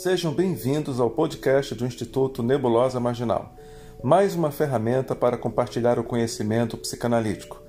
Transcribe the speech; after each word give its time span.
Sejam 0.00 0.32
bem-vindos 0.32 1.00
ao 1.00 1.10
podcast 1.10 1.74
do 1.74 1.84
Instituto 1.84 2.40
Nebulosa 2.40 3.00
Marginal, 3.00 3.52
mais 4.00 4.36
uma 4.36 4.52
ferramenta 4.52 5.12
para 5.12 5.36
compartilhar 5.36 5.98
o 5.98 6.04
conhecimento 6.04 6.76
psicanalítico. 6.76 7.60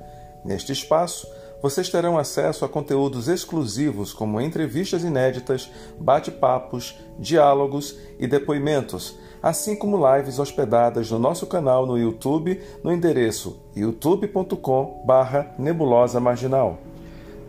Neste 0.46 0.72
espaço, 0.72 1.28
vocês 1.60 1.90
terão 1.90 2.20
acesso 2.20 2.64
a 2.64 2.70
conteúdos 2.70 3.28
exclusivos 3.28 4.14
como 4.14 4.40
entrevistas 4.40 5.04
inéditas, 5.04 5.72
bate-papos, 6.00 6.96
diálogos 7.18 7.98
e 8.20 8.28
depoimentos, 8.28 9.18
assim 9.42 9.76
como 9.76 9.98
lives 10.16 10.38
hospedadas 10.38 11.10
no 11.10 11.18
nosso 11.18 11.48
canal 11.48 11.88
no 11.88 11.98
YouTube 11.98 12.62
no 12.84 12.94
endereço 12.94 13.60
youtube.com/nebulosa 13.76 16.20
marginal. 16.20 16.78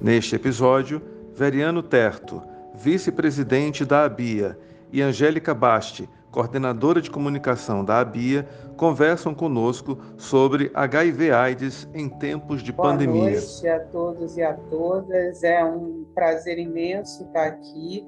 Neste 0.01 0.37
episódio, 0.37 1.03
Veriano 1.37 1.83
Terto, 1.83 2.43
vice-presidente 2.75 3.85
da 3.85 4.05
ABIA, 4.05 4.57
e 4.93 5.03
Angélica 5.03 5.55
Basti, 5.55 6.09
coordenadora 6.31 7.01
de 7.01 7.11
comunicação 7.11 7.85
da 7.85 8.01
ABIA, 8.01 8.47
conversam 8.77 9.35
conosco 9.35 9.99
sobre 10.17 10.71
HIV/AIDS 10.75 11.89
em 11.95 12.09
tempos 12.09 12.63
de 12.63 12.73
Boa 12.73 12.91
pandemia. 12.91 13.21
Boa 13.21 13.31
noite 13.31 13.69
a 13.69 13.81
todos 13.81 14.37
e 14.37 14.43
a 14.43 14.55
todas. 14.55 15.43
É 15.43 15.65
um 15.65 16.05
prazer 16.15 16.59
imenso 16.59 17.25
estar 17.25 17.47
aqui 17.47 18.07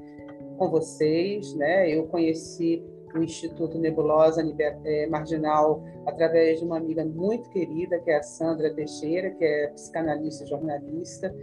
com 0.56 0.70
vocês. 0.70 1.54
Né? 1.54 1.90
Eu 1.90 2.06
conheci 2.06 2.82
o 3.14 3.22
Instituto 3.22 3.78
Nebulosa 3.78 4.42
é, 4.84 5.06
Marginal 5.06 5.82
através 6.06 6.60
de 6.60 6.64
uma 6.64 6.78
amiga 6.78 7.04
muito 7.04 7.50
querida, 7.50 7.98
que 7.98 8.10
é 8.10 8.18
a 8.18 8.22
Sandra 8.22 8.72
Teixeira, 8.72 9.30
que 9.30 9.44
é 9.44 9.68
psicanalista 9.68 10.44
e 10.44 10.46
jornalista. 10.48 11.34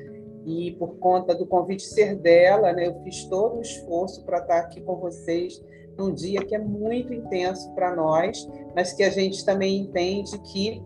E 0.50 0.72
por 0.72 0.98
conta 0.98 1.36
do 1.36 1.46
convite 1.46 1.84
ser 1.84 2.16
dela, 2.16 2.74
né, 2.74 2.88
eu 2.88 3.04
fiz 3.04 3.26
todo 3.26 3.58
o 3.58 3.62
esforço 3.62 4.26
para 4.26 4.40
estar 4.40 4.58
aqui 4.58 4.82
com 4.82 4.96
vocês 4.96 5.64
num 5.96 6.12
dia 6.12 6.44
que 6.44 6.56
é 6.56 6.60
muito 6.60 7.14
intenso 7.14 7.72
para 7.76 7.96
nós, 7.96 8.50
mas 8.76 8.92
que 8.92 9.04
a 9.04 9.12
gente 9.12 9.46
também 9.46 9.78
entende 9.78 10.40
que 10.40 10.82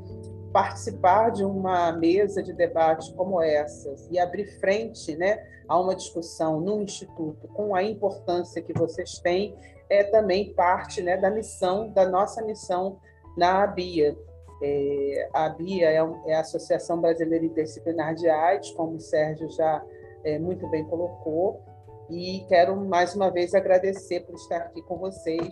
participar 0.51 1.29
de 1.29 1.45
uma 1.45 1.93
mesa 1.93 2.43
de 2.43 2.51
debate 2.51 3.13
como 3.13 3.41
essa 3.41 3.95
e 4.11 4.19
abrir 4.19 4.59
frente 4.59 5.15
né, 5.15 5.41
a 5.67 5.79
uma 5.79 5.95
discussão 5.95 6.59
no 6.59 6.81
Instituto 6.81 7.47
com 7.47 7.73
a 7.73 7.81
importância 7.81 8.61
que 8.61 8.73
vocês 8.73 9.17
têm 9.19 9.55
é 9.89 10.03
também 10.03 10.53
parte 10.53 11.01
né, 11.01 11.15
da 11.15 11.31
missão, 11.31 11.89
da 11.89 12.07
nossa 12.07 12.43
missão 12.43 12.99
na 13.37 13.63
ABIA. 13.63 14.17
É, 14.61 15.29
a 15.33 15.45
ABIA 15.45 15.89
é, 15.89 15.97
é, 16.27 16.35
a 16.35 16.41
Associação 16.41 16.99
Brasileira 17.01 17.45
Interdisciplinar 17.45 18.15
de 18.15 18.29
AIDS, 18.29 18.71
como 18.71 18.95
o 18.95 18.99
Sérgio 18.99 19.49
já 19.49 19.83
é, 20.23 20.39
muito 20.39 20.67
bem 20.69 20.83
colocou, 20.85 21.61
e 22.09 22.45
quero 22.47 22.75
mais 22.75 23.15
uma 23.15 23.29
vez 23.29 23.53
agradecer 23.53 24.21
por 24.21 24.35
estar 24.35 24.57
aqui 24.57 24.81
com 24.83 24.97
vocês. 24.97 25.49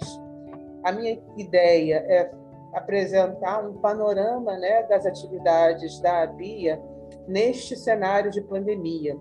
A 0.83 0.91
minha 0.91 1.21
ideia 1.37 1.95
é 2.07 2.31
apresentar 2.73 3.67
um 3.67 3.73
panorama 3.77 4.57
né, 4.57 4.83
das 4.83 5.05
atividades 5.05 5.99
da 5.99 6.23
ABIA 6.23 6.81
neste 7.27 7.75
cenário 7.75 8.31
de 8.31 8.41
pandemia 8.41 9.17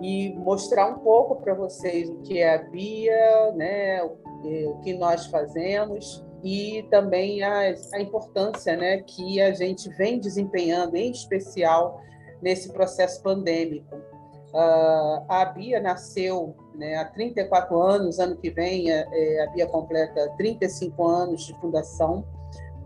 e 0.00 0.34
mostrar 0.34 0.88
um 0.88 0.98
pouco 0.98 1.36
para 1.36 1.54
vocês 1.54 2.10
o 2.10 2.16
que 2.22 2.38
é 2.38 2.54
a 2.54 2.58
BIA, 2.58 3.52
né, 3.52 4.02
o 4.02 4.78
que 4.82 4.92
nós 4.94 5.26
fazemos 5.26 6.24
e 6.42 6.82
também 6.90 7.42
a, 7.42 7.74
a 7.94 8.00
importância 8.00 8.76
né, 8.76 8.98
que 9.02 9.40
a 9.40 9.52
gente 9.52 9.88
vem 9.90 10.18
desempenhando, 10.18 10.96
em 10.96 11.10
especial 11.10 12.00
nesse 12.40 12.72
processo 12.72 13.22
pandêmico. 13.22 13.94
Uh, 14.52 15.24
a 15.28 15.44
Bia 15.46 15.80
nasceu 15.80 16.54
né, 16.74 16.96
há 16.96 17.04
34 17.06 17.80
anos, 17.80 18.18
ano 18.18 18.36
que 18.36 18.50
vem 18.50 18.90
a, 18.90 19.06
é, 19.10 19.44
a 19.44 19.50
Bia 19.52 19.66
completa 19.66 20.28
35 20.36 21.06
anos 21.06 21.46
de 21.46 21.58
fundação, 21.60 22.24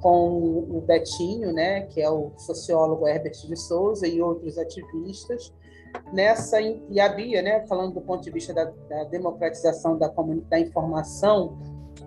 com 0.00 0.28
o 0.28 0.84
Betinho, 0.86 1.53
né, 1.53 1.82
que 1.82 2.00
é 2.00 2.09
o 2.09 2.30
sociólogo 2.36 3.09
Herbert 3.09 3.32
de 3.32 3.56
Souza 3.56 4.06
e 4.06 4.20
outros 4.20 4.59
ativistas. 4.59 5.53
Nessa 6.12 6.60
e 6.60 7.00
a 7.00 7.09
Bia, 7.09 7.41
né, 7.42 7.66
falando 7.66 7.94
do 7.94 8.00
ponto 8.03 8.22
de 8.22 8.30
vista 8.30 8.53
da, 8.53 8.64
da 8.64 9.04
democratização 9.04 9.97
da, 9.98 10.12
da 10.48 10.60
informação, 10.60 11.59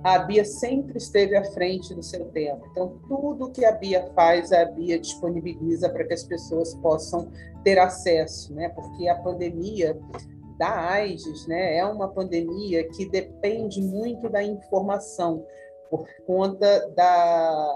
a 0.04 0.20
Bia 0.20 0.46
sempre 0.46 0.98
esteve 0.98 1.36
à 1.36 1.44
frente 1.52 1.94
do 1.94 2.02
seu 2.02 2.26
tempo. 2.30 2.66
Então, 2.72 3.00
tudo 3.08 3.52
que 3.52 3.66
a 3.66 3.72
Bia 3.72 4.10
faz, 4.16 4.52
a 4.52 4.66
Bia 4.66 5.00
disponibiliza 5.00 5.90
para 5.90 6.06
que 6.06 6.14
as 6.14 6.24
pessoas 6.24 6.74
possam 6.76 7.30
ter 7.64 7.78
acesso, 7.78 8.54
né? 8.54 8.70
Porque 8.70 9.08
a 9.08 9.16
pandemia 9.16 10.00
da 10.58 10.90
AIDS, 10.90 11.48
né, 11.48 11.78
é 11.78 11.86
uma 11.86 12.10
pandemia 12.10 12.88
que 12.90 13.10
depende 13.10 13.82
muito 13.82 14.30
da 14.30 14.44
informação, 14.44 15.46
por 15.90 16.06
conta 16.26 16.90
da 16.90 17.76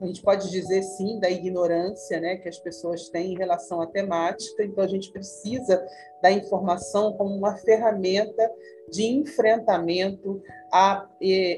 a 0.00 0.06
gente 0.06 0.22
pode 0.22 0.50
dizer 0.50 0.82
sim 0.82 1.18
da 1.18 1.28
ignorância 1.28 2.20
né, 2.20 2.36
que 2.36 2.48
as 2.48 2.58
pessoas 2.58 3.08
têm 3.08 3.32
em 3.32 3.36
relação 3.36 3.80
à 3.80 3.86
temática, 3.86 4.62
então 4.62 4.84
a 4.84 4.88
gente 4.88 5.10
precisa 5.10 5.84
da 6.22 6.30
informação 6.30 7.12
como 7.14 7.34
uma 7.34 7.56
ferramenta 7.56 8.50
de 8.90 9.04
enfrentamento 9.04 10.40
à, 10.72 11.08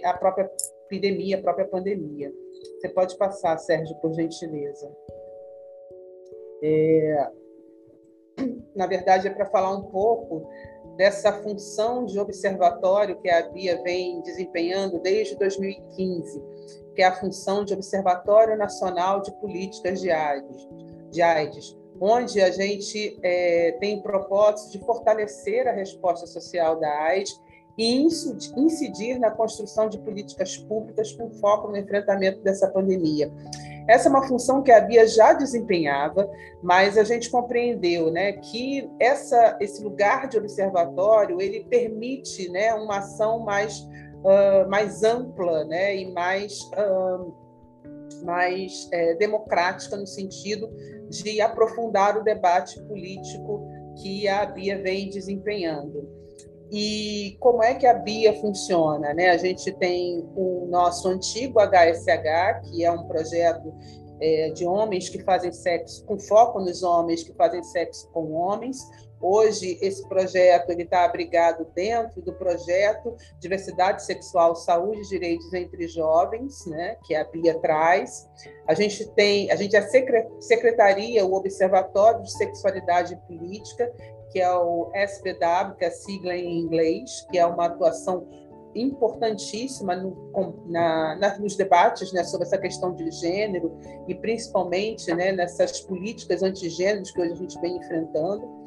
à 0.05 0.15
própria 0.15 0.51
epidemia, 0.87 1.39
à 1.39 1.43
própria 1.43 1.69
pandemia. 1.69 2.33
Você 2.79 2.89
pode 2.89 3.17
passar, 3.19 3.59
Sérgio, 3.59 3.95
por 3.97 4.13
gentileza. 4.15 4.91
É, 6.63 7.31
na 8.75 8.87
verdade, 8.87 9.29
é 9.29 9.31
para 9.31 9.47
falar 9.47 9.77
um 9.77 9.83
pouco 9.91 10.49
dessa 10.97 11.33
função 11.43 12.07
de 12.07 12.19
observatório 12.19 13.21
que 13.21 13.29
a 13.29 13.49
Bia 13.51 13.83
vem 13.83 14.21
desempenhando 14.23 14.99
desde 14.99 15.37
2015 15.37 16.60
que 16.95 17.03
é 17.03 17.07
a 17.07 17.15
função 17.15 17.65
de 17.65 17.75
Observatório 17.75 18.57
Nacional 18.57 19.21
de 19.21 19.33
Políticas 19.41 20.01
de 20.01 20.11
AIDS, 20.11 20.69
de 21.11 21.23
AIDS 21.23 21.81
onde 22.01 22.41
a 22.41 22.51
gente 22.51 23.19
é, 23.23 23.77
tem 23.79 24.01
propósito 24.01 24.73
de 24.73 24.85
fortalecer 24.85 25.69
a 25.69 25.73
resposta 25.73 26.27
social 26.27 26.81
da 26.81 26.91
AIDS 27.03 27.39
e 27.77 28.03
incidir 28.57 29.19
na 29.19 29.31
construção 29.31 29.89
de 29.89 29.99
políticas 29.99 30.57
públicas 30.57 31.13
com 31.13 31.31
foco 31.31 31.69
no 31.69 31.77
enfrentamento 31.77 32.41
dessa 32.41 32.69
pandemia. 32.69 33.31
Essa 33.89 34.09
é 34.09 34.11
uma 34.11 34.27
função 34.27 34.63
que 34.63 34.71
a 34.71 34.81
Bia 34.81 35.07
já 35.07 35.33
desempenhava, 35.33 36.31
mas 36.63 36.97
a 36.97 37.05
gente 37.05 37.31
compreendeu 37.31 38.11
né, 38.11 38.33
que 38.33 38.89
essa, 38.99 39.57
esse 39.61 39.83
lugar 39.83 40.29
de 40.29 40.39
observatório 40.39 41.41
ele 41.41 41.65
permite 41.69 42.49
né, 42.51 42.73
uma 42.75 42.99
ação 42.99 43.41
mais 43.41 43.87
uh, 44.25 44.69
mais 44.69 45.03
ampla 45.03 45.65
né, 45.65 45.97
e 45.97 46.13
mais, 46.13 46.59
uh, 46.73 47.35
mais 48.25 48.89
é, 48.93 49.15
democrática 49.15 49.97
no 49.97 50.07
sentido 50.07 50.71
de 51.09 51.41
aprofundar 51.41 52.17
o 52.17 52.25
debate 52.25 52.81
político 52.85 53.67
que 54.01 54.29
a 54.29 54.47
Bia 54.47 54.81
vem 54.81 55.11
desempenhando. 55.11 56.09
E 56.73 57.37
como 57.41 57.65
é 57.65 57.75
que 57.75 57.85
a 57.85 57.95
Bia 57.95 58.33
funciona? 58.41 59.13
Né? 59.13 59.31
A 59.31 59.37
gente 59.37 59.73
tem 59.73 60.25
o 60.37 60.67
nosso 60.71 61.09
antigo 61.09 61.59
HSH, 61.59 62.71
que 62.71 62.85
é 62.85 62.93
um 62.93 63.09
projeto 63.09 63.75
é, 64.21 64.51
de 64.51 64.65
homens 64.65 65.09
que 65.09 65.19
fazem 65.25 65.53
sexo, 65.53 66.05
com 66.05 66.19
foco 66.19 66.61
nos 66.61 66.83
homens 66.83 67.25
que 67.25 67.33
fazem 67.35 67.63
sexo 67.65 68.09
com 68.13 68.33
homens, 68.33 68.79
Hoje, 69.21 69.79
esse 69.83 70.09
projeto 70.09 70.71
está 70.71 71.05
abrigado 71.05 71.67
dentro 71.75 72.23
do 72.23 72.33
projeto 72.33 73.15
Diversidade 73.39 74.03
Sexual, 74.03 74.57
Saúde 74.57 75.03
e 75.03 75.09
Direitos 75.09 75.53
entre 75.53 75.87
Jovens, 75.89 76.65
né, 76.67 76.97
que 77.05 77.15
a 77.15 77.25
Bia 77.25 77.59
traz. 77.59 78.27
A 78.67 78.73
gente 78.73 79.07
tem, 79.11 79.51
a 79.51 79.57
gente 79.57 79.77
é 79.77 79.83
secretaria, 80.41 81.25
o 81.27 81.35
Observatório 81.35 82.23
de 82.23 82.33
Sexualidade 82.33 83.15
Política, 83.29 83.93
que 84.31 84.41
é 84.41 84.51
o 84.51 84.91
SBW, 84.95 85.77
que 85.77 85.85
é 85.85 85.89
a 85.89 85.91
sigla 85.91 86.35
em 86.35 86.61
inglês, 86.61 87.27
que 87.31 87.39
é 87.39 87.45
uma 87.45 87.67
atuação 87.67 88.27
importantíssima 88.75 89.97
no, 89.97 90.31
na, 90.67 91.17
na, 91.17 91.39
nos 91.39 91.57
debates 91.57 92.13
né, 92.13 92.23
sobre 92.25 92.47
essa 92.47 92.57
questão 92.57 92.95
de 92.95 93.11
gênero 93.11 93.77
e 94.07 94.15
principalmente 94.15 95.13
né, 95.13 95.33
nessas 95.33 95.81
políticas 95.81 96.43
antigêneros 96.43 97.11
que 97.11 97.21
hoje 97.21 97.33
a 97.33 97.37
gente 97.37 97.61
vem 97.61 97.77
enfrentando 97.77 98.60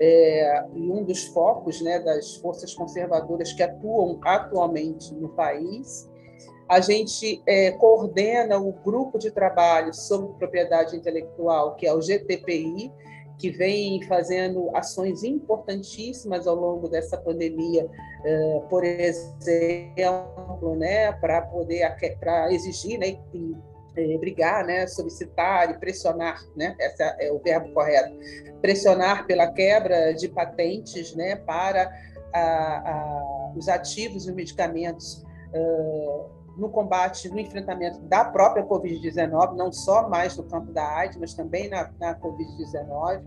é, 0.00 0.64
e 0.74 0.90
um 0.90 1.04
dos 1.04 1.26
focos 1.26 1.82
né, 1.82 2.00
das 2.00 2.36
forças 2.36 2.74
conservadoras 2.74 3.52
que 3.52 3.62
atuam 3.62 4.18
atualmente 4.24 5.14
no 5.14 5.28
país. 5.28 6.08
A 6.66 6.80
gente 6.80 7.42
é, 7.46 7.72
coordena 7.72 8.58
o 8.58 8.72
grupo 8.72 9.18
de 9.18 9.30
trabalho 9.30 9.92
sobre 9.92 10.32
propriedade 10.38 10.96
intelectual, 10.96 11.74
que 11.74 11.86
é 11.86 11.92
o 11.92 12.00
GTPI, 12.00 12.90
que 13.38 13.50
vem 13.50 14.02
fazendo 14.04 14.74
ações 14.74 15.24
importantíssimas 15.24 16.46
ao 16.46 16.54
longo 16.54 16.88
dessa 16.88 17.16
pandemia, 17.16 17.88
é, 18.24 18.60
por 18.70 18.84
exemplo, 18.84 20.76
né, 20.76 21.12
para 21.12 21.42
poder 21.42 21.96
para 22.18 22.52
exigir 22.52 22.98
né, 22.98 23.18
e 23.34 23.56
é, 23.96 24.18
brigar, 24.18 24.64
né, 24.64 24.86
solicitar 24.86 25.70
e 25.70 25.78
pressionar, 25.78 26.40
né, 26.56 26.76
esse 26.78 27.02
é 27.02 27.32
o 27.32 27.38
verbo 27.38 27.72
correto, 27.72 28.14
pressionar 28.60 29.26
pela 29.26 29.46
quebra 29.52 30.12
de 30.12 30.28
patentes, 30.28 31.14
né, 31.14 31.36
para 31.36 31.90
a, 32.32 32.40
a, 32.40 33.52
os 33.56 33.68
ativos 33.68 34.26
e 34.26 34.30
os 34.30 34.36
medicamentos 34.36 35.24
uh, 35.54 36.40
no 36.56 36.68
combate, 36.68 37.28
no 37.28 37.38
enfrentamento 37.38 38.00
da 38.02 38.24
própria 38.24 38.64
Covid-19, 38.64 39.56
não 39.56 39.72
só 39.72 40.08
mais 40.08 40.36
no 40.36 40.44
campo 40.44 40.72
da 40.72 40.86
AIDS, 40.96 41.16
mas 41.16 41.34
também 41.34 41.68
na, 41.68 41.90
na 41.98 42.14
Covid-19. 42.20 43.24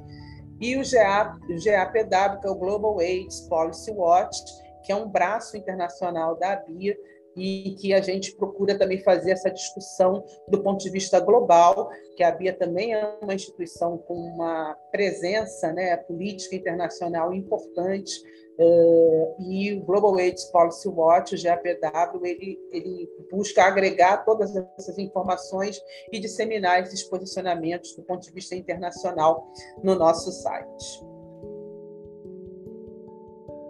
E 0.62 0.78
o, 0.78 0.82
GA, 0.82 1.38
o 1.50 1.56
GAPW, 1.56 2.40
que 2.40 2.48
é 2.48 2.50
o 2.50 2.56
Global 2.56 3.00
AIDS 3.00 3.42
Policy 3.42 3.92
Watch, 3.92 4.40
que 4.84 4.92
é 4.92 4.96
um 4.96 5.10
braço 5.10 5.58
internacional 5.58 6.36
da 6.38 6.58
BIA, 6.58 6.96
e 7.36 7.76
que 7.80 7.94
a 7.94 8.02
gente 8.02 8.36
procura 8.36 8.78
também 8.78 9.00
fazer 9.00 9.32
essa 9.32 9.50
discussão 9.50 10.24
do 10.48 10.62
ponto 10.62 10.84
de 10.84 10.90
vista 10.90 11.20
global, 11.20 11.90
que 12.16 12.24
a 12.24 12.32
BIA 12.32 12.54
também 12.54 12.94
é 12.94 13.18
uma 13.22 13.34
instituição 13.34 13.98
com 13.98 14.14
uma 14.14 14.76
presença 14.92 15.72
né, 15.72 15.98
política 15.98 16.56
internacional 16.56 17.34
importante, 17.34 18.14
uh, 18.60 19.36
e 19.40 19.74
o 19.74 19.84
Global 19.84 20.16
AIDS 20.16 20.46
Policy 20.46 20.88
Watch, 20.88 21.36
o 21.36 21.42
GAPW, 21.42 22.26
ele, 22.26 22.60
ele 22.72 23.10
busca 23.32 23.64
agregar 23.64 24.18
todas 24.26 24.56
essas 24.56 24.98
informações 24.98 25.82
e 26.12 26.20
disseminar 26.20 26.82
esses 26.82 27.04
posicionamentos 27.04 27.96
do 27.96 28.04
ponto 28.04 28.22
de 28.22 28.32
vista 28.32 28.56
internacional 28.56 29.48
no 29.84 29.96
nosso 29.96 30.32
site. 30.32 31.04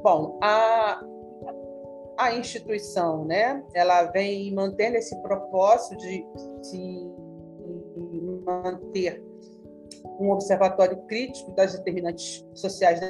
Bom, 0.04 0.38
a, 0.44 1.01
a 2.18 2.33
instituição, 2.33 3.25
né, 3.25 3.63
ela 3.74 4.04
vem 4.12 4.54
mantendo 4.54 4.98
esse 4.98 5.15
propósito 5.21 5.98
de 5.98 6.25
se 6.62 7.13
manter 8.45 9.24
um 10.19 10.31
observatório 10.31 10.98
crítico 11.07 11.51
das 11.51 11.74
determinantes 11.74 12.45
sociais 12.54 13.00
da 13.00 13.07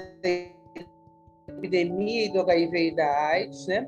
epidemia 1.47 2.31
do 2.31 2.39
HIV 2.41 2.87
e 2.87 2.95
da 2.95 3.27
AIDS, 3.27 3.67
né? 3.67 3.87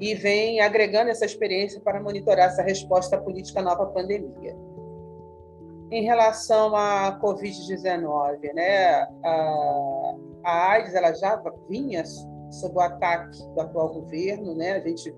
E 0.00 0.14
vem 0.14 0.60
agregando 0.60 1.10
essa 1.10 1.24
experiência 1.24 1.80
para 1.80 2.02
monitorar 2.02 2.48
essa 2.48 2.62
resposta 2.62 3.16
política 3.18 3.60
à 3.60 3.62
nova 3.62 3.86
pandemia. 3.86 4.56
Em 5.90 6.04
relação 6.04 6.74
à 6.74 7.18
Covid-19, 7.22 8.52
né? 8.54 9.06
A, 9.22 10.14
a 10.44 10.70
AIDS 10.72 10.94
ela 10.94 11.12
já 11.12 11.40
vinha 11.68 12.02
sob 12.52 12.76
o 12.76 12.80
ataque 12.80 13.38
do 13.54 13.60
atual 13.60 13.92
governo, 13.92 14.54
né? 14.54 14.72
A 14.72 14.80
gente 14.80 15.14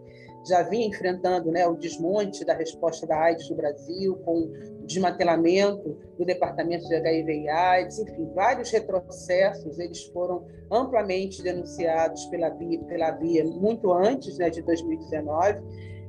já 0.46 0.62
vinha 0.62 0.86
enfrentando 0.86 1.50
né, 1.50 1.66
o 1.66 1.74
desmonte 1.74 2.44
da 2.44 2.54
resposta 2.54 3.06
da 3.06 3.18
AIDS 3.18 3.48
no 3.48 3.56
Brasil, 3.56 4.16
com 4.24 4.42
o 4.42 4.86
desmantelamento 4.86 5.96
do 6.18 6.24
Departamento 6.24 6.86
de 6.86 6.94
HIV 6.94 7.32
e 7.32 7.48
AIDS, 7.48 7.98
enfim, 7.98 8.28
vários 8.34 8.70
retrocessos, 8.70 9.78
eles 9.78 10.04
foram 10.04 10.46
amplamente 10.70 11.42
denunciados 11.42 12.26
pela 12.26 12.50
via, 12.50 12.78
pela 12.84 13.10
via 13.12 13.44
muito 13.44 13.92
antes 13.92 14.36
né, 14.36 14.50
de 14.50 14.60
2019. 14.62 15.62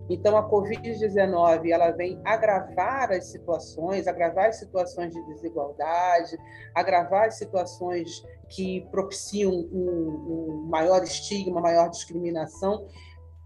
Então, 0.10 0.38
a 0.38 0.48
Covid-19 0.48 1.70
ela 1.70 1.92
vem 1.92 2.22
agravar 2.24 3.12
as 3.12 3.26
situações, 3.26 4.08
agravar 4.08 4.50
as 4.50 4.58
situações 4.58 5.14
de 5.14 5.22
desigualdade, 5.26 6.38
agravar 6.76 7.28
as 7.28 7.36
situações 7.38 8.24
que 8.50 8.82
propiciam 8.92 9.52
um, 9.52 10.62
um 10.62 10.68
maior 10.70 11.04
estigma, 11.04 11.60
maior 11.60 11.90
discriminação 11.90 12.88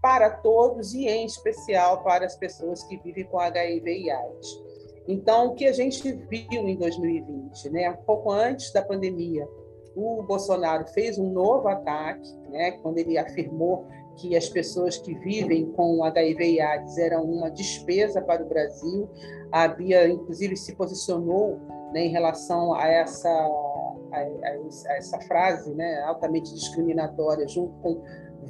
para 0.02 0.30
todos 0.30 0.92
e, 0.94 1.06
em 1.06 1.24
especial, 1.24 2.02
para 2.02 2.26
as 2.26 2.36
pessoas 2.36 2.82
que 2.84 2.98
vivem 2.98 3.24
com 3.24 3.38
HIV 3.38 3.90
e 3.90 4.10
AIDS. 4.10 4.62
Então, 5.08 5.48
o 5.48 5.54
que 5.54 5.66
a 5.66 5.72
gente 5.72 6.12
viu 6.12 6.68
em 6.68 6.76
2020, 6.76 7.70
né, 7.70 7.92
pouco 8.06 8.30
antes 8.30 8.72
da 8.72 8.82
pandemia, 8.82 9.48
o 9.94 10.22
Bolsonaro 10.22 10.86
fez 10.88 11.18
um 11.18 11.30
novo 11.30 11.68
ataque, 11.68 12.32
né, 12.48 12.72
quando 12.82 12.98
ele 12.98 13.18
afirmou 13.18 13.88
que 14.16 14.36
as 14.36 14.48
pessoas 14.48 14.98
que 14.98 15.14
vivem 15.14 15.70
com 15.72 16.04
HIV 16.04 16.54
e 16.54 16.60
AIDS 16.60 16.98
eram 16.98 17.24
uma 17.24 17.50
despesa 17.50 18.20
para 18.20 18.42
o 18.42 18.48
Brasil. 18.48 19.08
A 19.50 19.66
Bia, 19.68 20.08
inclusive, 20.08 20.56
se 20.56 20.74
posicionou 20.74 21.58
né, 21.92 22.04
em 22.04 22.10
relação 22.10 22.74
a 22.74 22.86
essa, 22.86 23.28
a, 23.28 24.18
a, 24.18 24.96
essa 24.96 25.20
frase 25.22 25.74
né, 25.74 26.02
altamente 26.02 26.54
discriminatória, 26.54 27.46
junto 27.48 27.74
com 27.80 28.02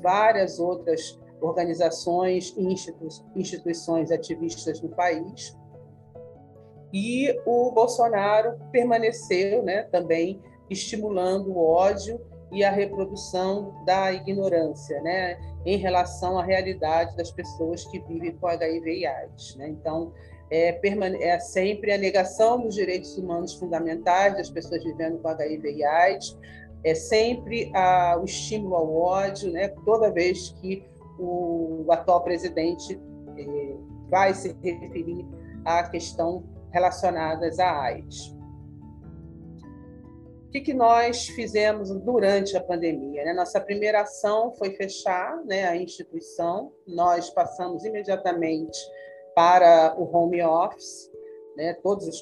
várias 0.03 0.59
outras 0.59 1.19
organizações 1.41 2.55
e 2.57 2.63
institu 2.65 3.09
instituições 3.35 4.11
ativistas 4.11 4.81
no 4.81 4.91
país. 4.91 5.57
E 6.93 7.31
o 7.47 7.71
Bolsonaro 7.71 8.59
permaneceu 8.73 9.63
né, 9.63 9.85
também 9.85 10.41
estimulando 10.69 11.51
o 11.51 11.59
ódio 11.59 12.21
e 12.53 12.65
a 12.65 12.71
reprodução 12.71 13.75
da 13.85 14.13
ignorância 14.13 15.01
né, 15.03 15.39
em 15.65 15.77
relação 15.77 16.39
à 16.39 16.45
realidade 16.45 17.17
das 17.17 17.31
pessoas 17.31 17.85
que 17.87 18.01
vivem 18.01 18.33
com 18.33 18.47
HIV 18.47 18.99
e 19.01 19.07
AIDS. 19.07 19.57
Né? 19.57 19.69
Então, 19.69 20.13
é, 20.51 20.81
é, 21.23 21.39
sempre 21.39 21.93
a 21.93 21.99
negação 21.99 22.61
dos 22.61 22.75
direitos 22.75 23.17
humanos 23.17 23.55
fundamentais 23.55 24.35
das 24.35 24.51
pessoas 24.51 24.83
vivendo 24.83 25.19
com 25.19 25.29
HIV 25.29 25.73
e 25.73 25.85
AIDS, 25.85 26.37
é 26.83 26.95
sempre 26.95 27.71
a, 27.75 28.19
o 28.21 28.25
estímulo 28.25 28.75
ao 28.75 28.95
ódio, 28.95 29.53
né? 29.53 29.69
toda 29.85 30.11
vez 30.11 30.51
que 30.61 30.83
o 31.19 31.87
atual 31.91 32.23
presidente 32.23 32.99
eh, 33.37 33.77
vai 34.09 34.33
se 34.33 34.57
referir 34.63 35.27
à 35.65 35.83
questão 35.83 36.43
relacionadas 36.71 37.59
à 37.59 37.83
AIDS. 37.83 38.35
O 40.51 40.53
que, 40.53 40.63
que 40.63 40.75
nós 40.75 41.29
fizemos 41.29 41.91
durante 42.01 42.57
a 42.57 42.61
pandemia? 42.61 43.25
Né? 43.25 43.33
Nossa 43.33 43.61
primeira 43.61 44.01
ação 44.01 44.53
foi 44.55 44.73
fechar 44.73 45.41
né, 45.45 45.69
a 45.69 45.77
instituição. 45.77 46.73
Nós 46.89 47.31
passamos 47.31 47.85
imediatamente 47.85 48.77
para 49.33 49.95
o 49.97 50.13
home 50.13 50.43
office, 50.43 51.09
né, 51.57 51.75
todos 51.75 52.09
os 52.09 52.21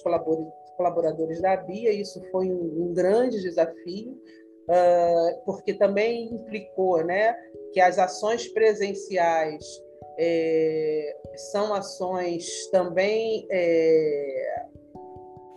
colaboradores 0.76 1.40
da 1.40 1.56
BIA. 1.56 1.90
Isso 1.90 2.22
foi 2.30 2.50
um, 2.50 2.90
um 2.90 2.92
grande 2.92 3.40
desafio, 3.40 4.12
uh, 4.12 5.42
porque 5.46 5.72
também 5.72 6.26
implicou 6.26 7.02
né, 7.02 7.34
que 7.72 7.80
as 7.80 7.98
ações 7.98 8.46
presenciais 8.48 9.64
é, 10.18 11.16
são 11.50 11.72
ações 11.72 12.66
também 12.70 13.46
é, 13.50 14.66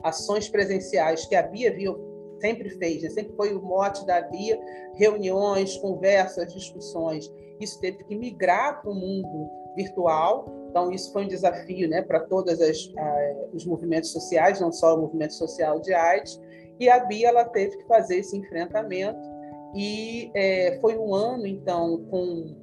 ações 0.04 0.48
presenciais 0.48 1.26
que 1.26 1.36
a 1.36 1.44
Bia 1.44 1.74
viu, 1.74 2.11
sempre 2.42 2.70
fez, 2.72 3.04
né? 3.04 3.10
sempre 3.10 3.34
foi 3.36 3.56
o 3.56 3.62
mote 3.62 4.06
da 4.06 4.22
Bia, 4.22 4.60
reuniões, 4.96 5.78
conversas, 5.78 6.54
discussões. 6.54 7.32
Isso 7.60 7.80
teve 7.80 8.04
que 8.04 8.16
migrar 8.16 8.82
para 8.82 8.92
o 8.92 8.96
mundo 8.96 9.50
virtual, 9.76 10.46
então 10.70 10.92
isso 10.92 11.14
foi 11.14 11.24
um 11.24 11.28
desafio 11.28 11.88
né, 11.88 12.02
para 12.02 12.20
todos 12.20 12.60
os 13.54 13.66
movimentos 13.66 14.12
sociais, 14.12 14.60
não 14.60 14.72
só 14.72 14.96
o 14.96 15.02
movimento 15.02 15.34
social 15.34 15.80
de 15.80 15.94
AIDS, 15.94 16.42
e 16.80 16.90
a 16.90 17.00
Bia 17.06 17.30
ela 17.30 17.46
teve 17.46 17.78
que 17.78 17.86
fazer 17.86 18.18
esse 18.18 18.36
enfrentamento 18.36 19.32
e 19.74 20.32
é, 20.34 20.80
foi 20.82 20.98
um 20.98 21.14
ano, 21.14 21.46
então, 21.48 22.04
com, 22.10 22.56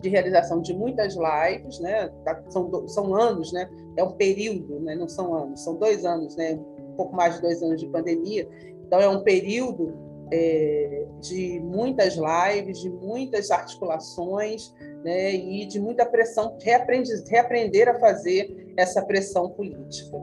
de 0.00 0.08
realização 0.08 0.62
de 0.62 0.72
muitas 0.72 1.14
lives, 1.16 1.80
né? 1.80 2.08
Tá, 2.24 2.42
são, 2.48 2.88
são 2.88 3.14
anos, 3.14 3.52
né? 3.52 3.68
É 3.96 4.02
um 4.02 4.12
período, 4.12 4.80
né? 4.80 4.94
não 4.94 5.08
são 5.08 5.34
anos, 5.34 5.62
são 5.62 5.76
dois 5.76 6.04
anos, 6.04 6.36
né? 6.36 6.58
Pouco 6.98 7.14
mais 7.14 7.36
de 7.36 7.42
dois 7.42 7.62
anos 7.62 7.80
de 7.80 7.86
pandemia. 7.86 8.46
Então, 8.84 9.00
é 9.00 9.08
um 9.08 9.22
período 9.22 9.94
é, 10.32 11.06
de 11.20 11.60
muitas 11.60 12.16
lives, 12.16 12.80
de 12.80 12.90
muitas 12.90 13.50
articulações 13.50 14.74
né? 15.04 15.32
e 15.32 15.64
de 15.66 15.80
muita 15.80 16.04
pressão, 16.04 16.58
reaprender, 16.60 17.88
a 17.88 17.98
fazer 17.98 18.74
essa 18.76 19.00
pressão 19.02 19.50
política. 19.50 20.16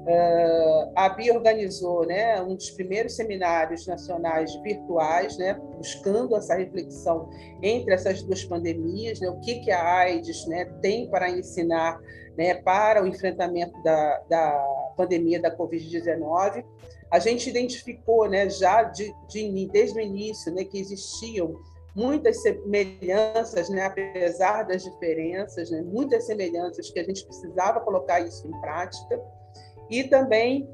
Uh, 0.00 0.90
a 0.96 1.10
BIA 1.10 1.34
organizou 1.34 2.06
né, 2.06 2.40
um 2.40 2.56
dos 2.56 2.70
primeiros 2.70 3.14
seminários 3.14 3.86
nacionais 3.86 4.52
virtuais, 4.62 5.36
né, 5.36 5.54
buscando 5.76 6.34
essa 6.34 6.54
reflexão 6.54 7.28
entre 7.62 7.92
essas 7.92 8.22
duas 8.22 8.42
pandemias, 8.42 9.20
né, 9.20 9.28
o 9.28 9.38
que, 9.40 9.60
que 9.60 9.70
a 9.70 9.98
AIDS 9.98 10.46
né, 10.46 10.64
tem 10.80 11.08
para 11.10 11.30
ensinar 11.30 12.00
né, 12.36 12.54
para 12.54 13.04
o 13.04 13.06
enfrentamento 13.06 13.74
da, 13.82 14.22
da 14.28 14.79
pandemia 15.00 15.40
da 15.40 15.56
Covid-19. 15.56 16.64
A 17.10 17.18
gente 17.18 17.48
identificou 17.48 18.28
né, 18.28 18.48
já 18.50 18.82
de, 18.82 19.12
de, 19.28 19.68
desde 19.68 19.98
o 19.98 20.02
início 20.02 20.52
né, 20.52 20.64
que 20.64 20.78
existiam 20.78 21.54
muitas 21.94 22.42
semelhanças, 22.42 23.68
né, 23.68 23.86
apesar 23.86 24.62
das 24.64 24.84
diferenças, 24.84 25.70
né, 25.70 25.82
muitas 25.82 26.26
semelhanças 26.26 26.90
que 26.90 27.00
a 27.00 27.04
gente 27.04 27.24
precisava 27.24 27.80
colocar 27.80 28.20
isso 28.20 28.46
em 28.46 28.60
prática 28.60 29.20
e 29.90 30.04
também 30.04 30.68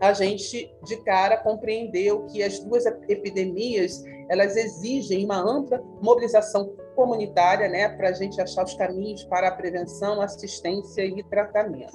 a 0.00 0.12
gente 0.12 0.74
de 0.84 0.96
cara 1.04 1.36
compreendeu 1.36 2.26
que 2.26 2.42
as 2.42 2.58
duas 2.60 2.84
epidemias 2.86 4.02
elas 4.28 4.56
exigem 4.56 5.24
uma 5.24 5.38
ampla 5.38 5.82
mobilização 6.00 6.74
comunitária, 6.96 7.68
né, 7.68 7.88
para 7.88 8.08
a 8.08 8.12
gente 8.12 8.40
achar 8.40 8.64
os 8.64 8.74
caminhos 8.74 9.24
para 9.24 9.48
a 9.48 9.52
prevenção, 9.52 10.20
assistência 10.20 11.04
e 11.04 11.22
tratamento. 11.24 11.92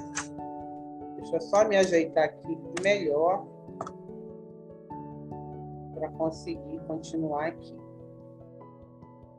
Deixa 1.26 1.38
eu 1.38 1.42
só 1.42 1.68
me 1.68 1.76
ajeitar 1.76 2.26
aqui 2.26 2.58
melhor 2.84 3.48
para 5.96 6.10
conseguir 6.10 6.80
continuar 6.88 7.48
aqui. 7.48 7.76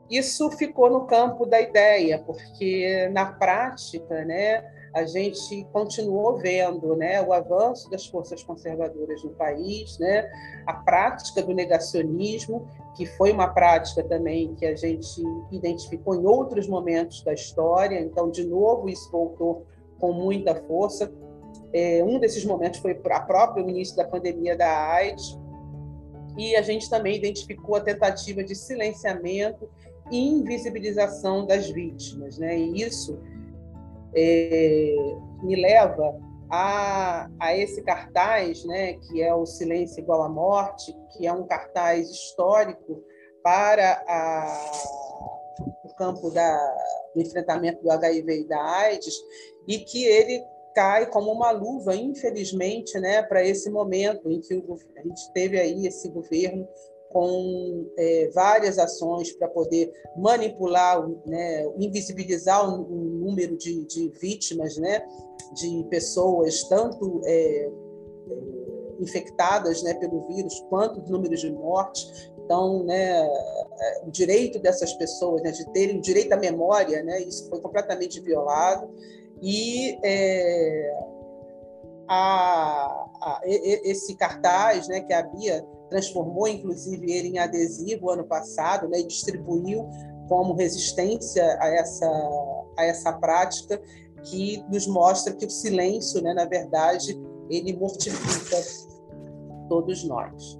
isso 0.09 0.51
ficou 0.51 0.89
no 0.89 1.05
campo 1.05 1.45
da 1.45 1.61
ideia, 1.61 2.19
porque 2.25 3.09
na 3.13 3.25
prática, 3.25 4.25
né, 4.25 4.69
a 4.93 5.05
gente 5.05 5.65
continuou 5.71 6.37
vendo 6.37 6.93
né, 6.97 7.21
o 7.21 7.31
avanço 7.31 7.89
das 7.89 8.05
forças 8.05 8.43
conservadoras 8.43 9.23
no 9.23 9.29
país, 9.31 9.97
né, 9.97 10.29
a 10.65 10.73
prática 10.73 11.41
do 11.41 11.53
negacionismo, 11.53 12.67
que 12.95 13.05
foi 13.05 13.31
uma 13.31 13.47
prática 13.47 14.03
também 14.03 14.55
que 14.55 14.65
a 14.65 14.75
gente 14.75 15.21
identificou 15.51 16.15
em 16.15 16.25
outros 16.25 16.67
momentos 16.67 17.23
da 17.23 17.33
história, 17.33 17.97
então, 17.97 18.29
de 18.29 18.45
novo, 18.45 18.89
isso 18.89 19.09
voltou 19.09 19.65
com 19.99 20.11
muita 20.11 20.53
força. 20.53 21.09
É, 21.73 22.03
um 22.03 22.19
desses 22.19 22.45
momentos 22.45 22.79
foi 22.79 22.99
a 23.11 23.19
próprio 23.19 23.67
início 23.67 23.95
da 23.95 24.05
pandemia 24.05 24.55
da 24.55 24.91
AIDS, 24.93 25.37
e 26.37 26.55
a 26.55 26.61
gente 26.61 26.89
também 26.89 27.15
identificou 27.15 27.75
a 27.75 27.81
tentativa 27.81 28.43
de 28.43 28.55
silenciamento 28.55 29.69
e 30.11 30.27
invisibilização 30.27 31.45
das 31.45 31.69
vítimas, 31.69 32.37
né? 32.37 32.57
E 32.57 32.81
isso 32.81 33.19
é, 34.15 34.95
me 35.43 35.55
leva 35.55 36.15
a, 36.49 37.29
a 37.39 37.55
esse 37.55 37.81
cartaz, 37.81 38.63
né, 38.65 38.93
que 38.93 39.21
é 39.21 39.33
o 39.33 39.45
Silêncio 39.45 39.99
Igual 39.99 40.23
à 40.23 40.29
Morte, 40.29 40.95
que 41.11 41.27
é 41.27 41.33
um 41.33 41.45
cartaz 41.45 42.09
histórico 42.09 43.03
para 43.43 44.01
a, 44.07 44.71
o 45.83 45.93
campo 45.95 46.29
da, 46.31 46.57
do 47.13 47.21
enfrentamento 47.21 47.83
do 47.83 47.91
HIV 47.91 48.41
e 48.41 48.47
da 48.47 48.61
AIDS, 48.61 49.15
e 49.67 49.79
que 49.79 50.05
ele 50.05 50.41
cai 50.77 51.09
como 51.09 51.31
uma 51.31 51.49
luva, 51.49 51.95
infelizmente, 51.95 52.99
né, 52.99 53.23
para 53.23 53.43
esse 53.43 53.67
momento 53.67 54.29
em 54.29 54.39
que 54.39 54.53
a 54.53 55.01
gente 55.01 55.33
teve 55.33 55.59
aí 55.59 55.87
esse 55.87 56.07
governo 56.07 56.67
com 57.09 57.89
é, 57.97 58.29
várias 58.31 58.77
ações 58.77 59.31
para 59.31 59.47
poder 59.47 59.91
manipular, 60.15 61.03
né, 61.25 61.65
invisibilizar 61.79 62.69
o, 62.69 62.83
o 62.83 62.95
número 62.95 63.57
de, 63.57 63.85
de, 63.85 64.09
vítimas, 64.21 64.77
né, 64.77 65.03
de 65.55 65.83
pessoas 65.89 66.61
tanto 66.65 67.21
é, 67.25 67.31
é, 67.31 67.71
infectadas 68.99 69.81
né, 69.81 69.95
pelo 69.95 70.27
vírus 70.27 70.63
quanto 70.69 70.99
o 70.99 71.09
número 71.09 71.35
de 71.35 71.51
mortes. 71.51 72.31
Então, 72.45 72.83
né, 72.83 73.25
é, 73.25 74.03
o 74.05 74.11
direito 74.11 74.59
dessas 74.59 74.93
pessoas 74.93 75.41
né, 75.41 75.49
de 75.49 75.67
terem 75.71 75.99
direito 75.99 76.33
à 76.33 76.37
memória, 76.37 77.01
né, 77.01 77.19
isso 77.21 77.49
foi 77.49 77.59
completamente 77.61 78.19
violado. 78.19 78.93
E 79.41 79.99
é, 80.03 80.99
a, 82.07 83.07
a, 83.21 83.41
esse 83.45 84.15
cartaz 84.15 84.87
né, 84.87 85.01
que 85.01 85.13
a 85.13 85.23
Bia 85.23 85.65
transformou 85.89 86.47
inclusive 86.47 87.11
ele 87.11 87.29
em 87.29 87.39
adesivo 87.39 88.09
ano 88.09 88.25
passado 88.25 88.87
né, 88.89 88.99
e 88.99 89.07
distribuiu 89.07 89.87
como 90.27 90.53
resistência 90.53 91.57
a 91.61 91.67
essa, 91.67 92.07
a 92.77 92.83
essa 92.83 93.13
prática 93.13 93.81
que 94.23 94.63
nos 94.69 94.87
mostra 94.87 95.33
que 95.33 95.45
o 95.45 95.49
silêncio, 95.49 96.21
né, 96.21 96.33
na 96.33 96.45
verdade, 96.45 97.17
ele 97.49 97.77
mortifica 97.77 98.57
todos 99.69 100.03
nós. 100.03 100.59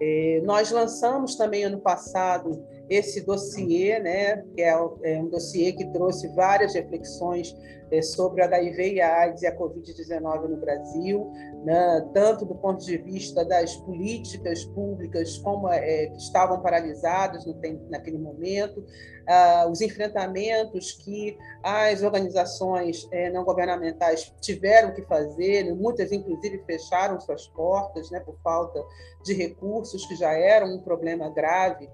É, 0.00 0.42
nós 0.44 0.70
lançamos 0.70 1.36
também 1.36 1.64
ano 1.64 1.80
passado 1.80 2.62
esse 2.88 3.20
dossiê, 3.24 3.98
né, 3.98 4.42
que 4.54 4.62
é, 4.62 4.70
é 4.70 5.20
um 5.20 5.28
dossiê 5.28 5.72
que 5.72 5.86
trouxe 5.92 6.28
várias 6.28 6.74
reflexões 6.74 7.54
é, 7.90 8.02
sobre 8.02 8.42
HIV 8.42 8.94
e 8.94 9.00
AIDS 9.00 9.42
e 9.42 9.46
a 9.46 9.56
Covid-19 9.56 10.48
no 10.48 10.56
Brasil, 10.56 11.30
né, 11.64 12.08
tanto 12.12 12.44
do 12.44 12.54
ponto 12.54 12.84
de 12.84 12.96
vista 12.98 13.44
das 13.44 13.76
políticas 13.76 14.64
públicas 14.64 15.38
como 15.38 15.68
é, 15.68 16.06
que 16.06 16.18
estavam 16.18 16.60
paralisadas 16.60 17.44
no 17.46 17.58
naquele 17.90 18.18
momento, 18.18 18.84
ah, 19.26 19.66
os 19.70 19.80
enfrentamentos 19.80 20.92
que 20.92 21.36
as 21.62 22.02
organizações 22.02 23.06
é, 23.12 23.30
não 23.30 23.44
governamentais 23.44 24.32
tiveram 24.40 24.94
que 24.94 25.02
fazer, 25.02 25.64
né, 25.64 25.72
muitas 25.72 26.12
inclusive 26.12 26.62
fecharam 26.64 27.20
suas 27.20 27.46
portas 27.48 28.10
né, 28.10 28.20
por 28.20 28.38
falta 28.42 28.82
de 29.24 29.34
recursos, 29.34 30.06
que 30.06 30.16
já 30.16 30.32
eram 30.32 30.74
um 30.74 30.80
problema 30.80 31.28
grave, 31.28 31.88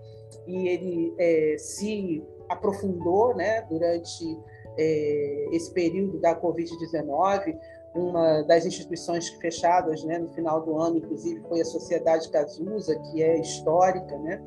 e 0.47 0.69
ele 0.69 1.15
é, 1.19 1.57
se 1.59 2.23
aprofundou 2.49 3.35
né, 3.35 3.63
durante 3.63 4.39
é, 4.77 5.49
esse 5.53 5.73
período 5.73 6.19
da 6.19 6.39
Covid-19, 6.41 7.57
uma 7.95 8.43
das 8.43 8.67
instituições 8.67 9.29
fechadas 9.29 10.03
né, 10.05 10.19
no 10.19 10.29
final 10.31 10.61
do 10.63 10.77
ano, 10.79 10.99
inclusive, 10.99 11.41
foi 11.49 11.61
a 11.61 11.65
Sociedade 11.65 12.29
Cazuza, 12.29 12.99
que 12.99 13.23
é 13.23 13.41
histórica 13.41 14.19
né, 14.19 14.43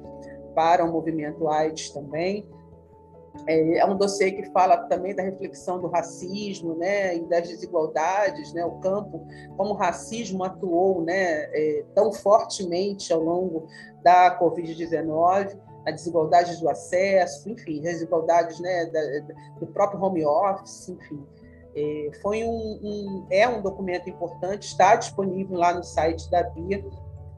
para 0.53 0.83
o 0.83 0.91
movimento 0.91 1.47
AIDS 1.47 1.91
também. 1.91 2.47
É, 3.45 3.77
é 3.77 3.85
um 3.85 3.95
dossiê 3.95 4.31
que 4.31 4.51
fala 4.51 4.77
também 4.87 5.15
da 5.15 5.21
reflexão 5.21 5.79
do 5.79 5.87
racismo 5.87 6.75
né, 6.75 7.15
e 7.15 7.25
das 7.27 7.47
desigualdades, 7.47 8.51
né, 8.51 8.65
o 8.65 8.79
campo, 8.79 9.25
como 9.55 9.71
o 9.71 9.77
racismo 9.77 10.43
atuou 10.43 11.03
né, 11.03 11.43
é, 11.53 11.85
tão 11.93 12.11
fortemente 12.11 13.13
ao 13.13 13.21
longo 13.21 13.67
da 14.03 14.37
Covid-19 14.39 15.57
a 15.87 15.91
desigualdade 15.91 16.59
do 16.59 16.69
acesso, 16.69 17.49
enfim, 17.49 17.77
as 17.79 17.93
desigualdades 17.93 18.59
né, 18.59 18.85
da, 18.87 18.99
do 19.57 19.67
próprio 19.67 20.01
home 20.01 20.25
office, 20.25 20.89
enfim. 20.89 21.25
É, 21.73 22.09
foi 22.21 22.43
um, 22.43 22.79
um, 22.83 23.27
é 23.29 23.47
um 23.47 23.61
documento 23.61 24.09
importante, 24.09 24.67
está 24.67 24.95
disponível 24.95 25.57
lá 25.57 25.73
no 25.73 25.83
site 25.83 26.29
da 26.29 26.43
Bia, 26.43 26.83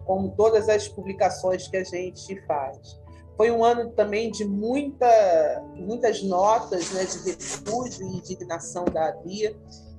como 0.04 0.32
todas 0.32 0.68
as 0.68 0.88
publicações 0.88 1.68
que 1.68 1.78
a 1.78 1.84
gente 1.84 2.42
faz. 2.48 3.00
Foi 3.38 3.52
um 3.52 3.64
ano 3.64 3.92
também 3.92 4.32
de 4.32 4.46
muita, 4.46 5.64
muitas 5.76 6.24
notas 6.24 6.92
né, 6.92 7.06
de 7.06 7.30
repúdio 7.30 8.08
e 8.08 8.18
indignação 8.18 8.86
da 8.86 9.12
Bia. 9.12 9.56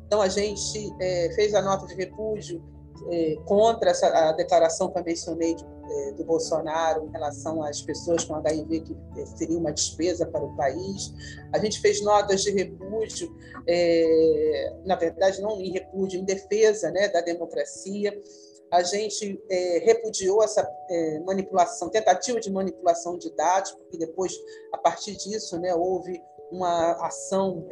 Então, 0.07 0.21
a 0.21 0.29
gente 0.29 0.93
é, 1.01 1.31
fez 1.37 1.55
a 1.55 1.63
nota 1.63 1.87
de 1.87 1.95
repúdio 1.95 2.61
é, 3.09 3.37
contra 3.45 3.91
essa, 3.91 4.07
a 4.07 4.33
declaração 4.33 4.91
que 4.91 4.99
eu 4.99 5.05
mencionei 5.05 5.55
de 5.55 5.65
é, 5.93 6.13
do 6.13 6.23
Bolsonaro 6.23 7.05
em 7.05 7.11
relação 7.11 7.65
às 7.65 7.83
pessoas 7.83 8.25
com 8.25 8.37
HIV, 8.37 8.81
que 8.81 8.97
é, 9.17 9.27
seria 9.27 9.59
uma 9.59 9.73
despesa 9.73 10.25
para 10.25 10.45
o 10.45 10.55
país. 10.55 11.13
A 11.53 11.59
gente 11.59 11.81
fez 11.81 12.01
notas 12.01 12.43
de 12.43 12.53
repúdio, 12.53 13.29
é, 13.67 14.73
na 14.85 14.95
verdade, 14.95 15.43
não 15.43 15.61
em 15.61 15.73
repúdio, 15.73 16.21
em 16.21 16.25
defesa 16.25 16.93
né, 16.93 17.09
da 17.09 17.21
democracia. 17.21 18.17
A 18.71 18.85
gente 18.85 19.43
repudiou 19.83 20.45
essa 20.45 20.65
manipulação, 21.27 21.89
tentativa 21.89 22.39
de 22.39 22.53
manipulação 22.53 23.19
de 23.19 23.29
dados, 23.35 23.73
porque 23.73 23.99
depois, 23.99 24.33
a 24.73 24.79
partir 24.79 25.17
disso, 25.17 25.59
né, 25.59 25.75
houve 25.75 26.23
uma 26.53 26.93
ação 27.05 27.67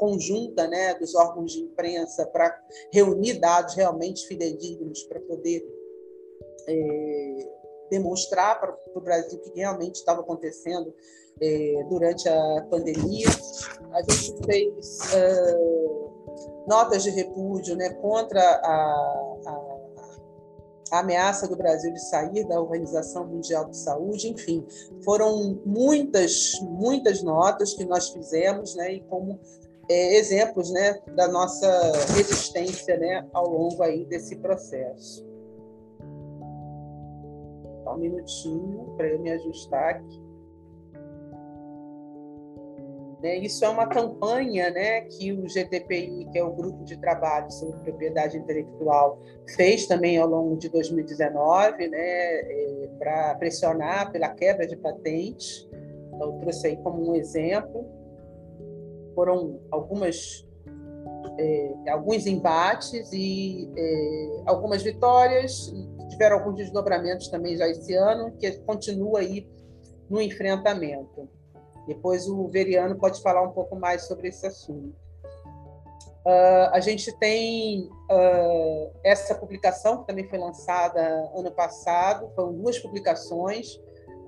conjunta 0.00 0.66
né, 0.66 0.94
dos 0.94 1.14
órgãos 1.14 1.52
de 1.52 1.60
imprensa 1.60 2.26
para 2.26 2.58
reunir 2.90 3.34
dados 3.34 3.74
realmente 3.74 4.26
fidedignos 4.26 5.02
para 5.04 5.20
poder 5.20 5.62
é, 6.66 7.48
demonstrar 7.90 8.58
para 8.58 8.74
o 8.94 9.00
Brasil 9.00 9.38
o 9.38 9.42
que 9.42 9.60
realmente 9.60 9.96
estava 9.96 10.22
acontecendo 10.22 10.94
é, 11.38 11.84
durante 11.90 12.26
a 12.30 12.66
pandemia. 12.70 13.28
A 13.92 14.00
gente 14.00 14.46
fez 14.46 15.12
notas 16.66 17.02
de 17.02 17.10
repúdio 17.10 17.76
né, 17.76 17.90
contra 17.90 18.40
a, 18.40 18.62
a, 19.46 19.80
a, 20.92 21.00
ameaça 21.00 21.46
do 21.46 21.56
Brasil 21.56 21.92
de 21.92 22.00
sair 22.08 22.46
da 22.48 22.60
Organização 22.60 23.26
Mundial 23.26 23.66
de 23.66 23.76
Saúde, 23.76 24.28
enfim, 24.28 24.66
foram 25.04 25.60
muitas, 25.64 26.52
muitas 26.62 27.22
notas 27.22 27.74
que 27.74 27.84
nós 27.84 28.08
fizemos, 28.10 28.74
né, 28.76 28.94
e 28.94 29.00
como 29.02 29.38
é, 29.90 30.14
exemplos 30.16 30.70
né, 30.70 31.00
da 31.16 31.26
nossa 31.26 31.68
resistência 32.14 32.96
né, 32.96 33.26
ao 33.32 33.48
longo 33.48 33.82
aí 33.82 34.04
desse 34.04 34.36
processo. 34.36 35.28
Só 37.82 37.94
um 37.94 37.98
minutinho 37.98 38.94
para 38.96 39.08
eu 39.08 39.18
me 39.18 39.32
ajustar 39.32 39.96
aqui. 39.96 40.22
Né, 43.20 43.38
isso 43.38 43.64
é 43.64 43.68
uma 43.68 43.88
campanha 43.88 44.70
né, 44.70 45.00
que 45.02 45.32
o 45.32 45.48
GTPI, 45.48 46.28
que 46.30 46.38
é 46.38 46.44
o 46.44 46.52
Grupo 46.52 46.84
de 46.84 46.96
Trabalho 46.96 47.50
sobre 47.50 47.80
Propriedade 47.80 48.38
Intelectual, 48.38 49.18
fez 49.56 49.88
também 49.88 50.18
ao 50.18 50.28
longo 50.28 50.56
de 50.56 50.68
2019, 50.68 51.88
né, 51.88 51.98
é, 51.98 52.88
para 52.96 53.34
pressionar 53.34 54.12
pela 54.12 54.28
quebra 54.28 54.68
de 54.68 54.76
patentes. 54.76 55.68
Então, 56.14 56.32
eu 56.32 56.38
trouxe 56.38 56.68
aí 56.68 56.76
como 56.76 57.10
um 57.10 57.16
exemplo. 57.16 57.99
Foram 59.14 59.60
algumas, 59.70 60.46
é, 61.38 61.90
alguns 61.90 62.26
embates 62.26 63.12
e 63.12 63.70
é, 63.76 64.42
algumas 64.46 64.82
vitórias 64.82 65.72
tiveram 66.10 66.38
alguns 66.38 66.56
desdobramentos 66.56 67.28
também 67.28 67.56
já 67.56 67.68
esse 67.68 67.94
ano, 67.94 68.32
que 68.32 68.50
continua 68.60 69.20
aí 69.20 69.48
no 70.08 70.20
enfrentamento. 70.20 71.28
Depois 71.86 72.28
o 72.28 72.46
Veriano 72.48 72.96
pode 72.96 73.22
falar 73.22 73.42
um 73.42 73.52
pouco 73.52 73.76
mais 73.76 74.02
sobre 74.02 74.28
esse 74.28 74.46
assunto. 74.46 74.94
Uh, 76.26 76.68
a 76.72 76.80
gente 76.80 77.10
tem 77.18 77.88
uh, 78.10 78.90
essa 79.02 79.34
publicação, 79.34 80.02
que 80.02 80.06
também 80.06 80.28
foi 80.28 80.38
lançada 80.38 81.00
ano 81.34 81.50
passado, 81.50 82.30
foram 82.34 82.52
duas 82.52 82.78
publicações, 82.78 83.80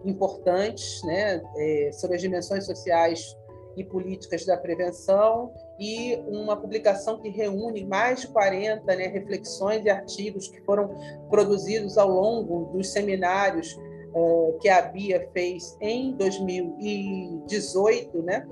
importantes 0.04 1.02
né, 1.04 1.40
é, 1.56 1.90
sobre 1.92 2.16
as 2.16 2.22
dimensões 2.22 2.64
sociais 2.64 3.36
e 3.76 3.84
políticas 3.84 4.44
da 4.44 4.56
prevenção 4.56 5.52
e 5.78 6.16
uma 6.26 6.56
publicação 6.56 7.20
que 7.20 7.28
reúne 7.28 7.84
mais 7.84 8.22
de 8.22 8.26
40 8.28 8.96
né, 8.96 9.06
reflexões 9.06 9.84
e 9.84 9.90
artigos 9.90 10.48
que 10.48 10.60
foram 10.62 10.90
produzidos 11.30 11.96
ao 11.98 12.08
longo 12.08 12.72
dos 12.72 12.90
seminários 12.92 13.78
uh, 14.14 14.58
que 14.60 14.68
a 14.68 14.82
Bia 14.82 15.28
fez 15.32 15.76
em 15.80 16.12
2018, 16.12 18.22
né? 18.22 18.46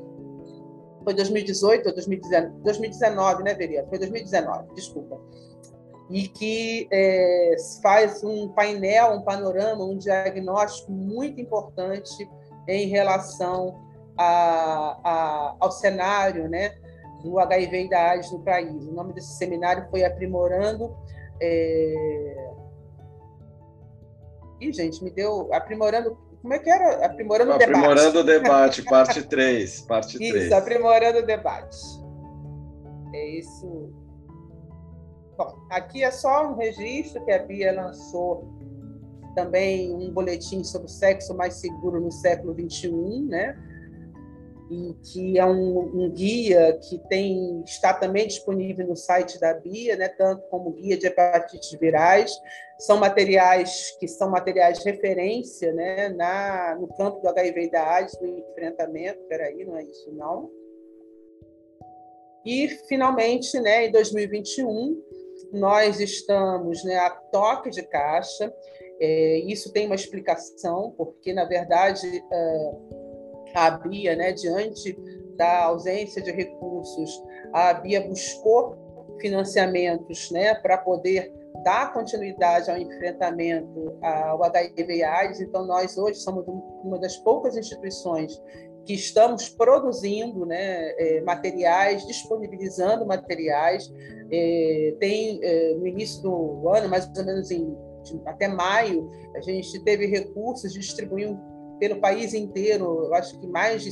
Foi 1.05 1.15
2018 1.15 1.89
ou 1.89 1.95
2019, 1.95 2.62
2019 2.62 3.43
né, 3.43 3.55
Veria? 3.55 3.87
Foi 3.89 3.99
2019, 3.99 4.75
desculpa. 4.75 5.21
E 6.11 6.29
que 6.29 6.87
é, 6.91 7.57
faz 7.83 8.23
um 8.25 8.49
painel, 8.49 9.15
um 9.15 9.23
panorama, 9.23 9.83
um 9.85 9.97
diagnóstico 9.97 10.93
muito 10.93 11.41
importante 11.41 12.29
em 12.67 12.89
relação 12.89 13.89
a, 14.21 15.00
a, 15.03 15.57
ao 15.59 15.73
cenário 15.73 16.47
né, 16.47 16.75
do 17.23 17.39
HIV 17.39 17.85
e 17.85 17.89
da 17.89 18.11
AIDS 18.11 18.31
no 18.31 18.41
país. 18.41 18.87
O 18.87 18.93
nome 18.93 19.15
desse 19.15 19.39
seminário 19.39 19.89
foi 19.91 20.05
Aprimorando. 20.05 20.95
É... 21.41 22.50
Ih, 24.61 24.73
gente, 24.73 25.03
me 25.03 25.11
deu. 25.11 25.49
Aprimorando. 25.55 26.19
Como 26.43 26.53
é 26.53 26.59
que 26.59 26.69
era? 26.69 27.07
Aprimorando 27.07 27.53
o 27.53 27.59
debate. 27.59 27.79
Aprimorando 27.79 28.19
o 28.21 28.25
debate, 28.25 28.83
parte 28.83 29.23
3. 29.23 29.81
Parte 29.83 30.23
isso, 30.23 30.33
3. 30.33 30.53
aprimorando 30.53 31.19
o 31.21 31.27
debate. 31.27 31.79
É 33.15 33.39
isso. 33.39 33.91
Bom, 35.37 35.57
aqui 35.71 36.05
é 36.05 36.11
só 36.11 36.50
um 36.50 36.57
registro 36.57 37.25
que 37.25 37.33
a 37.33 37.39
Bia 37.39 37.73
lançou 37.73 38.47
também 39.35 39.95
um 39.95 40.12
boletim 40.12 40.62
sobre 40.62 40.89
o 40.89 40.91
sexo 40.91 41.35
mais 41.35 41.55
seguro 41.55 42.00
no 42.00 42.12
século 42.12 42.55
XXI, 42.55 43.23
né? 43.27 43.70
E 44.71 44.95
que 45.03 45.37
é 45.37 45.45
um, 45.45 45.79
um, 45.79 46.11
guia 46.11 46.79
que 46.89 46.97
tem 47.09 47.61
está 47.65 47.93
também 47.93 48.29
disponível 48.29 48.87
no 48.87 48.95
site 48.95 49.41
da 49.41 49.53
Bia, 49.53 49.97
né, 49.97 50.09
tanto 50.09 50.47
como 50.49 50.71
guia 50.71 50.97
de 50.97 51.09
hepatites 51.09 51.73
virais. 51.73 52.33
São 52.79 52.97
materiais 52.97 53.97
que 53.99 54.07
são 54.07 54.31
materiais 54.31 54.79
de 54.79 54.85
referência 54.85 55.73
né, 55.73 56.09
na, 56.11 56.77
no 56.81 56.87
campo 56.95 57.21
do 57.21 57.29
HIV 57.29 57.65
e 57.65 57.71
da 57.71 57.85
AIDS, 57.95 58.17
no 58.21 58.39
enfrentamento. 58.39 59.21
Peraí, 59.29 59.65
não 59.65 59.77
é 59.77 59.83
isso, 59.83 60.12
não. 60.12 60.49
E, 62.47 62.69
finalmente, 62.89 63.59
né, 63.59 63.87
em 63.87 63.91
2021, 63.91 65.03
nós 65.53 66.00
estamos 66.00 66.85
né, 66.85 66.97
a 66.97 67.11
toque 67.11 67.71
de 67.71 67.83
caixa. 67.83 68.55
É, 69.00 69.39
isso 69.41 69.73
tem 69.73 69.87
uma 69.87 69.95
explicação, 69.95 70.95
porque, 70.97 71.33
na 71.33 71.45
verdade, 71.45 72.07
é, 72.33 72.73
a 73.54 73.71
Bia, 73.71 74.16
né, 74.16 74.33
diante 74.33 74.99
da 75.37 75.64
ausência 75.64 76.23
de 76.23 76.30
recursos, 76.30 77.23
a 77.52 77.75
Bia 77.75 78.07
buscou 78.07 78.76
financiamentos 79.21 80.30
né, 80.30 80.54
para 80.54 80.78
poder 80.78 81.33
dar 81.64 81.92
continuidade 81.92 82.71
ao 82.71 82.78
enfrentamento 82.78 83.99
ao 84.02 84.42
HIV/AIDS. 84.45 85.40
Então, 85.40 85.66
nós 85.66 85.97
hoje 85.99 86.19
somos 86.21 86.45
uma 86.83 86.99
das 86.99 87.16
poucas 87.19 87.57
instituições 87.57 88.40
que 88.85 88.95
estamos 88.95 89.49
produzindo 89.49 90.47
né, 90.47 90.90
é, 90.99 91.21
materiais, 91.21 92.07
disponibilizando 92.07 93.07
materiais. 93.07 93.92
É, 94.33 94.95
tem 94.99 95.40
é, 95.42 95.75
no 95.75 95.87
início 95.87 96.23
do 96.23 96.69
ano, 96.69 96.88
mais 96.88 97.11
ou 97.16 97.25
menos 97.25 97.50
em 97.50 97.76
até 98.25 98.49
maio, 98.49 99.08
a 99.34 99.41
gente 99.41 99.78
teve 99.84 100.06
recursos, 100.06 100.73
distribuindo 100.73 101.39
pelo 101.80 101.99
país 101.99 102.34
inteiro, 102.34 103.06
eu 103.06 103.14
acho 103.14 103.40
que 103.40 103.47
mais 103.47 103.82
de 103.82 103.90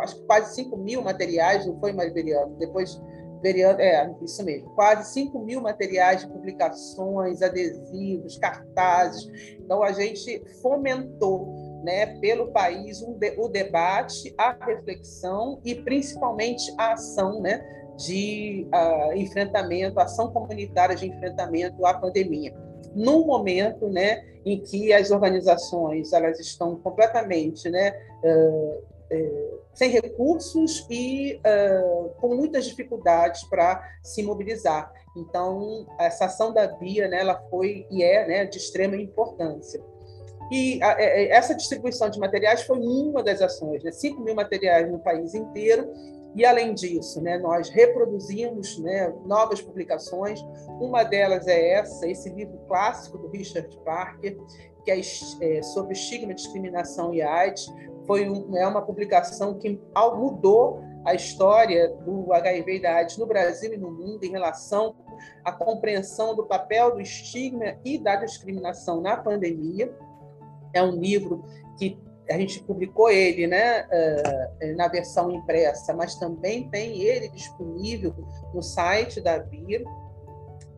acho 0.00 0.16
que 0.16 0.26
quase 0.26 0.54
5 0.56 0.76
mil 0.76 1.02
materiais, 1.02 1.64
não 1.64 1.78
foi 1.80 1.92
mais 1.92 2.12
Veriano, 2.12 2.54
depois 2.58 3.00
Veriano, 3.42 3.80
é, 3.80 4.14
isso 4.22 4.44
mesmo, 4.44 4.68
quase 4.70 5.12
5 5.12 5.38
mil 5.38 5.60
materiais 5.60 6.20
de 6.20 6.28
publicações, 6.28 7.40
adesivos, 7.40 8.36
cartazes. 8.38 9.26
Então, 9.58 9.82
a 9.82 9.92
gente 9.92 10.42
fomentou 10.60 11.46
né, 11.82 12.18
pelo 12.18 12.52
país 12.52 13.00
um 13.02 13.14
de, 13.14 13.34
o 13.38 13.48
debate, 13.48 14.34
a 14.36 14.52
reflexão 14.66 15.60
e 15.64 15.74
principalmente 15.74 16.62
a 16.76 16.92
ação 16.92 17.40
né, 17.40 17.64
de 17.96 18.68
uh, 18.74 19.12
enfrentamento, 19.14 19.98
ação 19.98 20.30
comunitária 20.30 20.94
de 20.94 21.06
enfrentamento 21.08 21.86
à 21.86 21.94
pandemia 21.94 22.65
num 22.96 23.26
momento 23.26 23.88
né, 23.88 24.24
em 24.44 24.58
que 24.58 24.92
as 24.92 25.10
organizações 25.10 26.12
elas 26.14 26.40
estão 26.40 26.76
completamente 26.76 27.68
né, 27.68 27.92
uh, 28.24 28.82
uh, 29.14 29.60
sem 29.74 29.90
recursos 29.90 30.86
e 30.90 31.38
uh, 31.44 32.10
com 32.18 32.34
muitas 32.34 32.64
dificuldades 32.64 33.44
para 33.44 33.86
se 34.02 34.22
mobilizar. 34.22 34.90
Então, 35.14 35.86
essa 35.98 36.24
ação 36.24 36.52
da 36.52 36.66
Bia 36.66 37.06
né, 37.06 37.20
ela 37.20 37.38
foi 37.50 37.86
e 37.90 38.02
é 38.02 38.26
né, 38.26 38.44
de 38.46 38.56
extrema 38.56 38.96
importância. 38.96 39.80
E 40.50 40.82
a, 40.82 40.94
a, 40.94 41.02
essa 41.02 41.54
distribuição 41.54 42.08
de 42.08 42.18
materiais 42.18 42.62
foi 42.62 42.78
uma 42.78 43.22
das 43.22 43.42
ações, 43.42 43.82
né? 43.82 43.90
5 43.90 44.20
mil 44.22 44.34
materiais 44.34 44.90
no 44.90 44.98
país 44.98 45.34
inteiro, 45.34 45.92
e, 46.36 46.44
além 46.44 46.74
disso, 46.74 47.22
né, 47.22 47.38
nós 47.38 47.70
reproduzimos 47.70 48.78
né, 48.78 49.10
novas 49.24 49.62
publicações. 49.62 50.38
Uma 50.78 51.02
delas 51.02 51.46
é 51.46 51.70
essa, 51.70 52.06
esse 52.06 52.28
livro 52.28 52.58
clássico 52.68 53.16
do 53.16 53.28
Richard 53.28 53.74
Parker, 53.86 54.36
que 54.84 54.90
é, 54.90 55.00
é 55.00 55.62
sobre 55.62 55.94
estigma, 55.94 56.34
discriminação 56.34 57.14
e 57.14 57.22
AIDS. 57.22 57.72
Foi 58.06 58.28
um, 58.28 58.54
é 58.54 58.66
uma 58.66 58.82
publicação 58.82 59.58
que 59.58 59.80
mudou 60.14 60.82
a 61.06 61.14
história 61.14 61.88
do 62.04 62.30
HIV 62.30 62.76
e 62.76 62.82
da 62.82 62.96
AIDS 62.96 63.16
no 63.16 63.24
Brasil 63.24 63.72
e 63.72 63.78
no 63.78 63.90
mundo 63.90 64.22
em 64.22 64.30
relação 64.30 64.94
à 65.42 65.50
compreensão 65.50 66.36
do 66.36 66.44
papel 66.44 66.92
do 66.92 67.00
estigma 67.00 67.78
e 67.82 67.96
da 67.96 68.14
discriminação 68.16 69.00
na 69.00 69.16
pandemia. 69.16 69.90
É 70.74 70.82
um 70.82 70.90
livro 70.90 71.46
que 71.78 71.98
a 72.28 72.38
gente 72.38 72.62
publicou 72.62 73.10
ele 73.10 73.46
né, 73.46 73.86
eh, 73.90 74.74
na 74.76 74.88
versão 74.88 75.30
impressa, 75.30 75.94
mas 75.94 76.16
também 76.16 76.68
tem 76.70 77.00
ele 77.00 77.28
disponível 77.28 78.14
no 78.52 78.62
site 78.62 79.20
da 79.20 79.38
Bia. 79.38 79.84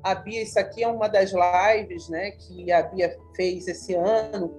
A 0.02 0.14
Bia, 0.14 0.42
isso 0.42 0.58
aqui 0.58 0.82
é 0.82 0.88
uma 0.88 1.08
das 1.08 1.32
lives 1.32 2.08
né, 2.08 2.32
que 2.32 2.70
a 2.70 2.82
Bia 2.82 3.16
fez 3.34 3.66
esse 3.66 3.94
ano, 3.94 4.54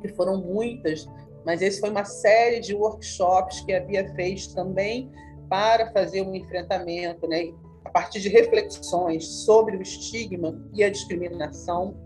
que 0.00 0.08
foram 0.08 0.40
muitas, 0.40 1.08
mas 1.44 1.60
esse 1.60 1.80
foi 1.80 1.90
uma 1.90 2.04
série 2.04 2.60
de 2.60 2.74
workshops 2.74 3.60
que 3.60 3.72
a 3.72 3.80
Bia 3.80 4.12
fez 4.14 4.46
também 4.48 5.10
para 5.48 5.92
fazer 5.92 6.22
um 6.22 6.34
enfrentamento, 6.34 7.26
né, 7.28 7.52
a 7.84 7.90
partir 7.90 8.20
de 8.20 8.28
reflexões 8.28 9.26
sobre 9.44 9.76
o 9.76 9.82
estigma 9.82 10.56
e 10.72 10.82
a 10.84 10.90
discriminação 10.90 11.96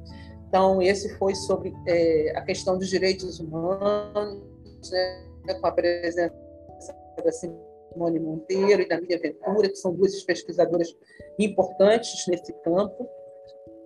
então, 0.51 0.83
esse 0.83 1.17
foi 1.17 1.33
sobre 1.33 1.73
é, 1.87 2.33
a 2.37 2.43
questão 2.43 2.77
dos 2.77 2.89
direitos 2.89 3.39
humanos, 3.39 4.43
né, 4.91 5.55
com 5.61 5.67
a 5.67 5.71
presença 5.71 6.35
da 7.25 7.31
Simone 7.31 8.19
Monteiro 8.19 8.83
e 8.83 8.89
da 8.89 9.01
Miriam 9.01 9.21
Ventura, 9.21 9.69
que 9.69 9.77
são 9.77 9.95
duas 9.95 10.21
pesquisadoras 10.25 10.93
importantes 11.39 12.27
nesse 12.27 12.53
campo. 12.65 13.09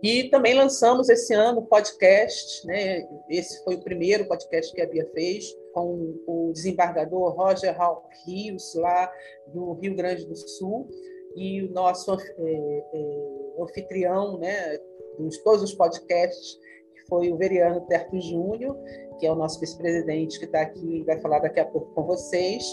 E 0.03 0.31
também 0.31 0.55
lançamos 0.55 1.11
esse 1.11 1.35
ano 1.35 1.61
o 1.61 1.67
podcast, 1.67 2.67
né? 2.67 3.07
esse 3.29 3.63
foi 3.63 3.75
o 3.75 3.83
primeiro 3.83 4.27
podcast 4.27 4.75
que 4.75 4.81
a 4.81 4.87
Bia 4.87 5.07
fez, 5.13 5.55
com 5.75 6.15
o 6.27 6.51
desembargador 6.55 7.35
Roger 7.35 7.77
Hall 7.77 8.09
Rios, 8.25 8.75
lá 8.75 9.13
do 9.49 9.73
Rio 9.75 9.95
Grande 9.95 10.25
do 10.25 10.37
Sul, 10.37 10.89
e 11.37 11.63
o 11.63 11.71
nosso 11.73 12.15
é, 12.15 12.19
é, 12.39 13.63
anfitrião, 13.63 14.39
né, 14.39 14.79
dos 15.19 15.39
todos 15.39 15.63
os 15.63 15.75
podcasts, 15.75 16.59
que 16.95 17.09
foi 17.09 17.33
o 17.33 17.37
Veriano 17.37 17.81
Terto 17.83 18.21
Júnior, 18.21 18.77
que 19.19 19.27
é 19.27 19.33
o 19.33 19.35
nosso 19.35 19.61
vice-presidente 19.61 20.39
que 20.39 20.45
está 20.45 20.63
aqui 20.63 20.99
e 20.99 21.05
vai 21.05 21.21
falar 21.21 21.41
daqui 21.41 21.61
a 21.61 21.67
pouco 21.67 21.93
com 21.95 22.05
vocês. 22.05 22.65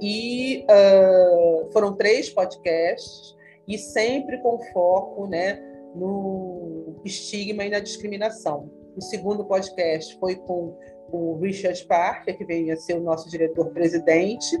E 0.00 0.64
uh, 0.64 1.70
foram 1.72 1.94
três 1.94 2.30
podcasts, 2.30 3.34
e 3.70 3.78
sempre 3.78 4.38
com 4.38 4.58
foco 4.72 5.26
né, 5.28 5.62
no 5.94 7.00
estigma 7.04 7.64
e 7.64 7.70
na 7.70 7.78
discriminação. 7.78 8.68
O 8.96 9.00
segundo 9.00 9.44
podcast 9.44 10.18
foi 10.18 10.34
com 10.34 10.76
o 11.12 11.38
Richard 11.40 11.84
Parker, 11.86 12.36
que 12.36 12.44
veio 12.44 12.72
a 12.72 12.76
ser 12.76 12.94
o 12.94 13.00
nosso 13.00 13.28
diretor-presidente. 13.30 14.58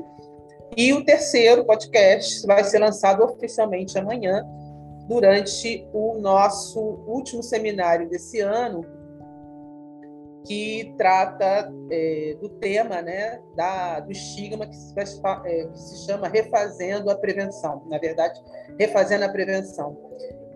E 0.76 0.92
o 0.92 1.04
terceiro 1.04 1.64
podcast 1.64 2.46
vai 2.46 2.62
ser 2.62 2.78
lançado 2.78 3.24
oficialmente 3.24 3.98
amanhã, 3.98 4.44
durante 5.10 5.88
o 5.92 6.18
nosso 6.20 6.78
último 6.80 7.42
seminário 7.42 8.08
desse 8.08 8.38
ano, 8.38 8.86
que 10.46 10.94
trata 10.96 11.68
é, 11.90 12.36
do 12.40 12.48
tema 12.48 13.02
né, 13.02 13.42
da, 13.56 13.98
do 13.98 14.12
estigma 14.12 14.68
que 14.68 14.76
se, 14.76 14.94
é, 15.44 15.66
que 15.66 15.78
se 15.78 16.06
chama 16.06 16.28
Refazendo 16.28 17.10
a 17.10 17.16
Prevenção. 17.16 17.82
Na 17.90 17.98
verdade, 17.98 18.40
Refazendo 18.78 19.24
a 19.24 19.28
Prevenção. 19.28 19.98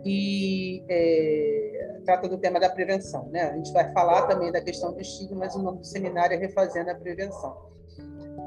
e 0.05 0.85
é, 0.89 1.99
trata 2.05 2.29
do 2.29 2.39
tema 2.39 2.61
da 2.61 2.71
prevenção. 2.71 3.29
Né? 3.33 3.43
A 3.43 3.57
gente 3.57 3.73
vai 3.73 3.93
falar 3.93 4.29
também 4.29 4.53
da 4.53 4.61
questão 4.61 4.93
do 4.93 5.01
estigma, 5.01 5.41
mas 5.41 5.57
o 5.57 5.63
nome 5.63 5.79
do 5.79 5.87
seminário 5.87 6.37
é 6.37 6.39
Refazendo 6.39 6.91
a 6.91 6.95
Prevenção. 6.95 7.57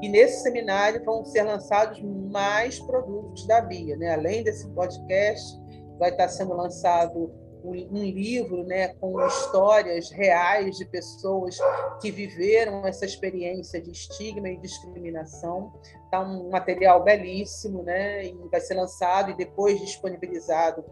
E 0.00 0.08
nesse 0.08 0.42
seminário 0.42 1.04
vão 1.04 1.22
ser 1.22 1.42
lançados 1.42 2.00
mais 2.00 2.78
produtos 2.78 3.46
da 3.46 3.60
Bia. 3.60 3.94
Né? 3.96 4.14
Além 4.14 4.42
desse 4.42 4.66
podcast, 4.68 5.67
vai 5.98 6.10
estar 6.10 6.28
sendo 6.28 6.54
lançado 6.54 7.32
um, 7.64 7.74
livro 7.74 8.64
né, 8.64 8.88
com 8.94 9.24
histórias 9.26 10.10
reais 10.10 10.76
de 10.76 10.84
pessoas 10.86 11.58
que 12.00 12.10
viveram 12.10 12.86
essa 12.86 13.04
experiência 13.04 13.80
de 13.80 13.90
estigma 13.90 14.48
e 14.48 14.56
discriminação. 14.56 15.72
Está 16.04 16.20
um 16.20 16.50
material 16.50 17.02
belíssimo, 17.02 17.82
né, 17.82 18.26
e 18.26 18.32
vai 18.50 18.60
ser 18.60 18.74
lançado 18.74 19.30
e 19.30 19.36
depois 19.36 19.80
disponibilizado 19.80 20.84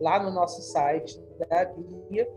lá 0.00 0.22
no 0.22 0.30
nosso 0.30 0.62
site 0.62 1.20
da 1.38 1.64
Bia. 1.64 2.28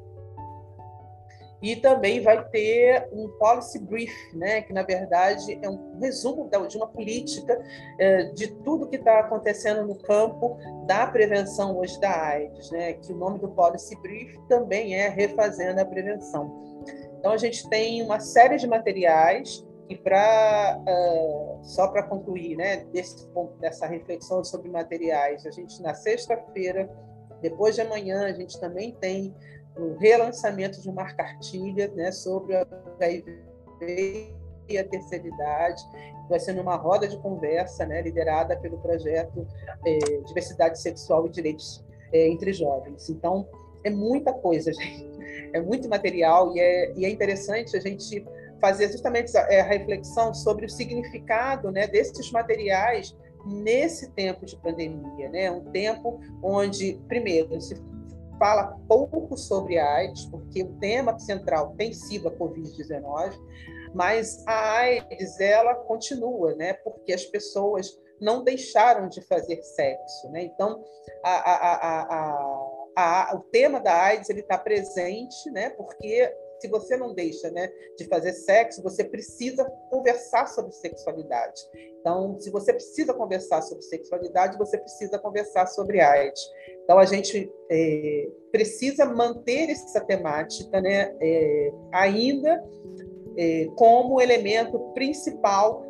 E 1.61 1.75
também 1.75 2.21
vai 2.21 2.47
ter 2.49 3.09
um 3.11 3.27
policy 3.37 3.79
brief, 3.79 4.13
né, 4.33 4.61
que 4.61 4.71
na 4.71 4.83
verdade 4.83 5.59
é 5.61 5.69
um 5.69 5.99
resumo 5.99 6.49
de 6.67 6.77
uma 6.77 6.87
política 6.87 7.61
é, 7.99 8.23
de 8.31 8.47
tudo 8.63 8.87
que 8.87 8.95
está 8.95 9.19
acontecendo 9.19 9.85
no 9.85 9.95
campo 9.95 10.57
da 10.85 11.05
prevenção 11.07 11.77
hoje 11.77 11.99
da 11.99 12.11
AIDS, 12.11 12.71
né, 12.71 12.93
que 12.93 13.11
o 13.11 13.17
nome 13.17 13.39
do 13.39 13.49
policy 13.49 13.95
brief 14.01 14.37
também 14.47 14.95
é 14.95 15.09
refazendo 15.09 15.81
a 15.81 15.85
prevenção. 15.85 16.79
Então 17.19 17.33
a 17.33 17.37
gente 17.37 17.67
tem 17.69 18.01
uma 18.01 18.19
série 18.19 18.57
de 18.57 18.67
materiais 18.67 19.65
e 19.89 19.95
para 19.95 20.79
uh, 20.87 21.59
só 21.63 21.87
para 21.87 22.03
concluir, 22.03 22.55
né, 22.55 22.85
desse 22.93 23.27
ponto 23.29 23.57
dessa 23.57 23.87
reflexão 23.87 24.43
sobre 24.43 24.69
materiais, 24.69 25.45
a 25.45 25.51
gente 25.51 25.81
na 25.81 25.93
sexta-feira, 25.93 26.89
depois 27.41 27.75
de 27.75 27.81
amanhã, 27.81 28.25
a 28.25 28.33
gente 28.33 28.59
também 28.59 28.95
tem 28.99 29.33
o 29.79 29.97
relançamento 29.97 30.81
de 30.81 30.89
uma 30.89 31.13
cartilha 31.13 31.87
né, 31.89 32.11
sobre 32.11 32.55
o 32.55 32.67
HIV 33.01 34.35
e 34.67 34.77
a 34.77 34.83
terceira 34.83 35.27
idade. 35.27 35.81
Vai 36.29 36.39
ser 36.39 36.53
numa 36.53 36.75
roda 36.75 37.07
de 37.07 37.17
conversa 37.19 37.85
né, 37.85 38.01
liderada 38.01 38.55
pelo 38.57 38.77
projeto 38.79 39.47
é, 39.85 39.97
Diversidade 40.25 40.79
Sexual 40.79 41.25
e 41.25 41.29
Direitos 41.29 41.83
é, 42.13 42.27
entre 42.27 42.53
Jovens. 42.53 43.09
Então, 43.09 43.47
é 43.83 43.89
muita 43.89 44.33
coisa, 44.33 44.71
gente. 44.73 45.09
É 45.53 45.61
muito 45.61 45.89
material 45.89 46.55
e 46.55 46.59
é, 46.59 46.93
e 46.95 47.05
é 47.05 47.09
interessante 47.09 47.75
a 47.75 47.79
gente 47.79 48.25
fazer 48.61 48.91
justamente 48.91 49.35
a, 49.35 49.41
a 49.41 49.63
reflexão 49.63 50.33
sobre 50.33 50.65
o 50.65 50.69
significado 50.69 51.71
né, 51.71 51.87
desses 51.87 52.31
materiais 52.31 53.15
nesse 53.45 54.11
tempo 54.11 54.45
de 54.45 54.55
pandemia, 54.57 55.29
né? 55.29 55.49
Um 55.49 55.63
tempo 55.71 56.19
onde, 56.43 56.99
primeiro, 57.07 57.59
se 57.61 57.75
fala 58.39 58.75
pouco 58.87 59.37
sobre 59.37 59.77
a 59.77 59.95
AIDS, 59.95 60.25
porque 60.25 60.63
o 60.63 60.73
tema 60.79 61.19
central 61.19 61.75
tem 61.77 61.93
sido 61.93 62.29
a 62.29 62.31
Covid-19, 62.31 63.33
mas 63.93 64.43
a 64.47 64.77
AIDS 64.77 65.39
ela 65.39 65.75
continua, 65.75 66.55
né? 66.55 66.73
Porque 66.73 67.13
as 67.13 67.25
pessoas 67.25 67.91
não 68.19 68.43
deixaram 68.43 69.07
de 69.07 69.21
fazer 69.21 69.61
sexo, 69.61 70.29
né? 70.31 70.43
Então, 70.43 70.83
a, 71.23 71.31
a, 71.31 72.51
a, 72.95 73.35
o 73.35 73.39
tema 73.51 73.79
da 73.79 73.93
AIDS 73.93 74.29
ele 74.29 74.41
está 74.41 74.57
presente, 74.57 75.49
né? 75.51 75.69
Porque 75.71 76.33
se 76.59 76.67
você 76.67 76.97
não 76.97 77.13
deixa 77.13 77.49
né, 77.51 77.71
de 77.97 78.05
fazer 78.05 78.33
sexo, 78.33 78.83
você 78.83 79.03
precisa 79.03 79.65
conversar 79.89 80.47
sobre 80.47 80.71
sexualidade. 80.73 81.61
Então, 81.99 82.39
se 82.39 82.49
você 82.49 82.73
precisa 82.73 83.13
conversar 83.13 83.61
sobre 83.61 83.83
sexualidade, 83.83 84.57
você 84.57 84.77
precisa 84.77 85.17
conversar 85.17 85.67
sobre 85.67 85.99
AIDS. 85.99 86.41
Então, 86.83 86.97
a 86.97 87.05
gente 87.05 87.51
é, 87.69 88.29
precisa 88.51 89.05
manter 89.05 89.69
essa 89.69 90.01
temática 90.01 90.81
né, 90.81 91.15
é, 91.21 91.71
ainda 91.91 92.63
é, 93.37 93.67
como 93.75 94.21
elemento 94.21 94.79
principal 94.93 95.85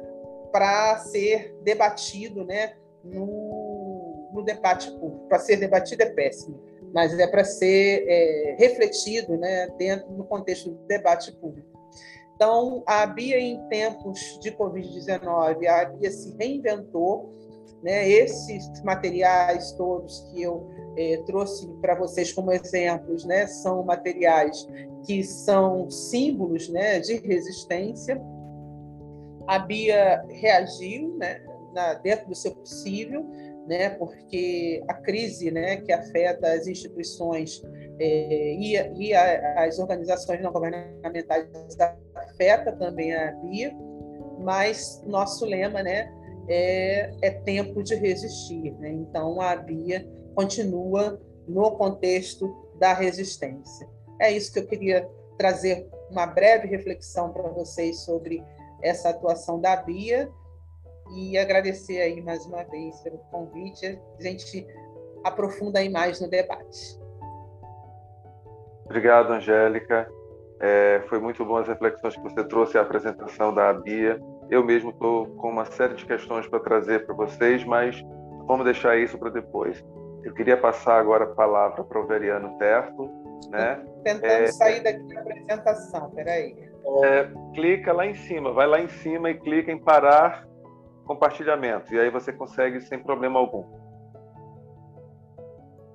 para 0.51 0.97
ser 0.99 1.55
debatido 1.61 2.43
né, 2.45 2.75
no, 3.03 4.29
no 4.33 4.43
debate 4.43 4.91
público. 4.91 5.27
Para 5.27 5.39
ser 5.39 5.57
debatido 5.57 6.03
é 6.03 6.09
péssimo 6.09 6.68
mas 6.93 7.17
é 7.17 7.27
para 7.27 7.43
ser 7.43 8.05
é, 8.07 8.55
refletido 8.57 9.37
né, 9.37 9.67
dentro 9.77 10.11
do 10.13 10.23
contexto 10.23 10.71
do 10.71 10.87
debate 10.87 11.31
público. 11.33 11.69
Então, 12.35 12.83
a 12.85 13.05
Bia, 13.05 13.37
em 13.37 13.61
tempos 13.67 14.39
de 14.41 14.51
Covid-19, 14.51 15.67
a 15.67 15.85
Bia 15.85 16.11
se 16.11 16.35
reinventou. 16.37 17.37
Né, 17.81 18.09
esses 18.09 18.69
materiais 18.83 19.71
todos 19.71 20.29
que 20.29 20.41
eu 20.41 20.69
é, 20.97 21.15
trouxe 21.25 21.65
para 21.79 21.95
vocês 21.95 22.33
como 22.33 22.51
exemplos 22.51 23.23
né, 23.23 23.47
são 23.47 23.81
materiais 23.83 24.67
que 25.05 25.23
são 25.23 25.89
símbolos 25.89 26.67
né, 26.67 26.99
de 26.99 27.15
resistência. 27.19 28.21
A 29.47 29.59
Bia 29.59 30.25
reagiu 30.29 31.15
né, 31.15 31.41
na, 31.73 31.93
dentro 31.93 32.27
do 32.27 32.35
seu 32.35 32.53
possível, 32.53 33.25
né, 33.69 33.91
porque 33.91 34.83
a 34.87 34.95
crise 34.95 35.51
né, 35.51 35.77
que 35.77 35.91
afeta 35.93 36.51
as 36.51 36.65
instituições 36.65 37.61
é, 37.99 38.55
e, 38.55 38.73
e 38.97 39.13
a, 39.13 39.63
as 39.63 39.77
organizações 39.77 40.41
não 40.41 40.51
governamentais 40.51 41.45
afeta 42.15 42.71
também 42.71 43.13
a 43.13 43.31
BIA, 43.33 43.71
mas 44.39 45.03
nosso 45.05 45.45
lema 45.45 45.83
né, 45.83 46.11
é, 46.49 47.11
é 47.21 47.29
tempo 47.29 47.83
de 47.83 47.93
resistir. 47.93 48.73
Né? 48.79 48.89
Então, 48.89 49.39
a 49.39 49.55
BIA 49.55 50.03
continua 50.33 51.21
no 51.47 51.77
contexto 51.77 52.51
da 52.79 52.91
resistência. 52.93 53.87
É 54.19 54.31
isso 54.31 54.51
que 54.51 54.59
eu 54.59 54.65
queria 54.65 55.07
trazer 55.37 55.87
uma 56.09 56.25
breve 56.25 56.67
reflexão 56.67 57.31
para 57.31 57.47
vocês 57.49 57.99
sobre 57.99 58.43
essa 58.81 59.09
atuação 59.09 59.61
da 59.61 59.75
BIA 59.75 60.27
e 61.11 61.37
agradecer 61.37 62.01
aí 62.01 62.21
mais 62.21 62.45
uma 62.45 62.63
vez 62.63 62.99
pelo 63.01 63.17
convite. 63.31 63.99
A 64.17 64.21
gente 64.21 64.65
aprofunda 65.23 65.79
aí 65.79 65.89
mais 65.89 66.19
no 66.21 66.29
debate. 66.29 66.99
Obrigado, 68.85 69.31
Angélica. 69.33 70.09
É, 70.59 71.01
foi 71.07 71.19
muito 71.19 71.45
bom 71.45 71.57
as 71.57 71.67
reflexões 71.67 72.15
que 72.15 72.23
você 72.23 72.43
trouxe 72.43 72.77
à 72.77 72.81
apresentação 72.81 73.53
da 73.53 73.71
Bia. 73.73 74.19
Eu 74.49 74.63
mesmo 74.63 74.89
estou 74.89 75.27
com 75.35 75.49
uma 75.49 75.65
série 75.65 75.93
de 75.93 76.05
questões 76.05 76.47
para 76.47 76.59
trazer 76.59 77.05
para 77.05 77.15
vocês, 77.15 77.63
mas 77.63 78.03
vamos 78.45 78.65
deixar 78.65 78.97
isso 78.97 79.17
para 79.17 79.29
depois. 79.29 79.83
Eu 80.23 80.33
queria 80.33 80.57
passar 80.57 80.99
agora 80.99 81.23
a 81.23 81.35
palavra 81.35 81.83
para 81.83 81.99
o 81.99 82.07
Veriano 82.07 82.57
Terto. 82.57 83.09
Né? 83.49 83.81
Tentando 84.03 84.25
é, 84.25 84.47
sair 84.47 84.81
daqui 84.81 85.13
da 85.13 85.21
apresentação, 85.21 86.09
peraí. 86.11 86.57
É, 87.03 87.29
clica 87.53 87.93
lá 87.93 88.05
em 88.05 88.15
cima, 88.15 88.51
vai 88.51 88.67
lá 88.67 88.81
em 88.81 88.89
cima 88.89 89.29
e 89.29 89.39
clica 89.39 89.71
em 89.71 89.77
parar 89.77 90.48
compartilhamento. 91.09 91.91
E 91.91 91.99
aí 91.99 92.11
você 92.11 92.31
consegue 92.31 92.79
sem 92.81 92.99
problema 92.99 93.39
algum. 93.39 93.65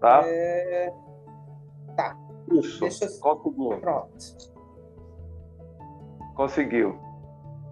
Tá? 0.00 0.22
É... 0.24 0.92
Tá. 1.96 2.16
Isso. 2.50 2.80
Deixa 2.80 3.04
eu... 3.04 3.20
Conseguiu. 3.20 3.80
Pronto. 3.80 4.16
Conseguiu. 6.34 6.98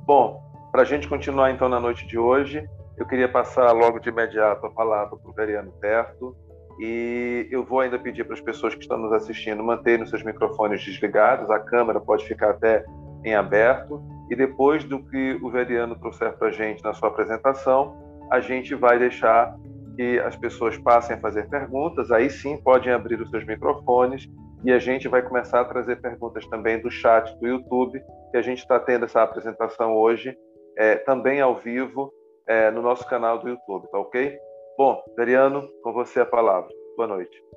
Bom, 0.07 0.40
para 0.70 0.83
a 0.83 0.85
gente 0.85 1.09
continuar 1.09 1.50
então 1.50 1.68
na 1.68 1.81
noite 1.81 2.07
de 2.07 2.16
hoje, 2.16 2.64
eu 2.96 3.07
queria 3.07 3.28
passar 3.28 3.72
logo 3.72 3.98
de 3.98 4.09
imediato 4.09 4.64
a 4.64 4.70
palavra 4.70 5.16
para 5.16 5.31
o 5.31 5.35
Veriano 5.35 5.72
Terto. 5.81 6.37
E 6.78 7.48
eu 7.50 7.64
vou 7.64 7.81
ainda 7.81 7.98
pedir 7.98 8.24
para 8.24 8.35
as 8.35 8.40
pessoas 8.40 8.72
que 8.72 8.83
estão 8.83 8.98
nos 8.98 9.12
assistindo 9.12 9.64
manterem 9.64 10.05
os 10.05 10.11
seus 10.11 10.22
microfones 10.22 10.83
desligados, 10.83 11.50
a 11.50 11.59
câmera 11.59 12.00
pode 12.00 12.24
ficar 12.24 12.50
até 12.50 12.85
em 13.25 13.35
aberto 13.35 14.03
e 14.31 14.37
depois 14.37 14.85
do 14.85 15.03
que 15.05 15.39
o 15.43 15.51
Veriano 15.51 15.99
trouxer 15.99 16.33
para 16.37 16.49
a 16.49 16.53
gente 16.53 16.83
na 16.83 16.95
sua 16.95 17.09
apresentação, 17.09 17.97
a 18.31 18.41
gente 18.41 18.75
vai 18.75 18.99
deixar 18.99 19.55
que 19.97 20.19
as 20.21 20.37
pessoas 20.37 20.79
passem 20.79 21.17
a 21.17 21.21
fazer 21.21 21.49
perguntas, 21.49 22.11
aí 22.11 22.31
sim 22.31 22.57
podem 22.57 22.93
abrir 22.93 23.21
os 23.21 23.31
seus 23.31 23.45
microfones 23.45 24.27
e 24.65 24.73
a 24.73 24.79
gente 24.79 25.09
vai 25.09 25.23
começar 25.23 25.61
a 25.61 25.65
trazer 25.65 26.01
perguntas 26.01 26.47
também 26.47 26.81
do 26.81 26.91
chat 26.91 27.37
do 27.39 27.47
YouTube, 27.47 28.03
que 28.31 28.37
a 28.37 28.43
gente 28.43 28.61
está 28.61 28.79
tendo 28.79 29.05
essa 29.05 29.23
apresentação 29.23 29.95
hoje, 29.95 30.37
é, 30.79 30.97
também 30.97 31.41
ao 31.41 31.57
vivo, 31.57 32.13
é, 32.47 32.71
no 32.71 32.81
nosso 32.81 33.07
canal 33.07 33.39
do 33.39 33.49
YouTube, 33.49 33.91
tá 33.91 33.99
ok? 33.99 34.39
Bom, 34.79 35.03
Veriano, 35.17 35.69
com 35.83 35.93
você 35.93 36.21
a 36.21 36.27
palavra. 36.27 36.71
Boa 36.97 37.09
noite. 37.09 37.52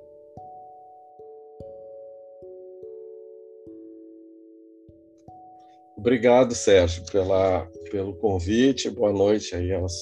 Obrigado, 5.97 6.53
Sérgio, 6.53 7.03
pela, 7.09 7.67
pelo 7.89 8.15
convite. 8.15 8.89
Boa 8.89 9.13
noite 9.13 9.55
aí 9.55 9.73
aos, 9.73 9.93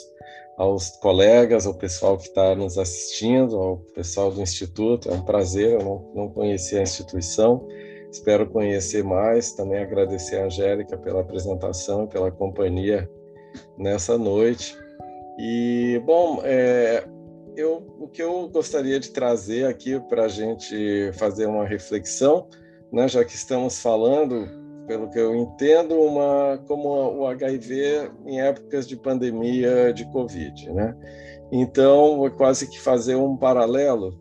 aos 0.58 0.89
colegas, 0.97 1.67
ao 1.67 1.75
pessoal 1.75 2.17
que 2.17 2.27
está 2.27 2.56
nos 2.56 2.77
assistindo, 2.77 3.56
ao 3.56 3.77
pessoal 3.93 4.32
do 4.32 4.41
Instituto. 4.41 5.10
É 5.10 5.13
um 5.13 5.23
prazer, 5.23 5.73
eu 5.73 5.84
não, 5.84 6.12
não 6.15 6.29
conhecia 6.29 6.79
a 6.79 6.84
instituição, 6.84 7.67
espero 8.12 8.49
conhecer 8.49 9.03
mais. 9.03 9.53
Também 9.53 9.79
agradecer 9.79 10.38
a 10.38 10.45
Angélica 10.45 10.97
pela 10.97 11.21
apresentação, 11.21 12.08
pela 12.08 12.32
companhia 12.32 13.10
nessa 13.77 14.17
noite. 14.17 14.75
E, 15.39 16.01
bom, 16.06 16.41
é, 16.43 17.03
eu, 17.56 17.86
o 17.99 18.08
que 18.08 18.21
eu 18.21 18.49
gostaria 18.49 18.99
de 18.99 19.12
trazer 19.12 19.67
aqui 19.67 19.99
para 19.99 20.25
a 20.25 20.27
gente 20.27 21.12
fazer 21.13 21.45
uma 21.45 21.65
reflexão, 21.65 22.47
né, 22.91 23.08
já 23.08 23.23
que 23.23 23.36
estamos 23.36 23.79
falando, 23.79 24.62
pelo 24.87 25.09
que 25.09 25.19
eu 25.19 25.35
entendo, 25.35 25.95
uma, 25.95 26.59
como 26.67 26.89
o 26.89 27.27
HIV 27.27 28.11
em 28.25 28.41
épocas 28.41 28.87
de 28.87 28.95
pandemia 28.95 29.93
de 29.93 30.05
Covid. 30.11 30.71
Né? 30.71 30.95
Então, 31.51 32.17
vou 32.17 32.31
quase 32.31 32.67
que 32.67 32.79
fazer 32.79 33.15
um 33.15 33.37
paralelo 33.37 34.19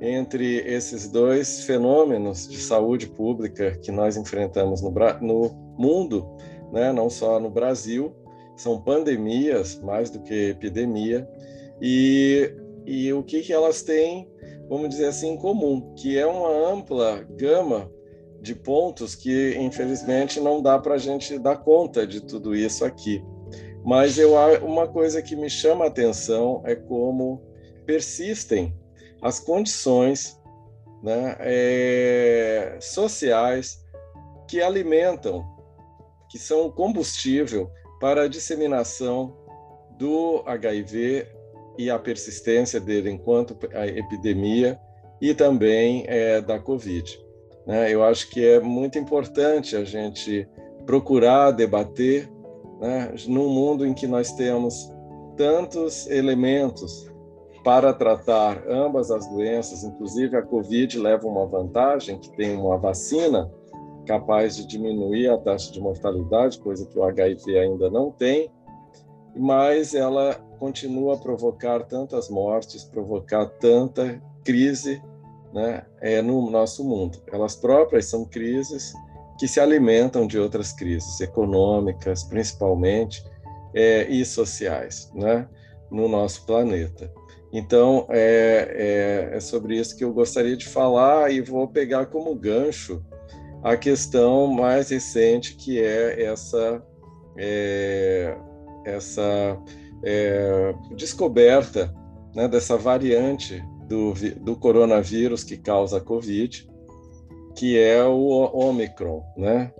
entre 0.00 0.58
esses 0.66 1.08
dois 1.08 1.64
fenômenos 1.64 2.48
de 2.48 2.58
saúde 2.58 3.08
pública 3.08 3.78
que 3.78 3.90
nós 3.90 4.16
enfrentamos 4.16 4.82
no, 4.82 4.90
no 5.20 5.50
mundo, 5.78 6.28
né, 6.72 6.92
não 6.92 7.08
só 7.08 7.40
no 7.40 7.48
Brasil, 7.48 8.14
são 8.56 8.80
pandemias 8.80 9.80
mais 9.80 10.10
do 10.10 10.20
que 10.20 10.50
epidemia, 10.50 11.28
e, 11.80 12.52
e 12.84 13.12
o 13.12 13.22
que, 13.22 13.40
que 13.40 13.52
elas 13.52 13.82
têm, 13.82 14.28
vamos 14.68 14.90
dizer 14.90 15.06
assim, 15.06 15.30
em 15.30 15.36
comum, 15.36 15.94
que 15.96 16.18
é 16.18 16.26
uma 16.26 16.50
ampla 16.50 17.22
gama 17.36 17.90
de 18.44 18.54
pontos 18.54 19.14
que, 19.14 19.56
infelizmente, 19.58 20.38
não 20.38 20.60
dá 20.60 20.78
para 20.78 20.96
a 20.96 20.98
gente 20.98 21.38
dar 21.38 21.56
conta 21.56 22.06
de 22.06 22.20
tudo 22.20 22.54
isso 22.54 22.84
aqui. 22.84 23.24
Mas 23.82 24.18
eu, 24.18 24.34
uma 24.62 24.86
coisa 24.86 25.22
que 25.22 25.34
me 25.34 25.48
chama 25.48 25.86
a 25.86 25.88
atenção 25.88 26.62
é 26.66 26.74
como 26.74 27.42
persistem 27.86 28.76
as 29.22 29.40
condições 29.40 30.38
né, 31.02 31.36
é, 31.40 32.76
sociais 32.80 33.82
que 34.46 34.60
alimentam, 34.60 35.42
que 36.30 36.38
são 36.38 36.70
combustível 36.70 37.70
para 37.98 38.24
a 38.24 38.28
disseminação 38.28 39.34
do 39.98 40.42
HIV 40.46 41.26
e 41.78 41.88
a 41.88 41.98
persistência 41.98 42.78
dele 42.78 43.10
enquanto 43.10 43.56
a 43.72 43.86
epidemia 43.86 44.78
e 45.18 45.34
também 45.34 46.04
é, 46.06 46.42
da 46.42 46.58
Covid. 46.58 47.23
Né? 47.66 47.92
Eu 47.92 48.04
acho 48.04 48.30
que 48.30 48.44
é 48.44 48.60
muito 48.60 48.98
importante 48.98 49.76
a 49.76 49.84
gente 49.84 50.48
procurar 50.84 51.50
debater 51.50 52.30
né, 52.80 53.14
num 53.26 53.48
mundo 53.48 53.86
em 53.86 53.94
que 53.94 54.06
nós 54.06 54.32
temos 54.32 54.92
tantos 55.36 56.06
elementos 56.08 57.10
para 57.64 57.94
tratar 57.94 58.62
ambas 58.68 59.10
as 59.10 59.26
doenças, 59.28 59.84
inclusive 59.84 60.36
a 60.36 60.42
Covid 60.42 60.98
leva 60.98 61.26
uma 61.26 61.46
vantagem, 61.46 62.18
que 62.18 62.30
tem 62.36 62.54
uma 62.54 62.76
vacina 62.76 63.50
capaz 64.06 64.56
de 64.56 64.66
diminuir 64.66 65.28
a 65.30 65.38
taxa 65.38 65.72
de 65.72 65.80
mortalidade, 65.80 66.58
coisa 66.58 66.86
que 66.86 66.98
o 66.98 67.04
HIV 67.04 67.58
ainda 67.58 67.88
não 67.88 68.10
tem, 68.10 68.50
mas 69.34 69.94
ela 69.94 70.34
continua 70.58 71.14
a 71.14 71.16
provocar 71.16 71.82
tantas 71.84 72.28
mortes, 72.28 72.84
provocar 72.84 73.46
tanta 73.46 74.22
crise 74.44 75.02
né, 75.54 75.84
é, 76.00 76.20
no 76.20 76.50
nosso 76.50 76.84
mundo. 76.84 77.22
Elas 77.32 77.54
próprias 77.54 78.06
são 78.06 78.24
crises 78.24 78.92
que 79.38 79.46
se 79.46 79.60
alimentam 79.60 80.26
de 80.26 80.38
outras 80.38 80.72
crises 80.72 81.20
econômicas, 81.20 82.24
principalmente, 82.24 83.24
é, 83.72 84.08
e 84.08 84.24
sociais, 84.24 85.10
né, 85.14 85.48
no 85.90 86.08
nosso 86.08 86.44
planeta. 86.44 87.10
Então, 87.52 88.06
é, 88.10 89.30
é, 89.30 89.36
é, 89.36 89.40
sobre 89.40 89.78
isso 89.78 89.96
que 89.96 90.02
eu 90.02 90.12
gostaria 90.12 90.56
de 90.56 90.66
falar 90.66 91.30
e 91.30 91.40
vou 91.40 91.68
pegar 91.68 92.06
como 92.06 92.34
gancho 92.34 93.00
a 93.62 93.76
questão 93.76 94.48
mais 94.48 94.90
recente, 94.90 95.54
que 95.54 95.80
é 95.80 96.24
essa, 96.24 96.82
é, 97.38 98.36
essa 98.84 99.56
é, 100.04 100.74
descoberta 100.96 101.94
né, 102.34 102.48
dessa 102.48 102.76
variante 102.76 103.64
do, 103.88 104.14
do 104.40 104.56
coronavírus 104.56 105.44
que 105.44 105.56
causa 105.56 105.98
a 105.98 106.00
Covid, 106.00 106.66
que 107.56 107.78
é 107.78 108.04
o 108.04 108.28
Omicron, 108.52 109.22
né? 109.36 109.72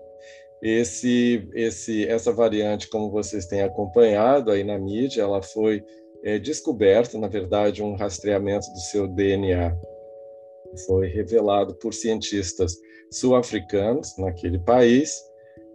Esse, 0.62 1.46
esse, 1.52 2.06
essa 2.06 2.32
variante, 2.32 2.88
como 2.88 3.10
vocês 3.10 3.46
têm 3.46 3.62
acompanhado 3.62 4.50
aí 4.50 4.64
na 4.64 4.78
mídia, 4.78 5.22
ela 5.22 5.42
foi 5.42 5.84
é, 6.22 6.38
descoberto, 6.38 7.18
na 7.18 7.28
verdade, 7.28 7.82
um 7.82 7.94
rastreamento 7.94 8.72
do 8.72 8.80
seu 8.80 9.06
DNA. 9.06 9.76
Foi 10.86 11.06
revelado 11.08 11.74
por 11.74 11.92
cientistas 11.92 12.74
sul-africanos 13.10 14.16
naquele 14.16 14.58
país, 14.58 15.22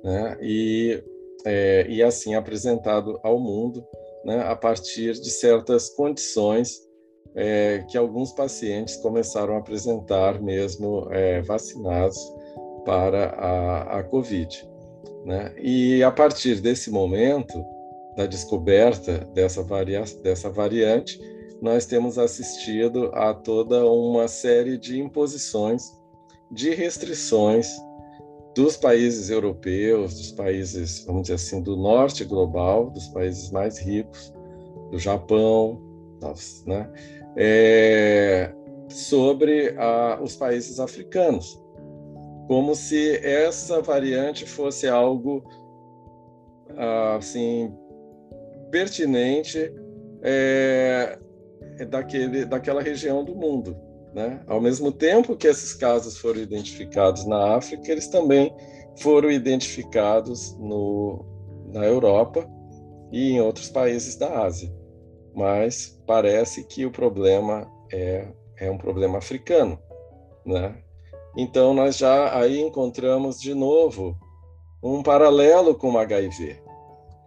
né, 0.04 0.38
e, 0.42 1.04
é, 1.46 1.86
e 1.88 2.02
assim 2.02 2.34
apresentado 2.34 3.20
ao 3.22 3.40
mundo 3.40 3.86
né, 4.26 4.42
a 4.42 4.56
partir 4.56 5.14
de 5.14 5.30
certas 5.30 5.90
condições 5.90 6.89
é, 7.40 7.86
que 7.88 7.98
alguns 7.98 8.34
pacientes 8.34 8.98
começaram 8.98 9.56
a 9.56 9.60
apresentar 9.60 10.42
mesmo 10.42 11.08
é, 11.10 11.42
vacinados 11.42 12.18
para 12.86 13.30
a, 13.30 14.00
a 14.00 14.04
Covid. 14.04 14.68
Né? 15.26 15.56
E 15.58 16.04
a 16.04 16.12
partir 16.12 16.60
desse 16.60 16.92
momento, 16.92 17.64
da 18.18 18.26
descoberta 18.26 19.20
dessa, 19.34 19.64
varia 19.64 20.04
dessa 20.22 20.50
variante, 20.50 21.18
nós 21.62 21.86
temos 21.86 22.18
assistido 22.18 23.10
a 23.14 23.34
toda 23.34 23.86
uma 23.86 24.28
série 24.28 24.78
de 24.78 25.00
imposições, 25.00 25.98
de 26.52 26.74
restrições 26.74 27.70
dos 28.54 28.76
países 28.76 29.30
europeus, 29.30 30.14
dos 30.16 30.32
países, 30.34 31.06
vamos 31.06 31.24
dizer 31.24 31.36
assim, 31.36 31.62
do 31.62 31.78
norte 31.78 32.26
global, 32.26 32.90
dos 32.90 33.08
países 33.08 33.50
mais 33.52 33.78
ricos, 33.80 34.34
do 34.92 35.00
Japão, 35.00 35.80
né, 36.66 36.90
é, 37.36 38.54
sobre 38.90 39.76
a, 39.78 40.20
os 40.22 40.36
países 40.36 40.80
africanos, 40.80 41.62
como 42.48 42.76
se 42.76 43.18
essa 43.18 43.82
variante 43.82 44.46
fosse 44.46 44.88
algo 44.88 45.44
assim 47.16 47.74
pertinente 48.72 49.74
é, 50.22 51.18
é, 51.80 51.86
daquele, 51.86 52.46
daquela 52.46 52.82
região 52.82 53.24
do 53.24 53.36
mundo. 53.36 53.76
Né? 54.14 54.42
Ao 54.48 54.60
mesmo 54.60 54.92
tempo 54.92 55.36
que 55.36 55.48
esses 55.48 55.74
casos 55.74 56.18
foram 56.18 56.42
identificados 56.42 57.26
na 57.26 57.56
África, 57.56 57.92
eles 57.92 58.08
também 58.08 58.54
foram 58.98 59.32
identificados 59.32 60.56
no, 60.58 61.26
na 61.72 61.86
Europa 61.86 62.50
e 63.12 63.32
em 63.32 63.42
outros 63.42 63.70
países 63.70 64.16
da 64.16 64.44
Ásia. 64.44 64.72
Mas 65.36 66.02
parece 66.06 66.64
que 66.64 66.86
o 66.86 66.92
problema 66.92 67.70
é, 67.92 68.28
é 68.58 68.70
um 68.70 68.78
problema 68.78 69.18
africano. 69.18 69.80
Né? 70.46 70.76
Então, 71.38 71.74
nós 71.74 71.98
já 71.98 72.38
aí 72.38 72.60
encontramos 72.60 73.40
de 73.40 73.54
novo 73.54 74.18
um 74.82 75.04
paralelo 75.04 75.76
com 75.76 75.92
o 75.92 75.98
HIV, 75.98 76.58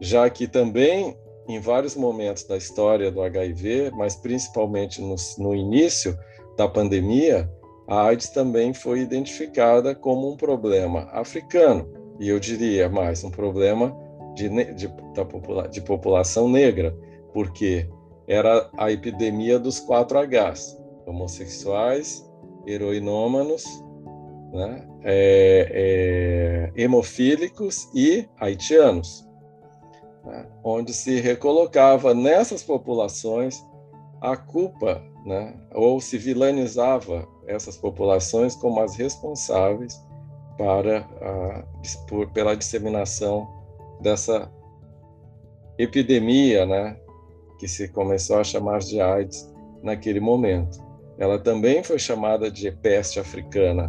já 0.00 0.28
que 0.28 0.48
também 0.48 1.16
em 1.48 1.60
vários 1.60 1.96
momentos 1.96 2.44
da 2.44 2.56
história 2.56 3.10
do 3.10 3.20
HIV, 3.22 3.90
mas 3.94 4.16
principalmente 4.16 5.00
no, 5.00 5.16
no 5.38 5.54
início 5.54 6.16
da 6.56 6.68
pandemia, 6.68 7.50
a 7.88 8.04
AIDS 8.06 8.30
também 8.30 8.72
foi 8.72 9.00
identificada 9.00 9.94
como 9.94 10.30
um 10.30 10.36
problema 10.36 11.08
africano, 11.12 11.88
e 12.20 12.28
eu 12.28 12.38
diria 12.38 12.88
mais, 12.88 13.24
um 13.24 13.30
problema 13.30 13.94
de, 14.34 14.48
de, 14.74 14.88
da 15.14 15.24
popula 15.24 15.68
de 15.68 15.80
população 15.80 16.48
negra, 16.48 16.96
porque 17.32 17.88
era 18.26 18.70
a 18.76 18.90
epidemia 18.90 19.58
dos 19.58 19.80
quatro 19.80 20.18
Hs, 20.18 20.78
homossexuais, 21.06 22.24
heroinômanos, 22.66 23.64
né, 24.52 24.86
é, 25.02 26.70
é, 26.76 26.82
hemofílicos 26.82 27.88
e 27.94 28.28
haitianos 28.38 29.26
né, 30.24 30.46
onde 30.62 30.92
se 30.92 31.20
recolocava 31.20 32.14
nessas 32.14 32.62
populações 32.62 33.64
a 34.20 34.36
culpa, 34.36 35.02
né, 35.26 35.54
ou 35.74 36.00
se 36.00 36.16
vilanizava 36.16 37.26
essas 37.46 37.76
populações 37.76 38.54
como 38.54 38.80
as 38.80 38.96
responsáveis 38.96 40.00
para 40.56 41.00
a, 41.00 41.64
por, 42.08 42.30
pela 42.30 42.54
disseminação 42.54 43.48
dessa 44.00 44.50
epidemia, 45.78 46.64
né, 46.66 46.96
que 47.62 47.68
se 47.68 47.86
começou 47.86 48.40
a 48.40 48.44
chamar 48.44 48.80
de 48.80 49.00
AIDS 49.00 49.48
naquele 49.84 50.18
momento. 50.18 50.84
Ela 51.16 51.38
também 51.38 51.80
foi 51.80 51.96
chamada 51.96 52.50
de 52.50 52.72
peste 52.72 53.20
africana 53.20 53.88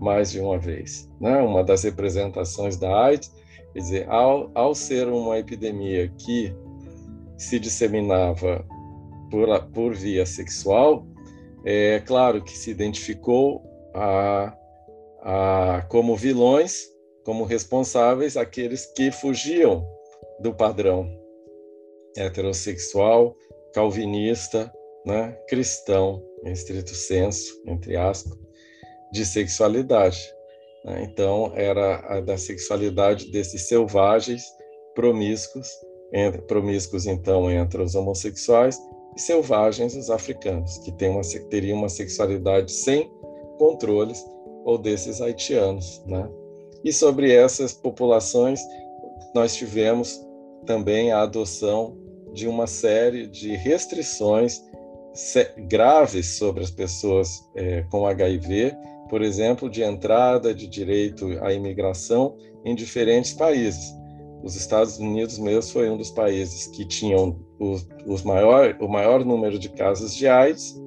mais 0.00 0.32
de 0.32 0.40
uma 0.40 0.58
vez, 0.58 1.08
né? 1.20 1.40
Uma 1.40 1.62
das 1.62 1.84
representações 1.84 2.76
da 2.76 2.92
AIDS 3.04 3.32
Quer 3.72 3.78
dizer, 3.78 4.10
ao, 4.10 4.50
ao 4.56 4.74
ser 4.74 5.06
uma 5.06 5.38
epidemia 5.38 6.08
que 6.18 6.52
se 7.38 7.60
disseminava 7.60 8.66
por, 9.30 9.46
por 9.72 9.94
via 9.94 10.26
sexual, 10.26 11.06
é 11.64 12.02
claro 12.04 12.42
que 12.42 12.58
se 12.58 12.72
identificou 12.72 13.62
a, 13.94 14.52
a, 15.22 15.86
como 15.88 16.16
vilões, 16.16 16.88
como 17.24 17.44
responsáveis, 17.44 18.36
aqueles 18.36 18.84
que 18.84 19.12
fugiam 19.12 19.86
do 20.40 20.52
padrão 20.52 21.21
heterossexual, 22.16 23.36
calvinista, 23.74 24.72
né, 25.04 25.32
cristão, 25.48 26.22
em 26.44 26.52
estrito 26.52 26.94
senso, 26.94 27.60
entre 27.66 27.96
aspas, 27.96 28.36
de 29.12 29.24
sexualidade. 29.24 30.20
Né? 30.84 31.08
Então, 31.10 31.52
era 31.54 31.96
a 32.06 32.20
da 32.20 32.36
sexualidade 32.36 33.30
desses 33.30 33.68
selvagens 33.68 34.44
promíscuos, 34.94 35.68
entre, 36.12 36.42
promíscuos 36.42 37.06
então 37.06 37.50
entre 37.50 37.82
os 37.82 37.94
homossexuais 37.94 38.78
e 39.16 39.20
selvagens 39.20 39.94
os 39.94 40.10
africanos, 40.10 40.78
que 40.78 40.92
tem 40.92 41.08
uma, 41.08 41.22
teriam 41.50 41.78
uma 41.78 41.88
sexualidade 41.88 42.72
sem 42.72 43.10
controles, 43.58 44.24
ou 44.64 44.78
desses 44.78 45.20
haitianos. 45.20 46.02
Né? 46.06 46.28
E 46.84 46.92
sobre 46.92 47.32
essas 47.32 47.72
populações, 47.72 48.60
nós 49.34 49.54
tivemos 49.54 50.20
também 50.66 51.12
a 51.12 51.22
adoção 51.22 51.96
de 52.32 52.48
uma 52.48 52.66
série 52.66 53.26
de 53.26 53.54
restrições 53.56 54.62
graves 55.68 56.38
sobre 56.38 56.62
as 56.62 56.70
pessoas 56.70 57.28
é, 57.54 57.82
com 57.90 58.06
HIV, 58.06 58.74
por 59.08 59.20
exemplo, 59.20 59.68
de 59.68 59.82
entrada 59.82 60.54
de 60.54 60.66
direito 60.66 61.26
à 61.42 61.52
imigração 61.52 62.36
em 62.64 62.74
diferentes 62.74 63.34
países. 63.34 63.94
Os 64.42 64.56
Estados 64.56 64.98
Unidos 64.98 65.38
mesmo 65.38 65.70
foi 65.70 65.90
um 65.90 65.96
dos 65.96 66.10
países 66.10 66.66
que 66.68 66.84
tinham 66.84 67.38
os, 67.58 67.86
os 68.06 68.22
maior, 68.22 68.76
o 68.80 68.88
maior 68.88 69.24
número 69.24 69.58
de 69.58 69.68
casos 69.68 70.14
de 70.14 70.26
AIDS 70.26 70.80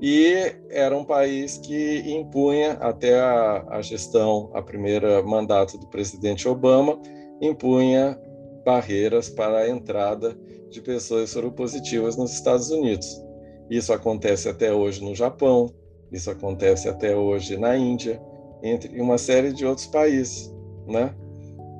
e 0.00 0.34
era 0.68 0.96
um 0.96 1.04
país 1.04 1.56
que 1.58 2.02
impunha 2.06 2.72
até 2.72 3.18
a, 3.18 3.64
a 3.70 3.82
gestão, 3.82 4.50
a 4.52 4.60
primeira 4.60 5.22
mandato 5.22 5.78
do 5.78 5.86
presidente 5.86 6.48
Obama, 6.48 7.00
impunha 7.40 8.18
barreiras 8.64 9.28
para 9.30 9.58
a 9.58 9.68
entrada 9.68 10.36
de 10.70 10.80
pessoas 10.80 11.30
soropositivas 11.30 12.16
nos 12.16 12.32
Estados 12.32 12.70
Unidos. 12.70 13.22
Isso 13.70 13.92
acontece 13.92 14.48
até 14.48 14.72
hoje 14.72 15.02
no 15.02 15.14
Japão, 15.14 15.74
isso 16.12 16.30
acontece 16.30 16.88
até 16.88 17.16
hoje 17.16 17.56
na 17.56 17.76
Índia, 17.76 18.20
entre 18.62 19.00
uma 19.00 19.18
série 19.18 19.52
de 19.52 19.66
outros 19.66 19.86
países, 19.86 20.54
né? 20.86 21.14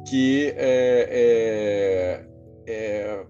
Que 0.09 0.53
é, 0.57 2.27
é, 2.67 2.73
é, 2.73 3.27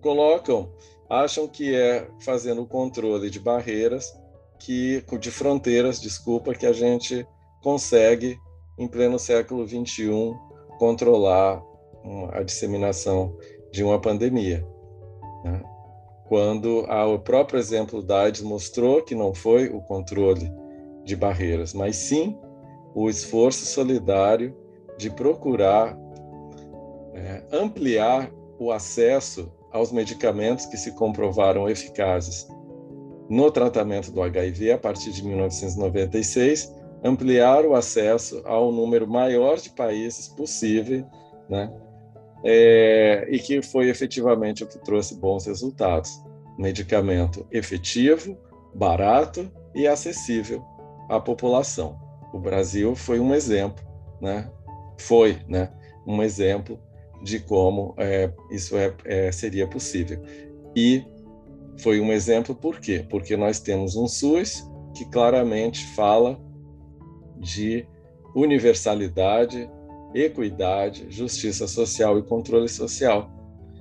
colocam, 0.00 0.72
acham 1.08 1.48
que 1.48 1.74
é 1.74 2.08
fazendo 2.20 2.62
o 2.62 2.66
controle 2.66 3.30
de 3.30 3.40
barreiras, 3.40 4.12
que 4.58 5.02
de 5.20 5.30
fronteiras, 5.30 6.00
desculpa, 6.00 6.54
que 6.54 6.66
a 6.66 6.72
gente 6.72 7.26
consegue 7.62 8.38
em 8.78 8.86
pleno 8.86 9.18
século 9.18 9.66
21 9.66 10.34
controlar 10.78 11.62
a 12.32 12.42
disseminação 12.42 13.36
de 13.72 13.82
uma 13.82 14.00
pandemia. 14.00 14.64
Né? 15.44 15.62
Quando 16.28 16.84
o 16.84 17.18
próprio 17.18 17.58
exemplo 17.58 18.02
da 18.02 18.22
AIDS 18.22 18.42
mostrou 18.42 19.02
que 19.02 19.14
não 19.14 19.34
foi 19.34 19.68
o 19.68 19.80
controle 19.80 20.52
de 21.04 21.16
barreiras, 21.16 21.72
mas 21.72 21.96
sim 21.96 22.38
o 22.94 23.08
esforço 23.08 23.64
solidário 23.64 24.54
de 24.98 25.08
procurar 25.08 25.96
é, 27.14 27.42
ampliar 27.52 28.30
o 28.58 28.70
acesso 28.70 29.50
aos 29.72 29.92
medicamentos 29.92 30.66
que 30.66 30.76
se 30.76 30.92
comprovaram 30.92 31.68
eficazes 31.68 32.46
no 33.28 33.50
tratamento 33.50 34.10
do 34.10 34.22
HIV 34.22 34.72
a 34.72 34.78
partir 34.78 35.12
de 35.12 35.24
1996, 35.24 36.74
ampliar 37.04 37.64
o 37.64 37.74
acesso 37.74 38.42
ao 38.44 38.72
número 38.72 39.06
maior 39.06 39.58
de 39.58 39.70
países 39.70 40.28
possível, 40.28 41.04
né, 41.48 41.70
é, 42.44 43.26
e 43.30 43.38
que 43.38 43.62
foi 43.62 43.88
efetivamente 43.88 44.64
o 44.64 44.66
que 44.66 44.78
trouxe 44.78 45.14
bons 45.16 45.46
resultados. 45.46 46.22
Medicamento 46.58 47.46
efetivo, 47.50 48.36
barato 48.74 49.50
e 49.74 49.86
acessível 49.86 50.64
à 51.08 51.20
população. 51.20 51.98
O 52.32 52.38
Brasil 52.38 52.94
foi 52.94 53.20
um 53.20 53.34
exemplo, 53.34 53.84
né? 54.20 54.50
Foi, 54.98 55.38
né? 55.48 55.72
Um 56.06 56.22
exemplo 56.22 56.78
de 57.22 57.40
como 57.40 57.94
é, 57.96 58.30
isso 58.50 58.76
é, 58.76 58.94
é, 59.04 59.32
seria 59.32 59.66
possível. 59.66 60.20
E 60.74 61.04
foi 61.78 62.00
um 62.00 62.12
exemplo 62.12 62.54
por 62.54 62.80
quê? 62.80 63.04
Porque 63.08 63.36
nós 63.36 63.60
temos 63.60 63.96
um 63.96 64.06
SUS 64.06 64.68
que 64.94 65.04
claramente 65.06 65.84
fala 65.94 66.40
de 67.36 67.86
universalidade, 68.34 69.70
equidade, 70.14 71.06
justiça 71.10 71.66
social 71.66 72.18
e 72.18 72.22
controle 72.22 72.68
social. 72.68 73.30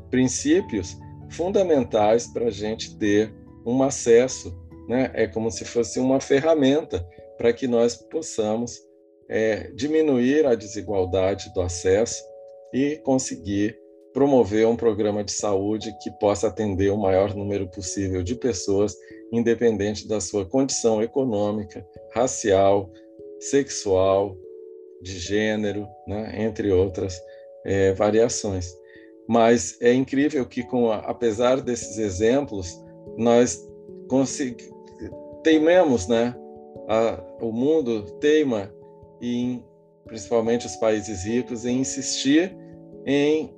Princípios 0.09 0.97
fundamentais 1.29 2.27
para 2.27 2.45
a 2.45 2.51
gente 2.51 2.97
ter 2.97 3.33
um 3.65 3.83
acesso, 3.83 4.57
né? 4.87 5.11
É 5.13 5.27
como 5.27 5.51
se 5.51 5.65
fosse 5.65 5.99
uma 5.99 6.19
ferramenta 6.19 7.05
para 7.37 7.51
que 7.51 7.67
nós 7.67 7.95
possamos 7.95 8.79
é, 9.29 9.71
diminuir 9.71 10.45
a 10.45 10.55
desigualdade 10.55 11.53
do 11.53 11.61
acesso 11.61 12.23
e 12.73 12.97
conseguir 13.03 13.77
promover 14.13 14.65
um 14.65 14.75
programa 14.75 15.23
de 15.23 15.31
saúde 15.31 15.95
que 16.01 16.09
possa 16.19 16.47
atender 16.47 16.91
o 16.91 16.97
maior 16.97 17.35
número 17.35 17.67
possível 17.69 18.23
de 18.23 18.35
pessoas, 18.35 18.95
independente 19.31 20.07
da 20.07 20.19
sua 20.19 20.45
condição 20.45 21.03
econômica, 21.03 21.85
racial, 22.15 22.89
sexual, 23.39 24.35
de 25.01 25.19
gênero, 25.19 25.87
né, 26.07 26.43
entre 26.43 26.71
outras 26.71 27.19
é, 27.65 27.93
variações. 27.93 28.73
Mas 29.27 29.77
é 29.81 29.93
incrível 29.93 30.45
que, 30.45 30.63
com 30.63 30.89
a, 30.89 30.99
apesar 30.99 31.61
desses 31.61 31.97
exemplos, 31.97 32.81
nós 33.17 33.61
teimemos, 35.43 36.07
né? 36.07 36.35
A, 36.87 37.21
o 37.41 37.51
mundo 37.51 38.03
teima, 38.19 38.73
em, 39.21 39.63
principalmente 40.05 40.65
os 40.65 40.77
países 40.77 41.25
ricos, 41.25 41.65
em 41.65 41.79
insistir 41.79 42.55
em 43.05 43.53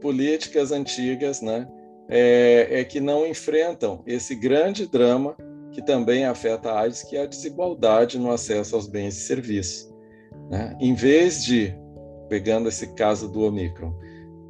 políticas 0.00 0.72
antigas, 0.72 1.40
né? 1.40 1.68
É, 2.08 2.80
é 2.80 2.84
que 2.84 3.00
não 3.00 3.26
enfrentam 3.26 4.02
esse 4.06 4.34
grande 4.34 4.86
drama 4.86 5.36
que 5.70 5.80
também 5.80 6.24
afeta 6.24 6.70
a 6.70 6.80
AIDS, 6.80 7.02
que 7.02 7.16
é 7.16 7.22
a 7.22 7.26
desigualdade 7.26 8.18
no 8.18 8.30
acesso 8.30 8.74
aos 8.74 8.86
bens 8.86 9.16
e 9.16 9.20
serviços. 9.20 9.93
Né? 10.50 10.76
Em 10.80 10.94
vez 10.94 11.44
de, 11.44 11.74
pegando 12.28 12.68
esse 12.68 12.94
caso 12.94 13.30
do 13.30 13.42
Omicron, 13.42 13.94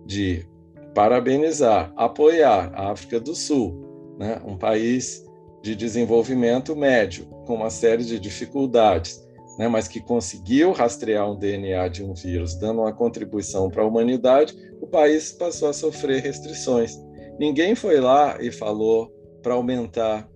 de 0.07 0.47
parabenizar, 0.95 1.93
apoiar 1.97 2.73
a 2.75 2.93
África 2.93 3.19
do 3.19 3.35
Sul, 3.35 4.15
né? 4.19 4.41
um 4.45 4.57
país 4.57 5.25
de 5.63 5.75
desenvolvimento 5.75 6.77
médio, 6.77 7.27
com 7.47 7.55
uma 7.55 7.71
série 7.71 8.05
de 8.05 8.19
dificuldades, 8.21 9.23
né? 9.59 9.67
mas 9.67 9.89
que 9.89 10.01
conseguiu 10.01 10.73
rastrear 10.73 11.31
um 11.31 11.37
DNA 11.37 11.89
de 11.89 12.05
um 12.05 12.15
vírus, 12.15 12.55
dando 12.55 12.83
uma 12.83 12.93
contribuição 12.93 13.71
para 13.71 13.83
a 13.83 13.87
humanidade, 13.87 14.55
o 14.81 14.87
país 14.87 15.33
passou 15.33 15.69
a 15.69 15.73
sofrer 15.73 16.23
restrições. 16.23 16.99
Ninguém 17.39 17.75
foi 17.75 17.99
lá 18.01 18.37
e 18.41 18.53
falou 18.53 19.13
para 19.43 19.55
aumentar 19.55 20.29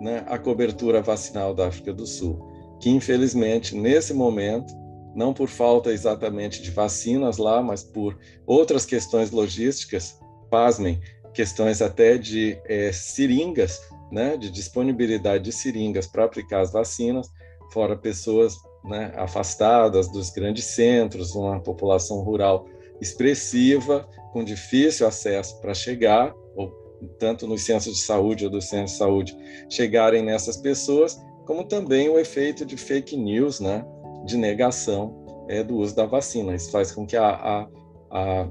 né, 0.00 0.24
a 0.28 0.38
cobertura 0.38 1.02
vacinal 1.02 1.54
da 1.54 1.68
África 1.68 1.92
do 1.92 2.06
Sul 2.06 2.47
que 2.80 2.90
infelizmente 2.90 3.74
nesse 3.74 4.14
momento, 4.14 4.74
não 5.14 5.34
por 5.34 5.48
falta 5.48 5.90
exatamente 5.90 6.62
de 6.62 6.70
vacinas 6.70 7.38
lá, 7.38 7.62
mas 7.62 7.82
por 7.82 8.18
outras 8.46 8.84
questões 8.84 9.30
logísticas, 9.30 10.18
pasmem, 10.50 11.00
questões 11.34 11.82
até 11.82 12.16
de 12.16 12.58
é, 12.66 12.92
seringas, 12.92 13.80
né, 14.10 14.36
de 14.36 14.50
disponibilidade 14.50 15.44
de 15.44 15.52
seringas 15.52 16.06
para 16.06 16.24
aplicar 16.24 16.60
as 16.60 16.72
vacinas, 16.72 17.28
fora 17.72 17.96
pessoas 17.96 18.56
né, 18.84 19.12
afastadas 19.16 20.08
dos 20.08 20.30
grandes 20.30 20.64
centros, 20.64 21.34
uma 21.34 21.60
população 21.60 22.20
rural 22.20 22.66
expressiva, 23.00 24.08
com 24.32 24.42
difícil 24.42 25.06
acesso 25.06 25.60
para 25.60 25.74
chegar, 25.74 26.34
ou 26.56 26.70
tanto 27.18 27.46
nos 27.46 27.62
centros 27.62 27.96
de 27.96 28.02
saúde 28.02 28.44
ou 28.44 28.50
dos 28.50 28.68
centros 28.68 28.92
de 28.92 28.98
saúde, 28.98 29.36
chegarem 29.68 30.22
nessas 30.22 30.56
pessoas, 30.56 31.20
como 31.48 31.64
também 31.64 32.10
o 32.10 32.18
efeito 32.18 32.66
de 32.66 32.76
fake 32.76 33.16
news, 33.16 33.58
né, 33.58 33.82
de 34.26 34.36
negação 34.36 35.46
é, 35.48 35.62
do 35.62 35.78
uso 35.78 35.96
da 35.96 36.04
vacina. 36.04 36.54
Isso 36.54 36.70
faz 36.70 36.92
com 36.92 37.06
que 37.06 37.16
a, 37.16 37.26
a, 37.26 37.68
a 38.10 38.48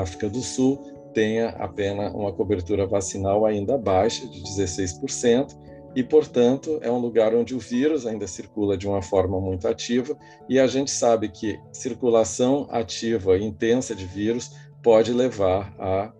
África 0.00 0.28
do 0.28 0.40
Sul 0.40 0.82
tenha 1.14 1.50
apenas 1.50 2.12
uma 2.12 2.32
cobertura 2.32 2.88
vacinal 2.88 3.46
ainda 3.46 3.78
baixa, 3.78 4.26
de 4.26 4.42
16%, 4.42 5.56
e, 5.94 6.02
portanto, 6.02 6.80
é 6.82 6.90
um 6.90 6.98
lugar 6.98 7.36
onde 7.36 7.54
o 7.54 7.60
vírus 7.60 8.04
ainda 8.04 8.26
circula 8.26 8.76
de 8.76 8.88
uma 8.88 9.00
forma 9.00 9.40
muito 9.40 9.68
ativa, 9.68 10.18
e 10.48 10.58
a 10.58 10.66
gente 10.66 10.90
sabe 10.90 11.28
que 11.28 11.56
circulação 11.72 12.66
ativa 12.72 13.38
intensa 13.38 13.94
de 13.94 14.06
vírus 14.06 14.50
pode 14.82 15.12
levar 15.12 15.72
a, 15.78 16.12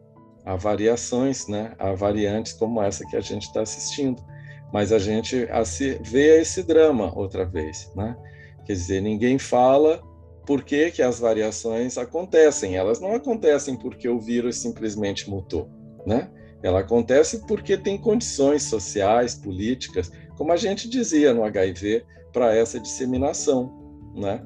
a 0.45 0.55
variações, 0.55 1.49
né, 1.49 1.75
a 1.77 1.93
variantes 1.93 2.53
como 2.53 2.81
essa 2.81 3.05
que 3.05 3.17
a 3.17 3.21
gente 3.21 3.49
está 3.49 3.63
assistindo 3.63 4.23
mas 4.73 4.91
a 4.91 4.99
gente 4.99 5.47
vê 6.01 6.41
esse 6.41 6.63
drama 6.63 7.13
outra 7.17 7.45
vez, 7.45 7.91
né? 7.95 8.17
Quer 8.65 8.73
dizer, 8.73 9.01
ninguém 9.03 9.39
fala 9.39 10.03
por 10.47 10.65
que, 10.65 10.91
que 10.91 11.03
as 11.03 11.21
variações 11.21 11.99
acontecem. 11.99 12.77
Elas 12.77 13.01
não 13.01 13.15
acontecem 13.15 13.77
porque 13.77 14.09
o 14.09 14.19
vírus 14.19 14.57
simplesmente 14.57 15.29
mutou, 15.29 15.69
né? 16.07 16.31
Ela 16.63 16.81
acontece 16.81 17.47
porque 17.47 17.77
tem 17.77 17.99
condições 17.99 18.63
sociais, 18.63 19.35
políticas, 19.35 20.11
como 20.37 20.53
a 20.53 20.57
gente 20.57 20.89
dizia 20.89 21.35
no 21.35 21.45
HIV, 21.45 22.05
para 22.33 22.55
essa 22.55 22.81
disseminação, 22.81 24.11
né? 24.15 24.43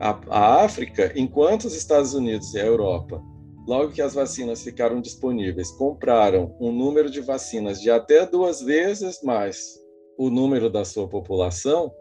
A, 0.00 0.18
a 0.30 0.64
África, 0.64 1.12
enquanto 1.14 1.64
os 1.64 1.74
Estados 1.74 2.14
Unidos 2.14 2.54
e 2.54 2.60
a 2.60 2.64
Europa 2.64 3.22
logo 3.66 3.92
que 3.92 4.00
as 4.00 4.14
vacinas 4.14 4.62
ficaram 4.62 5.00
disponíveis, 5.00 5.70
compraram 5.72 6.54
um 6.60 6.70
número 6.70 7.10
de 7.10 7.20
vacinas 7.20 7.80
de 7.80 7.90
até 7.90 8.24
duas 8.24 8.60
vezes 8.60 9.22
mais 9.22 9.78
o 10.16 10.30
número 10.30 10.70
da 10.70 10.84
sua 10.84 11.08
população, 11.08 11.92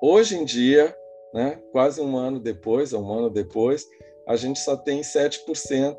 hoje 0.00 0.36
em 0.36 0.44
dia, 0.44 0.96
né, 1.32 1.60
quase 1.72 2.00
um 2.00 2.16
ano 2.16 2.40
depois, 2.40 2.92
um 2.92 3.12
ano 3.12 3.28
depois, 3.28 3.86
a 4.26 4.36
gente 4.36 4.58
só 4.60 4.76
tem 4.76 5.02
7% 5.02 5.96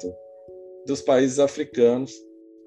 dos 0.88 1.02
países 1.02 1.40
africanos 1.40 2.12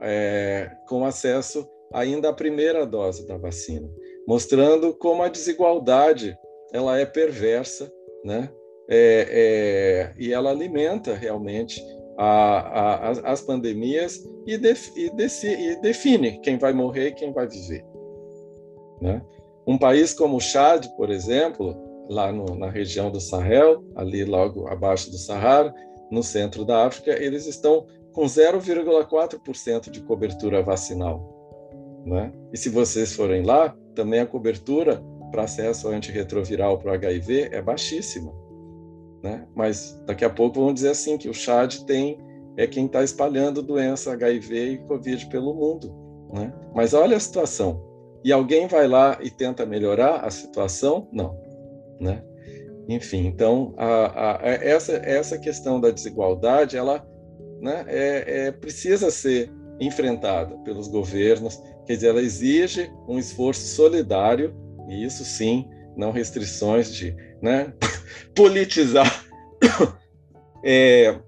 é, 0.00 0.70
com 0.88 1.04
acesso 1.04 1.68
ainda 1.92 2.28
à 2.28 2.32
primeira 2.32 2.86
dose 2.86 3.26
da 3.26 3.36
vacina, 3.36 3.88
mostrando 4.26 4.94
como 4.94 5.22
a 5.22 5.28
desigualdade 5.28 6.36
ela 6.72 6.98
é 6.98 7.06
perversa, 7.06 7.90
né? 8.24 8.50
É, 8.90 9.26
é, 9.30 10.14
e 10.18 10.32
ela 10.32 10.50
alimenta 10.50 11.14
realmente 11.14 11.82
a, 12.18 13.10
a, 13.10 13.32
as 13.32 13.40
pandemias 13.40 14.28
e, 14.44 14.58
def, 14.58 14.90
e, 14.96 15.06
e, 15.06 15.80
define 15.80 16.40
quem 16.40 16.58
vai 16.58 16.72
morrer 16.72 17.08
e 17.08 17.14
quem 17.14 17.32
vai 17.32 17.46
viver. 17.46 17.84
Né? 19.00 19.22
Um 19.64 19.78
país 19.78 20.12
como 20.12 20.36
o 20.36 20.40
Chad, 20.40 20.84
por 20.96 21.10
exemplo, 21.10 21.76
lá 22.08 22.32
no, 22.32 22.56
na 22.56 22.68
região 22.68 23.10
do 23.10 23.20
Sahel, 23.20 23.84
ali 23.94 24.24
logo 24.24 24.66
abaixo 24.66 25.10
do 25.10 25.16
Sahara, 25.16 25.72
no 26.10 26.22
centro 26.22 26.64
da 26.64 26.86
África, 26.86 27.12
eles 27.22 27.46
estão 27.46 27.86
com 28.12 28.24
0,4% 28.24 29.90
de 29.90 30.00
cobertura 30.00 30.60
vacinal. 30.60 32.02
Né? 32.04 32.32
E 32.52 32.56
se 32.56 32.68
vocês 32.68 33.14
forem 33.14 33.44
lá, 33.44 33.76
também 33.94 34.20
a 34.20 34.26
cobertura 34.26 35.00
para 35.30 35.44
acesso 35.44 35.88
antirretroviral 35.88 36.78
para 36.78 36.90
o 36.90 36.94
HIV 36.94 37.50
é 37.52 37.62
baixíssima. 37.62 38.32
Né? 39.22 39.46
Mas 39.54 40.00
daqui 40.06 40.24
a 40.24 40.30
pouco 40.30 40.60
vão 40.60 40.72
dizer 40.72 40.90
assim 40.90 41.18
que 41.18 41.28
o 41.28 41.34
Chad 41.34 41.78
tem 41.86 42.18
é 42.56 42.66
quem 42.66 42.86
está 42.86 43.04
espalhando 43.04 43.62
doença 43.62 44.12
HIV 44.12 44.70
e 44.72 44.78
Covid 44.78 45.26
pelo 45.26 45.54
mundo. 45.54 45.94
Né? 46.32 46.52
Mas 46.74 46.92
olha 46.92 47.16
a 47.16 47.20
situação. 47.20 47.82
E 48.24 48.32
alguém 48.32 48.66
vai 48.66 48.88
lá 48.88 49.18
e 49.22 49.30
tenta 49.30 49.64
melhorar 49.64 50.24
a 50.24 50.30
situação? 50.30 51.08
Não. 51.12 51.38
Né? 52.00 52.22
Enfim, 52.88 53.26
então 53.26 53.74
a, 53.76 54.38
a, 54.40 54.48
essa 54.48 54.92
essa 54.92 55.38
questão 55.38 55.80
da 55.80 55.90
desigualdade, 55.90 56.76
ela 56.76 57.06
né, 57.60 57.84
é, 57.86 58.46
é, 58.46 58.52
precisa 58.52 59.10
ser 59.10 59.52
enfrentada 59.78 60.56
pelos 60.58 60.88
governos. 60.88 61.62
Quer 61.86 61.94
dizer, 61.94 62.08
ela 62.08 62.22
exige 62.22 62.90
um 63.06 63.18
esforço 63.18 63.60
solidário 63.60 64.54
e 64.88 65.04
isso 65.04 65.24
sim, 65.24 65.68
não 65.98 66.12
restrições 66.12 66.94
de 66.94 67.14
né, 67.42 67.74
politizar 68.34 69.26
é, 70.64 71.18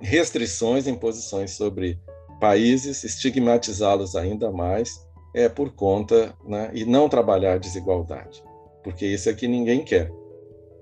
restrições, 0.00 0.88
imposições 0.88 1.52
sobre 1.52 1.98
países, 2.40 3.04
estigmatizá-los 3.04 4.16
ainda 4.16 4.50
mais, 4.50 4.90
é 5.32 5.48
por 5.48 5.72
conta, 5.72 6.34
né, 6.44 6.70
e 6.74 6.84
não 6.84 7.08
trabalhar 7.08 7.54
a 7.54 7.58
desigualdade, 7.58 8.42
porque 8.82 9.06
isso 9.06 9.30
é 9.30 9.32
que 9.32 9.46
ninguém 9.46 9.84
quer, 9.84 10.10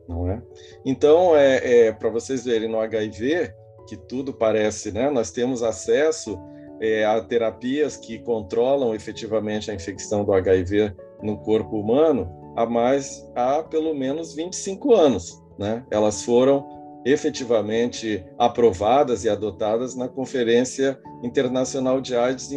não 0.09 0.29
é? 0.29 0.43
Então, 0.85 1.37
é, 1.37 1.89
é 1.89 1.93
para 1.93 2.09
vocês 2.09 2.45
verem 2.45 2.69
no 2.69 2.81
HIV 2.81 3.53
que 3.87 3.97
tudo 3.97 4.33
parece, 4.33 4.91
né? 4.91 5.11
Nós 5.11 5.31
temos 5.31 5.63
acesso 5.63 6.39
é, 6.81 7.05
a 7.05 7.21
terapias 7.21 7.97
que 7.97 8.19
controlam 8.21 8.95
efetivamente 8.95 9.71
a 9.71 9.75
infecção 9.75 10.25
do 10.25 10.33
HIV 10.33 10.95
no 11.23 11.39
corpo 11.39 11.79
humano 11.79 12.40
há 12.57 12.67
mais 12.67 13.25
há 13.35 13.63
pelo 13.63 13.95
menos 13.95 14.35
25 14.35 14.95
anos, 14.95 15.43
né? 15.59 15.85
Elas 15.91 16.23
foram 16.23 16.81
efetivamente 17.05 18.25
aprovadas 18.39 19.25
e 19.25 19.29
adotadas 19.29 19.95
na 19.95 20.09
Conferência 20.09 20.99
Internacional 21.23 22.01
de 22.01 22.15
AIDS 22.15 22.49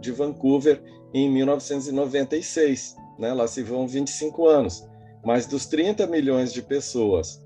de 0.00 0.12
Vancouver 0.12 0.82
em 1.12 1.30
1996. 1.30 2.96
Né? 3.18 3.32
Lá 3.32 3.46
se 3.48 3.62
vão 3.62 3.86
25 3.86 4.46
anos. 4.46 4.86
Mas 5.24 5.46
dos 5.46 5.66
30 5.66 6.06
milhões 6.06 6.52
de 6.52 6.62
pessoas 6.62 7.44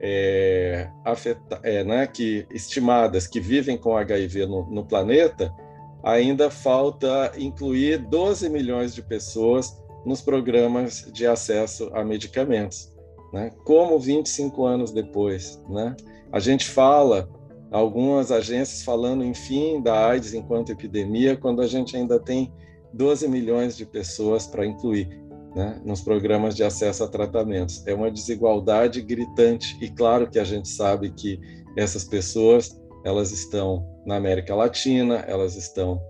é, 0.00 0.88
afeta, 1.04 1.60
é, 1.62 1.84
né, 1.84 2.06
que 2.06 2.46
estimadas 2.50 3.26
que 3.26 3.38
vivem 3.38 3.78
com 3.78 3.96
HIV 3.96 4.46
no, 4.46 4.68
no 4.68 4.84
planeta, 4.84 5.54
ainda 6.02 6.50
falta 6.50 7.32
incluir 7.38 7.98
12 7.98 8.48
milhões 8.48 8.94
de 8.94 9.02
pessoas 9.02 9.79
nos 10.04 10.20
programas 10.20 11.10
de 11.12 11.26
acesso 11.26 11.90
a 11.92 12.04
medicamentos 12.04 12.90
né? 13.32 13.50
Como 13.64 13.98
25 13.98 14.64
anos 14.64 14.90
depois, 14.90 15.62
né? 15.68 15.96
A 16.32 16.38
gente 16.38 16.68
fala, 16.68 17.28
algumas 17.70 18.30
agências 18.30 18.82
falando 18.82 19.24
em 19.24 19.34
fim 19.34 19.80
da 19.80 20.08
AIDS 20.08 20.34
enquanto 20.34 20.72
epidemia, 20.72 21.36
quando 21.36 21.62
a 21.62 21.66
gente 21.66 21.96
ainda 21.96 22.18
tem 22.18 22.52
12 22.92 23.28
milhões 23.28 23.76
de 23.76 23.86
pessoas 23.86 24.46
para 24.46 24.66
incluir, 24.66 25.08
né? 25.54 25.80
Nos 25.84 26.00
programas 26.00 26.56
de 26.56 26.64
acesso 26.64 27.04
a 27.04 27.08
tratamentos. 27.08 27.86
É 27.86 27.94
uma 27.94 28.10
desigualdade 28.10 29.00
gritante 29.00 29.76
e 29.80 29.88
claro 29.88 30.28
que 30.28 30.38
a 30.38 30.44
gente 30.44 30.68
sabe 30.68 31.10
que 31.10 31.38
essas 31.76 32.04
pessoas, 32.04 32.80
elas 33.04 33.30
estão 33.30 33.86
na 34.04 34.16
América 34.16 34.54
Latina, 34.54 35.24
elas 35.28 35.56
estão 35.56 36.00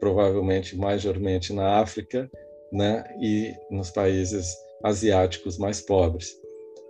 provavelmente 0.00 0.76
majormente 0.76 1.52
na 1.52 1.80
África, 1.80 2.30
né? 2.72 3.04
E 3.20 3.54
nos 3.70 3.90
países 3.90 4.54
asiáticos 4.82 5.58
mais 5.58 5.80
pobres 5.80 6.36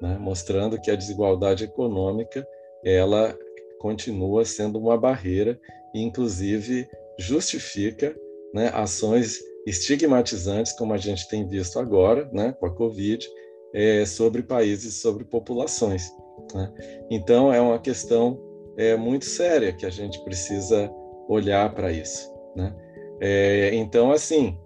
né, 0.00 0.16
mostrando 0.18 0.80
que 0.80 0.90
a 0.90 0.96
desigualdade 0.96 1.64
econômica 1.64 2.46
ela 2.84 3.36
continua 3.78 4.44
sendo 4.44 4.78
uma 4.78 4.96
barreira 4.96 5.58
e, 5.94 6.02
inclusive, 6.02 6.88
justifica 7.18 8.14
né, 8.54 8.70
ações 8.72 9.38
estigmatizantes, 9.66 10.72
como 10.72 10.92
a 10.92 10.96
gente 10.96 11.28
tem 11.28 11.46
visto 11.46 11.78
agora, 11.78 12.28
né, 12.32 12.54
com 12.58 12.66
a 12.66 12.74
Covid, 12.74 13.26
é, 13.74 14.04
sobre 14.06 14.42
países, 14.42 15.00
sobre 15.00 15.24
populações. 15.24 16.08
Né? 16.54 16.72
Então, 17.10 17.52
é 17.52 17.60
uma 17.60 17.78
questão 17.78 18.40
é, 18.76 18.96
muito 18.96 19.24
séria 19.24 19.72
que 19.72 19.84
a 19.84 19.90
gente 19.90 20.22
precisa 20.22 20.90
olhar 21.28 21.74
para 21.74 21.90
isso. 21.90 22.30
Né? 22.54 22.74
É, 23.20 23.70
então, 23.74 24.12
assim, 24.12 24.56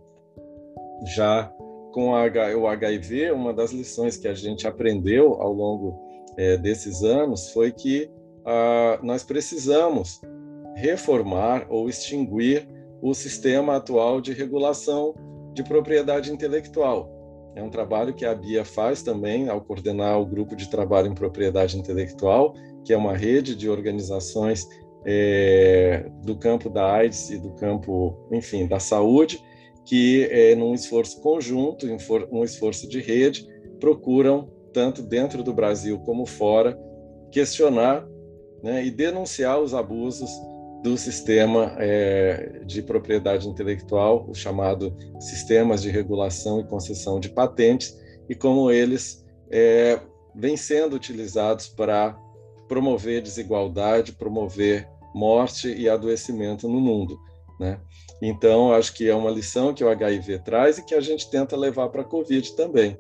já 1.05 1.53
com 1.93 2.11
o 2.11 2.67
HIV, 2.67 3.33
uma 3.33 3.53
das 3.53 3.73
lições 3.73 4.17
que 4.17 4.29
a 4.29 4.35
gente 4.35 4.67
aprendeu 4.67 5.35
ao 5.41 5.53
longo 5.53 5.99
é, 6.37 6.57
desses 6.57 7.03
anos 7.03 7.51
foi 7.51 7.73
que 7.73 8.11
ah, 8.45 8.99
nós 9.03 9.25
precisamos 9.25 10.21
reformar 10.77 11.67
ou 11.69 11.89
extinguir 11.89 12.69
o 13.03 13.13
sistema 13.15 13.77
atual 13.77 14.21
de 14.21 14.33
regulação 14.33 15.15
de 15.53 15.63
propriedade 15.63 16.33
intelectual. 16.33 17.11
É 17.57 17.63
um 17.63 17.71
trabalho 17.71 18.15
que 18.15 18.25
a 18.25 18.35
Bia 18.35 18.65
faz 18.65 19.03
também 19.03 19.49
ao 19.49 19.61
coordenar 19.61 20.21
o 20.21 20.27
grupo 20.27 20.55
de 20.55 20.71
trabalho 20.71 21.09
em 21.09 21.15
propriedade 21.15 21.77
intelectual, 21.77 22.55
que 22.85 22.93
é 22.93 22.97
uma 22.97 23.17
rede 23.17 23.57
de 23.57 23.69
organizações 23.69 24.69
é, 25.05 26.07
do 26.23 26.37
campo 26.37 26.71
da 26.71 26.93
AIDS 26.93 27.31
e 27.31 27.39
do 27.39 27.51
campo, 27.55 28.17
enfim, 28.31 28.67
da 28.67 28.79
saúde, 28.79 29.43
que, 29.85 30.29
é, 30.31 30.55
num 30.55 30.75
esforço 30.75 31.21
conjunto, 31.21 31.87
um 32.31 32.45
esforço 32.45 32.89
de 32.89 33.01
rede, 33.01 33.47
procuram, 33.79 34.51
tanto 34.73 35.03
dentro 35.03 35.43
do 35.43 35.53
Brasil 35.53 35.99
como 36.01 36.27
fora, 36.27 36.79
questionar 37.33 38.07
né, 38.63 38.85
e 38.85 38.91
denunciar 38.91 39.61
os 39.61 39.75
abusos 39.75 40.31
do 40.83 40.97
sistema 40.97 41.75
é, 41.79 42.61
de 42.65 42.83
propriedade 42.83 43.49
intelectual, 43.49 44.27
o 44.29 44.35
chamado 44.35 44.97
sistemas 45.19 45.83
de 45.83 45.91
regulação 45.91 46.61
e 46.61 46.65
concessão 46.65 47.21
de 47.21 47.29
patentes, 47.29 47.99
e 48.29 48.35
como 48.35 48.71
eles 48.71 49.25
é, 49.51 50.01
vêm 50.35 50.57
sendo 50.57 50.97
utilizados 50.97 51.69
para 51.69 52.17
promover 52.69 53.21
desigualdade, 53.21 54.13
promover 54.13 54.89
morte 55.15 55.69
e 55.69 55.89
adoecimento 55.89 56.69
no 56.69 56.81
mundo. 56.81 57.19
Né? 57.59 57.79
Então, 58.21 58.73
acho 58.73 58.93
que 58.95 59.09
é 59.09 59.15
uma 59.15 59.31
lição 59.31 59.73
que 59.73 59.83
o 59.83 59.89
HIV 59.89 60.41
traz 60.41 60.79
e 60.79 60.85
que 60.85 60.95
a 60.95 61.01
gente 61.01 61.31
tenta 61.31 61.57
levar 61.57 61.89
para 61.89 62.03
a 62.03 62.05
Covid 62.05 62.55
também. 62.55 62.99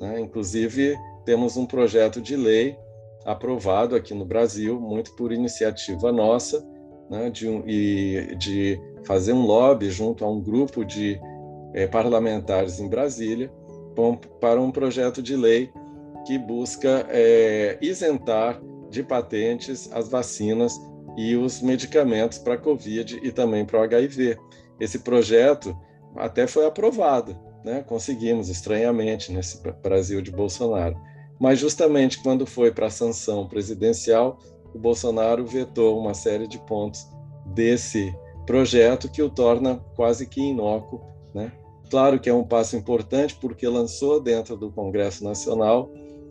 Né? 0.00 0.20
Inclusive, 0.20 0.96
temos 1.24 1.56
um 1.56 1.64
projeto 1.64 2.20
de 2.20 2.36
lei 2.36 2.76
aprovado 3.24 3.96
aqui 3.96 4.14
no 4.14 4.24
Brasil, 4.24 4.78
muito 4.78 5.14
por 5.16 5.32
iniciativa 5.32 6.12
nossa, 6.12 6.64
né? 7.10 7.30
de, 7.30 7.48
um, 7.48 7.62
e, 7.66 8.34
de 8.36 8.80
fazer 9.04 9.32
um 9.32 9.44
lobby 9.44 9.90
junto 9.90 10.24
a 10.24 10.28
um 10.28 10.40
grupo 10.40 10.84
de 10.84 11.18
é, 11.72 11.86
parlamentares 11.86 12.78
em 12.78 12.88
Brasília 12.88 13.50
para 14.40 14.60
um 14.60 14.70
projeto 14.70 15.22
de 15.22 15.34
lei 15.34 15.70
que 16.26 16.38
busca 16.38 17.06
é, 17.08 17.78
isentar 17.80 18.60
de 18.90 19.02
patentes 19.02 19.90
as 19.92 20.08
vacinas 20.08 20.78
e 21.18 21.36
os 21.36 21.60
medicamentos 21.60 22.38
para 22.38 22.54
a 22.54 22.58
Covid 22.58 23.18
e 23.24 23.32
também 23.32 23.64
para 23.64 23.80
o 23.80 23.82
HIV. 23.82 24.38
Esse 24.78 25.00
projeto 25.00 25.76
até 26.14 26.46
foi 26.46 26.64
aprovado, 26.64 27.36
né? 27.64 27.82
conseguimos, 27.82 28.48
estranhamente, 28.48 29.32
nesse 29.32 29.60
Brasil 29.82 30.22
de 30.22 30.30
Bolsonaro. 30.30 30.96
Mas 31.40 31.58
justamente 31.58 32.22
quando 32.22 32.46
foi 32.46 32.70
para 32.70 32.86
a 32.86 32.90
sanção 32.90 33.48
presidencial, 33.48 34.38
o 34.72 34.78
Bolsonaro 34.78 35.44
vetou 35.44 35.98
uma 35.98 36.14
série 36.14 36.46
de 36.46 36.56
pontos 36.60 37.04
desse 37.46 38.14
projeto 38.46 39.10
que 39.10 39.20
o 39.20 39.28
torna 39.28 39.84
quase 39.96 40.24
que 40.24 40.40
inócuo. 40.40 41.00
Né? 41.34 41.50
Claro 41.90 42.20
que 42.20 42.30
é 42.30 42.34
um 42.34 42.44
passo 42.44 42.76
importante 42.76 43.34
porque 43.40 43.66
lançou 43.66 44.20
dentro 44.20 44.56
do 44.56 44.70
Congresso 44.70 45.24
Nacional 45.24 45.90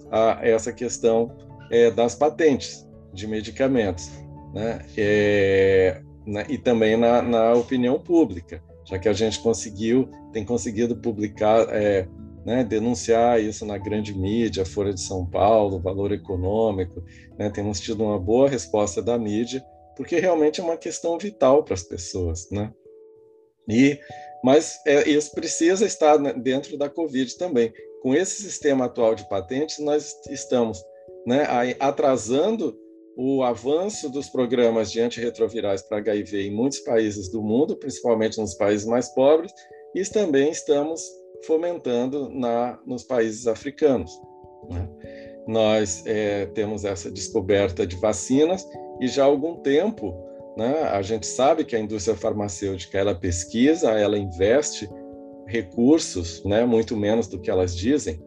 a, 0.10 0.40
essa 0.42 0.72
questão 0.72 1.36
é, 1.70 1.92
das 1.92 2.16
patentes 2.16 2.88
de 3.14 3.28
medicamentos 3.28 4.26
né? 4.58 4.86
É, 4.98 6.02
né? 6.26 6.46
e 6.50 6.58
também 6.58 6.98
na, 6.98 7.22
na, 7.22 7.54
opinião 7.54 8.00
pública, 8.00 8.62
já 8.84 8.98
que 8.98 9.08
a 9.08 9.14
gente 9.14 9.40
conseguiu, 9.40 10.10
tem 10.34 10.44
conseguido 10.44 10.98
publicar, 10.98 11.68
é, 11.70 12.08
né, 12.44 12.64
denunciar 12.64 13.40
isso 13.40 13.66
na 13.66 13.78
grande 13.78 14.18
mídia, 14.18 14.66
Folha 14.66 14.94
de 14.94 15.02
São 15.02 15.26
Paulo, 15.26 15.80
Valor 15.80 16.12
Econômico, 16.12 17.04
né, 17.38 17.50
temos 17.52 17.80
tido 17.80 18.04
uma 18.04 18.18
boa 18.18 18.50
resposta 18.50 19.02
da 19.02 19.18
mídia, 19.18 19.64
porque 19.96 20.20
realmente 20.20 20.60
é 20.60 20.64
uma 20.64 20.78
questão 20.78 21.18
vital 21.20 21.64
para 21.64 21.76
as 21.76 21.84
pessoas, 21.84 22.50
né? 22.52 22.72
E 23.70 24.00
mas 24.44 24.80
é, 24.86 25.10
isso 25.10 25.32
precisa 25.32 25.86
estar 25.86 26.18
dentro 26.18 26.78
da 26.78 26.90
Covid 26.90 27.38
também. 27.38 27.74
Com 28.02 28.14
esse 28.14 28.44
sistema 28.44 28.86
atual 28.86 29.16
de 29.16 29.28
patentes, 29.28 29.80
nós 29.80 30.16
estamos 30.30 30.82
né, 31.26 31.46
atrasando 31.80 32.78
o 33.20 33.42
avanço 33.42 34.12
dos 34.12 34.30
programas 34.30 34.92
de 34.92 35.02
antirretrovirais 35.02 35.82
para 35.82 35.98
HIV 35.98 36.48
em 36.48 36.52
muitos 36.52 36.80
países 36.82 37.30
do 37.30 37.42
mundo, 37.42 37.76
principalmente 37.76 38.40
nos 38.40 38.54
países 38.54 38.86
mais 38.86 39.10
pobres, 39.16 39.52
e 39.96 40.04
também 40.04 40.52
estamos 40.52 41.02
fomentando 41.44 42.30
na, 42.30 42.80
nos 42.86 43.04
países 43.04 43.48
africanos. 43.48 44.12
Né? 44.70 44.88
Nós 45.48 46.04
é, 46.06 46.46
temos 46.48 46.86
essa 46.86 47.10
descoberta 47.10 47.88
de 47.88 47.96
vacinas 47.96 48.64
e 49.02 49.08
já 49.08 49.24
há 49.24 49.26
algum 49.26 49.56
tempo 49.64 50.14
né, 50.56 50.84
a 50.84 51.02
gente 51.02 51.26
sabe 51.26 51.66
que 51.66 51.76
a 51.76 51.80
indústria 51.80 52.16
farmacêutica 52.16 53.00
ela 53.00 53.16
pesquisa, 53.16 53.92
ela 53.92 54.18
investe 54.18 54.88
recursos, 55.48 56.44
né, 56.44 56.66
muito 56.66 56.96
menos 56.96 57.28
do 57.28 57.40
que 57.40 57.50
elas 57.50 57.76
dizem, 57.76 58.20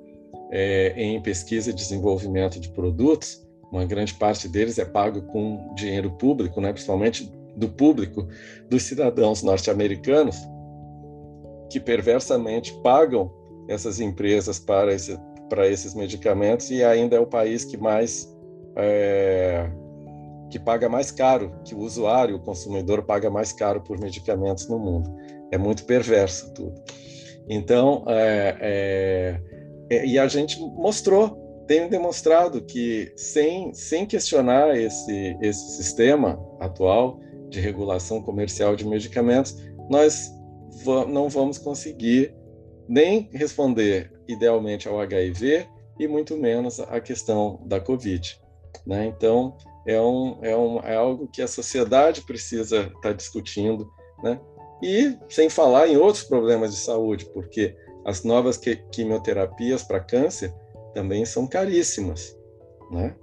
é, 0.51 0.95
em 0.97 1.21
pesquisa 1.23 1.71
e 1.71 1.75
desenvolvimento 1.75 2.59
de 2.59 2.71
produtos, 2.71 3.49
uma 3.71 3.85
grande 3.85 4.15
parte 4.15 4.49
deles 4.49 4.79
é 4.79 4.85
pago 4.85 5.23
com 5.23 5.75
dinheiro 5.75 6.11
público, 6.13 6.61
né, 6.61 6.73
principalmente 6.73 7.33
do 7.57 7.69
público 7.69 8.27
dos 8.69 8.83
cidadãos 8.83 9.43
norte-americanos, 9.43 10.37
que 11.71 11.79
perversamente 11.79 12.73
pagam 12.83 13.33
essas 13.69 14.01
empresas 14.01 14.59
para, 14.59 14.93
esse, 14.93 15.19
para 15.49 15.69
esses 15.69 15.95
medicamentos 15.95 16.71
e 16.71 16.83
ainda 16.83 17.17
é 17.17 17.21
o 17.21 17.27
país 17.27 17.65
que 17.65 17.77
mais 17.77 18.29
é, 18.77 19.71
que 20.51 20.59
paga 20.59 20.89
mais 20.89 21.13
caro, 21.13 21.53
que 21.65 21.75
o 21.75 21.79
usuário, 21.79 22.37
o 22.37 22.41
consumidor 22.41 23.05
paga 23.05 23.31
mais 23.31 23.53
caro 23.53 23.81
por 23.81 23.99
medicamentos 24.01 24.69
no 24.69 24.79
mundo. 24.79 25.15
É 25.53 25.57
muito 25.57 25.85
perverso 25.85 26.53
tudo. 26.53 26.75
Então, 27.49 28.05
é, 28.09 28.57
é, 28.61 29.41
é 29.91 30.07
e 30.07 30.19
a 30.19 30.27
gente 30.27 30.61
mostrou 30.61 31.50
tenho 31.71 31.89
demonstrado 31.89 32.61
que, 32.63 33.13
sem, 33.15 33.73
sem 33.73 34.05
questionar 34.05 34.77
esse, 34.77 35.39
esse 35.41 35.77
sistema 35.77 36.37
atual 36.59 37.21
de 37.49 37.61
regulação 37.61 38.21
comercial 38.21 38.75
de 38.75 38.85
medicamentos, 38.85 39.55
nós 39.89 40.33
não 41.09 41.29
vamos 41.29 41.59
conseguir 41.59 42.35
nem 42.89 43.31
responder 43.33 44.11
idealmente 44.27 44.89
ao 44.89 44.99
HIV 44.99 45.69
e 46.01 46.09
muito 46.09 46.37
menos 46.37 46.81
à 46.81 47.01
questão 47.01 47.63
da 47.65 47.79
Covid. 47.79 48.37
Né? 48.85 49.07
Então, 49.07 49.57
é, 49.87 50.01
um, 50.01 50.39
é, 50.43 50.57
um, 50.57 50.81
é 50.81 50.97
algo 50.97 51.29
que 51.29 51.41
a 51.41 51.47
sociedade 51.47 52.23
precisa 52.23 52.81
estar 52.81 53.01
tá 53.01 53.13
discutindo, 53.13 53.89
né? 54.25 54.41
e 54.83 55.17
sem 55.29 55.49
falar 55.49 55.87
em 55.87 55.97
outros 55.97 56.25
problemas 56.25 56.75
de 56.75 56.81
saúde, 56.81 57.27
porque 57.27 57.77
as 58.05 58.25
novas 58.25 58.61
quimioterapias 58.91 59.85
para 59.85 60.01
câncer 60.01 60.53
também 60.95 61.25
são 61.25 61.47
caríssimas, 61.47 62.37
né? 62.91 63.15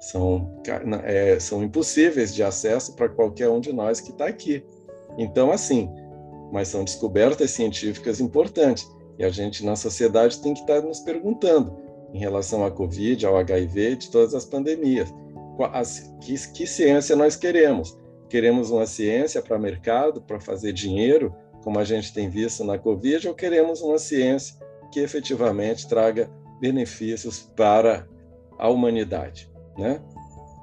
São, 0.00 0.60
é, 1.04 1.38
são 1.38 1.62
impossíveis 1.62 2.34
de 2.34 2.42
acesso 2.42 2.94
para 2.96 3.08
qualquer 3.08 3.48
um 3.48 3.60
de 3.60 3.72
nós 3.72 4.00
que 4.00 4.10
está 4.10 4.26
aqui. 4.26 4.64
Então, 5.16 5.52
assim, 5.52 5.88
mas 6.52 6.68
são 6.68 6.82
descobertas 6.82 7.52
científicas 7.52 8.20
importantes 8.20 8.88
e 9.18 9.24
a 9.24 9.30
gente 9.30 9.64
na 9.64 9.76
sociedade 9.76 10.40
tem 10.40 10.54
que 10.54 10.60
estar 10.60 10.80
tá 10.80 10.86
nos 10.86 11.00
perguntando 11.00 11.76
em 12.12 12.18
relação 12.18 12.64
à 12.64 12.70
Covid, 12.70 13.24
ao 13.24 13.36
HIV, 13.36 13.96
de 13.96 14.10
todas 14.10 14.34
as 14.34 14.44
pandemias, 14.44 15.12
que, 16.20 16.34
que 16.52 16.66
ciência 16.66 17.16
nós 17.16 17.36
queremos? 17.36 17.96
Queremos 18.28 18.70
uma 18.70 18.86
ciência 18.86 19.42
para 19.42 19.58
mercado, 19.58 20.22
para 20.22 20.40
fazer 20.40 20.72
dinheiro, 20.72 21.34
como 21.62 21.78
a 21.78 21.84
gente 21.84 22.12
tem 22.12 22.28
visto 22.28 22.64
na 22.64 22.78
Covid, 22.78 23.28
ou 23.28 23.34
queremos 23.34 23.80
uma 23.80 23.98
ciência 23.98 24.56
que 24.90 25.00
efetivamente 25.00 25.88
traga 25.88 26.30
benefícios 26.62 27.40
para 27.56 28.06
a 28.56 28.68
humanidade, 28.68 29.50
né? 29.76 30.00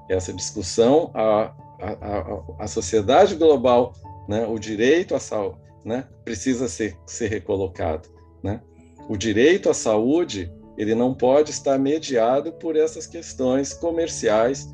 Essa 0.10 0.32
discussão, 0.32 1.12
a, 1.14 1.54
a, 1.82 2.64
a, 2.64 2.68
sociedade 2.68 3.36
global, 3.36 3.94
né? 4.28 4.48
O 4.48 4.58
direito 4.58 5.14
à 5.14 5.20
saúde, 5.20 5.60
né? 5.84 6.08
Precisa 6.24 6.70
ser, 6.70 6.98
ser 7.06 7.28
recolocado, 7.28 8.08
né? 8.42 8.62
O 9.10 9.18
direito 9.18 9.70
à 9.70 9.74
saúde, 9.74 10.50
ele 10.78 10.96
não 10.96 11.14
pode 11.14 11.52
estar 11.52 11.78
mediado 11.78 12.54
por 12.54 12.78
essas 12.78 13.06
questões 13.06 13.74
comerciais 13.74 14.74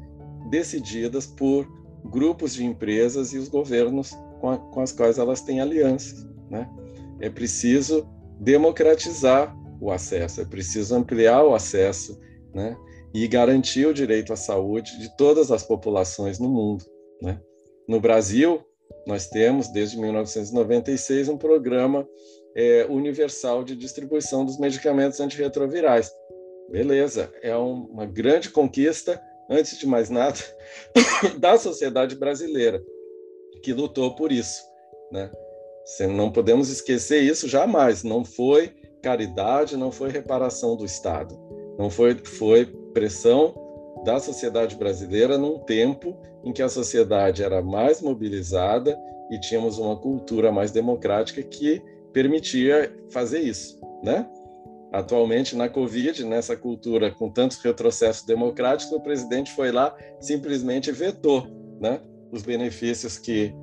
decididas 0.51 1.25
por 1.25 1.67
grupos 2.05 2.53
de 2.53 2.63
empresas 2.63 3.33
e 3.33 3.39
os 3.39 3.49
governos 3.49 4.11
com, 4.39 4.51
a, 4.51 4.57
com 4.57 4.79
as 4.79 4.91
quais 4.91 5.17
elas 5.17 5.41
têm 5.41 5.59
alianças, 5.59 6.27
né? 6.51 6.69
É 7.19 7.31
preciso 7.31 8.07
democratizar 8.39 9.55
o 9.79 9.91
acesso, 9.91 10.41
é 10.41 10.45
preciso 10.45 10.95
ampliar 10.95 11.43
o 11.43 11.53
acesso, 11.53 12.19
né? 12.53 12.77
E 13.13 13.27
garantir 13.27 13.85
o 13.85 13.93
direito 13.93 14.33
à 14.33 14.35
saúde 14.35 14.97
de 14.99 15.15
todas 15.15 15.51
as 15.51 15.63
populações 15.63 16.39
no 16.39 16.49
mundo, 16.49 16.85
né? 17.21 17.39
No 17.87 17.99
Brasil, 17.99 18.63
nós 19.05 19.27
temos 19.27 19.67
desde 19.69 19.97
1996 19.97 21.29
um 21.29 21.37
programa 21.37 22.07
é, 22.55 22.85
universal 22.89 23.63
de 23.63 23.75
distribuição 23.75 24.45
dos 24.45 24.57
medicamentos 24.57 25.19
antirretrovirais. 25.19 26.11
Beleza, 26.69 27.31
é 27.41 27.55
um, 27.55 27.85
uma 27.85 28.05
grande 28.05 28.49
conquista, 28.49 29.21
antes 29.49 29.77
de 29.77 29.85
mais 29.85 30.09
nada, 30.09 30.39
da 31.37 31.57
sociedade 31.57 32.15
brasileira, 32.15 32.83
que 33.61 33.73
lutou 33.73 34.15
por 34.15 34.31
isso, 34.31 34.63
né? 35.11 35.31
Não 36.09 36.31
podemos 36.31 36.69
esquecer 36.69 37.21
isso 37.21 37.47
jamais. 37.47 38.03
Não 38.03 38.25
foi 38.25 38.73
caridade, 39.05 39.77
não 39.77 39.91
foi 39.91 40.09
reparação 40.09 40.75
do 40.75 40.83
Estado, 40.83 41.39
não 41.77 41.91
foi, 41.91 42.15
foi 42.15 42.65
pressão 42.91 43.53
da 44.03 44.19
sociedade 44.19 44.75
brasileira 44.75 45.37
num 45.37 45.59
tempo 45.59 46.17
em 46.43 46.51
que 46.51 46.63
a 46.63 46.69
sociedade 46.69 47.43
era 47.43 47.61
mais 47.61 48.01
mobilizada 48.01 48.99
e 49.29 49.39
tínhamos 49.39 49.77
uma 49.77 49.95
cultura 49.95 50.51
mais 50.51 50.71
democrática 50.71 51.43
que 51.43 51.83
permitia 52.11 52.91
fazer 53.11 53.41
isso, 53.41 53.79
né? 54.03 54.27
Atualmente, 54.91 55.55
na 55.55 55.69
Covid, 55.69 56.23
nessa 56.23 56.55
cultura 56.55 57.11
com 57.11 57.29
tantos 57.29 57.57
retrocessos 57.57 58.25
democráticos, 58.25 58.91
o 58.91 58.99
presidente 58.99 59.51
foi 59.51 59.71
lá 59.71 59.95
simplesmente 60.19 60.91
vetou 60.91 61.45
né, 61.79 62.01
os 62.31 62.41
benefícios 62.41 63.19
que 63.19 63.53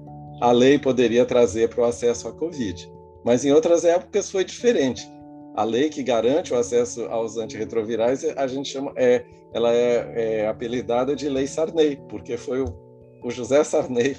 a 0.41 0.53
lei 0.53 0.79
poderia 0.79 1.25
trazer 1.25 1.69
para 1.69 1.81
o 1.81 1.85
acesso 1.85 2.29
à 2.29 2.33
Covid. 2.33 2.89
Mas 3.25 3.45
em 3.45 3.51
outras 3.51 3.85
épocas 3.85 4.31
foi 4.31 4.45
diferente 4.45 5.11
a 5.55 5.65
lei 5.65 5.89
que 5.89 6.03
garante 6.03 6.53
o 6.53 6.57
acesso 6.57 7.05
aos 7.07 7.37
antirretrovirais, 7.37 8.25
a 8.37 8.47
gente 8.47 8.69
chama, 8.69 8.93
é, 8.97 9.25
ela 9.53 9.73
é, 9.73 10.13
é 10.43 10.49
apelidada 10.49 11.15
de 11.15 11.29
Lei 11.29 11.47
Sarney, 11.47 12.01
porque 12.09 12.37
foi 12.37 12.63
o, 12.63 12.75
o 13.23 13.31
José 13.31 13.63
Sarney, 13.63 14.17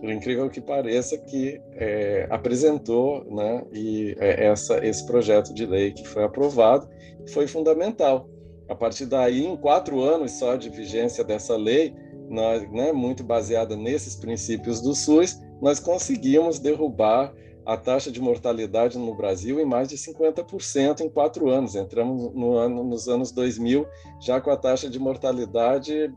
por 0.00 0.10
incrível 0.10 0.48
que 0.48 0.60
pareça, 0.60 1.18
que 1.18 1.60
é, 1.72 2.26
apresentou 2.30 3.24
né, 3.24 3.64
e, 3.72 4.14
é, 4.18 4.46
essa, 4.46 4.84
esse 4.86 5.04
projeto 5.06 5.52
de 5.52 5.66
lei 5.66 5.92
que 5.92 6.06
foi 6.06 6.22
aprovado, 6.22 6.88
foi 7.32 7.46
fundamental. 7.46 8.28
A 8.68 8.74
partir 8.74 9.06
daí, 9.06 9.44
em 9.44 9.56
quatro 9.56 10.00
anos 10.00 10.32
só 10.32 10.56
de 10.56 10.68
vigência 10.70 11.24
dessa 11.24 11.56
lei, 11.56 11.94
nós, 12.28 12.68
né, 12.70 12.92
muito 12.92 13.24
baseada 13.24 13.76
nesses 13.76 14.16
princípios 14.16 14.80
do 14.80 14.94
SUS, 14.94 15.40
nós 15.60 15.80
conseguimos 15.80 16.58
derrubar 16.58 17.32
a 17.66 17.76
taxa 17.76 18.12
de 18.12 18.20
mortalidade 18.20 18.96
no 18.96 19.14
Brasil 19.14 19.58
em 19.58 19.64
mais 19.64 19.88
de 19.88 19.96
50% 19.96 21.00
em 21.00 21.10
quatro 21.10 21.50
anos. 21.50 21.74
Entramos 21.74 22.32
no 22.32 22.54
ano, 22.54 22.84
nos 22.84 23.08
anos 23.08 23.32
2000 23.32 23.84
já 24.20 24.40
com 24.40 24.50
a 24.50 24.56
taxa 24.56 24.88
de 24.88 24.98
mortalidade 25.00 26.14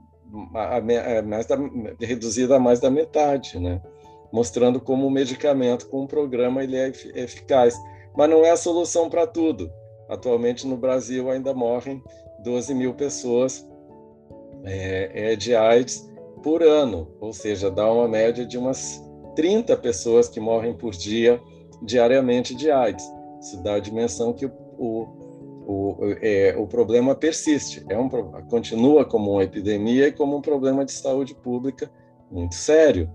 a, 0.53 1.21
mais 1.23 1.47
da, 1.47 1.57
reduzida 1.99 2.57
a 2.57 2.59
mais 2.59 2.79
da 2.79 2.91
metade, 2.91 3.59
né? 3.59 3.81
mostrando 4.31 4.79
como 4.79 5.07
o 5.07 5.11
medicamento 5.11 5.87
com 5.89 6.03
o 6.03 6.07
programa 6.07 6.63
ele 6.63 6.77
é 6.77 6.91
eficaz. 7.15 7.75
Mas 8.15 8.29
não 8.29 8.45
é 8.45 8.51
a 8.51 8.57
solução 8.57 9.09
para 9.09 9.25
tudo. 9.25 9.71
Atualmente 10.07 10.67
no 10.67 10.77
Brasil 10.77 11.31
ainda 11.31 11.53
morrem 11.53 12.01
12 12.43 12.73
mil 12.75 12.93
pessoas 12.93 13.67
é, 14.63 15.31
é, 15.31 15.35
de 15.35 15.55
AIDS 15.55 16.07
por 16.43 16.61
ano, 16.63 17.07
ou 17.19 17.33
seja, 17.33 17.69
dá 17.69 17.91
uma 17.91 18.07
média 18.07 18.45
de 18.45 18.57
umas 18.57 19.03
30 19.35 19.75
pessoas 19.77 20.27
que 20.27 20.39
morrem 20.39 20.73
por 20.73 20.91
dia 20.91 21.41
diariamente 21.81 22.53
de 22.55 22.69
AIDS. 22.69 23.05
Isso 23.41 23.61
dá 23.63 23.75
a 23.75 23.79
dimensão 23.79 24.33
que 24.33 24.45
o, 24.45 24.51
o, 24.77 25.07
o, 25.65 25.97
é, 26.21 26.55
o 26.57 26.67
problema 26.67 27.15
persiste, 27.15 27.85
é 27.89 27.97
um, 27.97 28.09
continua 28.49 29.05
como 29.05 29.31
uma 29.31 29.43
epidemia 29.43 30.07
e 30.07 30.11
como 30.11 30.37
um 30.37 30.41
problema 30.41 30.83
de 30.83 30.91
saúde 30.91 31.33
pública 31.35 31.89
muito 32.31 32.55
sério, 32.55 33.09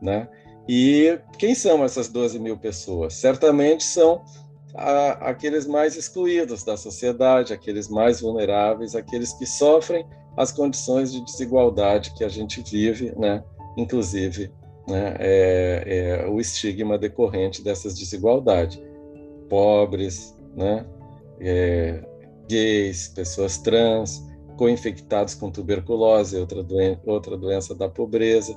né? 0.00 0.28
E 0.68 1.18
quem 1.38 1.54
são 1.54 1.82
essas 1.82 2.08
12 2.08 2.38
mil 2.38 2.56
pessoas? 2.56 3.14
Certamente 3.14 3.82
são 3.82 4.22
a, 4.74 5.30
aqueles 5.30 5.66
mais 5.66 5.96
excluídos 5.96 6.62
da 6.62 6.76
sociedade, 6.76 7.52
aqueles 7.52 7.88
mais 7.88 8.20
vulneráveis, 8.20 8.94
aqueles 8.94 9.32
que 9.32 9.46
sofrem 9.46 10.06
as 10.36 10.52
condições 10.52 11.12
de 11.12 11.24
desigualdade 11.24 12.14
que 12.14 12.22
a 12.22 12.28
gente 12.28 12.62
vive, 12.62 13.12
né? 13.18 13.42
inclusive 13.76 14.52
né? 14.90 15.16
É, 15.18 15.84
é, 15.86 16.28
o 16.28 16.40
estigma 16.40 16.98
decorrente 16.98 17.62
dessas 17.62 17.94
desigualdades. 17.94 18.80
Pobres, 19.48 20.34
né? 20.54 20.86
É, 21.40 22.04
gays, 22.48 23.08
pessoas 23.08 23.58
trans, 23.58 24.22
co-infectados 24.56 25.34
com 25.34 25.50
tuberculose, 25.50 26.36
outra, 26.36 26.62
doen 26.62 26.98
outra 27.06 27.36
doença 27.36 27.74
da 27.74 27.88
pobreza, 27.88 28.54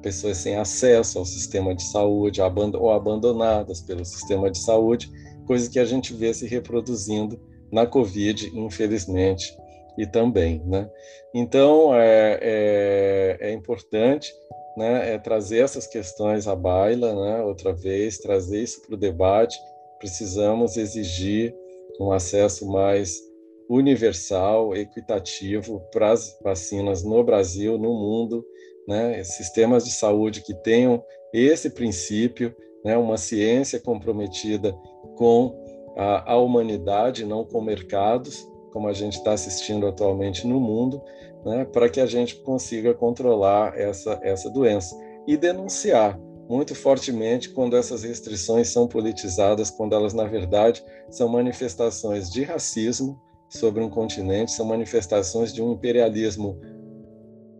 pessoas 0.00 0.36
sem 0.36 0.56
acesso 0.56 1.18
ao 1.18 1.24
sistema 1.24 1.74
de 1.74 1.82
saúde 1.82 2.40
ou 2.78 2.92
abandonadas 2.92 3.80
pelo 3.80 4.04
sistema 4.04 4.50
de 4.50 4.58
saúde, 4.58 5.10
coisa 5.46 5.68
que 5.68 5.78
a 5.78 5.84
gente 5.84 6.14
vê 6.14 6.32
se 6.32 6.46
reproduzindo 6.46 7.40
na 7.72 7.86
Covid, 7.86 8.52
infelizmente, 8.54 9.52
e 9.98 10.06
também. 10.06 10.62
Né? 10.64 10.88
Então, 11.34 11.94
é, 11.94 12.38
é, 12.40 13.38
é 13.40 13.52
importante 13.52 14.32
né, 14.76 15.14
é 15.14 15.18
trazer 15.18 15.64
essas 15.64 15.86
questões 15.86 16.46
à 16.46 16.54
baila, 16.54 17.14
né, 17.14 17.42
outra 17.42 17.72
vez, 17.72 18.18
trazer 18.18 18.62
isso 18.62 18.82
para 18.82 18.94
o 18.94 18.98
debate. 18.98 19.58
Precisamos 19.98 20.76
exigir 20.76 21.54
um 22.00 22.12
acesso 22.12 22.66
mais 22.66 23.20
universal, 23.68 24.74
equitativo 24.74 25.80
para 25.92 26.12
as 26.12 26.36
vacinas 26.42 27.04
no 27.04 27.22
Brasil, 27.22 27.78
no 27.78 27.94
mundo, 27.94 28.44
né, 28.88 29.22
sistemas 29.22 29.84
de 29.84 29.92
saúde 29.92 30.42
que 30.42 30.54
tenham 30.54 31.04
esse 31.32 31.70
princípio, 31.70 32.54
né, 32.84 32.96
uma 32.96 33.16
ciência 33.16 33.78
comprometida 33.78 34.72
com 35.16 35.54
a, 35.96 36.32
a 36.32 36.36
humanidade, 36.36 37.24
não 37.24 37.44
com 37.44 37.60
mercados, 37.60 38.46
como 38.72 38.88
a 38.88 38.92
gente 38.92 39.18
está 39.18 39.32
assistindo 39.32 39.86
atualmente 39.86 40.46
no 40.46 40.60
mundo, 40.60 41.02
né, 41.44 41.64
para 41.64 41.88
que 41.88 42.00
a 42.00 42.06
gente 42.06 42.36
consiga 42.42 42.94
controlar 42.94 43.78
essa, 43.78 44.18
essa 44.22 44.50
doença 44.50 44.96
e 45.26 45.36
denunciar 45.36 46.18
muito 46.48 46.74
fortemente 46.74 47.50
quando 47.50 47.76
essas 47.76 48.02
restrições 48.02 48.68
são 48.68 48.88
politizadas, 48.88 49.70
quando 49.70 49.94
elas, 49.94 50.12
na 50.12 50.24
verdade, 50.24 50.84
são 51.08 51.28
manifestações 51.28 52.28
de 52.28 52.42
racismo 52.42 53.20
sobre 53.48 53.82
um 53.82 53.88
continente, 53.88 54.50
são 54.50 54.66
manifestações 54.66 55.52
de 55.52 55.62
um 55.62 55.72
imperialismo 55.72 56.58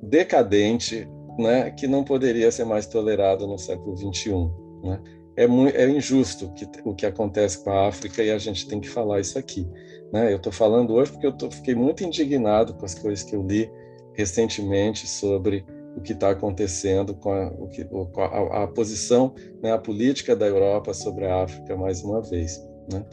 decadente, 0.03 1.09
né, 1.39 1.71
que 1.71 1.87
não 1.87 2.03
poderia 2.03 2.51
ser 2.51 2.65
mais 2.65 2.87
tolerado 2.87 3.47
no 3.47 3.59
século 3.59 3.97
XXI. 3.97 4.51
Né? 4.83 5.01
É, 5.37 5.47
muito, 5.47 5.77
é 5.77 5.89
injusto 5.89 6.53
que, 6.53 6.67
o 6.85 6.93
que 6.93 7.07
acontece 7.07 7.63
com 7.63 7.71
a 7.71 7.89
África 7.89 8.23
e 8.23 8.31
a 8.31 8.39
gente 8.39 8.67
tem 8.67 8.81
que 8.81 8.89
falar 8.89 9.21
isso 9.21 9.39
aqui. 9.39 9.69
Né? 10.13 10.33
Eu 10.33 10.37
estou 10.37 10.53
falando 10.53 10.95
hoje 10.95 11.13
porque 11.13 11.27
eu 11.27 11.33
tô, 11.33 11.51
fiquei 11.51 11.75
muito 11.75 12.05
indignado 12.05 12.75
com 12.75 12.85
as 12.85 12.95
coisas 12.95 13.25
que 13.25 13.35
eu 13.35 13.43
li 13.43 13.71
recentemente 14.15 15.07
sobre 15.07 15.65
o 15.97 16.01
que 16.01 16.13
está 16.13 16.31
acontecendo 16.31 17.15
com, 17.15 17.33
a, 17.33 17.51
que, 17.69 17.87
a, 18.17 18.63
a, 18.63 18.67
posição, 18.67 19.35
né, 19.63 19.73
a 19.73 19.79
política 19.79 20.37
da 20.37 20.47
Europa 20.47 20.95
sobre 20.95 21.27
a 21.27 21.43
África 21.43 21.77
mais 21.77 22.03
uma 22.03 22.21
vez, 22.21 22.61
né? 22.93 23.05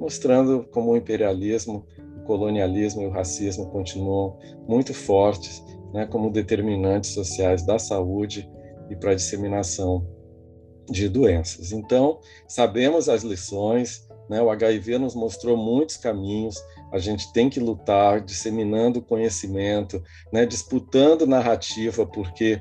mostrando 0.00 0.64
como 0.72 0.92
o 0.92 0.96
imperialismo, 0.96 1.86
o 2.18 2.24
colonialismo 2.24 3.02
e 3.02 3.06
o 3.06 3.10
racismo 3.10 3.66
continuam 3.70 4.36
muito 4.66 4.92
fortes, 4.92 5.62
né, 5.92 6.06
como 6.06 6.30
determinantes 6.30 7.10
sociais 7.10 7.64
da 7.64 7.78
saúde 7.78 8.50
e 8.90 8.96
para 8.96 9.12
a 9.12 9.14
disseminação 9.14 10.06
de 10.90 11.08
doenças. 11.08 11.72
Então, 11.72 12.20
sabemos 12.48 13.08
as 13.08 13.22
lições, 13.22 14.03
né? 14.28 14.40
O 14.40 14.50
HIV 14.50 14.98
nos 14.98 15.14
mostrou 15.14 15.56
muitos 15.56 15.96
caminhos. 15.96 16.56
A 16.92 16.98
gente 16.98 17.32
tem 17.32 17.50
que 17.50 17.60
lutar, 17.60 18.20
disseminando 18.20 19.02
conhecimento, 19.02 20.02
né? 20.32 20.46
disputando 20.46 21.26
narrativa, 21.26 22.06
porque 22.06 22.60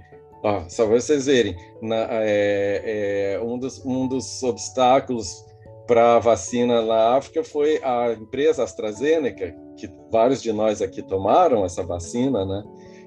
só 0.68 0.86
para 0.86 1.00
vocês 1.00 1.26
verem, 1.26 1.56
na, 1.82 2.08
é, 2.10 3.36
é, 3.36 3.42
um, 3.42 3.58
dos, 3.58 3.84
um 3.86 4.08
dos 4.08 4.44
obstáculos 4.44 5.46
para 5.88 6.16
a 6.16 6.20
vacina 6.20 6.82
na 6.82 7.16
África 7.16 7.44
foi 7.44 7.80
a 7.82 8.12
empresa 8.14 8.64
AstraZeneca, 8.64 9.56
que 9.78 9.90
vários 10.12 10.42
de 10.42 10.52
nós 10.52 10.82
aqui 10.82 11.02
tomaram 11.02 11.64
essa 11.64 11.84
vacina, 11.84 12.46
né? 12.46 12.64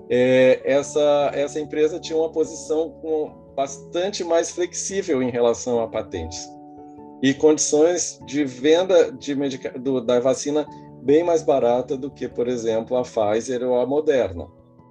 É, 0.08 0.60
essa, 0.64 1.30
essa 1.34 1.58
empresa 1.58 1.98
tinha 1.98 2.16
uma 2.16 2.30
posição 2.30 2.90
com, 3.02 3.52
bastante 3.56 4.22
mais 4.22 4.50
flexível 4.50 5.22
em 5.22 5.30
relação 5.30 5.80
a 5.80 5.88
patentes 5.88 6.55
e 7.22 7.32
condições 7.34 8.20
de 8.26 8.44
venda 8.44 9.12
de 9.12 9.34
medica... 9.34 9.78
do, 9.78 10.00
da 10.00 10.20
vacina 10.20 10.66
bem 11.02 11.22
mais 11.24 11.42
barata 11.42 11.96
do 11.96 12.10
que, 12.10 12.28
por 12.28 12.48
exemplo, 12.48 12.96
a 12.96 13.02
Pfizer 13.02 13.62
ou 13.62 13.80
a 13.80 13.86
Moderna, 13.86 14.48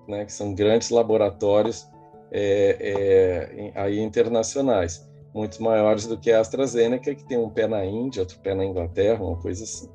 né, 0.07 0.25
que 0.25 0.31
são 0.31 0.53
grandes 0.53 0.89
laboratórios 0.89 1.87
é, 2.31 2.77
é, 2.79 3.71
aí 3.75 3.99
internacionais, 3.99 5.07
muito 5.33 5.61
maiores 5.61 6.07
do 6.07 6.17
que 6.17 6.31
a 6.31 6.39
AstraZeneca, 6.39 7.13
que 7.13 7.27
tem 7.27 7.37
um 7.37 7.49
pé 7.49 7.67
na 7.67 7.85
Índia, 7.85 8.21
outro 8.21 8.39
pé 8.39 8.55
na 8.55 8.65
Inglaterra, 8.65 9.23
uma 9.23 9.37
coisa 9.37 9.63
assim. 9.63 9.89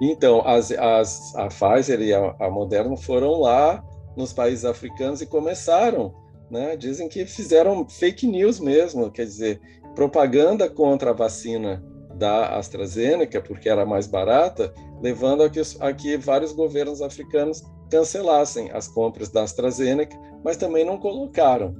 Então, 0.00 0.46
as, 0.46 0.70
as, 0.72 1.34
a 1.36 1.48
Pfizer 1.48 2.00
e 2.02 2.12
a, 2.12 2.36
a 2.38 2.50
Moderna 2.50 2.96
foram 2.96 3.40
lá 3.40 3.82
nos 4.14 4.32
países 4.32 4.64
africanos 4.64 5.22
e 5.22 5.26
começaram 5.26 6.14
né? 6.50 6.76
Dizem 6.76 7.08
que 7.08 7.24
fizeram 7.26 7.88
fake 7.88 8.26
news 8.26 8.60
mesmo, 8.60 9.10
quer 9.10 9.24
dizer, 9.24 9.60
propaganda 9.96 10.68
contra 10.68 11.10
a 11.10 11.14
vacina 11.14 11.82
da 12.14 12.56
AstraZeneca, 12.56 13.40
porque 13.40 13.68
era 13.68 13.84
mais 13.84 14.06
barata, 14.06 14.72
levando 15.02 15.42
a 15.42 15.50
que, 15.50 15.60
a 15.80 15.92
que 15.92 16.16
vários 16.16 16.52
governos 16.52 17.02
africanos 17.02 17.64
cancelassem 17.90 18.70
as 18.70 18.86
compras 18.86 19.30
da 19.30 19.42
AstraZeneca, 19.42 20.16
mas 20.44 20.56
também 20.56 20.84
não 20.84 20.98
colocaram 20.98 21.74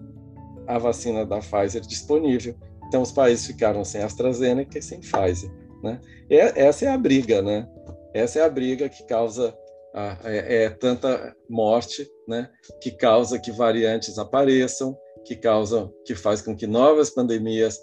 a 0.67 0.79
vacina 0.79 1.25
da 1.25 1.39
Pfizer 1.39 1.83
disponível. 1.83 2.55
Então, 2.89 3.03
os 3.03 3.13
países 3.13 3.47
ficaram 3.47 3.85
sem 3.85 4.03
AstraZeneca 4.03 4.79
e 4.79 4.83
sem 4.83 5.01
Pfizer. 5.01 5.51
Né? 5.83 6.01
E 6.31 6.37
essa 6.37 6.87
é 6.87 6.89
a 6.89 6.99
briga, 6.99 7.43
né? 7.43 7.69
Essa 8.15 8.41
é 8.41 8.43
a 8.43 8.49
briga 8.49 8.89
que 8.89 9.05
causa 9.05 9.55
a, 9.95 10.17
é, 10.25 10.65
é, 10.65 10.71
tanta 10.71 11.35
morte, 11.49 12.09
né? 12.27 12.49
Que 12.81 12.91
causa 12.91 13.39
que 13.39 13.53
variantes 13.53 14.19
apareçam, 14.19 14.97
que 15.25 15.37
causam, 15.37 15.93
que 16.05 16.15
faz 16.15 16.41
com 16.41 16.57
que 16.57 16.67
novas 16.67 17.11
pandemias 17.11 17.79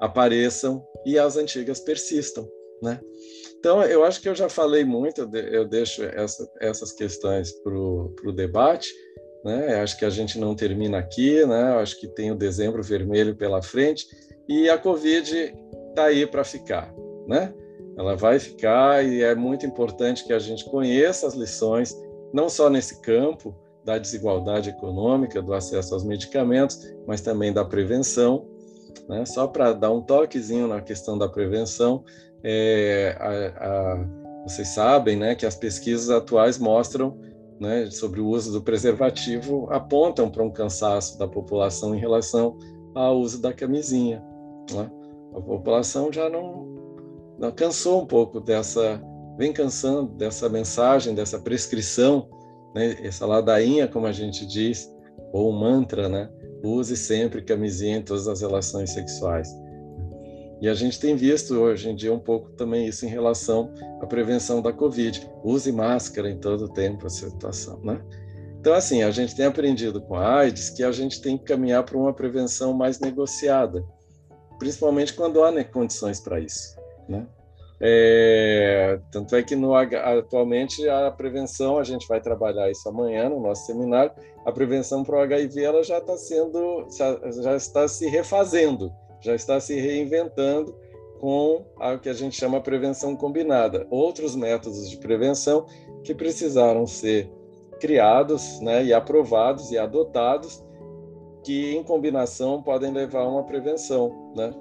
apareçam 0.00 0.84
e 1.04 1.18
as 1.18 1.36
antigas 1.36 1.80
persistam, 1.80 2.48
né? 2.82 3.00
Então, 3.58 3.82
eu 3.82 4.04
acho 4.04 4.20
que 4.20 4.28
eu 4.28 4.34
já 4.34 4.48
falei 4.48 4.84
muito, 4.84 5.22
eu 5.34 5.64
deixo 5.64 6.02
essa, 6.04 6.46
essas 6.60 6.92
questões 6.92 7.50
para 7.62 7.72
o 7.72 8.32
debate, 8.34 8.92
né? 9.44 9.80
Acho 9.80 9.98
que 9.98 10.04
a 10.04 10.10
gente 10.10 10.38
não 10.38 10.54
termina 10.54 10.98
aqui, 10.98 11.44
né? 11.46 11.74
Acho 11.76 11.98
que 11.98 12.08
tem 12.08 12.30
o 12.30 12.36
dezembro 12.36 12.82
vermelho 12.82 13.34
pela 13.34 13.62
frente 13.62 14.06
e 14.48 14.68
a 14.68 14.76
Covid 14.76 15.54
está 15.88 16.04
aí 16.04 16.26
para 16.26 16.44
ficar, 16.44 16.94
né? 17.26 17.54
Ela 17.96 18.16
vai 18.16 18.38
ficar 18.38 19.04
e 19.04 19.22
é 19.22 19.34
muito 19.34 19.64
importante 19.64 20.24
que 20.24 20.32
a 20.32 20.38
gente 20.38 20.64
conheça 20.64 21.26
as 21.26 21.34
lições, 21.34 21.94
não 22.32 22.48
só 22.48 22.68
nesse 22.68 23.00
campo 23.00 23.54
da 23.84 23.98
desigualdade 23.98 24.70
econômica, 24.70 25.40
do 25.40 25.52
acesso 25.52 25.94
aos 25.94 26.04
medicamentos, 26.04 26.80
mas 27.06 27.20
também 27.20 27.52
da 27.52 27.64
prevenção, 27.64 28.48
né? 29.08 29.24
Só 29.24 29.46
para 29.46 29.72
dar 29.72 29.90
um 29.90 30.00
toquezinho 30.00 30.66
na 30.68 30.80
questão 30.80 31.18
da 31.18 31.28
prevenção, 31.28 32.04
é, 32.42 33.16
a, 33.18 33.64
a, 33.66 34.24
vocês 34.46 34.68
sabem 34.68 35.16
né, 35.16 35.34
que 35.34 35.46
as 35.46 35.56
pesquisas 35.56 36.10
atuais 36.10 36.58
mostram 36.58 37.18
né, 37.58 37.90
sobre 37.90 38.20
o 38.20 38.26
uso 38.26 38.52
do 38.52 38.62
preservativo 38.62 39.68
apontam 39.70 40.30
para 40.30 40.42
um 40.42 40.50
cansaço 40.50 41.18
da 41.18 41.26
população 41.26 41.94
em 41.94 41.98
relação 41.98 42.58
ao 42.94 43.18
uso 43.18 43.40
da 43.40 43.52
camisinha. 43.52 44.22
Né? 44.72 44.90
A 45.34 45.40
população 45.40 46.12
já 46.12 46.28
não, 46.28 46.66
não 47.38 47.50
cansou 47.50 48.02
um 48.02 48.06
pouco 48.06 48.40
dessa, 48.40 49.02
vem 49.38 49.52
cansando 49.52 50.12
dessa 50.12 50.48
mensagem, 50.48 51.14
dessa 51.14 51.38
prescrição, 51.38 52.28
né, 52.74 52.96
essa 53.02 53.24
ladainha, 53.24 53.88
como 53.88 54.06
a 54.06 54.12
gente 54.12 54.46
diz, 54.46 54.92
ou 55.32 55.52
mantra, 55.52 56.08
né? 56.08 56.28
Use 56.64 56.96
sempre 56.96 57.42
camisinha 57.42 57.98
em 57.98 58.02
todas 58.02 58.26
as 58.26 58.40
relações 58.40 58.90
sexuais. 58.90 59.48
E 60.60 60.68
a 60.68 60.72
gente 60.72 60.98
tem 60.98 61.14
visto 61.14 61.54
hoje 61.54 61.90
em 61.90 61.94
dia 61.94 62.12
um 62.12 62.18
pouco 62.18 62.50
também 62.52 62.86
isso 62.86 63.04
em 63.04 63.08
relação 63.08 63.70
à 64.00 64.06
prevenção 64.06 64.62
da 64.62 64.72
Covid. 64.72 65.28
Use 65.42 65.70
máscara 65.70 66.30
em 66.30 66.38
todo 66.38 66.64
o 66.64 66.68
tempo, 66.68 67.06
a 67.06 67.10
situação, 67.10 67.80
né? 67.84 68.00
Então, 68.60 68.72
assim, 68.72 69.02
a 69.02 69.10
gente 69.10 69.36
tem 69.36 69.44
aprendido 69.44 70.00
com 70.00 70.14
a 70.14 70.38
AIDS 70.38 70.70
que 70.70 70.82
a 70.82 70.90
gente 70.90 71.20
tem 71.20 71.36
que 71.36 71.44
caminhar 71.44 71.84
para 71.84 71.98
uma 71.98 72.14
prevenção 72.14 72.72
mais 72.72 72.98
negociada, 72.98 73.84
principalmente 74.58 75.12
quando 75.12 75.44
há 75.44 75.52
né, 75.52 75.64
condições 75.64 76.18
para 76.18 76.40
isso, 76.40 76.74
né? 77.06 77.26
É, 77.80 79.00
tanto 79.10 79.34
é 79.34 79.42
que 79.42 79.56
no, 79.56 79.74
atualmente 79.74 80.88
a 80.88 81.10
prevenção, 81.10 81.78
a 81.78 81.84
gente 81.84 82.06
vai 82.06 82.20
trabalhar 82.20 82.70
isso 82.70 82.88
amanhã 82.88 83.28
no 83.28 83.40
nosso 83.40 83.66
seminário, 83.66 84.12
a 84.44 84.52
prevenção 84.52 85.02
para 85.02 85.16
o 85.16 85.20
HIV 85.20 85.62
ela 85.62 85.82
já 85.82 85.98
está 85.98 86.16
sendo, 86.16 86.86
já, 87.42 87.56
está 87.56 87.88
se 87.88 88.06
refazendo, 88.06 88.92
já 89.20 89.34
está 89.34 89.58
se 89.58 89.74
reinventando 89.80 90.74
com 91.20 91.64
o 91.78 91.98
que 91.98 92.08
a 92.08 92.12
gente 92.12 92.36
chama 92.36 92.60
prevenção 92.60 93.16
combinada. 93.16 93.86
Outros 93.90 94.36
métodos 94.36 94.90
de 94.90 94.98
prevenção 94.98 95.66
que 96.02 96.14
precisaram 96.14 96.86
ser 96.86 97.30
criados 97.80 98.60
né, 98.60 98.84
e 98.84 98.92
aprovados 98.92 99.70
e 99.70 99.78
adotados, 99.78 100.62
que 101.42 101.74
em 101.74 101.82
combinação 101.82 102.62
podem 102.62 102.92
levar 102.92 103.20
a 103.20 103.28
uma 103.28 103.44
prevenção. 103.44 104.32
Né? 104.36 104.52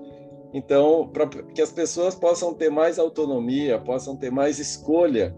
Então, 0.53 1.09
para 1.11 1.27
que 1.27 1.61
as 1.61 1.71
pessoas 1.71 2.13
possam 2.13 2.53
ter 2.53 2.69
mais 2.69 2.99
autonomia, 2.99 3.79
possam 3.79 4.15
ter 4.15 4.31
mais 4.31 4.59
escolha 4.59 5.35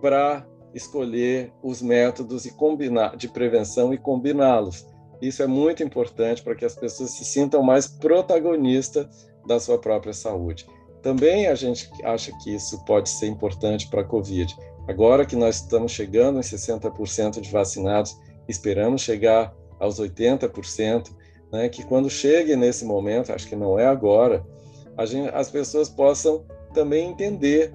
para 0.00 0.46
escolher 0.72 1.52
os 1.62 1.82
métodos 1.82 2.44
e 2.44 2.52
combinar 2.52 3.16
de 3.16 3.28
prevenção 3.28 3.92
e 3.92 3.98
combiná-los. 3.98 4.86
Isso 5.20 5.42
é 5.42 5.46
muito 5.46 5.82
importante 5.82 6.42
para 6.42 6.54
que 6.54 6.64
as 6.64 6.76
pessoas 6.76 7.10
se 7.10 7.24
sintam 7.24 7.62
mais 7.62 7.86
protagonistas 7.86 9.06
da 9.46 9.58
sua 9.58 9.78
própria 9.78 10.12
saúde. 10.12 10.66
Também 11.02 11.46
a 11.46 11.54
gente 11.54 11.88
acha 12.04 12.30
que 12.42 12.54
isso 12.54 12.84
pode 12.84 13.08
ser 13.08 13.26
importante 13.26 13.88
para 13.88 14.02
a 14.02 14.04
Covid. 14.04 14.54
Agora 14.86 15.24
que 15.24 15.34
nós 15.34 15.56
estamos 15.56 15.92
chegando 15.92 16.38
em 16.38 16.42
60% 16.42 17.40
de 17.40 17.50
vacinados, 17.50 18.16
esperamos 18.48 19.02
chegar 19.02 19.54
aos 19.80 19.98
80%, 19.98 21.10
né, 21.52 21.68
que 21.68 21.84
quando 21.84 22.10
chegue 22.10 22.56
nesse 22.56 22.84
momento, 22.84 23.32
acho 23.32 23.48
que 23.48 23.56
não 23.56 23.78
é 23.78 23.86
agora, 23.86 24.44
gente, 25.04 25.28
as 25.34 25.50
pessoas 25.50 25.88
possam 25.88 26.44
também 26.72 27.10
entender 27.10 27.74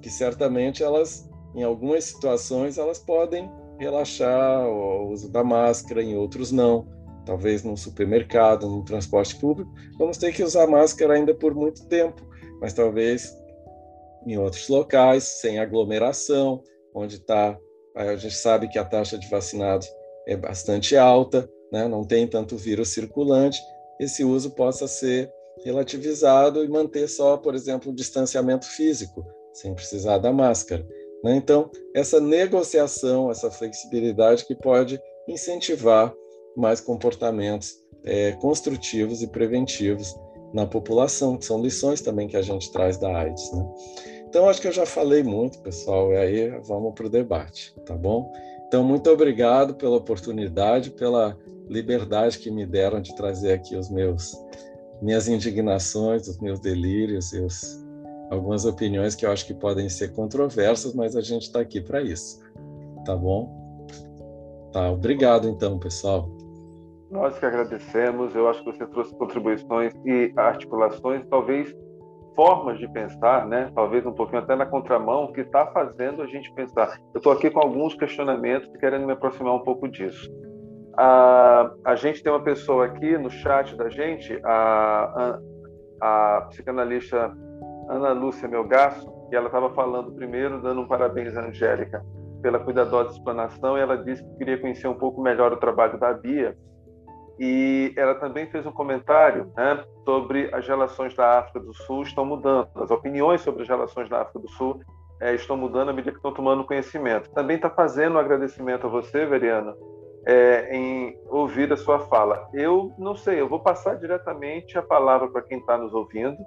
que 0.00 0.10
certamente 0.10 0.82
elas, 0.82 1.28
em 1.54 1.62
algumas 1.62 2.04
situações, 2.04 2.78
elas 2.78 2.98
podem 2.98 3.50
relaxar 3.78 4.68
o 4.68 5.10
uso 5.10 5.30
da 5.30 5.42
máscara, 5.42 6.02
em 6.02 6.16
outros 6.16 6.52
não. 6.52 6.86
Talvez 7.24 7.62
num 7.62 7.76
supermercado, 7.76 8.68
no 8.68 8.84
transporte 8.84 9.36
público, 9.36 9.72
vamos 9.98 10.18
ter 10.18 10.32
que 10.32 10.42
usar 10.42 10.66
máscara 10.66 11.14
ainda 11.14 11.34
por 11.34 11.54
muito 11.54 11.86
tempo, 11.86 12.26
mas 12.60 12.72
talvez 12.72 13.34
em 14.26 14.36
outros 14.36 14.68
locais, 14.68 15.24
sem 15.24 15.58
aglomeração, 15.58 16.62
onde 16.94 17.16
está, 17.16 17.58
a 17.94 18.16
gente 18.16 18.34
sabe 18.34 18.68
que 18.68 18.78
a 18.78 18.84
taxa 18.84 19.18
de 19.18 19.28
vacinados 19.28 19.88
é 20.26 20.36
bastante 20.36 20.96
alta, 20.96 21.48
né? 21.72 21.88
não 21.88 22.04
tem 22.04 22.26
tanto 22.26 22.56
vírus 22.56 22.88
circulante, 22.90 23.60
esse 23.98 24.24
uso 24.24 24.50
possa 24.50 24.88
ser 24.88 25.30
relativizado 25.64 26.64
e 26.64 26.68
manter 26.68 27.08
só, 27.08 27.36
por 27.36 27.54
exemplo, 27.54 27.92
o 27.92 27.94
distanciamento 27.94 28.66
físico, 28.66 29.24
sem 29.52 29.74
precisar 29.74 30.18
da 30.18 30.32
máscara. 30.32 30.86
Né? 31.22 31.36
Então, 31.36 31.70
essa 31.94 32.20
negociação, 32.20 33.30
essa 33.30 33.50
flexibilidade 33.50 34.46
que 34.46 34.54
pode 34.54 35.00
incentivar 35.28 36.14
mais 36.56 36.80
comportamentos 36.80 37.74
é, 38.04 38.32
construtivos 38.32 39.22
e 39.22 39.26
preventivos 39.26 40.14
na 40.52 40.66
população, 40.66 41.36
que 41.36 41.44
são 41.44 41.62
lições 41.62 42.00
também 42.00 42.26
que 42.26 42.36
a 42.36 42.42
gente 42.42 42.72
traz 42.72 42.96
da 42.96 43.14
AIDS. 43.14 43.52
Né? 43.52 43.68
Então, 44.28 44.48
acho 44.48 44.60
que 44.60 44.68
eu 44.68 44.72
já 44.72 44.86
falei 44.86 45.22
muito, 45.22 45.60
pessoal, 45.60 46.12
e 46.12 46.16
aí 46.16 46.48
vamos 46.62 46.94
para 46.94 47.06
o 47.06 47.10
debate, 47.10 47.74
tá 47.84 47.94
bom? 47.94 48.32
Então, 48.66 48.84
muito 48.84 49.10
obrigado 49.10 49.74
pela 49.74 49.96
oportunidade, 49.96 50.90
pela 50.90 51.36
liberdade 51.70 52.38
que 52.38 52.50
me 52.50 52.66
deram 52.66 53.00
de 53.00 53.14
trazer 53.14 53.52
aqui 53.52 53.76
os 53.76 53.88
meus 53.88 54.36
minhas 55.00 55.28
indignações, 55.28 56.28
os 56.28 56.38
meus 56.40 56.60
delírios 56.60 57.32
os, 57.32 57.86
algumas 58.30 58.66
opiniões 58.66 59.14
que 59.14 59.24
eu 59.24 59.30
acho 59.30 59.46
que 59.46 59.54
podem 59.54 59.88
ser 59.88 60.12
controversas, 60.12 60.94
mas 60.94 61.16
a 61.16 61.22
gente 61.22 61.44
está 61.44 61.60
aqui 61.60 61.80
para 61.80 62.02
isso, 62.02 62.42
tá 63.06 63.16
bom? 63.16 63.86
Tá, 64.72 64.90
obrigado 64.90 65.48
então, 65.48 65.78
pessoal. 65.78 66.28
Nós 67.10 67.38
que 67.38 67.46
agradecemos, 67.46 68.34
eu 68.34 68.48
acho 68.48 68.62
que 68.62 68.72
você 68.72 68.86
trouxe 68.86 69.14
contribuições 69.16 69.92
e 70.04 70.32
articulações, 70.36 71.26
talvez 71.28 71.74
formas 72.36 72.78
de 72.78 72.88
pensar, 72.92 73.46
né? 73.48 73.70
Talvez 73.74 74.06
um 74.06 74.12
pouquinho 74.12 74.42
até 74.42 74.54
na 74.54 74.64
contramão, 74.64 75.32
que 75.32 75.40
está 75.40 75.66
fazendo 75.72 76.22
a 76.22 76.26
gente 76.26 76.52
pensar. 76.52 77.00
Eu 77.12 77.18
estou 77.18 77.32
aqui 77.32 77.50
com 77.50 77.58
alguns 77.58 77.94
questionamentos, 77.94 78.70
querendo 78.78 79.06
me 79.06 79.12
aproximar 79.12 79.54
um 79.54 79.64
pouco 79.64 79.88
disso. 79.88 80.30
A, 80.96 81.70
a 81.84 81.94
gente 81.94 82.22
tem 82.22 82.32
uma 82.32 82.42
pessoa 82.42 82.86
aqui 82.86 83.16
no 83.16 83.30
chat 83.30 83.76
da 83.76 83.88
gente, 83.88 84.38
a, 84.44 85.38
a, 86.02 86.38
a 86.38 86.40
psicanalista 86.42 87.32
Ana 87.88 88.12
Lúcia 88.12 88.48
Melgaço, 88.48 89.10
e 89.30 89.36
ela 89.36 89.46
estava 89.46 89.70
falando 89.70 90.12
primeiro, 90.12 90.60
dando 90.60 90.82
um 90.82 90.86
parabéns 90.88 91.36
à 91.36 91.46
Angélica 91.46 92.04
pela 92.42 92.58
cuidadosa 92.58 93.12
explanação, 93.12 93.76
e 93.76 93.80
ela 93.80 93.96
disse 93.96 94.24
que 94.24 94.38
queria 94.38 94.58
conhecer 94.58 94.88
um 94.88 94.94
pouco 94.94 95.22
melhor 95.22 95.52
o 95.52 95.56
trabalho 95.56 95.98
da 95.98 96.12
Bia, 96.12 96.56
e 97.38 97.94
ela 97.96 98.14
também 98.16 98.46
fez 98.50 98.66
um 98.66 98.72
comentário 98.72 99.50
né, 99.56 99.82
sobre 100.04 100.54
as 100.54 100.66
relações 100.66 101.14
da 101.14 101.38
África 101.38 101.60
do 101.60 101.72
Sul 101.72 102.02
estão 102.02 102.24
mudando, 102.24 102.68
as 102.74 102.90
opiniões 102.90 103.40
sobre 103.40 103.62
as 103.62 103.68
relações 103.68 104.08
da 104.10 104.20
África 104.22 104.40
do 104.40 104.48
Sul 104.50 104.80
é, 105.20 105.34
estão 105.34 105.56
mudando 105.56 105.90
à 105.90 105.92
medida 105.92 106.12
que 106.12 106.18
estão 106.18 106.34
tomando 106.34 106.64
conhecimento. 106.64 107.30
Também 107.30 107.56
está 107.56 107.70
fazendo 107.70 108.16
um 108.16 108.18
agradecimento 108.18 108.86
a 108.86 108.90
você, 108.90 109.24
Veriana, 109.24 109.74
é, 110.26 110.76
em 110.76 111.18
ouvir 111.28 111.72
a 111.72 111.76
sua 111.76 112.00
fala. 112.00 112.48
Eu 112.52 112.92
não 112.98 113.14
sei, 113.16 113.40
eu 113.40 113.48
vou 113.48 113.60
passar 113.60 113.96
diretamente 113.96 114.78
a 114.78 114.82
palavra 114.82 115.28
para 115.28 115.42
quem 115.42 115.58
está 115.58 115.78
nos 115.78 115.92
ouvindo, 115.94 116.38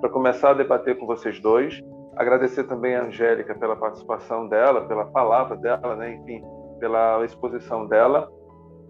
para 0.00 0.10
começar 0.10 0.50
a 0.50 0.54
debater 0.54 0.98
com 0.98 1.06
vocês 1.06 1.40
dois. 1.40 1.80
Agradecer 2.16 2.64
também 2.64 2.94
a 2.94 3.04
Angélica 3.04 3.54
pela 3.54 3.76
participação 3.76 4.48
dela, 4.48 4.86
pela 4.86 5.06
palavra 5.06 5.56
dela, 5.56 5.96
né? 5.96 6.14
enfim, 6.14 6.42
pela 6.78 7.24
exposição 7.24 7.86
dela. 7.86 8.30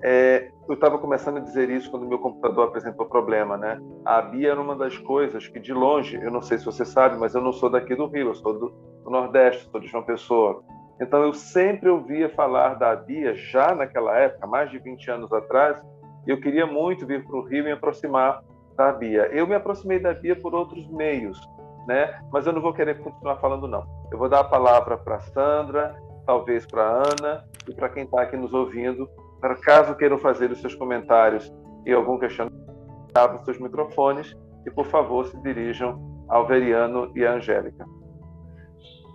É, 0.02 0.50
eu 0.68 0.74
estava 0.74 0.98
começando 0.98 1.38
a 1.38 1.40
dizer 1.40 1.70
isso 1.70 1.90
quando 1.90 2.06
meu 2.06 2.18
computador 2.18 2.68
apresentou 2.68 3.06
problema, 3.06 3.56
né? 3.56 3.80
A 4.04 4.20
Bia 4.20 4.50
era 4.50 4.60
uma 4.60 4.76
das 4.76 4.98
coisas 4.98 5.48
que, 5.48 5.58
de 5.58 5.72
longe, 5.72 6.16
eu 6.16 6.30
não 6.30 6.42
sei 6.42 6.58
se 6.58 6.66
você 6.66 6.84
sabe, 6.84 7.16
mas 7.16 7.34
eu 7.34 7.40
não 7.40 7.52
sou 7.52 7.70
daqui 7.70 7.94
do 7.94 8.06
Rio, 8.06 8.28
eu 8.28 8.34
sou 8.34 8.52
do, 8.52 8.68
do 9.02 9.10
Nordeste, 9.10 9.68
sou 9.70 9.80
de 9.80 9.86
João 9.86 10.04
Pessoa. 10.04 10.62
Então 11.00 11.22
eu 11.22 11.34
sempre 11.34 11.88
ouvia 11.88 12.28
falar 12.30 12.74
da 12.74 12.96
Bia 12.96 13.34
já 13.34 13.74
naquela 13.74 14.16
época, 14.16 14.46
mais 14.46 14.70
de 14.70 14.78
20 14.78 15.10
anos 15.10 15.32
atrás, 15.32 15.80
e 16.26 16.30
eu 16.30 16.40
queria 16.40 16.66
muito 16.66 17.06
vir 17.06 17.24
para 17.24 17.36
o 17.36 17.42
Rio 17.42 17.60
e 17.60 17.64
me 17.64 17.72
aproximar 17.72 18.42
da 18.76 18.92
Bia. 18.92 19.26
Eu 19.32 19.46
me 19.46 19.54
aproximei 19.54 19.98
da 19.98 20.14
Bia 20.14 20.34
por 20.34 20.54
outros 20.54 20.88
meios, 20.90 21.38
né? 21.86 22.18
Mas 22.32 22.46
eu 22.46 22.52
não 22.52 22.62
vou 22.62 22.72
querer 22.72 22.98
continuar 22.98 23.36
falando 23.36 23.68
não. 23.68 23.84
Eu 24.10 24.18
vou 24.18 24.28
dar 24.28 24.40
a 24.40 24.44
palavra 24.44 24.96
para 24.96 25.20
Sandra, 25.20 25.94
talvez 26.26 26.66
para 26.66 26.82
Ana 26.82 27.44
e 27.68 27.74
para 27.74 27.88
quem 27.88 28.04
está 28.04 28.22
aqui 28.22 28.36
nos 28.36 28.52
ouvindo, 28.52 29.08
para 29.40 29.54
caso 29.56 29.94
queiram 29.94 30.18
fazer 30.18 30.50
os 30.50 30.60
seus 30.60 30.74
comentários 30.74 31.52
e 31.84 31.92
algum 31.92 32.18
questionamento, 32.18 32.66
abram 33.14 33.44
seus 33.44 33.58
microfones 33.58 34.36
e 34.66 34.70
por 34.70 34.86
favor 34.86 35.26
se 35.26 35.40
dirijam 35.42 36.24
ao 36.28 36.46
Veriano 36.46 37.12
e 37.14 37.24
à 37.24 37.34
Angélica. 37.34 37.86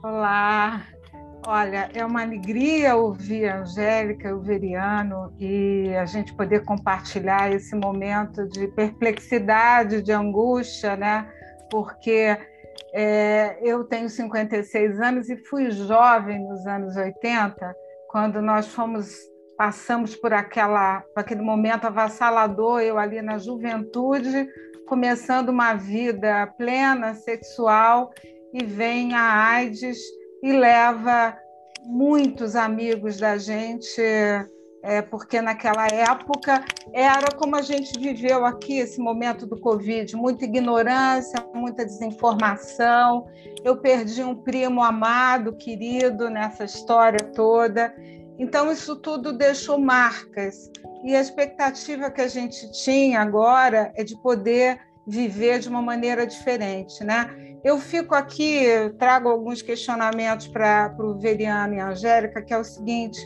Olá, 0.04 0.82
Olha, 1.46 1.89
é 1.96 2.06
uma 2.06 2.22
alegria 2.22 2.96
ouvir 2.96 3.50
a 3.50 3.62
Angélica 3.62 4.30
e 4.30 4.34
o 4.34 4.42
Veriano 4.42 5.34
e 5.39 5.92
a 5.96 6.06
gente 6.06 6.34
poder 6.36 6.64
compartilhar 6.64 7.52
esse 7.52 7.76
momento 7.76 8.48
de 8.48 8.68
perplexidade, 8.68 10.04
de 10.04 10.12
angústia, 10.12 10.96
né? 10.96 11.28
Porque 11.72 12.38
é, 12.94 13.58
eu 13.64 13.84
tenho 13.86 14.08
56 14.08 15.02
anos 15.02 15.30
e 15.32 15.38
fui 15.38 15.72
jovem 15.72 16.39
nos 16.48 16.68
anos 16.68 16.96
80, 16.96 17.76
quando 18.08 18.39
nós 18.39 18.68
fomos 18.68 19.12
passamos 19.58 20.16
por 20.16 20.34
aquela 20.34 21.02
por 21.14 21.22
aquele 21.22 21.42
momento 21.42 21.86
avassalador, 21.86 22.82
eu 22.82 23.00
ali 23.00 23.20
na 23.20 23.39
juventude, 23.39 24.48
começando 24.88 25.50
uma 25.50 25.74
vida 25.74 26.46
plena 26.56 27.16
sexual 27.16 28.12
e 28.54 28.64
vem 28.64 29.16
a 29.16 29.50
AIDS 29.50 29.98
e 30.42 30.52
leva 30.52 31.38
muitos 31.86 32.56
amigos 32.56 33.18
da 33.18 33.38
gente, 33.38 34.02
é, 34.84 35.02
porque 35.02 35.42
naquela 35.42 35.88
época 35.88 36.64
era 36.94 37.32
como 37.38 37.56
a 37.56 37.62
gente 37.62 38.00
viveu 38.00 38.46
aqui, 38.46 38.80
esse 38.80 39.00
momento 39.00 39.46
do 39.46 39.60
Covid, 39.60 40.16
muita 40.16 40.46
ignorância, 40.46 41.44
muita 41.54 41.86
desinformação. 41.86 43.28
Eu 43.64 43.78
perdi 43.78 44.24
um 44.24 44.36
primo 44.36 44.84
amado, 44.84 45.54
querido 45.54 46.30
nessa 46.30 46.64
história 46.64 47.20
toda. 47.34 47.94
Então, 48.39 48.72
isso 48.72 48.96
tudo 48.96 49.34
deixou 49.34 49.78
marcas. 49.78 50.72
E 51.04 51.16
a 51.16 51.22
expectativa 51.22 52.10
que 52.10 52.22
a 52.22 52.28
gente 52.28 52.72
tinha 52.72 53.22
agora 53.22 53.92
é 53.96 54.04
de 54.04 54.20
poder 54.22 54.80
viver 55.08 55.60
de 55.60 55.70
uma 55.70 55.82
maneira 55.82 56.26
diferente. 56.26 57.04
Né? 57.04 57.30
Eu 57.64 57.78
fico 57.78 58.16
aqui, 58.16 58.66
trago 58.97 59.30
alguns 59.30 59.62
questionamentos 59.62 60.47
para 60.47 60.95
o 60.99 61.20
Veriano 61.20 61.76
e 61.76 61.80
a 61.80 61.89
Angélica, 61.89 62.41
que 62.41 62.53
é 62.53 62.57
o 62.57 62.64
seguinte: 62.64 63.22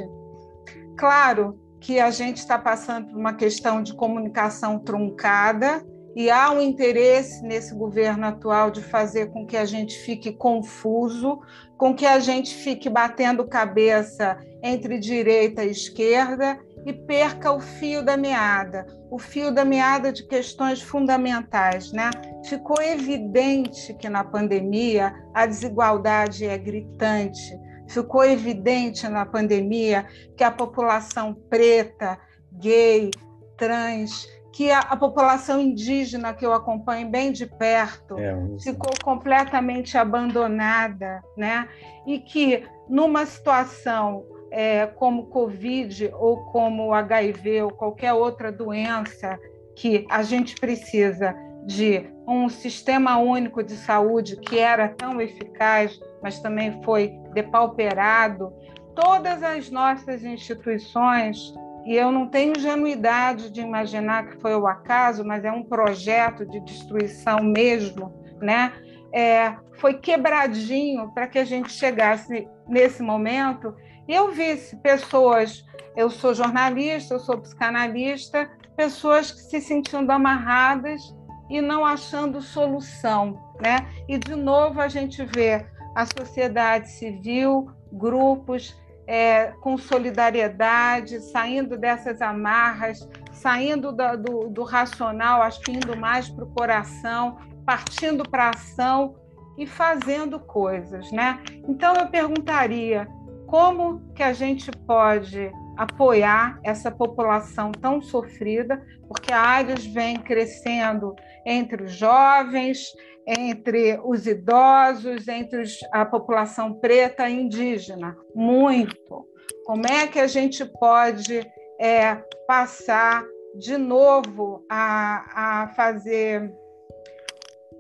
claro 0.98 1.58
que 1.80 2.00
a 2.00 2.12
gente 2.12 2.38
está 2.38 2.58
passando 2.58 3.08
por 3.08 3.18
uma 3.18 3.34
questão 3.34 3.82
de 3.82 3.94
comunicação 3.94 4.80
truncada, 4.80 5.86
e 6.16 6.30
há 6.30 6.50
um 6.50 6.62
interesse 6.62 7.44
nesse 7.44 7.76
governo 7.76 8.26
atual 8.26 8.72
de 8.72 8.82
fazer 8.82 9.32
com 9.32 9.46
que 9.46 9.58
a 9.58 9.66
gente 9.66 9.98
fique 10.00 10.32
confuso, 10.32 11.40
com 11.78 11.94
que 11.94 12.06
a 12.06 12.20
gente 12.20 12.56
fique 12.56 12.90
batendo 12.90 13.46
cabeça 13.46 14.38
entre 14.64 14.98
direita 14.98 15.66
e 15.66 15.72
esquerda 15.72 16.58
e 16.86 16.94
perca 16.94 17.52
o 17.52 17.60
fio 17.60 18.04
da 18.04 18.16
meada, 18.16 18.86
o 19.10 19.20
fio 19.20 19.52
da 19.52 19.64
meada 19.64 20.12
de 20.12 20.26
questões 20.26 20.82
fundamentais, 20.82 21.92
né? 21.92 22.10
Ficou 22.46 22.82
evidente 22.82 23.94
que 23.94 24.10
na 24.10 24.24
pandemia 24.24 25.14
a 25.34 25.46
desigualdade 25.46 26.46
é 26.46 26.58
gritante. 26.58 27.58
Ficou 27.88 28.24
evidente 28.24 29.08
na 29.08 29.26
pandemia 29.26 30.08
que 30.36 30.44
a 30.44 30.52
população 30.52 31.34
preta, 31.50 32.18
gay, 32.52 33.12
trans, 33.56 34.28
que 34.52 34.72
a, 34.72 34.80
a, 34.80 34.96
população 34.96 35.60
indígena 35.60 36.34
que 36.34 36.46
eu 36.46 36.54
acompanho 36.54 37.10
bem 37.10 37.32
de 37.32 37.46
perto 37.46 38.18
é, 38.18 38.34
ficou 38.62 38.94
completamente 39.04 39.98
abandonada, 39.98 41.22
né? 41.38 41.68
E 42.08 42.20
que 42.20 42.66
numa 42.90 43.26
situação 43.26 44.26
é, 44.56 44.88
como 44.88 45.26
Covid 45.26 46.12
ou 46.14 46.46
como 46.46 46.94
HIV 46.94 47.64
ou 47.64 47.72
qualquer 47.72 48.14
outra 48.14 48.54
doença 48.54 49.38
que 49.76 50.08
a 50.10 50.24
gente 50.24 50.56
precisa 50.56 51.36
de 51.66 52.06
um 52.26 52.48
sistema 52.48 53.18
único 53.18 53.62
de 53.62 53.74
saúde 53.76 54.38
que 54.38 54.58
era 54.58 54.88
tão 54.88 55.20
eficaz, 55.20 56.00
mas 56.24 56.40
também 56.40 56.82
foi 56.84 57.20
depauperado, 57.34 58.54
todas 58.96 59.44
as 59.44 59.70
nossas 59.70 60.24
instituições 60.24 61.54
e 61.86 61.94
eu 61.94 62.10
não 62.10 62.26
tenho 62.30 62.56
ingenuidade 62.56 63.52
de 63.52 63.60
imaginar 63.60 64.30
que 64.30 64.38
foi 64.38 64.56
o 64.56 64.66
acaso, 64.66 65.26
mas 65.26 65.44
é 65.44 65.52
um 65.52 65.64
projeto 65.64 66.46
de 66.46 66.62
destruição 66.62 67.44
mesmo, 67.44 68.14
né? 68.42 68.72
É, 69.14 69.54
foi 69.74 69.96
quebradinho 69.96 71.12
para 71.14 71.28
que 71.28 71.40
a 71.40 71.46
gente 71.46 71.72
chegasse 71.74 72.48
nesse 72.68 73.04
momento 73.04 73.76
eu 74.14 74.32
visse 74.32 74.76
pessoas. 74.78 75.66
Eu 75.96 76.10
sou 76.10 76.34
jornalista, 76.34 77.14
eu 77.14 77.20
sou 77.20 77.38
psicanalista, 77.38 78.50
pessoas 78.76 79.32
que 79.32 79.40
se 79.40 79.62
sentindo 79.62 80.12
amarradas 80.12 81.02
e 81.50 81.62
não 81.62 81.86
achando 81.86 82.42
solução, 82.42 83.54
né? 83.62 83.88
E 84.08 84.18
de 84.18 84.36
novo 84.36 84.82
a 84.82 84.88
gente 84.88 85.24
vê 85.24 85.66
a 85.96 86.06
sociedade 86.06 86.90
civil, 86.92 87.72
grupos 87.92 88.76
é, 89.08 89.54
com 89.62 89.78
solidariedade, 89.78 91.20
saindo 91.32 91.78
dessas 91.78 92.22
amarras, 92.22 93.08
saindo 93.32 93.92
da, 93.92 94.16
do, 94.16 94.50
do, 94.50 94.64
racional, 94.64 95.42
acho 95.42 95.62
que 95.62 95.72
indo 95.72 95.96
mais 95.96 96.28
para 96.28 96.44
o 96.44 96.52
coração, 96.52 97.38
partindo 97.66 98.28
para 98.28 98.46
a 98.46 98.50
ação 98.50 99.16
e 99.58 99.66
fazendo 99.66 100.40
coisas, 100.40 101.12
né? 101.12 101.40
Então 101.68 101.94
eu 101.96 102.08
perguntaria 102.08 103.08
como 103.48 104.02
que 104.14 104.24
a 104.24 104.34
gente 104.34 104.72
pode 104.86 105.52
apoiar 105.78 106.60
essa 106.64 106.90
população 106.90 107.72
tão 107.72 108.02
sofrida, 108.02 108.82
porque 109.08 109.32
a 109.32 109.42
AIDS 109.42 109.86
vem 109.86 110.18
crescendo 110.18 111.16
entre 111.46 111.84
os 111.84 111.92
jovens, 111.92 112.94
entre 113.28 114.00
os 114.04 114.28
idosos, 114.28 115.28
entre 115.28 115.64
a 115.92 116.06
população 116.06 116.74
preta 116.74 117.28
e 117.30 117.42
indígena, 117.42 118.16
muito. 118.34 119.28
Como 119.66 119.86
é 119.88 120.08
que 120.08 120.20
a 120.20 120.28
gente 120.28 120.64
pode 120.64 121.46
é, 121.80 122.16
passar 122.48 123.24
de 123.58 123.78
novo 123.78 124.64
a, 124.70 125.64
a 125.64 125.68
fazer 125.70 126.52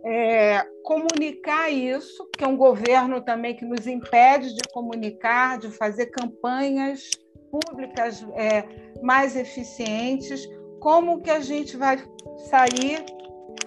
é, 0.06 0.64
comunicar 0.84 1.70
isso, 1.72 2.30
que 2.38 2.44
é 2.44 2.48
um 2.48 2.56
governo 2.56 3.22
também 3.22 3.56
que 3.56 3.66
nos 3.66 3.88
impede 3.88 4.54
de 4.54 4.62
comunicar, 4.72 5.58
de 5.58 5.70
fazer 5.72 6.08
campanhas 6.08 7.10
públicas 7.50 8.26
é, 8.36 8.64
mais 9.02 9.36
eficientes, 9.36 10.48
como 10.80 11.22
que 11.22 11.32
a 11.32 11.40
gente 11.40 11.76
vai 11.76 11.98
sair, 12.50 13.04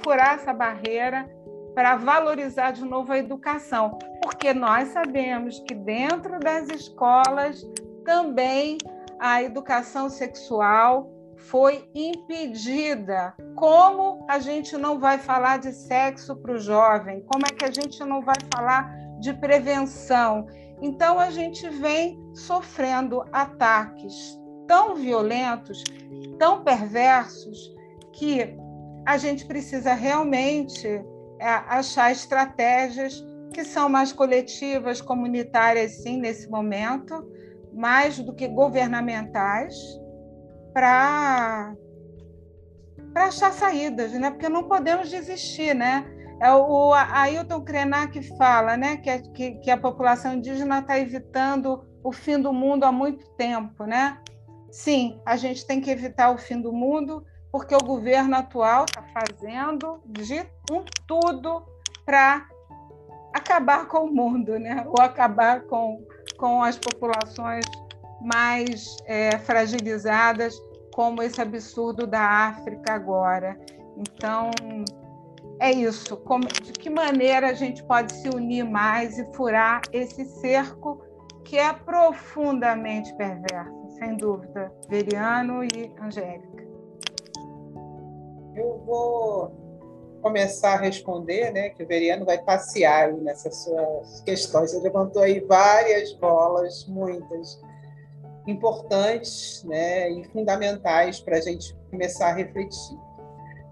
furar 0.00 0.36
essa 0.36 0.52
barreira 0.52 1.28
para 1.74 1.96
valorizar 1.96 2.70
de 2.70 2.84
novo 2.84 3.12
a 3.12 3.18
educação, 3.18 3.98
porque 4.22 4.54
nós 4.54 4.88
sabemos 4.88 5.58
que 5.60 5.74
dentro 5.74 6.38
das 6.38 6.68
escolas 6.68 7.66
também 8.04 8.78
a 9.18 9.42
educação 9.42 10.08
sexual 10.08 11.10
foi 11.50 11.88
impedida. 11.94 13.34
Como 13.56 14.24
a 14.28 14.38
gente 14.38 14.76
não 14.76 14.98
vai 14.98 15.18
falar 15.18 15.58
de 15.58 15.72
sexo 15.72 16.36
para 16.36 16.52
o 16.52 16.58
jovem? 16.58 17.22
Como 17.22 17.44
é 17.46 17.54
que 17.54 17.64
a 17.64 17.70
gente 17.70 18.02
não 18.04 18.22
vai 18.22 18.36
falar 18.52 18.90
de 19.20 19.32
prevenção? 19.34 20.46
Então 20.80 21.18
a 21.18 21.30
gente 21.30 21.68
vem 21.68 22.18
sofrendo 22.34 23.24
ataques 23.32 24.38
tão 24.66 24.94
violentos, 24.94 25.82
tão 26.38 26.62
perversos, 26.62 27.74
que 28.12 28.56
a 29.06 29.16
gente 29.16 29.46
precisa 29.46 29.94
realmente 29.94 30.86
é 31.40 31.46
achar 31.68 32.10
estratégias 32.10 33.24
que 33.54 33.64
são 33.64 33.88
mais 33.88 34.12
coletivas, 34.12 35.00
comunitárias, 35.00 36.02
sim, 36.02 36.18
nesse 36.18 36.50
momento, 36.50 37.26
mais 37.72 38.18
do 38.18 38.34
que 38.34 38.46
governamentais, 38.48 39.74
para 40.72 41.74
para 43.12 43.26
achar 43.26 43.52
saídas, 43.52 44.12
né? 44.12 44.30
Porque 44.30 44.48
não 44.48 44.64
podemos 44.64 45.10
desistir, 45.10 45.74
né? 45.74 46.06
É 46.40 46.52
o 46.52 46.92
Ailton 46.94 47.62
Krenak 47.62 48.22
fala, 48.36 48.76
né, 48.76 48.98
que, 48.98 49.10
a, 49.10 49.20
que, 49.20 49.52
que 49.56 49.70
a 49.72 49.76
população 49.76 50.34
indígena 50.34 50.78
está 50.78 50.96
evitando 50.96 51.84
o 52.04 52.12
fim 52.12 52.38
do 52.40 52.52
mundo 52.52 52.84
há 52.84 52.92
muito 52.92 53.28
tempo, 53.30 53.84
né? 53.84 54.20
Sim, 54.70 55.20
a 55.26 55.36
gente 55.36 55.66
tem 55.66 55.80
que 55.80 55.90
evitar 55.90 56.30
o 56.30 56.38
fim 56.38 56.60
do 56.60 56.72
mundo, 56.72 57.24
porque 57.50 57.74
o 57.74 57.84
governo 57.84 58.36
atual 58.36 58.84
está 58.84 59.02
fazendo 59.02 60.00
de 60.06 60.46
um 60.70 60.84
tudo 61.06 61.64
para 62.04 62.46
acabar 63.34 63.86
com 63.86 64.04
o 64.04 64.14
mundo, 64.14 64.58
né? 64.58 64.84
ou 64.86 65.02
acabar 65.02 65.62
com, 65.62 66.04
com 66.38 66.62
as 66.62 66.78
populações 66.78 67.64
mais 68.20 68.96
é, 69.06 69.38
fragilizadas, 69.38 70.60
como 70.92 71.22
esse 71.22 71.40
absurdo 71.40 72.06
da 72.06 72.20
África 72.20 72.92
agora. 72.92 73.58
Então, 73.96 74.50
é 75.60 75.70
isso. 75.70 76.16
Como, 76.18 76.46
de 76.46 76.72
que 76.72 76.90
maneira 76.90 77.48
a 77.48 77.54
gente 77.54 77.82
pode 77.84 78.12
se 78.12 78.28
unir 78.28 78.64
mais 78.64 79.18
e 79.18 79.24
furar 79.34 79.82
esse 79.92 80.24
cerco 80.24 81.00
que 81.44 81.56
é 81.56 81.72
profundamente 81.72 83.14
perverso, 83.16 83.72
sem 83.98 84.16
dúvida, 84.16 84.70
Veriano 84.88 85.64
e 85.64 85.90
Angélica. 85.98 86.68
Eu 88.54 88.82
vou 88.84 89.68
começar 90.20 90.74
a 90.74 90.80
responder, 90.80 91.52
né, 91.52 91.70
que 91.70 91.82
o 91.82 91.86
Veriano 91.86 92.26
vai 92.26 92.38
passear 92.38 93.12
nessas 93.14 93.64
suas 93.64 94.20
questões. 94.22 94.74
Ele 94.74 94.82
levantou 94.82 95.22
aí 95.22 95.40
várias 95.40 96.12
bolas, 96.14 96.86
muitas, 96.86 97.58
importantes 98.48 99.62
né, 99.64 100.10
e 100.10 100.24
fundamentais 100.24 101.20
para 101.20 101.36
a 101.36 101.40
gente 101.40 101.76
começar 101.90 102.30
a 102.30 102.32
refletir. 102.32 102.98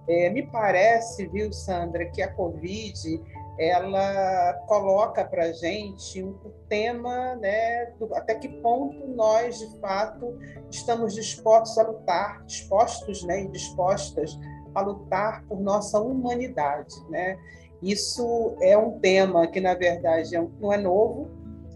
É, 0.09 0.31
me 0.31 0.47
parece, 0.47 1.27
viu, 1.27 1.53
Sandra, 1.53 2.05
que 2.07 2.23
a 2.23 2.33
Covid 2.33 3.21
ela 3.59 4.53
coloca 4.67 5.25
para 5.25 5.45
a 5.45 5.53
gente 5.53 6.23
um 6.23 6.35
tema, 6.69 7.35
né, 7.37 7.87
do, 7.99 8.15
até 8.15 8.35
que 8.35 8.49
ponto 8.49 9.07
nós, 9.09 9.59
de 9.59 9.81
fato, 9.81 10.39
estamos 10.71 11.15
dispostos 11.15 11.79
a 11.79 11.83
lutar, 11.83 12.45
dispostos 12.45 13.25
né, 13.25 13.45
e 13.45 13.49
dispostas 13.49 14.39
a 14.75 14.83
lutar 14.83 15.43
por 15.49 15.59
nossa 15.59 15.99
humanidade. 15.99 16.95
Né? 17.09 17.39
Isso 17.83 18.55
é 18.61 18.77
um 18.77 19.01
tema 19.01 19.47
que, 19.47 19.61
na 19.61 19.75
verdade, 19.75 20.37
é 20.37 20.47
não 20.61 20.71
é 20.71 20.77
novo, 20.77 21.31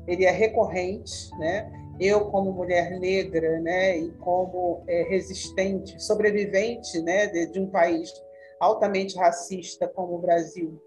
ele 0.07 0.26
é 0.26 0.30
recorrente. 0.30 1.30
Né? 1.38 1.80
Eu, 2.01 2.30
como 2.30 2.53
mulher 2.53 2.98
negra 2.98 3.61
né, 3.61 3.98
e 3.98 4.11
como 4.12 4.82
é, 4.88 5.03
resistente, 5.03 6.03
sobrevivente 6.03 7.01
né, 7.03 7.26
de, 7.26 7.46
de, 7.46 7.61
um 7.61 7.68
país 7.68 8.11
altamente 8.59 9.16
racista 9.16 9.86
como 9.86 10.14
o 10.14 10.18
Brasil, 10.18 10.80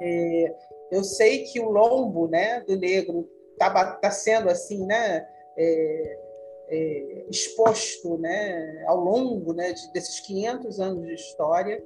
é, 0.00 0.54
eu 0.90 1.02
sei 1.02 1.44
que 1.44 1.60
o 1.60 1.70
lombo 1.70 2.28
né, 2.28 2.60
do 2.60 2.76
negro 2.76 3.28
está 3.52 3.96
tá 3.96 4.10
sendo 4.10 4.50
assim, 4.50 4.84
né, 4.86 5.26
é, 5.56 6.18
é, 6.68 7.24
exposto 7.30 8.18
né, 8.18 8.84
ao 8.86 8.98
longo 8.98 9.52
né, 9.52 9.72
de, 9.72 9.92
desses 9.92 10.20
500 10.20 10.80
anos 10.80 11.06
de 11.06 11.14
história. 11.14 11.82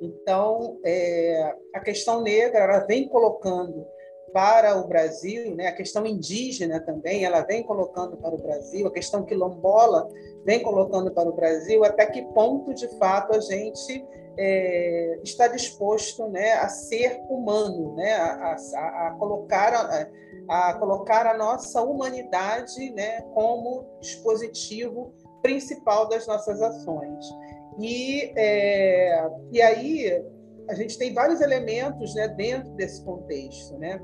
Então, 0.00 0.78
é, 0.84 1.54
a 1.74 1.80
questão 1.80 2.22
negra 2.22 2.60
ela 2.60 2.78
vem 2.80 3.08
colocando 3.08 3.86
para 4.34 4.76
o 4.80 4.88
Brasil, 4.88 5.54
né, 5.54 5.68
a 5.68 5.72
questão 5.72 6.04
indígena 6.04 6.80
também, 6.80 7.24
ela 7.24 7.42
vem 7.42 7.62
colocando 7.62 8.16
para 8.16 8.34
o 8.34 8.42
Brasil, 8.42 8.84
a 8.84 8.90
questão 8.90 9.24
quilombola 9.24 10.08
vem 10.44 10.60
colocando 10.60 11.12
para 11.12 11.28
o 11.28 11.32
Brasil, 11.32 11.84
até 11.84 12.04
que 12.04 12.20
ponto, 12.34 12.74
de 12.74 12.88
fato, 12.98 13.32
a 13.32 13.40
gente 13.40 14.04
é, 14.36 15.20
está 15.22 15.46
disposto 15.46 16.26
né, 16.26 16.54
a 16.54 16.68
ser 16.68 17.20
humano, 17.30 17.94
né, 17.94 18.12
a, 18.14 18.56
a, 18.56 19.06
a 19.06 19.16
colocar, 19.20 19.72
a, 19.72 20.08
a, 20.48 20.74
colocar 20.74 21.28
a 21.28 21.38
nossa 21.38 21.80
humanidade 21.80 22.90
né, 22.90 23.20
como 23.34 23.86
dispositivo 24.00 25.14
principal 25.42 26.08
das 26.08 26.26
nossas 26.26 26.60
ações. 26.60 27.24
E, 27.78 28.32
é, 28.34 29.30
e 29.52 29.62
aí 29.62 30.24
a 30.68 30.74
gente 30.74 30.98
tem 30.98 31.12
vários 31.12 31.40
elementos 31.40 32.14
né, 32.14 32.28
dentro 32.28 32.70
desse 32.72 33.04
contexto. 33.04 33.76
Né? 33.78 34.00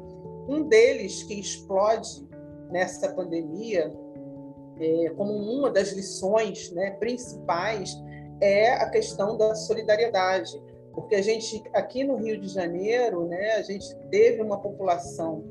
Um 0.51 0.65
deles 0.65 1.23
que 1.23 1.39
explode 1.39 2.27
nessa 2.73 3.13
pandemia, 3.13 3.95
é, 4.81 5.11
como 5.11 5.33
uma 5.33 5.71
das 5.71 5.93
lições 5.93 6.73
né, 6.73 6.91
principais, 6.99 7.97
é 8.41 8.73
a 8.73 8.91
questão 8.91 9.37
da 9.37 9.55
solidariedade, 9.55 10.61
porque 10.93 11.15
a 11.15 11.23
gente 11.23 11.63
aqui 11.73 12.03
no 12.03 12.17
Rio 12.17 12.41
de 12.41 12.49
Janeiro, 12.49 13.29
né, 13.29 13.53
a 13.53 13.63
gente 13.63 13.95
teve 14.11 14.43
uma 14.43 14.59
população 14.59 15.45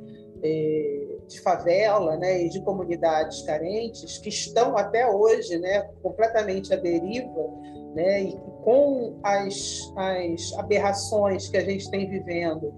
é, 0.43 1.17
de 1.25 1.39
favela, 1.39 2.17
né, 2.17 2.43
e 2.43 2.49
de 2.49 2.61
comunidades 2.61 3.41
carentes 3.43 4.17
que 4.17 4.27
estão 4.27 4.75
até 4.75 5.09
hoje, 5.09 5.57
né, 5.59 5.81
completamente 6.03 6.73
à 6.73 6.75
deriva, 6.75 7.49
né, 7.95 8.23
e 8.23 8.37
com 8.65 9.17
as, 9.23 9.79
as 9.95 10.53
aberrações 10.57 11.47
que 11.47 11.55
a 11.55 11.63
gente 11.63 11.89
tem 11.89 12.09
vivendo 12.09 12.73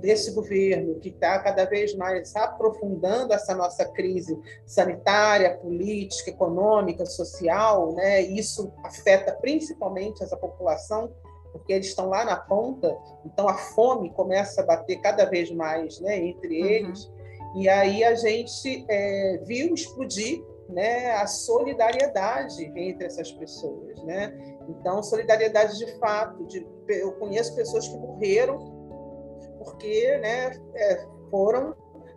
desse 0.00 0.32
governo, 0.32 0.98
que 1.00 1.08
está 1.08 1.38
cada 1.40 1.64
vez 1.64 1.94
mais 1.94 2.34
aprofundando 2.36 3.32
essa 3.32 3.54
nossa 3.54 3.84
crise 3.84 4.38
sanitária, 4.64 5.56
política, 5.56 6.30
econômica, 6.30 7.04
social, 7.04 7.92
né? 7.92 8.22
isso 8.22 8.72
afeta 8.84 9.32
principalmente 9.32 10.22
essa 10.22 10.36
população, 10.36 11.12
porque 11.52 11.72
eles 11.72 11.88
estão 11.88 12.08
lá 12.08 12.24
na 12.24 12.36
ponta, 12.36 12.96
então 13.26 13.48
a 13.48 13.54
fome 13.54 14.10
começa 14.10 14.62
a 14.62 14.66
bater 14.66 15.00
cada 15.00 15.24
vez 15.26 15.50
mais 15.50 16.00
né, 16.00 16.18
entre 16.18 16.62
uhum. 16.62 16.66
eles, 16.66 17.12
e 17.56 17.68
aí 17.68 18.02
a 18.02 18.14
gente 18.14 18.86
é, 18.88 19.38
viu 19.44 19.74
explodir 19.74 20.42
né, 20.68 21.10
a 21.16 21.26
solidariedade 21.26 22.64
entre 22.74 23.06
essas 23.06 23.30
pessoas, 23.30 24.02
né? 24.04 24.32
Então, 24.68 25.02
solidariedade 25.02 25.76
de 25.76 25.98
fato, 25.98 26.46
de, 26.46 26.66
eu 26.88 27.12
conheço 27.12 27.54
pessoas 27.54 27.86
que 27.86 27.96
morreram 27.96 28.71
porque 29.64 30.18
né, 30.18 30.52
é, 30.74 31.06
foram 31.30 31.74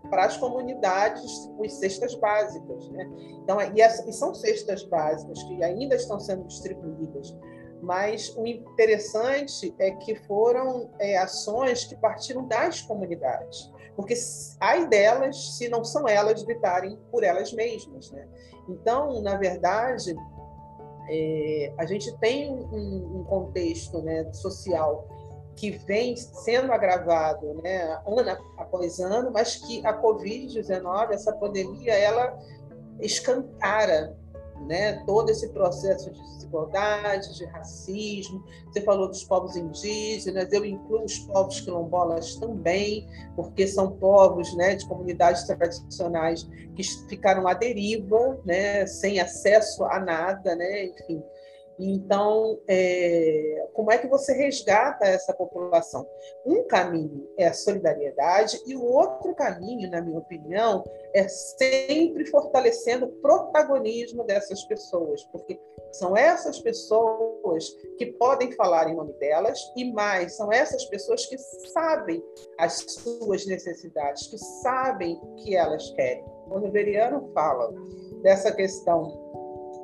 para 0.10 0.26
as 0.26 0.38
comunidades 0.38 1.50
com 1.58 1.68
cestas 1.68 2.16
básicas. 2.16 2.90
Né? 2.90 3.10
Então, 3.44 3.58
e, 3.62 3.82
e 3.82 4.14
são 4.14 4.34
cestas 4.34 4.84
básicas 4.84 5.42
que 5.44 5.64
ainda 5.64 5.96
estão 5.96 6.20
sendo 6.20 6.46
distribuídas. 6.46 7.36
Mas 7.82 8.36
o 8.36 8.46
interessante 8.48 9.76
é 9.78 9.92
que 9.92 10.16
foram 10.16 10.90
é, 11.00 11.18
ações 11.18 11.86
que 11.86 11.96
partiram 11.98 12.48
das 12.48 12.82
comunidades, 12.82 13.72
porque 13.96 14.14
ai 14.60 14.88
delas 14.88 15.58
se 15.58 15.70
não 15.70 15.84
são 15.84 16.08
elas 16.08 16.44
lutarem 16.44 16.98
por 17.12 17.24
elas 17.24 17.54
mesmas. 17.54 18.12
Né? 18.12 18.28
Então, 18.70 19.22
na 19.22 19.38
verdade, 19.38 20.16
é, 21.10 21.74
a 21.78 21.86
gente 21.86 22.16
tem 22.18 22.52
um, 22.52 23.20
um 23.20 23.24
contexto 23.26 24.02
né, 24.02 24.32
social 24.34 25.08
que 25.56 25.72
vem 25.72 26.16
sendo 26.16 26.72
agravado 26.72 27.62
né, 27.64 28.00
ano 28.06 28.38
após 28.58 29.00
ano, 29.00 29.32
mas 29.32 29.56
que 29.56 29.86
a 29.86 30.02
Covid-19, 30.02 31.12
essa 31.12 31.34
pandemia, 31.34 31.94
ela 31.94 32.38
escancara 33.00 34.16
né, 34.68 35.04
todo 35.06 35.30
esse 35.30 35.50
processo 35.50 36.12
de 36.12 36.22
desigualdade, 36.22 37.36
de 37.36 37.46
racismo. 37.46 38.44
Você 38.68 38.82
falou 38.82 39.08
dos 39.08 39.24
povos 39.24 39.56
indígenas, 39.56 40.52
eu 40.52 40.66
incluo 40.66 41.04
os 41.04 41.20
povos 41.20 41.62
quilombolas 41.62 42.36
também, 42.36 43.08
porque 43.36 43.68
são 43.68 43.92
povos 43.92 44.56
né, 44.56 44.76
de 44.76 44.88
comunidades 44.88 45.44
tradicionais 45.44 46.48
que 46.76 46.84
ficaram 47.08 47.48
à 47.48 47.54
deriva, 47.54 48.40
né, 48.46 48.86
sem 48.86 49.20
acesso 49.20 49.84
a 49.86 50.00
nada, 50.00 50.56
né, 50.56 50.86
enfim. 50.86 51.24
Então, 51.78 52.60
é, 52.68 53.68
como 53.74 53.92
é 53.92 53.98
que 53.98 54.08
você 54.08 54.34
resgata 54.34 55.06
essa 55.06 55.34
população? 55.34 56.08
Um 56.46 56.64
caminho 56.64 57.28
é 57.38 57.48
a 57.48 57.54
solidariedade 57.54 58.62
e 58.66 58.76
o 58.76 58.84
outro 58.84 59.36
caminho, 59.36 59.90
na 59.90 60.02
minha 60.02 60.20
opinião, 60.20 60.84
é 61.14 61.28
sempre 61.28 62.26
fortalecendo 62.26 63.06
o 63.06 63.12
protagonismo 63.22 64.24
dessas 64.24 64.64
pessoas, 64.64 65.24
porque 65.26 65.60
são 65.92 66.16
essas 66.16 66.60
pessoas 66.60 67.70
que 67.98 68.08
podem 68.08 68.52
falar 68.54 68.90
em 68.90 68.96
nome 68.96 69.14
delas 69.14 69.60
e 69.76 69.92
mais, 69.92 70.36
são 70.36 70.52
essas 70.52 70.86
pessoas 70.86 71.26
que 71.26 71.38
sabem 71.38 72.24
as 72.58 72.74
suas 72.74 73.46
necessidades, 73.46 74.28
que 74.28 74.38
sabem 74.38 75.20
o 75.22 75.36
que 75.36 75.56
elas 75.56 75.90
querem. 75.92 76.26
O 76.50 76.60
Veriano 76.72 77.32
fala 77.34 77.74
dessa 78.22 78.52
questão 78.52 79.26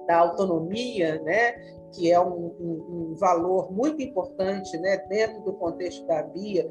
da 0.08 0.18
autonomia, 0.18 1.22
né, 1.22 1.56
que 1.92 2.12
é 2.12 2.20
um, 2.20 2.56
um, 2.60 3.12
um, 3.12 3.16
valor 3.16 3.72
muito 3.72 4.02
importante 4.02 4.78
né, 4.78 4.98
dentro 5.10 5.42
do 5.44 5.54
contexto 5.54 6.06
da 6.06 6.24
BIA, 6.24 6.70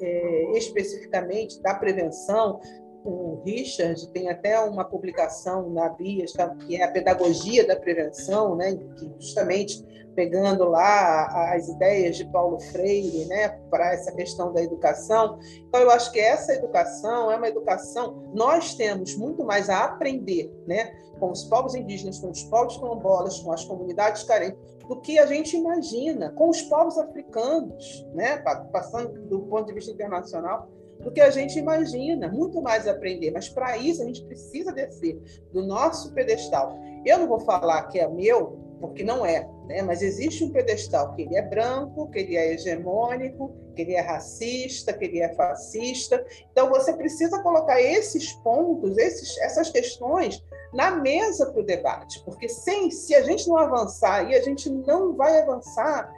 é, 0.00 0.58
especificamente 0.58 1.60
da 1.62 1.74
prevenção. 1.74 2.60
O 3.06 3.40
Richard 3.44 4.08
tem 4.08 4.28
até 4.28 4.58
uma 4.58 4.84
publicação 4.84 5.70
na 5.70 5.88
BIA, 5.88 6.24
que 6.66 6.76
é 6.76 6.82
a 6.82 6.90
Pedagogia 6.90 7.64
da 7.64 7.76
Prevenção, 7.76 8.56
né, 8.56 8.76
que 8.96 9.08
justamente 9.20 9.84
pegando 10.16 10.64
lá 10.64 11.52
as 11.54 11.68
ideias 11.68 12.16
de 12.16 12.24
Paulo 12.24 12.58
Freire 12.58 13.26
né, 13.26 13.50
para 13.70 13.92
essa 13.92 14.10
questão 14.10 14.52
da 14.52 14.62
educação. 14.62 15.38
Então, 15.68 15.80
eu 15.82 15.90
acho 15.90 16.10
que 16.10 16.18
essa 16.18 16.54
educação 16.54 17.30
é 17.30 17.36
uma 17.36 17.46
educação, 17.46 18.24
nós 18.34 18.74
temos 18.74 19.14
muito 19.14 19.44
mais 19.44 19.68
a 19.68 19.84
aprender 19.84 20.50
né, 20.66 20.92
com 21.20 21.30
os 21.30 21.44
povos 21.44 21.74
indígenas, 21.74 22.18
com 22.18 22.30
os 22.30 22.42
povos 22.44 22.76
quilombolas, 22.76 23.38
com 23.38 23.52
as 23.52 23.64
comunidades 23.64 24.24
carentes, 24.24 24.58
do 24.88 25.00
que 25.00 25.18
a 25.18 25.26
gente 25.26 25.56
imagina, 25.56 26.30
com 26.30 26.48
os 26.48 26.62
povos 26.62 26.96
africanos, 26.98 28.06
né, 28.14 28.38
passando 28.72 29.20
do 29.28 29.42
ponto 29.42 29.66
de 29.66 29.74
vista 29.74 29.92
internacional, 29.92 30.68
do 31.00 31.10
que 31.10 31.20
a 31.20 31.30
gente 31.30 31.58
imagina, 31.58 32.28
muito 32.28 32.60
mais 32.60 32.86
aprender. 32.88 33.30
Mas 33.30 33.48
para 33.48 33.76
isso 33.76 34.02
a 34.02 34.06
gente 34.06 34.24
precisa 34.24 34.72
descer 34.72 35.20
do 35.52 35.64
nosso 35.66 36.12
pedestal. 36.12 36.78
Eu 37.04 37.18
não 37.18 37.28
vou 37.28 37.40
falar 37.40 37.84
que 37.84 37.98
é 37.98 38.08
meu, 38.08 38.58
porque 38.80 39.02
não 39.02 39.24
é, 39.24 39.48
né? 39.66 39.82
mas 39.82 40.02
existe 40.02 40.44
um 40.44 40.50
pedestal 40.50 41.14
que 41.14 41.22
ele 41.22 41.36
é 41.36 41.42
branco, 41.42 42.10
que 42.10 42.18
ele 42.18 42.36
é 42.36 42.52
hegemônico, 42.52 43.54
que 43.74 43.82
ele 43.82 43.94
é 43.94 44.00
racista, 44.00 44.92
que 44.92 45.04
ele 45.04 45.20
é 45.20 45.32
fascista. 45.34 46.24
Então 46.50 46.68
você 46.68 46.92
precisa 46.92 47.42
colocar 47.42 47.80
esses 47.80 48.32
pontos, 48.32 48.98
esses, 48.98 49.36
essas 49.38 49.70
questões 49.70 50.42
na 50.74 50.90
mesa 50.90 51.46
para 51.50 51.60
o 51.60 51.64
debate, 51.64 52.22
porque 52.24 52.48
sem, 52.48 52.90
se 52.90 53.14
a 53.14 53.22
gente 53.22 53.48
não 53.48 53.56
avançar, 53.56 54.30
e 54.30 54.34
a 54.34 54.42
gente 54.42 54.68
não 54.68 55.14
vai 55.14 55.40
avançar 55.40 56.12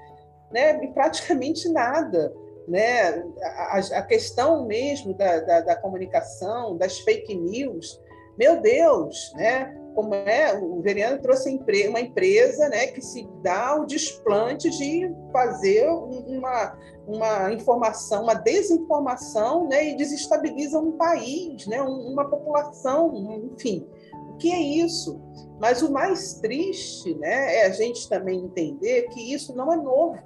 né, 0.50 0.82
em 0.82 0.92
praticamente 0.92 1.68
nada. 1.68 2.32
Né? 2.68 3.24
A, 3.42 3.78
a 3.78 4.02
questão 4.02 4.66
mesmo 4.66 5.14
da, 5.14 5.40
da, 5.40 5.60
da 5.62 5.76
comunicação, 5.76 6.76
das 6.76 6.98
fake 7.00 7.34
news, 7.34 8.00
meu 8.38 8.60
Deus, 8.60 9.32
né? 9.34 9.74
como 9.98 10.14
é, 10.14 10.56
o 10.56 10.80
Veriano 10.80 11.20
trouxe 11.20 11.60
uma 11.88 12.00
empresa 12.00 12.68
né, 12.68 12.86
que 12.86 13.02
se 13.02 13.28
dá 13.42 13.74
o 13.74 13.84
desplante 13.84 14.70
de 14.70 15.12
fazer 15.32 15.88
uma, 15.88 16.78
uma 17.04 17.52
informação, 17.52 18.22
uma 18.22 18.34
desinformação 18.34 19.66
né, 19.66 19.88
e 19.88 19.96
desestabiliza 19.96 20.78
um 20.78 20.92
país, 20.92 21.66
né, 21.66 21.82
uma 21.82 22.30
população, 22.30 23.12
enfim. 23.52 23.84
O 24.30 24.36
que 24.36 24.52
é 24.52 24.60
isso? 24.60 25.20
Mas 25.58 25.82
o 25.82 25.90
mais 25.90 26.34
triste 26.34 27.12
né, 27.16 27.56
é 27.56 27.66
a 27.66 27.70
gente 27.70 28.08
também 28.08 28.38
entender 28.38 29.08
que 29.08 29.34
isso 29.34 29.52
não 29.56 29.72
é 29.72 29.76
novo. 29.76 30.16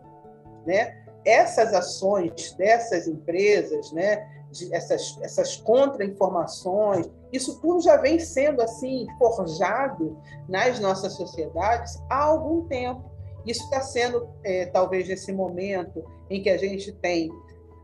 Né? 0.67 1.02
Essas 1.25 1.73
ações 1.73 2.53
dessas 2.55 3.07
empresas, 3.07 3.93
né, 3.93 4.27
de 4.51 4.73
essas, 4.75 5.19
essas 5.23 5.57
contra-informações, 5.57 7.09
isso 7.33 7.61
tudo 7.61 7.81
já 7.81 7.97
vem 7.97 8.19
sendo 8.19 8.61
assim 8.61 9.07
forjado 9.19 10.19
nas 10.49 10.79
nossas 10.79 11.15
sociedades 11.15 11.99
há 12.11 12.25
algum 12.25 12.67
tempo. 12.67 13.11
Isso 13.47 13.65
está 13.65 13.81
sendo, 13.81 14.29
é, 14.45 14.67
talvez, 14.67 15.09
nesse 15.09 15.33
momento 15.33 16.05
em 16.31 16.43
que 16.43 16.51
a 16.51 16.57
gente 16.57 16.93
tem 16.93 17.31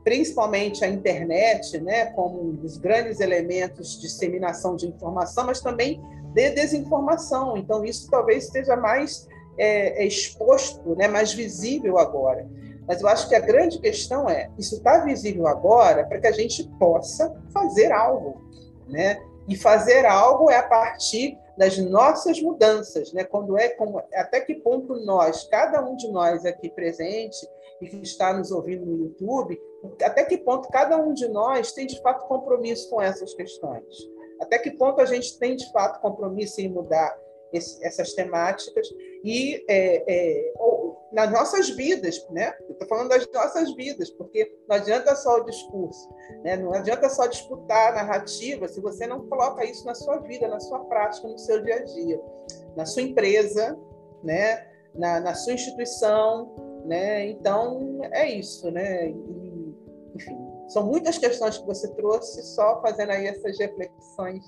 principalmente 0.04 0.84
a 0.84 0.88
internet, 0.88 1.78
né, 1.80 2.06
como 2.06 2.40
um 2.40 2.52
dos 2.54 2.78
grandes 2.78 3.20
elementos 3.20 3.96
de 3.96 4.02
disseminação 4.02 4.76
de 4.76 4.86
informação, 4.86 5.44
mas 5.44 5.60
também 5.60 6.00
de 6.32 6.50
desinformação. 6.50 7.56
Então, 7.56 7.84
isso 7.84 8.08
talvez 8.10 8.44
esteja 8.44 8.76
mais 8.76 9.28
é, 9.58 10.02
é 10.02 10.06
exposto, 10.06 10.94
né, 10.94 11.08
mais 11.08 11.34
visível 11.34 11.98
agora. 11.98 12.48
Mas 12.88 13.02
eu 13.02 13.08
acho 13.08 13.28
que 13.28 13.34
a 13.34 13.40
grande 13.40 13.78
questão 13.78 14.28
é: 14.28 14.50
isso 14.58 14.76
está 14.76 15.04
visível 15.04 15.46
agora 15.46 16.06
para 16.06 16.18
que 16.18 16.26
a 16.26 16.32
gente 16.32 16.66
possa 16.78 17.32
fazer 17.52 17.92
algo. 17.92 18.42
Né? 18.88 19.22
E 19.46 19.54
fazer 19.54 20.06
algo 20.06 20.50
é 20.50 20.56
a 20.56 20.62
partir 20.62 21.38
das 21.58 21.76
nossas 21.76 22.40
mudanças, 22.40 23.12
né? 23.12 23.24
Quando 23.24 23.58
é 23.58 23.68
como, 23.70 23.98
até 24.14 24.40
que 24.40 24.54
ponto 24.54 24.94
nós, 25.04 25.44
cada 25.50 25.84
um 25.84 25.96
de 25.96 26.08
nós 26.10 26.46
aqui 26.46 26.70
presente 26.70 27.36
e 27.80 27.88
que 27.88 27.96
está 27.96 28.32
nos 28.32 28.52
ouvindo 28.52 28.86
no 28.86 28.96
YouTube, 28.96 29.60
até 30.02 30.24
que 30.24 30.38
ponto 30.38 30.68
cada 30.68 30.96
um 30.96 31.12
de 31.12 31.28
nós 31.28 31.72
tem 31.72 31.86
de 31.86 32.00
fato 32.00 32.26
compromisso 32.28 32.88
com 32.88 33.02
essas 33.02 33.34
questões? 33.34 33.84
Até 34.40 34.58
que 34.58 34.70
ponto 34.70 35.00
a 35.00 35.04
gente 35.04 35.36
tem 35.38 35.56
de 35.56 35.70
fato 35.72 36.00
compromisso 36.00 36.60
em 36.60 36.68
mudar 36.68 37.18
esse, 37.52 37.84
essas 37.84 38.12
temáticas 38.12 38.88
e 39.24 39.64
é, 39.68 40.04
é, 40.06 40.52
ou, 40.58 40.77
nas 41.12 41.30
nossas 41.32 41.70
vidas, 41.70 42.26
né? 42.30 42.52
Estou 42.68 42.86
falando 42.88 43.08
das 43.08 43.26
nossas 43.32 43.74
vidas, 43.74 44.10
porque 44.10 44.50
não 44.68 44.76
adianta 44.76 45.14
só 45.16 45.36
o 45.36 45.44
discurso, 45.44 46.08
né? 46.44 46.56
Não 46.56 46.72
adianta 46.74 47.08
só 47.08 47.26
disputar 47.26 47.92
a 47.92 47.96
narrativa 47.96 48.68
se 48.68 48.80
você 48.80 49.06
não 49.06 49.26
coloca 49.26 49.64
isso 49.64 49.84
na 49.86 49.94
sua 49.94 50.18
vida, 50.18 50.48
na 50.48 50.60
sua 50.60 50.80
prática, 50.84 51.26
no 51.26 51.38
seu 51.38 51.62
dia 51.62 51.76
a 51.76 51.84
dia, 51.84 52.20
na 52.76 52.84
sua 52.84 53.02
empresa, 53.02 53.78
né? 54.22 54.66
Na, 54.94 55.20
na 55.20 55.34
sua 55.34 55.54
instituição, 55.54 56.82
né? 56.84 57.28
Então 57.28 58.00
é 58.12 58.28
isso, 58.28 58.70
né? 58.70 59.08
E, 59.08 59.74
enfim, 60.14 60.36
são 60.68 60.86
muitas 60.86 61.16
questões 61.16 61.56
que 61.56 61.66
você 61.66 61.88
trouxe, 61.94 62.42
só 62.42 62.80
fazendo 62.82 63.10
aí 63.10 63.26
essas 63.26 63.58
reflexões 63.58 64.44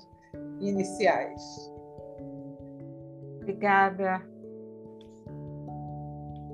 iniciais. 0.59 1.71
Obrigada. 3.41 4.30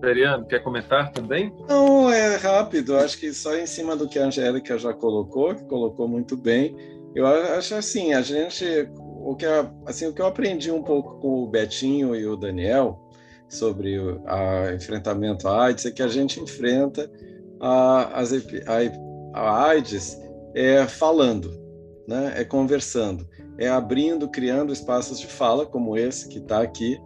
Veriano, 0.01 0.45
quer 0.45 0.63
comentar 0.63 1.11
também? 1.11 1.53
Não, 1.67 2.11
é 2.11 2.35
rápido. 2.35 2.95
Acho 2.95 3.17
que 3.19 3.33
só 3.33 3.55
em 3.55 3.65
cima 3.65 3.95
do 3.95 4.07
que 4.07 4.19
a 4.19 4.25
Angélica 4.25 4.77
já 4.77 4.93
colocou, 4.93 5.55
que 5.55 5.63
colocou 5.65 6.07
muito 6.07 6.37
bem. 6.37 6.75
Eu 7.15 7.25
acho 7.25 7.75
assim, 7.75 8.13
a 8.13 8.21
gente, 8.21 8.65
o 8.95 9.35
que 9.35 9.45
assim, 9.85 10.07
o 10.07 10.13
que 10.13 10.21
eu 10.21 10.27
aprendi 10.27 10.71
um 10.71 10.83
pouco 10.83 11.19
com 11.19 11.43
o 11.43 11.47
Betinho 11.47 12.15
e 12.15 12.25
o 12.27 12.35
Daniel 12.35 12.99
sobre 13.49 13.97
o 13.97 14.21
enfrentamento 14.75 15.47
à 15.47 15.65
AIDS 15.65 15.85
é 15.85 15.91
que 15.91 16.03
a 16.03 16.07
gente 16.07 16.39
enfrenta 16.39 17.09
a, 17.59 18.19
as, 18.19 18.33
a, 18.33 18.39
a 19.33 19.67
AIDS 19.69 20.19
é 20.53 20.85
falando, 20.85 21.49
né? 22.07 22.33
É 22.35 22.43
conversando 22.43 23.27
é 23.57 23.67
abrindo, 23.67 24.29
criando 24.29 24.71
espaços 24.71 25.19
de 25.19 25.27
fala, 25.27 25.65
como 25.65 25.97
esse 25.97 26.27
que 26.29 26.37
está 26.37 26.61
aqui, 26.61 26.99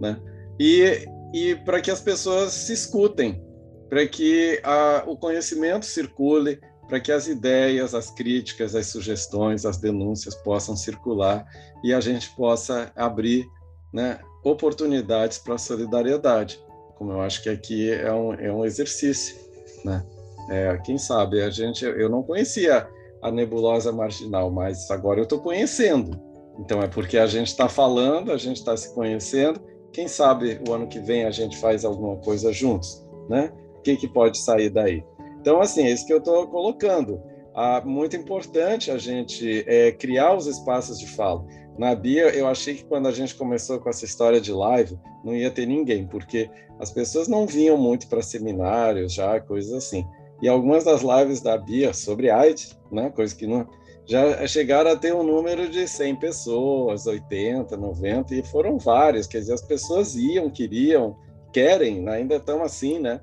né? 0.00 0.18
E, 0.58 1.06
e 1.32 1.54
para 1.54 1.80
que 1.80 1.90
as 1.90 2.00
pessoas 2.00 2.52
se 2.52 2.72
escutem, 2.72 3.42
para 3.88 4.06
que 4.06 4.60
a, 4.62 5.04
o 5.06 5.16
conhecimento 5.16 5.86
circule, 5.86 6.60
para 6.88 7.00
que 7.00 7.12
as 7.12 7.26
ideias, 7.26 7.94
as 7.94 8.10
críticas, 8.10 8.74
as 8.74 8.86
sugestões, 8.86 9.64
as 9.64 9.78
denúncias 9.78 10.34
possam 10.34 10.76
circular 10.76 11.44
e 11.82 11.92
a 11.94 12.00
gente 12.00 12.30
possa 12.36 12.92
abrir 12.94 13.46
né, 13.92 14.18
oportunidades 14.44 15.38
para 15.38 15.54
a 15.54 15.58
solidariedade, 15.58 16.58
como 16.96 17.12
eu 17.12 17.20
acho 17.20 17.42
que 17.42 17.48
aqui 17.48 17.90
é 17.90 18.12
um, 18.12 18.34
é 18.34 18.52
um 18.52 18.64
exercício. 18.64 19.36
Né? 19.84 20.04
É, 20.50 20.76
quem 20.78 20.98
sabe, 20.98 21.40
a 21.42 21.50
gente, 21.50 21.84
eu 21.84 22.08
não 22.08 22.22
conhecia 22.22 22.88
a 23.22 23.30
nebulosa 23.30 23.92
marginal, 23.92 24.50
mas 24.50 24.90
agora 24.90 25.20
eu 25.20 25.24
estou 25.24 25.40
conhecendo. 25.40 26.20
Então 26.58 26.82
é 26.82 26.88
porque 26.88 27.16
a 27.16 27.26
gente 27.26 27.48
está 27.48 27.68
falando, 27.68 28.32
a 28.32 28.36
gente 28.36 28.58
está 28.58 28.76
se 28.76 28.92
conhecendo. 28.94 29.60
Quem 29.92 30.08
sabe 30.08 30.60
o 30.66 30.72
ano 30.72 30.86
que 30.86 30.98
vem 30.98 31.24
a 31.24 31.30
gente 31.30 31.56
faz 31.58 31.84
alguma 31.84 32.16
coisa 32.16 32.52
juntos, 32.52 33.04
né? 33.28 33.52
O 33.78 33.82
que, 33.82 33.96
que 33.96 34.08
pode 34.08 34.38
sair 34.38 34.70
daí? 34.70 35.04
Então, 35.40 35.60
assim, 35.60 35.84
é 35.84 35.90
isso 35.90 36.06
que 36.06 36.12
eu 36.12 36.18
estou 36.18 36.46
colocando. 36.48 37.20
Ah, 37.54 37.82
muito 37.84 38.16
importante 38.16 38.90
a 38.90 38.96
gente 38.96 39.64
é, 39.66 39.92
criar 39.92 40.34
os 40.34 40.46
espaços 40.46 40.98
de 40.98 41.06
fala. 41.06 41.44
Na 41.76 41.94
Bia, 41.94 42.28
eu 42.34 42.46
achei 42.46 42.74
que 42.74 42.84
quando 42.84 43.08
a 43.08 43.12
gente 43.12 43.34
começou 43.34 43.78
com 43.78 43.90
essa 43.90 44.04
história 44.04 44.40
de 44.40 44.52
live, 44.52 44.98
não 45.24 45.34
ia 45.34 45.50
ter 45.50 45.66
ninguém, 45.66 46.06
porque 46.06 46.50
as 46.78 46.90
pessoas 46.90 47.28
não 47.28 47.46
vinham 47.46 47.76
muito 47.76 48.08
para 48.08 48.22
seminários 48.22 49.12
já, 49.12 49.40
coisas 49.40 49.72
assim. 49.72 50.06
E 50.40 50.48
algumas 50.48 50.84
das 50.84 51.02
lives 51.02 51.40
da 51.40 51.56
Bia 51.56 51.92
sobre 51.92 52.30
AIDS, 52.30 52.78
né, 52.90 53.10
coisa 53.10 53.34
que 53.34 53.46
não 53.46 53.66
já 54.06 54.46
chegaram 54.46 54.90
a 54.90 54.96
ter 54.96 55.14
um 55.14 55.22
número 55.22 55.68
de 55.68 55.86
100 55.86 56.16
pessoas, 56.16 57.06
80, 57.06 57.76
90, 57.76 58.34
e 58.34 58.42
foram 58.44 58.78
várias, 58.78 59.26
quer 59.26 59.38
dizer, 59.38 59.54
as 59.54 59.62
pessoas 59.62 60.14
iam, 60.14 60.50
queriam, 60.50 61.16
querem, 61.52 62.02
né, 62.02 62.16
ainda 62.16 62.36
estão 62.36 62.62
assim, 62.62 62.98
né? 62.98 63.20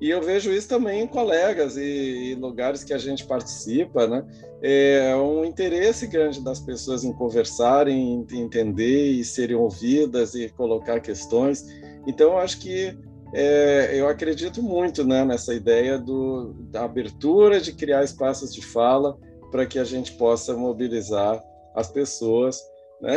E 0.00 0.10
eu 0.10 0.22
vejo 0.22 0.52
isso 0.52 0.68
também 0.68 1.02
em 1.02 1.06
colegas 1.08 1.76
e, 1.76 1.82
e 2.30 2.34
lugares 2.36 2.84
que 2.84 2.94
a 2.94 2.98
gente 2.98 3.26
participa, 3.26 4.06
né? 4.06 4.24
É 4.62 5.14
um 5.16 5.44
interesse 5.44 6.06
grande 6.06 6.40
das 6.40 6.60
pessoas 6.60 7.02
em 7.02 7.12
conversarem, 7.12 8.24
em 8.30 8.40
entender 8.40 9.10
e 9.10 9.24
serem 9.24 9.56
ouvidas 9.56 10.34
e 10.34 10.48
colocar 10.50 11.00
questões. 11.00 11.64
Então, 12.06 12.38
acho 12.38 12.60
que 12.60 12.96
é, 13.34 13.90
eu 13.92 14.08
acredito 14.08 14.62
muito 14.62 15.04
né, 15.04 15.24
nessa 15.24 15.52
ideia 15.52 15.98
do, 15.98 16.54
da 16.70 16.84
abertura 16.84 17.60
de 17.60 17.72
criar 17.72 18.04
espaços 18.04 18.54
de 18.54 18.64
fala 18.64 19.18
para 19.50 19.66
que 19.66 19.78
a 19.78 19.84
gente 19.84 20.12
possa 20.12 20.54
mobilizar 20.54 21.42
as 21.74 21.90
pessoas 21.90 22.60
né, 23.00 23.16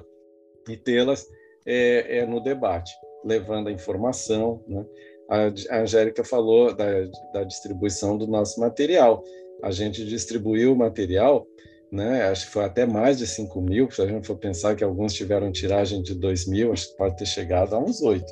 e 0.68 0.76
tê-las 0.76 1.26
é, 1.66 2.18
é, 2.18 2.26
no 2.26 2.40
debate, 2.40 2.92
levando 3.24 3.68
a 3.68 3.72
informação. 3.72 4.62
Né? 4.66 4.84
A, 5.30 5.80
Angélica 5.80 6.24
falou 6.24 6.74
da, 6.74 6.86
da 7.32 7.44
distribuição 7.44 8.16
do 8.16 8.26
nosso 8.26 8.60
material. 8.60 9.22
A 9.62 9.70
gente 9.70 10.04
distribuiu 10.04 10.72
o 10.72 10.76
material 10.76 11.46
né? 11.90 12.24
Acho 12.24 12.46
que 12.46 12.52
foi 12.52 12.64
até 12.64 12.86
mais 12.86 13.18
de 13.18 13.26
5 13.26 13.60
mil, 13.60 13.90
se 13.90 14.02
a 14.02 14.06
gente 14.06 14.26
for 14.26 14.36
pensar 14.36 14.76
que 14.76 14.84
alguns 14.84 15.14
tiveram 15.14 15.50
tiragem 15.50 16.02
de 16.02 16.14
2 16.14 16.46
mil, 16.46 16.72
acho 16.72 16.90
que 16.90 16.96
pode 16.96 17.16
ter 17.16 17.26
chegado 17.26 17.74
a 17.74 17.78
uns 17.78 18.02
8. 18.02 18.24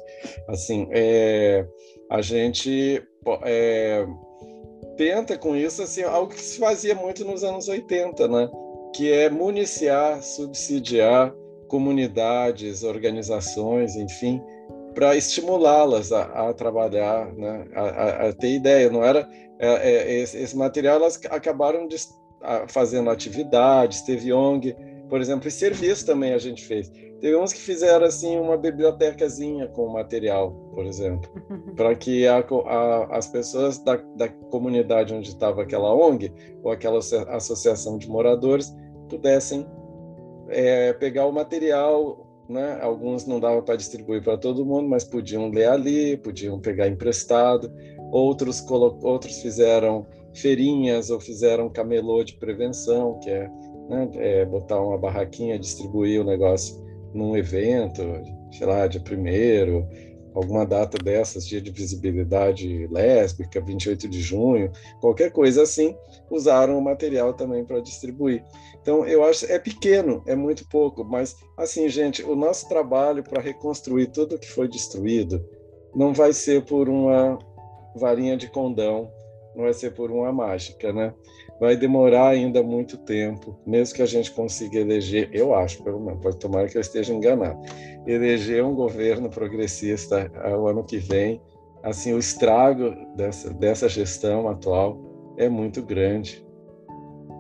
Assim, 0.49 0.89
é, 0.93 1.67
a 2.11 2.21
gente 2.21 3.03
é, 3.45 4.07
tenta 4.97 5.37
com 5.37 5.55
isso 5.55 5.83
assim, 5.83 6.03
algo 6.03 6.33
que 6.33 6.41
se 6.41 6.59
fazia 6.59 6.95
muito 6.95 7.25
nos 7.25 7.45
anos 7.45 7.69
80, 7.69 8.29
né? 8.29 8.51
que 8.95 9.13
é 9.13 9.29
municiar, 9.29 10.23
subsidiar 10.23 11.33
comunidades, 11.69 12.83
organizações, 12.83 13.97
enfim, 13.97 14.43
para 14.95 15.17
estimulá-las 15.17 16.13
a, 16.13 16.49
a, 16.49 16.55
trabalhar, 16.55 17.33
né? 17.35 17.67
a, 17.75 17.81
a, 17.81 18.29
a, 18.29 18.33
ter 18.33 18.55
ideia. 18.55 18.89
Não 18.89 19.05
era 19.05 19.29
é, 19.59 19.91
é, 19.91 20.21
esse, 20.21 20.39
esse 20.39 20.57
material 20.57 20.97
elas 20.97 21.21
acabaram 21.31 21.87
de 21.87 21.97
fazendo 22.69 23.11
atividades, 23.11 24.03
teve 24.03 24.33
ONG, 24.33 24.77
por 25.09 25.21
exemplo, 25.21 25.49
e 25.49 25.51
serviço 25.51 26.05
também 26.07 26.33
a 26.33 26.39
gente 26.39 26.65
fez. 26.65 26.91
Teve 27.21 27.37
uns 27.37 27.53
que 27.53 27.61
fizeram 27.61 28.05
assim 28.05 28.39
uma 28.39 28.57
bibliotecazinha 28.57 29.69
com 29.69 29.89
material, 29.89 30.53
por 30.75 30.85
exemplo, 30.85 31.31
para 31.77 31.95
que 31.95 32.27
a, 32.27 32.39
a, 32.39 33.17
as 33.17 33.27
pessoas 33.27 33.79
da, 33.79 33.97
da 34.17 34.29
comunidade 34.29 35.15
onde 35.15 35.29
estava 35.29 35.63
aquela 35.63 35.95
ONG 35.95 36.33
ou 36.63 36.71
aquela 36.71 36.99
associação 36.99 37.97
de 37.97 38.09
moradores 38.09 38.75
pudessem 39.09 39.67
é, 40.49 40.93
pegar 40.93 41.27
o 41.27 41.33
material, 41.33 42.27
né? 42.49 42.79
Alguns 42.81 43.27
não 43.27 43.41
dava 43.41 43.63
para 43.63 43.77
distribuir 43.77 44.23
para 44.23 44.37
todo 44.37 44.65
mundo, 44.65 44.89
mas 44.89 45.05
podiam 45.05 45.51
ler 45.51 45.69
ali, 45.69 46.17
podiam 46.17 46.61
pegar 46.61 46.87
emprestado. 46.87 47.73
Outros 48.13 48.65
outros 49.03 49.41
fizeram 49.41 50.07
feirinhas 50.35 51.11
ou 51.11 51.19
fizeram 51.19 51.69
camelô 51.69 52.23
de 52.23 52.35
prevenção, 52.35 53.19
que 53.21 53.31
é, 53.31 53.51
né, 53.89 54.09
é 54.15 54.45
botar 54.45 54.81
uma 54.81 54.99
barraquinha, 54.99 55.59
distribuir 55.59 56.21
o 56.21 56.25
negócio 56.25 56.85
num 57.15 57.37
evento, 57.37 58.03
sei 58.53 58.67
lá, 58.67 58.87
de 58.87 59.01
primeiro, 59.01 59.87
alguma 60.35 60.67
data 60.67 60.99
dessas, 60.99 61.47
dia 61.47 61.61
de 61.63 61.71
visibilidade 61.71 62.87
lésbica, 62.89 63.61
28 63.61 64.07
de 64.09 64.21
junho, 64.21 64.71
qualquer 65.01 65.33
coisa 65.33 65.63
assim, 65.63 65.97
usaram 66.31 66.79
o 66.79 66.83
material 66.83 67.33
também 67.33 67.65
para 67.65 67.81
distribuir. 67.81 68.45
Então, 68.83 69.07
eu 69.07 69.25
acho 69.25 69.51
é 69.51 69.59
pequeno, 69.59 70.23
é 70.27 70.35
muito 70.35 70.69
pouco, 70.69 71.03
mas 71.05 71.35
assim, 71.57 71.89
gente, 71.89 72.23
o 72.23 72.37
nosso 72.37 72.69
trabalho 72.69 73.23
para 73.23 73.41
reconstruir 73.41 74.09
tudo 74.09 74.39
que 74.39 74.51
foi 74.51 74.69
destruído 74.69 75.43
não 75.95 76.13
vai 76.13 76.35
ser 76.35 76.65
por 76.67 76.89
uma 76.89 77.39
varinha 77.97 78.37
de 78.37 78.51
condão 78.51 79.11
não 79.57 79.65
vai 79.65 79.73
ser 79.73 79.93
por 79.93 80.11
uma 80.11 80.31
mágica, 80.31 80.93
né? 80.93 81.15
Vai 81.59 81.77
demorar 81.77 82.29
ainda 82.29 82.63
muito 82.63 82.99
tempo, 82.99 83.59
mesmo 83.67 83.95
que 83.95 84.03
a 84.03 84.07
gente 84.07 84.31
consiga 84.31 84.79
eleger, 84.79 85.31
eu 85.33 85.55
acho, 85.55 85.83
pelo 85.83 85.99
menos, 85.99 86.21
pode 86.21 86.39
tomar 86.39 86.69
que 86.69 86.77
eu 86.77 86.81
esteja 86.81 87.15
enganado, 87.15 87.59
eleger 88.07 88.63
um 88.63 88.75
governo 88.75 89.31
progressista 89.31 90.31
o 90.59 90.67
ano 90.67 90.85
que 90.85 90.99
vem, 90.99 91.41
assim, 91.83 92.13
o 92.13 92.19
estrago 92.19 92.95
dessa, 93.17 93.53
dessa 93.55 93.89
gestão 93.89 94.49
atual 94.49 94.99
é 95.39 95.49
muito 95.49 95.83
grande, 95.83 96.45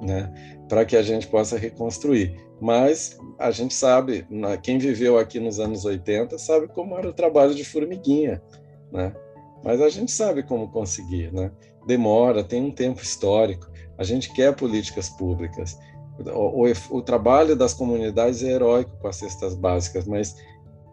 né? 0.02 0.32
para 0.68 0.84
que 0.84 0.96
a 0.96 1.02
gente 1.02 1.26
possa 1.28 1.56
reconstruir. 1.56 2.36
Mas 2.60 3.18
a 3.38 3.50
gente 3.50 3.74
sabe, 3.74 4.26
quem 4.62 4.78
viveu 4.78 5.18
aqui 5.18 5.38
nos 5.38 5.60
anos 5.60 5.84
80 5.84 6.38
sabe 6.38 6.68
como 6.68 6.96
era 6.96 7.08
o 7.08 7.12
trabalho 7.12 7.54
de 7.54 7.64
formiguinha, 7.64 8.42
né? 8.90 9.14
Mas 9.62 9.80
a 9.80 9.88
gente 9.88 10.12
sabe 10.12 10.42
como 10.42 10.70
conseguir, 10.70 11.32
né? 11.32 11.50
Demora, 11.86 12.42
tem 12.42 12.62
um 12.62 12.70
tempo 12.70 13.02
histórico. 13.02 13.66
A 13.98 14.04
gente 14.04 14.32
quer 14.32 14.54
políticas 14.54 15.08
públicas. 15.10 15.78
O, 16.18 16.66
o, 16.66 16.98
o 16.98 17.02
trabalho 17.02 17.56
das 17.56 17.74
comunidades 17.74 18.42
é 18.42 18.52
heróico 18.52 18.90
com 19.00 19.08
as 19.08 19.16
cestas 19.16 19.54
básicas, 19.54 20.06
mas 20.06 20.36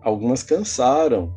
algumas 0.02 0.44
cansaram. 0.44 1.34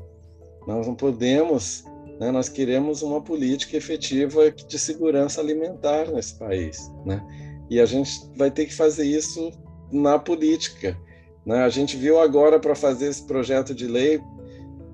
Nós 0.66 0.86
não 0.86 0.94
podemos, 0.94 1.84
né? 2.18 2.30
nós 2.30 2.48
queremos 2.48 3.02
uma 3.02 3.20
política 3.20 3.76
efetiva 3.76 4.50
de 4.50 4.78
segurança 4.78 5.40
alimentar 5.40 6.10
nesse 6.10 6.36
país, 6.38 6.90
né? 7.04 7.24
E 7.70 7.80
a 7.80 7.86
gente 7.86 8.10
vai 8.36 8.50
ter 8.50 8.66
que 8.66 8.74
fazer 8.74 9.04
isso 9.04 9.52
na 9.92 10.18
política, 10.18 10.96
né? 11.44 11.62
A 11.62 11.68
gente 11.68 11.96
viu 11.96 12.18
agora 12.20 12.58
para 12.58 12.74
fazer 12.74 13.08
esse 13.08 13.24
projeto 13.24 13.74
de 13.74 13.86
lei, 13.86 14.20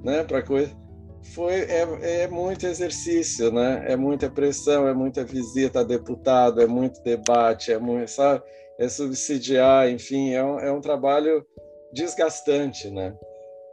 né? 0.02 0.22
Para 0.24 0.42
coisa 0.42 0.81
foi 1.22 1.54
é, 1.54 2.22
é 2.22 2.28
muito 2.28 2.66
exercício, 2.66 3.52
né? 3.52 3.84
É 3.88 3.96
muita 3.96 4.28
pressão, 4.28 4.88
é 4.88 4.94
muita 4.94 5.24
visita 5.24 5.80
a 5.80 5.84
deputado, 5.84 6.60
é 6.60 6.66
muito 6.66 7.02
debate, 7.02 7.72
é 7.72 7.78
muito, 7.78 8.10
sabe? 8.10 8.42
É 8.78 8.88
subsidiar, 8.88 9.88
enfim, 9.88 10.32
é 10.32 10.42
um, 10.44 10.58
é 10.58 10.72
um 10.72 10.80
trabalho 10.80 11.44
desgastante, 11.92 12.90
né? 12.90 13.14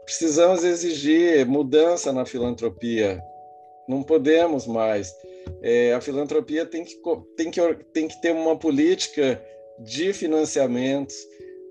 Precisamos 0.06 0.64
exigir 0.64 1.46
mudança 1.46 2.12
na 2.12 2.26
filantropia. 2.26 3.22
Não 3.88 4.04
podemos 4.04 4.68
mais. 4.68 5.14
É, 5.62 5.94
a 5.94 6.02
filantropia 6.02 6.66
tem 6.66 6.84
que, 6.84 6.96
tem, 7.36 7.52
que, 7.52 7.62
tem 7.94 8.08
que 8.08 8.22
ter 8.22 8.32
uma 8.32 8.58
política 8.58 9.42
de 9.80 10.14
financiamentos 10.14 11.16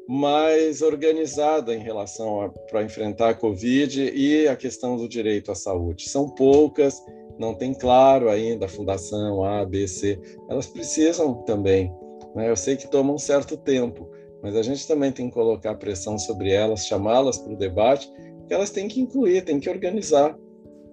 mais 0.09 0.80
organizada 0.80 1.74
em 1.74 1.80
relação 1.80 2.51
para 2.70 2.82
enfrentar 2.82 3.28
a 3.28 3.35
Covid 3.35 4.10
e 4.14 4.48
a 4.48 4.56
questão 4.56 4.97
do 4.97 5.06
direito 5.06 5.52
à 5.52 5.55
saúde. 5.55 6.09
São 6.09 6.30
poucas, 6.30 7.05
não 7.39 7.55
tem 7.55 7.74
claro 7.74 8.30
ainda 8.30 8.64
a 8.64 8.68
fundação 8.68 9.44
A, 9.44 9.66
B, 9.66 9.86
C. 9.86 10.18
Elas 10.48 10.66
precisam 10.66 11.43
também. 11.43 11.94
Né? 12.35 12.48
Eu 12.48 12.56
sei 12.56 12.74
que 12.74 12.90
toma 12.90 13.12
um 13.12 13.18
certo 13.18 13.55
tempo, 13.59 14.10
mas 14.43 14.56
a 14.56 14.62
gente 14.62 14.89
também 14.89 15.12
tem 15.12 15.28
que 15.28 15.35
colocar 15.35 15.74
pressão 15.74 16.18
sobre 16.18 16.51
elas, 16.51 16.86
chamá-las 16.86 17.36
para 17.36 17.52
o 17.52 17.59
debate 17.59 18.10
que 18.47 18.55
elas 18.55 18.70
têm 18.70 18.89
que 18.89 19.02
incluir, 19.02 19.44
têm 19.44 19.60
que 19.60 19.68
organizar, 19.68 20.35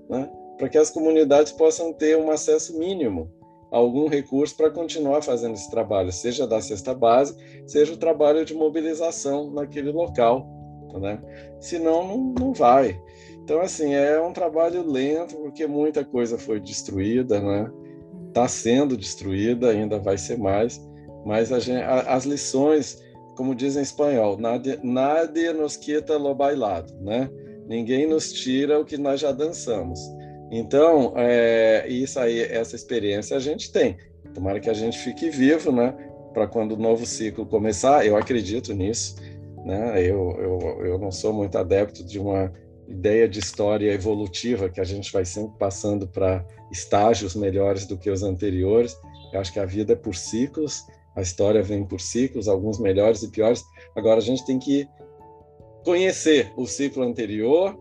né? 0.10 0.30
para 0.58 0.68
que 0.68 0.78
as 0.78 0.90
comunidades 0.90 1.54
possam 1.54 1.94
ter 1.94 2.18
um 2.18 2.30
acesso 2.30 2.78
mínimo 2.78 3.32
algum 3.76 4.08
recurso 4.08 4.56
para 4.56 4.72
continuar 4.72 5.22
fazendo 5.22 5.54
esse 5.54 5.70
trabalho, 5.70 6.10
seja 6.10 6.48
da 6.48 6.62
cesta 6.62 6.94
base, 6.94 7.36
seja 7.68 7.92
o 7.94 7.98
trabalho 7.98 8.46
de 8.46 8.54
mobilização 8.54 9.52
naquele 9.52 9.92
local, 9.92 10.48
né? 11.02 11.22
Senão 11.60 12.08
não, 12.08 12.34
não 12.40 12.54
vai. 12.54 12.98
Então 13.44 13.60
assim 13.60 13.94
é 13.94 14.20
um 14.22 14.32
trabalho 14.32 14.82
lento 14.90 15.36
porque 15.36 15.68
muita 15.68 16.06
coisa 16.06 16.38
foi 16.38 16.62
destruída, 16.62 17.42
né? 17.42 17.70
Está 18.30 18.48
sendo 18.48 18.96
destruída, 18.96 19.72
ainda 19.72 20.00
vai 20.00 20.18
ser 20.18 20.38
mais, 20.38 20.82
mas 21.26 21.50
gente, 21.50 21.84
as 21.84 22.26
lições, 22.26 23.04
como 23.36 23.54
dizem 23.54 23.82
em 23.82 23.84
espanhol, 23.84 24.38
nada, 24.38 24.80
nada 24.84 25.54
nos 25.54 25.76
quita 25.76 26.18
lo 26.18 26.34
bailado, 26.34 26.94
né? 27.02 27.30
Ninguém 27.68 28.08
nos 28.08 28.32
tira 28.32 28.80
o 28.80 28.86
que 28.86 28.98
nós 28.98 29.20
já 29.20 29.34
dançamos. 29.34 30.00
Então, 30.52 31.14
é, 31.16 31.88
isso 31.88 32.20
aí, 32.20 32.42
essa 32.42 32.76
experiência 32.76 33.36
a 33.36 33.40
gente 33.40 33.72
tem. 33.72 33.98
Tomara 34.34 34.60
que 34.60 34.70
a 34.70 34.74
gente 34.74 34.98
fique 34.98 35.30
vivo, 35.30 35.72
né? 35.72 35.94
Para 36.34 36.48
quando 36.48 36.74
o 36.74 36.78
novo 36.78 37.06
ciclo 37.06 37.46
começar, 37.46 38.06
eu 38.06 38.18
acredito 38.18 38.74
nisso. 38.74 39.16
Né? 39.66 40.02
Eu, 40.02 40.36
eu, 40.38 40.86
eu 40.86 41.00
não 41.00 41.12
sou 41.12 41.34
muito 41.34 41.58
adepto 41.58 42.04
de 42.04 42.20
uma 42.20 42.52
ideia 42.88 43.28
de 43.28 43.40
história 43.40 43.92
evolutiva, 43.92 44.70
que 44.70 44.80
a 44.80 44.84
gente 44.84 45.12
vai 45.12 45.26
sempre 45.26 45.58
passando 45.58 46.08
para 46.08 46.46
estágios 46.72 47.36
melhores 47.36 47.86
do 47.86 47.98
que 47.98 48.10
os 48.10 48.22
anteriores. 48.22 48.96
Eu 49.34 49.40
acho 49.40 49.52
que 49.52 49.60
a 49.60 49.66
vida 49.66 49.94
é 49.94 49.96
por 49.96 50.16
ciclos, 50.16 50.86
a 51.16 51.22
história 51.22 51.64
vem 51.64 51.84
por 51.84 52.00
ciclos, 52.00 52.48
alguns 52.48 52.80
melhores 52.80 53.24
e 53.24 53.30
piores. 53.30 53.64
Agora 53.96 54.20
a 54.20 54.24
gente 54.24 54.46
tem 54.46 54.60
que 54.60 54.88
conhecer 55.84 56.52
o 56.56 56.66
ciclo 56.68 57.04
anterior, 57.04 57.78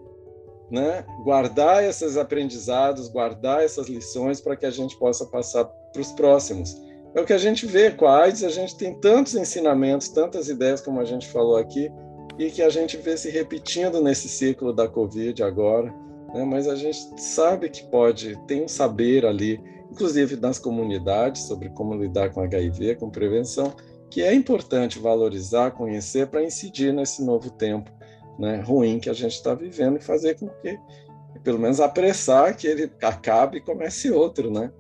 né? 0.71 1.05
guardar 1.23 1.85
esses 1.85 2.17
aprendizados, 2.17 3.09
guardar 3.09 3.63
essas 3.63 3.89
lições 3.89 4.41
para 4.41 4.57
que 4.57 4.67
a 4.67 4.71
gente 4.71 4.99
possa 4.99 5.27
passar 5.27 5.65
para 5.65 6.01
os 6.01 6.13
próximos. 6.13 6.77
É 7.15 7.21
o 7.21 7.25
que 7.25 7.33
a 7.33 7.39
gente 7.39 7.65
vê 7.67 7.91
com 7.91 8.07
a 8.07 8.23
AIDS, 8.23 8.43
a 8.43 8.49
gente 8.49 8.77
tem 8.77 8.99
tantos 8.99 9.35
ensinamentos, 9.35 10.09
tantas 10.09 10.49
ideias, 10.49 10.81
como 10.81 11.01
a 11.01 11.05
gente 11.05 11.29
falou 11.29 11.57
aqui, 11.57 11.91
e 12.39 12.51
que 12.51 12.63
a 12.63 12.69
gente 12.69 12.97
vê 12.97 13.17
se 13.17 13.31
repetindo 13.31 14.03
nesse 14.03 14.29
ciclo 14.29 14.73
da 14.73 14.89
Covid 14.89 15.41
agora, 15.43 15.95
né? 16.35 16.45
mas 16.45 16.67
a 16.67 16.75
gente 16.75 16.99
sabe 17.17 17.69
que 17.69 17.85
pode, 17.85 18.37
tem 18.47 18.65
um 18.65 18.69
saber 18.69 19.25
ali, 19.25 19.61
inclusive 19.93 20.35
nas 20.37 20.59
comunidades, 20.59 21.43
sobre 21.43 21.69
como 21.69 21.95
lidar 21.95 22.31
com 22.31 22.41
HIV, 22.41 22.97
com 22.97 23.09
prevenção, 23.09 23.73
que 24.11 24.21
é 24.21 24.35
importante 24.35 24.99
valorizar, 24.99 25.71
conhecer 25.71 26.27
para 26.27 26.43
incidir 26.43 26.93
nesse 26.93 27.23
novo 27.25 27.51
tempo 27.51 27.91
né, 28.39 28.61
ruim 28.61 28.99
que 28.99 29.11
a 29.11 29.13
gente 29.13 29.33
está 29.35 29.55
vivendo 29.55 29.97
e 29.97 30.03
fazer 30.03 30.39
com 30.39 30.49
que, 30.49 30.79
pelo 31.43 31.59
menos, 31.59 31.81
apressar 31.81 32.57
que 32.57 32.67
ele 32.67 32.91
acabe 33.03 33.59
e 33.59 33.61
comece 33.61 34.11
outro, 34.11 34.51
né? 34.51 34.71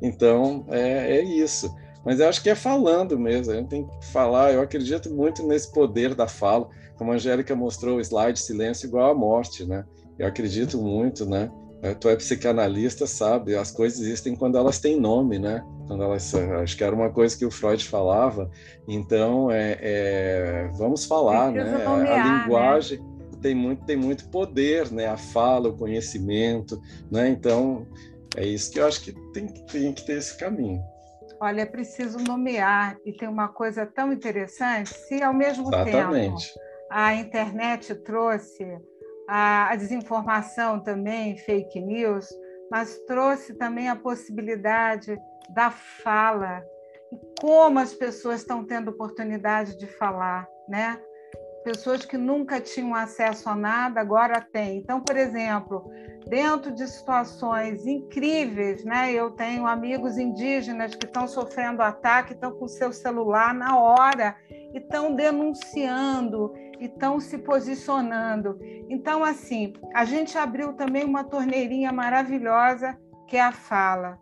Então, 0.00 0.66
é, 0.70 1.18
é 1.18 1.22
isso. 1.22 1.72
Mas 2.04 2.18
eu 2.18 2.28
acho 2.28 2.42
que 2.42 2.50
é 2.50 2.54
falando 2.54 3.18
mesmo, 3.18 3.52
a 3.52 3.56
gente 3.56 3.68
tem 3.68 3.86
que 3.86 4.06
falar. 4.06 4.52
Eu 4.52 4.60
acredito 4.60 5.08
muito 5.10 5.46
nesse 5.46 5.70
poder 5.72 6.14
da 6.14 6.26
fala, 6.26 6.68
como 6.96 7.12
a 7.12 7.14
Angélica 7.14 7.54
mostrou 7.54 7.98
o 7.98 8.00
slide 8.00 8.40
Silêncio 8.40 8.86
igual 8.86 9.12
à 9.12 9.14
morte, 9.14 9.64
né? 9.64 9.84
Eu 10.18 10.26
acredito 10.26 10.78
muito, 10.78 11.24
né? 11.24 11.50
É, 11.82 11.94
tu 11.94 12.08
é 12.08 12.14
psicanalista, 12.14 13.08
sabe? 13.08 13.56
As 13.56 13.72
coisas 13.72 13.98
existem 13.98 14.36
quando 14.36 14.56
elas 14.56 14.78
têm 14.78 15.00
nome, 15.00 15.36
né? 15.36 15.64
Quando 15.88 16.04
elas, 16.04 16.32
acho 16.32 16.76
que 16.76 16.84
era 16.84 16.94
uma 16.94 17.10
coisa 17.10 17.36
que 17.36 17.44
o 17.44 17.50
Freud 17.50 17.84
falava. 17.84 18.48
Então, 18.86 19.50
é, 19.50 19.78
é 19.80 20.70
vamos 20.78 21.04
falar, 21.04 21.50
né? 21.50 21.64
Nomear, 21.64 22.20
a 22.20 22.24
né? 22.24 22.42
linguagem 22.44 22.98
né? 23.00 23.38
tem 23.42 23.52
muito 23.52 23.84
tem 23.84 23.96
muito 23.96 24.28
poder, 24.30 24.92
né? 24.92 25.06
A 25.08 25.16
fala, 25.16 25.70
o 25.70 25.76
conhecimento, 25.76 26.80
né? 27.10 27.28
Então, 27.28 27.84
é 28.36 28.46
isso 28.46 28.70
que 28.70 28.78
eu 28.78 28.86
acho 28.86 29.02
que 29.02 29.12
tem, 29.32 29.48
tem 29.48 29.92
que 29.92 30.06
ter 30.06 30.18
esse 30.18 30.38
caminho. 30.38 30.80
Olha, 31.40 31.62
é 31.62 31.66
preciso 31.66 32.18
nomear 32.20 32.96
e 33.04 33.12
tem 33.12 33.28
uma 33.28 33.48
coisa 33.48 33.84
tão 33.84 34.12
interessante. 34.12 34.90
Se 34.90 35.20
ao 35.20 35.34
mesmo 35.34 35.68
Exatamente. 35.68 36.46
tempo 36.46 36.60
a 36.88 37.14
internet 37.16 37.92
trouxe 37.96 38.64
a, 39.28 39.74
desinformação 39.76 40.80
também, 40.80 41.36
fake 41.36 41.80
news, 41.80 42.28
mas 42.70 42.98
trouxe 43.06 43.54
também 43.54 43.88
a 43.88 43.96
possibilidade 43.96 45.18
da 45.50 45.70
fala 45.70 46.62
e 47.12 47.18
como 47.40 47.78
as 47.78 47.92
pessoas 47.92 48.40
estão 48.40 48.64
tendo 48.64 48.90
oportunidade 48.90 49.76
de 49.76 49.86
falar, 49.86 50.48
né? 50.68 50.98
Pessoas 51.64 52.04
que 52.04 52.16
nunca 52.16 52.60
tinham 52.60 52.94
acesso 52.94 53.48
a 53.48 53.54
nada 53.54 54.00
agora 54.00 54.40
têm. 54.40 54.78
Então, 54.78 55.00
por 55.00 55.16
exemplo, 55.16 55.88
dentro 56.26 56.72
de 56.72 56.88
situações 56.88 57.86
incríveis, 57.86 58.84
né? 58.84 59.12
Eu 59.12 59.30
tenho 59.30 59.66
amigos 59.66 60.18
indígenas 60.18 60.94
que 60.94 61.06
estão 61.06 61.28
sofrendo 61.28 61.82
ataque, 61.82 62.32
estão 62.32 62.52
com 62.52 62.66
seu 62.66 62.92
celular 62.92 63.54
na 63.54 63.78
hora 63.78 64.34
e 64.50 64.78
estão 64.78 65.14
denunciando 65.14 66.52
e 66.82 66.86
estão 66.86 67.20
se 67.20 67.38
posicionando. 67.38 68.58
Então, 68.90 69.22
assim, 69.22 69.72
a 69.94 70.04
gente 70.04 70.36
abriu 70.36 70.72
também 70.72 71.04
uma 71.04 71.22
torneirinha 71.22 71.92
maravilhosa 71.92 72.98
que 73.28 73.36
é 73.36 73.40
a 73.40 73.52
fala. 73.52 74.18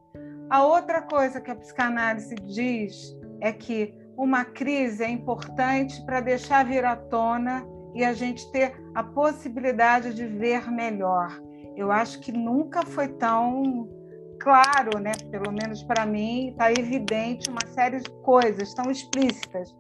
A 0.51 0.63
outra 0.63 1.01
coisa 1.01 1.41
que 1.41 1.51
a 1.51 1.55
psicanálise 1.55 2.35
diz 2.35 3.17
é 3.41 3.51
que 3.51 3.95
uma 4.15 4.45
crise 4.45 5.03
é 5.03 5.09
importante 5.09 6.05
para 6.05 6.21
deixar 6.21 6.67
vir 6.67 6.85
à 6.85 6.95
tona 6.95 7.67
e 7.95 8.05
a 8.05 8.13
gente 8.13 8.53
ter 8.53 8.75
a 8.95 9.03
possibilidade 9.03 10.13
de 10.13 10.27
ver 10.27 10.71
melhor. 10.71 11.41
Eu 11.75 11.91
acho 11.91 12.21
que 12.21 12.31
nunca 12.31 12.85
foi 12.85 13.09
tão 13.09 13.89
claro, 14.39 14.99
né? 14.99 15.13
Pelo 15.31 15.51
menos 15.51 15.83
para 15.83 16.05
mim, 16.05 16.51
está 16.51 16.71
evidente 16.71 17.49
uma 17.49 17.67
série 17.69 18.01
de 18.01 18.11
coisas 18.23 18.75
tão 18.75 18.91
explícitas. 18.91 19.75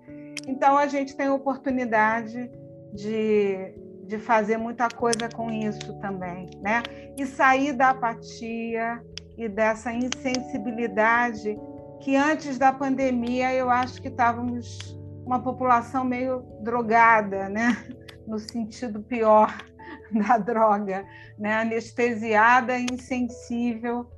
Então 0.49 0.79
a 0.79 0.87
gente 0.87 1.15
tem 1.15 1.27
a 1.27 1.35
oportunidade 1.35 2.51
de, 2.93 3.75
de 4.05 4.19
fazer 4.19 4.57
muita 4.57 4.89
coisa 4.89 5.29
com 5.29 5.51
isso 5.51 5.99
também, 6.01 6.49
né? 6.61 6.83
E 7.17 7.27
sair 7.27 7.73
da 7.73 7.91
apatia 7.91 9.03
e 9.37 9.49
dessa 9.49 9.93
insensibilidade 9.93 11.59
que 12.01 12.17
antes 12.17 12.59
da 12.59 12.73
pandemia 12.73 13.53
eu 13.55 13.71
acho 13.71 14.01
que 14.01 14.09
estávamos 14.09 14.79
uma 15.25 15.41
população 15.43 16.05
meio 16.05 16.43
drogada, 16.63 17.49
né? 17.49 17.77
No 18.27 18.39
sentido 18.39 19.01
pior 19.03 19.53
da 20.13 20.39
droga, 20.39 21.05
né? 21.39 21.61
Anestesiada, 21.61 22.79
insensível 22.79 24.11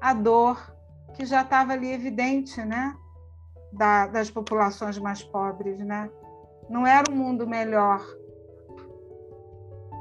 à 0.00 0.12
dor 0.12 0.74
que 1.14 1.24
já 1.24 1.42
estava 1.42 1.72
ali 1.72 1.92
evidente, 1.92 2.60
né? 2.64 2.94
da, 3.74 4.06
das 4.06 4.30
populações 4.30 4.98
mais 4.98 5.22
pobres, 5.22 5.78
né? 5.78 6.10
Não 6.68 6.86
era 6.86 7.10
um 7.10 7.16
mundo 7.16 7.46
melhor 7.46 8.00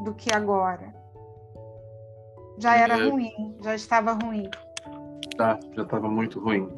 do 0.03 0.13
que 0.13 0.33
agora. 0.33 0.93
Já 2.57 2.75
era 2.75 2.99
é... 2.99 3.09
ruim, 3.09 3.57
já 3.61 3.75
estava 3.75 4.13
ruim. 4.13 4.49
Tá, 5.37 5.59
já 5.75 5.83
estava 5.83 6.07
muito 6.07 6.39
ruim. 6.39 6.69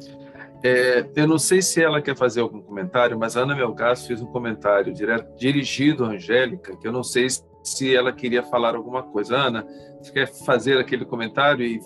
É, 0.62 1.06
eu 1.14 1.28
não 1.28 1.38
sei 1.38 1.60
se 1.60 1.82
ela 1.82 2.00
quer 2.00 2.16
fazer 2.16 2.40
algum 2.40 2.60
comentário, 2.60 3.18
mas 3.18 3.36
a 3.36 3.40
Ana 3.42 3.54
Melgaço 3.54 4.06
fez 4.06 4.22
um 4.22 4.26
comentário 4.26 4.92
direto, 4.92 5.36
dirigido 5.36 6.04
à 6.04 6.08
Angélica, 6.08 6.76
que 6.76 6.88
eu 6.88 6.92
não 6.92 7.02
sei 7.02 7.28
se 7.62 7.94
ela 7.94 8.12
queria 8.12 8.42
falar 8.42 8.74
alguma 8.74 9.02
coisa. 9.02 9.36
Ana, 9.36 9.66
você 10.00 10.12
quer 10.12 10.26
fazer 10.26 10.78
aquele 10.78 11.04
comentário 11.04 11.64
e, 11.64 11.80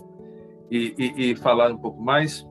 e, 0.70 0.94
e, 0.96 1.30
e 1.30 1.36
falar 1.36 1.70
um 1.70 1.78
pouco 1.78 2.00
mais? 2.00 2.46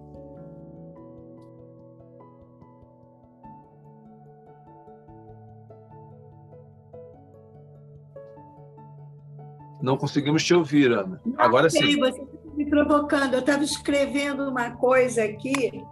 Não 9.82 9.98
conseguimos 9.98 10.44
te 10.44 10.54
ouvir, 10.54 10.92
Ana. 10.92 11.22
Agora 11.38 11.70
sim. 11.70 11.98
Você 12.00 12.22
está 12.22 12.56
me 12.56 12.70
provocando. 12.70 13.34
Eu 13.34 13.40
estava 13.40 13.64
escrevendo 13.64 14.50
uma 14.50 14.72
coisa 14.72 15.24
aqui 15.24 15.84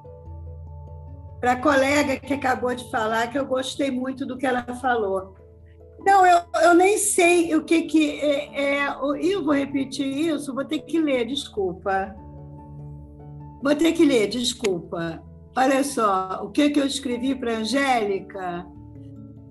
para 1.39 1.53
a 1.53 1.61
colega 1.61 2.19
que 2.19 2.33
acabou 2.33 2.73
de 2.73 2.89
falar, 2.89 3.27
que 3.27 3.37
eu 3.37 3.45
gostei 3.45 3.91
muito 3.91 4.25
do 4.25 4.37
que 4.37 4.45
ela 4.45 4.63
falou. 4.81 5.35
Não, 6.05 6.25
eu, 6.25 6.39
eu 6.63 6.73
nem 6.73 6.97
sei 6.97 7.55
o 7.55 7.63
que 7.63 7.83
que 7.83 8.19
é, 8.19 8.85
é. 8.85 8.87
Eu 9.21 9.43
vou 9.43 9.53
repetir 9.53 10.05
isso, 10.05 10.53
vou 10.53 10.65
ter 10.65 10.79
que 10.79 10.99
ler, 10.99 11.25
desculpa. 11.25 12.15
Vou 13.63 13.75
ter 13.75 13.93
que 13.93 14.05
ler, 14.05 14.27
desculpa. 14.27 15.21
Olha 15.55 15.83
só, 15.83 16.41
o 16.43 16.51
que, 16.51 16.69
que 16.69 16.79
eu 16.79 16.85
escrevi 16.85 17.33
para 17.33 17.55
a 17.55 17.57
Angélica 17.57 18.65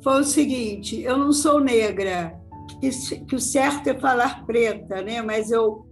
foi 0.02 0.20
o 0.20 0.24
seguinte: 0.24 1.02
eu 1.02 1.16
não 1.16 1.32
sou 1.32 1.60
negra, 1.60 2.40
que, 2.80 2.90
que 3.24 3.34
o 3.34 3.40
certo 3.40 3.88
é 3.88 3.98
falar 3.98 4.44
preta, 4.46 5.02
né? 5.02 5.22
mas 5.22 5.50
eu, 5.50 5.86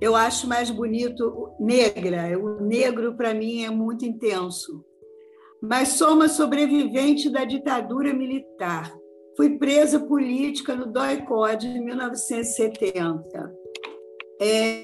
eu 0.00 0.14
acho 0.14 0.48
mais 0.48 0.70
bonito 0.70 1.50
negra. 1.58 2.38
O 2.38 2.60
negro, 2.62 3.16
para 3.16 3.34
mim, 3.34 3.64
é 3.64 3.70
muito 3.70 4.04
intenso. 4.04 4.84
Mas 5.60 5.90
sou 5.90 6.14
uma 6.14 6.28
sobrevivente 6.28 7.30
da 7.30 7.44
ditadura 7.44 8.12
militar. 8.12 8.92
Fui 9.36 9.58
presa 9.58 10.00
política 10.00 10.74
no 10.74 10.92
DOI-COD 10.92 11.68
em 11.68 11.84
1970. 11.84 13.54
É, 14.40 14.82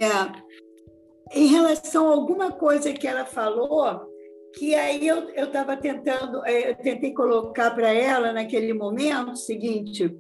em 1.34 1.46
relação 1.46 2.08
a 2.08 2.12
alguma 2.12 2.52
coisa 2.52 2.92
que 2.92 3.06
ela 3.06 3.24
falou, 3.24 4.08
que 4.56 4.74
aí 4.74 5.06
eu 5.06 5.28
estava 5.30 5.76
tentando, 5.76 6.44
é, 6.46 6.70
eu 6.70 6.76
tentei 6.76 7.12
colocar 7.12 7.72
para 7.72 7.92
ela 7.92 8.32
naquele 8.32 8.72
momento 8.72 9.36
seguinte, 9.36 10.16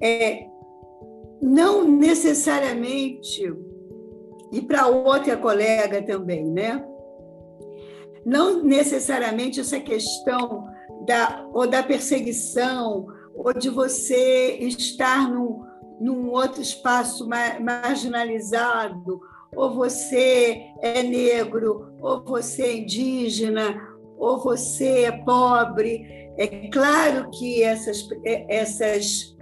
é, 0.00 0.46
não 1.40 1.84
necessariamente, 1.84 3.52
e 4.52 4.60
para 4.62 4.86
outra 4.86 5.36
colega 5.36 6.02
também, 6.02 6.44
né? 6.44 6.84
Não 8.24 8.62
necessariamente 8.62 9.60
essa 9.60 9.78
questão 9.80 10.66
da, 11.06 11.46
ou 11.52 11.66
da 11.66 11.82
perseguição, 11.82 13.06
ou 13.34 13.52
de 13.52 13.68
você 13.68 14.56
estar 14.60 15.30
num, 15.30 15.62
num 16.00 16.30
outro 16.30 16.62
espaço 16.62 17.28
marginalizado, 17.28 19.20
ou 19.54 19.74
você 19.74 20.62
é 20.80 21.02
negro, 21.02 21.94
ou 22.00 22.24
você 22.24 22.62
é 22.62 22.76
indígena, 22.76 23.80
ou 24.16 24.38
você 24.38 25.04
é 25.04 25.12
pobre. 25.12 26.06
É 26.36 26.68
claro 26.68 27.30
que 27.30 27.62
essas, 27.62 28.08
essas 28.48 29.33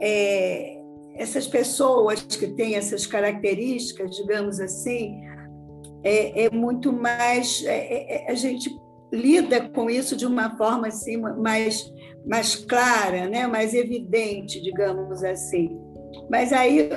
é, 0.00 0.78
essas 1.16 1.46
pessoas 1.46 2.22
que 2.22 2.46
têm 2.48 2.76
essas 2.76 3.06
características, 3.06 4.16
digamos 4.16 4.60
assim, 4.60 5.20
é, 6.04 6.44
é 6.44 6.50
muito 6.50 6.92
mais. 6.92 7.64
É, 7.64 7.76
é, 7.76 8.26
é, 8.26 8.30
a 8.30 8.34
gente 8.34 8.70
lida 9.12 9.68
com 9.70 9.90
isso 9.90 10.16
de 10.16 10.26
uma 10.26 10.56
forma 10.56 10.88
assim, 10.88 11.16
mais, 11.16 11.92
mais 12.26 12.54
clara, 12.54 13.28
né? 13.28 13.46
mais 13.46 13.74
evidente, 13.74 14.60
digamos 14.60 15.24
assim. 15.24 15.76
Mas 16.30 16.52
aí 16.52 16.90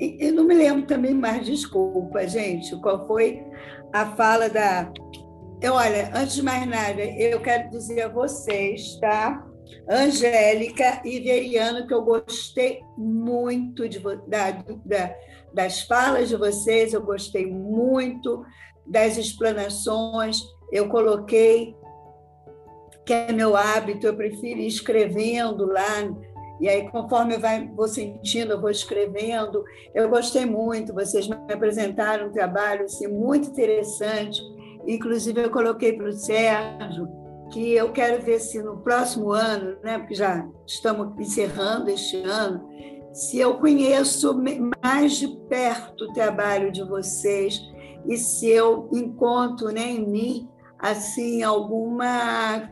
eu 0.00 0.32
não 0.32 0.44
me 0.44 0.54
lembro 0.54 0.86
também 0.86 1.14
mais, 1.14 1.46
desculpa, 1.46 2.26
gente, 2.26 2.76
qual 2.80 3.06
foi 3.06 3.42
a 3.92 4.06
fala 4.16 4.48
da. 4.48 4.92
Eu, 5.62 5.74
olha, 5.74 6.10
antes 6.14 6.34
de 6.34 6.42
mais 6.42 6.66
nada, 6.68 7.00
eu 7.02 7.40
quero 7.40 7.70
dizer 7.70 8.02
a 8.02 8.08
vocês, 8.08 8.98
tá? 9.00 9.46
Angélica 9.88 11.02
e 11.04 11.20
Veriano, 11.20 11.86
que 11.86 11.94
eu 11.94 12.02
gostei 12.02 12.80
muito 12.96 13.88
de, 13.88 13.98
da, 14.26 14.50
da, 14.84 15.14
das 15.52 15.82
falas 15.82 16.28
de 16.28 16.36
vocês, 16.36 16.92
eu 16.92 17.02
gostei 17.02 17.46
muito 17.46 18.44
das 18.86 19.16
explanações. 19.16 20.42
Eu 20.72 20.88
coloquei 20.88 21.76
que 23.04 23.12
é 23.12 23.32
meu 23.32 23.54
hábito, 23.54 24.06
eu 24.06 24.16
prefiro 24.16 24.60
ir 24.60 24.66
escrevendo 24.66 25.66
lá, 25.66 26.00
e 26.60 26.68
aí, 26.68 26.88
conforme 26.88 27.34
eu 27.34 27.40
vai, 27.40 27.66
vou 27.66 27.88
sentindo, 27.88 28.52
eu 28.52 28.60
vou 28.60 28.70
escrevendo. 28.70 29.64
Eu 29.94 30.08
gostei 30.08 30.46
muito, 30.46 30.94
vocês 30.94 31.28
me 31.28 31.34
apresentaram 31.34 32.28
um 32.28 32.32
trabalho 32.32 32.84
assim, 32.84 33.08
muito 33.08 33.50
interessante. 33.50 34.40
Inclusive, 34.86 35.42
eu 35.42 35.50
coloquei 35.50 35.92
para 35.92 36.08
o 36.08 36.12
Sérgio 36.12 37.23
que 37.54 37.72
eu 37.72 37.92
quero 37.92 38.20
ver 38.20 38.40
se 38.40 38.60
no 38.60 38.78
próximo 38.78 39.30
ano, 39.30 39.76
né, 39.80 39.96
porque 39.96 40.16
já 40.16 40.44
estamos 40.66 41.16
encerrando 41.20 41.88
este 41.88 42.16
ano, 42.16 42.68
se 43.12 43.38
eu 43.38 43.58
conheço 43.58 44.36
mais 44.82 45.12
de 45.18 45.28
perto 45.48 46.06
o 46.06 46.12
trabalho 46.12 46.72
de 46.72 46.82
vocês 46.82 47.62
e 48.08 48.16
se 48.18 48.48
eu 48.50 48.90
encontro 48.92 49.68
né, 49.68 49.88
em 49.88 50.04
mim 50.04 50.48
assim 50.80 51.44
alguma 51.44 52.68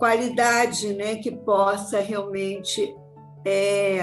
qualidade 0.00 0.92
né, 0.94 1.14
que 1.14 1.30
possa 1.30 2.00
realmente 2.00 2.92
é, 3.44 4.00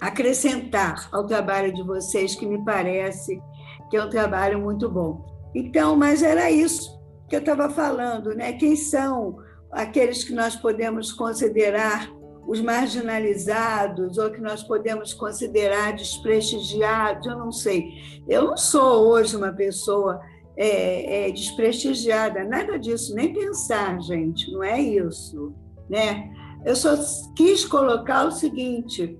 acrescentar 0.00 1.08
ao 1.10 1.26
trabalho 1.26 1.74
de 1.74 1.82
vocês, 1.82 2.36
que 2.36 2.46
me 2.46 2.64
parece 2.64 3.42
que 3.90 3.96
é 3.96 4.04
um 4.04 4.08
trabalho 4.08 4.60
muito 4.60 4.88
bom. 4.88 5.26
Então, 5.52 5.96
mas 5.96 6.22
era 6.22 6.48
isso 6.48 6.97
que 7.28 7.36
eu 7.36 7.40
estava 7.40 7.68
falando, 7.68 8.34
né? 8.34 8.52
Quem 8.54 8.74
são 8.74 9.36
aqueles 9.70 10.24
que 10.24 10.32
nós 10.32 10.56
podemos 10.56 11.12
considerar 11.12 12.10
os 12.46 12.60
marginalizados 12.62 14.16
ou 14.16 14.30
que 14.30 14.40
nós 14.40 14.62
podemos 14.62 15.12
considerar 15.12 15.94
desprestigiados? 15.94 17.26
Eu 17.26 17.38
não 17.38 17.52
sei. 17.52 17.90
Eu 18.26 18.46
não 18.46 18.56
sou 18.56 19.08
hoje 19.08 19.36
uma 19.36 19.52
pessoa 19.52 20.20
é, 20.56 21.28
é, 21.28 21.30
desprestigiada, 21.30 22.42
nada 22.44 22.78
disso, 22.78 23.14
nem 23.14 23.32
pensar, 23.32 24.00
gente, 24.00 24.50
não 24.50 24.64
é 24.64 24.80
isso, 24.80 25.54
né? 25.88 26.32
Eu 26.64 26.74
só 26.74 26.96
quis 27.36 27.64
colocar 27.64 28.26
o 28.26 28.32
seguinte: 28.32 29.16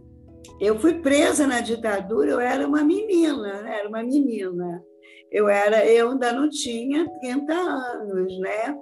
eu 0.58 0.78
fui 0.80 0.94
presa 0.94 1.46
na 1.46 1.60
ditadura, 1.60 2.30
eu 2.30 2.40
era 2.40 2.66
uma 2.66 2.82
menina, 2.82 3.62
né? 3.62 3.78
era 3.78 3.88
uma 3.88 4.02
menina 4.02 4.82
eu 5.30 5.48
era, 5.48 5.84
eu 5.86 6.10
ainda 6.10 6.32
não 6.32 6.48
tinha 6.48 7.08
30 7.20 7.52
anos, 7.52 8.38
né? 8.38 8.78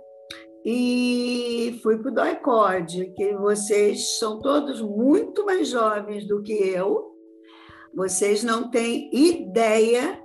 E 0.65 1.79
fui 1.83 1.99
para 1.99 2.11
o 2.11 2.15
DOICOD, 2.15 3.13
que 3.17 3.35
vocês 3.35 4.19
são 4.19 4.41
todos 4.41 4.81
muito 4.81 5.45
mais 5.45 5.69
jovens 5.69 6.27
do 6.27 6.43
que 6.43 6.53
eu, 6.53 7.13
vocês 7.95 8.43
não 8.43 8.69
têm 8.71 9.09
ideia, 9.13 10.21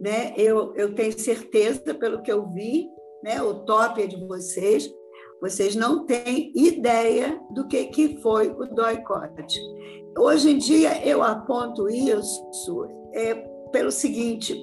né? 0.00 0.34
Eu, 0.36 0.74
eu 0.74 0.94
tenho 0.94 1.18
certeza, 1.18 1.94
pelo 1.94 2.22
que 2.22 2.30
eu 2.30 2.48
vi, 2.50 2.88
né? 3.22 3.40
o 3.42 3.54
top 3.64 4.02
é 4.02 4.06
de 4.06 4.16
vocês, 4.26 4.92
vocês 5.40 5.76
não 5.76 6.04
têm 6.04 6.52
ideia 6.54 7.40
do 7.50 7.66
que, 7.66 7.84
que 7.86 8.20
foi 8.20 8.48
o 8.48 8.66
DOICOD. 8.66 9.60
Hoje 10.18 10.50
em 10.50 10.58
dia, 10.58 11.06
eu 11.06 11.22
aponto 11.22 11.88
isso 11.88 12.88
é, 13.14 13.34
pelo 13.70 13.92
seguinte: 13.92 14.54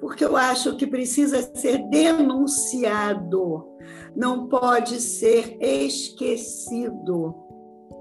porque 0.00 0.24
eu 0.24 0.36
acho 0.36 0.76
que 0.76 0.86
precisa 0.86 1.42
ser 1.54 1.78
denunciado, 1.88 3.66
não 4.14 4.48
pode 4.48 5.00
ser 5.00 5.56
esquecido, 5.60 7.34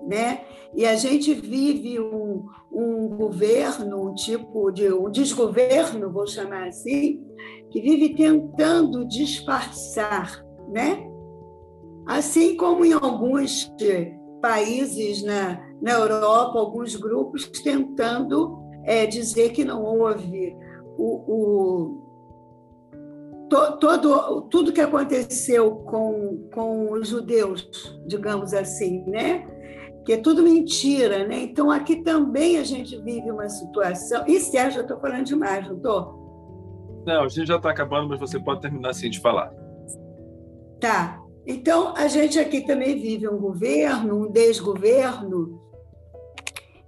né? 0.08 0.42
E 0.76 0.86
a 0.86 0.96
gente 0.96 1.34
vive 1.34 2.00
um, 2.00 2.46
um 2.72 3.10
governo, 3.10 4.10
um 4.10 4.14
tipo 4.14 4.72
de 4.72 4.92
um 4.92 5.10
desgoverno, 5.10 6.12
vou 6.12 6.28
chamar 6.28 6.68
assim, 6.68 7.24
que 7.72 7.82
vive 7.82 8.16
tentando 8.16 9.08
disfarçar, 9.08 10.44
né? 10.70 11.04
Assim 12.06 12.56
como 12.56 12.86
em 12.86 12.94
alguns 12.94 13.72
países 14.42 15.24
na, 15.24 15.60
na 15.82 15.92
Europa, 15.92 16.60
alguns 16.60 16.96
grupos 16.96 17.48
tentando 17.64 18.60
é, 18.84 19.06
dizer 19.06 19.52
que 19.52 19.66
não 19.66 19.84
houve 19.84 20.56
o, 20.98 21.24
o, 21.28 22.08
to, 23.50 23.78
todo, 23.80 24.42
tudo 24.50 24.74
que 24.74 24.82
aconteceu 24.82 25.76
com, 25.78 26.50
com 26.54 26.92
os 26.92 27.08
judeus, 27.08 27.70
digamos 28.08 28.54
assim, 28.54 29.04
né? 29.06 29.48
Que 30.06 30.14
é 30.14 30.18
tudo 30.18 30.42
mentira, 30.42 31.28
né? 31.28 31.44
Então, 31.44 31.70
aqui 31.70 31.98
também 31.98 32.58
a 32.58 32.64
gente 32.64 32.98
vive 33.02 33.30
uma 33.30 33.50
situação. 33.50 34.24
E, 34.28 34.40
Sérgio, 34.40 34.80
eu 34.80 34.84
estou 34.84 35.00
falando 35.00 35.26
demais, 35.26 35.68
não 35.68 35.76
estou? 35.76 37.04
Não, 37.06 37.24
a 37.24 37.28
gente 37.28 37.48
já 37.48 37.58
está 37.58 37.72
acabando, 37.72 38.10
mas 38.10 38.20
você 38.20 38.40
pode 38.40 38.62
terminar 38.62 38.90
assim 38.90 39.10
de 39.10 39.20
falar. 39.20 39.52
Tá. 40.80 41.22
Então, 41.46 41.94
a 41.96 42.08
gente 42.08 42.38
aqui 42.40 42.62
também 42.62 43.00
vive 43.00 43.28
um 43.28 43.38
governo, 43.38 44.26
um 44.26 44.32
desgoverno, 44.32 45.62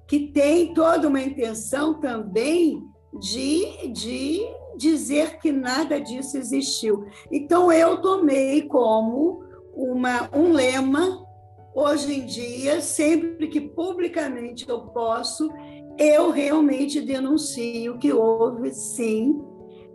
que 0.07 0.27
tem 0.27 0.73
toda 0.73 1.07
uma 1.07 1.21
intenção 1.21 1.99
também 1.99 2.88
de, 3.13 3.87
de 3.89 4.41
dizer 4.77 5.39
que 5.39 5.51
nada 5.51 5.99
disso 5.99 6.37
existiu. 6.37 7.05
Então, 7.31 7.71
eu 7.71 8.01
tomei 8.01 8.63
como 8.63 9.43
uma, 9.73 10.29
um 10.33 10.51
lema, 10.51 11.25
hoje 11.73 12.19
em 12.19 12.25
dia, 12.25 12.81
sempre 12.81 13.47
que 13.47 13.61
publicamente 13.61 14.67
eu 14.67 14.81
posso, 14.87 15.49
eu 15.97 16.31
realmente 16.31 17.01
denuncio 17.01 17.97
que 17.97 18.11
houve, 18.11 18.73
sim, 18.73 19.41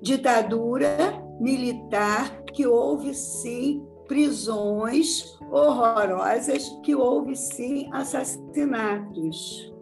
ditadura 0.03 1.23
militar, 1.41 2.43
que 2.53 2.67
houve, 2.67 3.15
sim, 3.15 3.83
prisões 4.07 5.39
horrorosas, 5.51 6.69
que 6.83 6.95
houve, 6.95 7.35
sim, 7.35 7.89
assassinatos. 7.93 9.73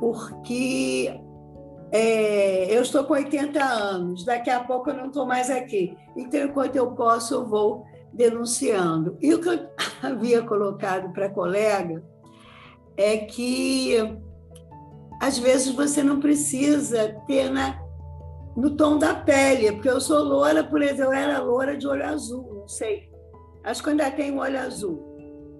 Porque 0.00 1.21
é, 1.92 2.74
eu 2.74 2.80
estou 2.80 3.04
com 3.04 3.12
80 3.12 3.62
anos, 3.62 4.24
daqui 4.24 4.48
a 4.48 4.64
pouco 4.64 4.88
eu 4.88 4.96
não 4.96 5.06
estou 5.08 5.26
mais 5.26 5.50
aqui. 5.50 5.94
Então, 6.16 6.46
enquanto 6.46 6.74
eu 6.74 6.92
posso, 6.92 7.34
eu 7.34 7.46
vou 7.46 7.84
denunciando. 8.10 9.18
E 9.20 9.34
o 9.34 9.40
que 9.40 9.48
eu 9.50 9.68
havia 10.02 10.42
colocado 10.42 11.12
para 11.12 11.26
a 11.26 11.30
colega 11.30 12.02
é 12.96 13.18
que, 13.18 13.96
às 15.20 15.38
vezes, 15.38 15.74
você 15.74 16.02
não 16.02 16.18
precisa 16.18 17.14
ter 17.26 17.50
na, 17.50 17.78
no 18.56 18.74
tom 18.74 18.96
da 18.96 19.14
pele, 19.14 19.72
porque 19.72 19.90
eu 19.90 20.00
sou 20.00 20.24
loura, 20.24 20.64
por 20.64 20.80
exemplo, 20.80 21.04
eu 21.04 21.12
era 21.12 21.42
loura 21.42 21.76
de 21.76 21.86
olho 21.86 22.06
azul, 22.06 22.54
não 22.54 22.68
sei. 22.68 23.10
Acho 23.64 23.82
que 23.82 23.90
ainda 23.90 24.10
tenho 24.10 24.38
olho 24.38 24.58
azul, 24.58 25.14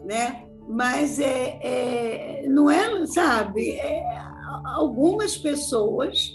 né? 0.07 0.47
Mas 0.67 1.21
é, 1.21 1.59
é 1.63 2.47
não 2.49 2.71
é, 2.71 3.05
sabe? 3.07 3.73
É, 3.73 4.32
algumas 4.65 5.37
pessoas 5.37 6.35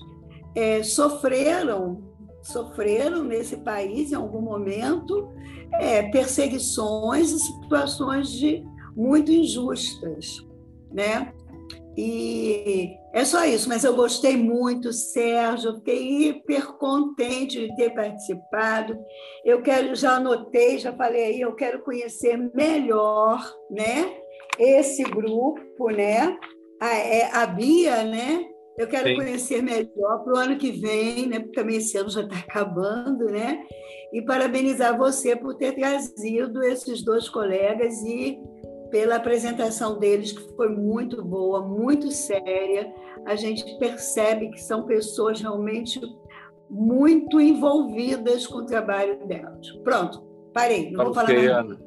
é, 0.55 0.83
sofreram 0.83 2.07
sofreram 2.41 3.23
nesse 3.23 3.57
país 3.57 4.11
em 4.11 4.15
algum 4.15 4.41
momento 4.41 5.29
é, 5.73 6.03
perseguições 6.03 7.31
e 7.31 7.39
situações 7.39 8.31
de 8.31 8.63
muito 8.95 9.31
injustas, 9.31 10.45
né? 10.91 11.33
E 11.97 12.95
é 13.11 13.25
só 13.25 13.43
isso, 13.43 13.67
mas 13.67 13.83
eu 13.83 13.95
gostei 13.95 14.37
muito, 14.37 14.93
Sérgio, 14.93 15.77
fiquei 15.77 16.29
hiper 16.29 16.73
contente 16.73 17.59
de 17.59 17.75
ter 17.75 17.89
participado. 17.89 18.95
Eu 19.43 19.63
quero, 19.63 19.95
já 19.95 20.17
anotei, 20.17 20.77
já 20.77 20.93
falei 20.93 21.23
aí, 21.23 21.41
eu 21.41 21.55
quero 21.55 21.81
conhecer 21.83 22.37
melhor, 22.53 23.43
né? 23.71 24.15
Esse 24.59 25.03
grupo, 25.03 25.89
né? 25.89 26.37
A, 26.81 26.95
é, 26.95 27.29
a 27.33 27.45
Bia, 27.45 28.03
né? 28.03 28.45
Eu 28.77 28.87
quero 28.87 29.09
Sim. 29.09 29.15
conhecer 29.15 29.63
melhor 29.63 30.23
para 30.23 30.33
o 30.33 30.37
ano 30.37 30.57
que 30.57 30.71
vem, 30.71 31.27
né? 31.27 31.39
Porque 31.39 31.59
também 31.59 31.77
esse 31.77 31.97
ano 31.97 32.09
já 32.09 32.21
está 32.21 32.37
acabando, 32.37 33.25
né? 33.25 33.65
E 34.13 34.21
parabenizar 34.21 34.95
você 34.95 35.35
por 35.35 35.55
ter 35.55 35.73
trazido 35.73 36.63
esses 36.63 37.03
dois 37.03 37.27
colegas 37.27 38.01
e 38.03 38.39
pela 38.91 39.15
apresentação 39.15 39.97
deles, 39.99 40.31
que 40.31 40.55
foi 40.55 40.69
muito 40.69 41.23
boa, 41.23 41.61
muito 41.65 42.11
séria. 42.11 42.93
A 43.25 43.35
gente 43.35 43.77
percebe 43.79 44.51
que 44.51 44.61
são 44.61 44.85
pessoas 44.85 45.41
realmente 45.41 45.99
muito 46.69 47.41
envolvidas 47.41 48.45
com 48.45 48.59
o 48.59 48.65
trabalho 48.65 49.25
delas. 49.25 49.69
Pronto, 49.83 50.21
parei, 50.53 50.91
não 50.91 51.05
vou 51.05 51.13
falar 51.13 51.33
mais. 51.33 51.49
Ana. 51.49 51.86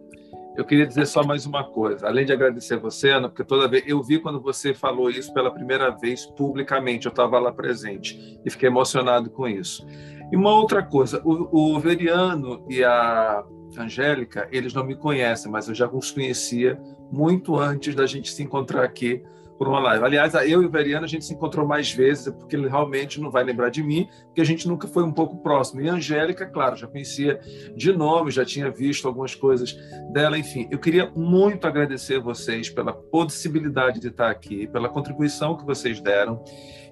Eu 0.57 0.65
queria 0.65 0.87
dizer 0.87 1.07
só 1.07 1.23
mais 1.23 1.47
uma 1.47 1.65
coisa, 1.65 2.09
além 2.09 2.27
de 2.27 2.33
agradecer 2.33 2.77
você, 2.77 3.11
Ana, 3.11 3.29
porque 3.29 3.45
toda 3.45 3.69
vez 3.69 3.85
eu 3.87 4.03
vi 4.03 4.19
quando 4.19 4.41
você 4.41 4.75
falou 4.75 5.09
isso 5.09 5.33
pela 5.33 5.51
primeira 5.51 5.91
vez 5.91 6.27
publicamente, 6.27 7.07
eu 7.07 7.11
estava 7.11 7.39
lá 7.39 7.53
presente 7.53 8.41
e 8.45 8.51
fiquei 8.51 8.69
emocionado 8.69 9.31
com 9.31 9.47
isso. 9.47 9.87
E 10.31 10.37
uma 10.37 10.53
outra 10.53 10.83
coisa, 10.83 11.23
o, 11.25 11.75
o 11.75 11.81
Veriano 11.81 12.65
e 12.69 12.83
a 12.85 13.45
Angélica, 13.79 14.49
eles 14.51 14.75
não 14.75 14.85
me 14.85 14.97
conhecem, 14.97 15.51
mas 15.51 15.69
eu 15.69 15.75
já 15.75 15.89
os 15.89 16.11
conhecia 16.11 16.81
muito 17.11 17.57
antes 17.57 17.95
da 17.95 18.07
gente 18.07 18.33
se 18.33 18.43
encontrar 18.43 18.85
aqui 18.85 19.23
por 19.61 19.69
uma 19.69 19.79
live. 19.79 20.03
Aliás, 20.03 20.33
eu 20.33 20.63
e 20.63 20.65
o 20.65 20.71
Veriano, 20.71 21.05
a 21.05 21.07
gente 21.07 21.23
se 21.23 21.35
encontrou 21.35 21.67
mais 21.67 21.93
vezes, 21.93 22.33
porque 22.33 22.57
ele 22.57 22.67
realmente 22.67 23.21
não 23.21 23.31
vai 23.31 23.45
lembrar 23.45 23.69
de 23.69 23.83
mim, 23.83 24.09
porque 24.25 24.41
a 24.41 24.45
gente 24.45 24.67
nunca 24.67 24.89
foi 24.89 25.03
um 25.05 25.13
pouco 25.13 25.37
próximo. 25.43 25.83
E 25.83 25.89
a 25.91 25.93
Angélica, 25.93 26.47
claro, 26.47 26.77
já 26.77 26.87
conhecia 26.87 27.39
de 27.77 27.93
nome, 27.93 28.31
já 28.31 28.43
tinha 28.43 28.71
visto 28.71 29.07
algumas 29.07 29.35
coisas 29.35 29.77
dela, 30.15 30.39
enfim. 30.39 30.67
Eu 30.71 30.79
queria 30.79 31.11
muito 31.15 31.67
agradecer 31.67 32.17
a 32.17 32.21
vocês 32.21 32.71
pela 32.71 32.95
possibilidade 32.95 34.01
de 34.01 34.09
estar 34.09 34.31
aqui, 34.31 34.67
pela 34.67 34.89
contribuição 34.89 35.55
que 35.55 35.67
vocês 35.67 36.01
deram, 36.01 36.43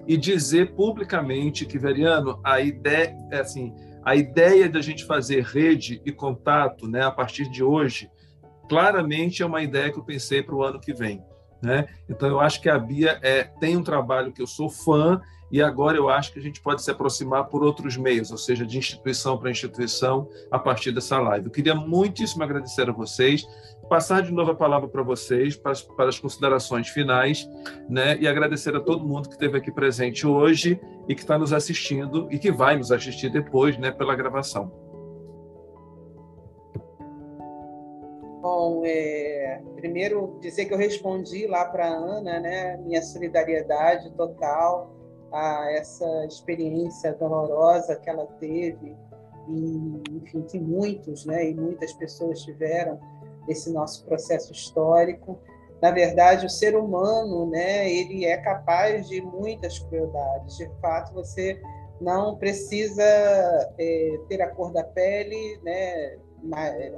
e 0.07 0.15
dizer 0.15 0.75
publicamente 0.75 1.65
que, 1.65 1.79
Veriano, 1.79 2.39
a 2.43 2.61
ideia, 2.61 3.17
é 3.31 3.39
assim, 3.39 3.73
a 4.05 4.15
ideia 4.15 4.69
de 4.69 4.77
a 4.77 4.81
gente 4.81 5.05
fazer 5.05 5.43
rede 5.43 6.03
e 6.05 6.11
contato 6.11 6.87
né, 6.87 7.01
a 7.01 7.09
partir 7.09 7.49
de 7.49 7.63
hoje, 7.63 8.11
claramente 8.69 9.41
é 9.41 9.45
uma 9.47 9.63
ideia 9.63 9.91
que 9.91 9.97
eu 9.97 10.05
pensei 10.05 10.43
para 10.43 10.53
o 10.53 10.63
ano 10.63 10.79
que 10.79 10.93
vem. 10.93 11.27
Né? 11.61 11.87
Então, 12.09 12.27
eu 12.29 12.39
acho 12.39 12.61
que 12.61 12.69
a 12.69 12.77
Bia 12.77 13.19
é, 13.21 13.43
tem 13.43 13.75
um 13.75 13.83
trabalho 13.83 14.31
que 14.31 14.41
eu 14.41 14.47
sou 14.47 14.69
fã 14.69 15.21
e 15.51 15.61
agora 15.61 15.97
eu 15.97 16.09
acho 16.09 16.31
que 16.31 16.39
a 16.39 16.41
gente 16.41 16.61
pode 16.61 16.81
se 16.81 16.91
aproximar 16.91 17.45
por 17.45 17.63
outros 17.63 17.97
meios, 17.97 18.31
ou 18.31 18.37
seja, 18.37 18.65
de 18.65 18.77
instituição 18.77 19.37
para 19.37 19.49
instituição, 19.49 20.29
a 20.51 20.59
partir 20.59 20.91
dessa 20.91 21.19
live. 21.19 21.47
Eu 21.47 21.51
queria 21.51 21.73
muitíssimo 21.73 22.43
agradecer 22.43 22.87
a 22.87 22.93
vocês, 22.93 23.47
passar 23.89 24.21
de 24.21 24.31
novo 24.31 24.51
a 24.51 24.55
palavra 24.55 24.87
para 24.87 25.01
vocês, 25.01 25.55
para 25.55 25.71
as, 25.71 25.81
para 25.81 26.09
as 26.09 26.19
considerações 26.19 26.87
finais, 26.89 27.49
né? 27.89 28.17
e 28.19 28.27
agradecer 28.27 28.75
a 28.75 28.79
todo 28.79 29.05
mundo 29.05 29.27
que 29.27 29.33
esteve 29.33 29.57
aqui 29.57 29.71
presente 29.71 30.27
hoje 30.27 30.79
e 31.07 31.15
que 31.15 31.21
está 31.21 31.37
nos 31.37 31.51
assistindo 31.51 32.27
e 32.31 32.37
que 32.37 32.51
vai 32.51 32.77
nos 32.77 32.91
assistir 32.91 33.29
depois 33.31 33.77
né, 33.77 33.89
pela 33.89 34.15
gravação. 34.15 34.88
Bom, 38.51 38.81
é, 38.83 39.61
primeiro 39.75 40.39
dizer 40.41 40.65
que 40.65 40.73
eu 40.73 40.77
respondi 40.77 41.45
lá 41.45 41.65
para 41.65 41.85
Ana, 41.87 42.39
né, 42.39 42.77
minha 42.77 42.99
solidariedade 42.99 44.11
total 44.13 44.91
a 45.31 45.71
essa 45.71 46.25
experiência 46.25 47.13
dolorosa 47.13 47.95
que 47.95 48.09
ela 48.09 48.25
teve 48.39 48.97
e, 49.47 50.01
enfim, 50.15 50.41
que 50.41 50.59
muitos, 50.59 51.27
né, 51.27 51.47
e 51.47 51.53
muitas 51.53 51.93
pessoas 51.93 52.41
tiveram 52.41 52.99
esse 53.47 53.71
nosso 53.71 54.03
processo 54.03 54.51
histórico. 54.51 55.37
Na 55.79 55.91
verdade, 55.91 56.47
o 56.47 56.49
ser 56.49 56.75
humano, 56.75 57.45
né, 57.51 57.87
ele 57.87 58.25
é 58.25 58.37
capaz 58.37 59.07
de 59.07 59.21
muitas 59.21 59.77
crueldades. 59.77 60.57
De 60.57 60.67
fato, 60.81 61.13
você 61.13 61.61
não 62.01 62.35
precisa 62.35 63.03
é, 63.77 64.19
ter 64.27 64.41
a 64.41 64.49
cor 64.49 64.73
da 64.73 64.83
pele, 64.83 65.59
né, 65.63 66.17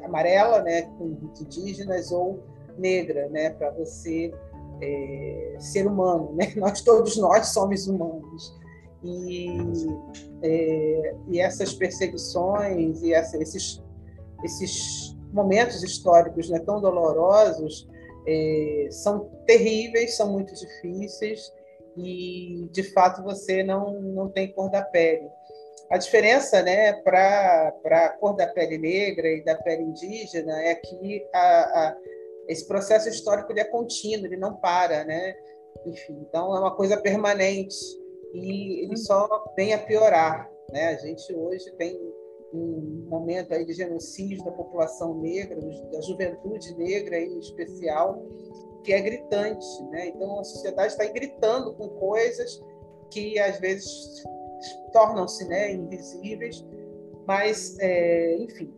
amarela, 0.03 0.61
né, 0.61 0.83
com 0.97 1.17
indígenas, 1.41 2.11
ou 2.11 2.43
negra, 2.77 3.27
né, 3.29 3.49
para 3.51 3.71
você 3.71 4.33
é, 4.81 5.55
ser 5.59 5.85
humano, 5.87 6.33
né? 6.33 6.51
Nós 6.57 6.81
todos 6.81 7.17
nós 7.17 7.47
somos 7.47 7.87
humanos 7.87 8.57
e, 9.03 9.47
é, 10.41 11.15
e 11.27 11.39
essas 11.39 11.73
perseguições 11.73 13.01
e 13.01 13.13
essa, 13.13 13.37
esses 13.37 13.81
esses 14.43 15.15
momentos 15.31 15.83
históricos 15.83 16.49
né, 16.49 16.59
tão 16.59 16.81
dolorosos 16.81 17.87
é, 18.27 18.87
são 18.89 19.29
terríveis, 19.45 20.17
são 20.17 20.31
muito 20.31 20.53
difíceis 20.53 21.51
e 21.95 22.67
de 22.71 22.83
fato 22.91 23.23
você 23.23 23.63
não 23.63 24.01
não 24.01 24.29
tem 24.29 24.51
cor 24.51 24.69
da 24.69 24.81
pele. 24.81 25.29
A 25.91 25.97
diferença 25.97 26.63
né, 26.63 26.93
para 26.93 27.73
a 27.83 28.09
cor 28.17 28.33
da 28.33 28.47
pele 28.47 28.77
negra 28.77 29.27
e 29.27 29.43
da 29.43 29.55
pele 29.55 29.83
indígena 29.83 30.57
é 30.61 30.73
que 30.73 31.27
a, 31.33 31.39
a, 31.39 31.97
esse 32.47 32.65
processo 32.65 33.09
histórico 33.09 33.51
ele 33.51 33.59
é 33.59 33.65
contínuo, 33.65 34.25
ele 34.25 34.37
não 34.37 34.55
para. 34.55 35.03
Né? 35.03 35.35
Enfim, 35.85 36.17
então, 36.21 36.55
é 36.55 36.59
uma 36.59 36.73
coisa 36.73 36.95
permanente 36.95 37.75
e 38.33 38.85
ele 38.85 38.95
só 38.95 39.51
vem 39.53 39.73
a 39.73 39.79
piorar. 39.79 40.49
Né? 40.71 40.87
A 40.87 40.95
gente 40.95 41.35
hoje 41.35 41.69
tem 41.73 41.99
um 42.53 43.05
momento 43.09 43.53
aí 43.53 43.65
de 43.65 43.73
genocídio 43.73 44.45
da 44.45 44.51
população 44.51 45.19
negra, 45.19 45.59
da 45.91 46.01
juventude 46.01 46.73
negra 46.77 47.19
em 47.19 47.37
especial, 47.37 48.25
que 48.85 48.93
é 48.93 49.01
gritante. 49.01 49.83
Né? 49.89 50.07
Então, 50.07 50.39
a 50.39 50.43
sociedade 50.45 50.93
está 50.93 51.03
gritando 51.03 51.73
com 51.73 51.89
coisas 51.89 52.63
que 53.09 53.37
às 53.37 53.59
vezes 53.59 54.23
tornam-se 54.91 55.47
né, 55.47 55.73
invisíveis, 55.73 56.65
Mas, 57.27 57.77
é, 57.79 58.37
enfim, 58.37 58.73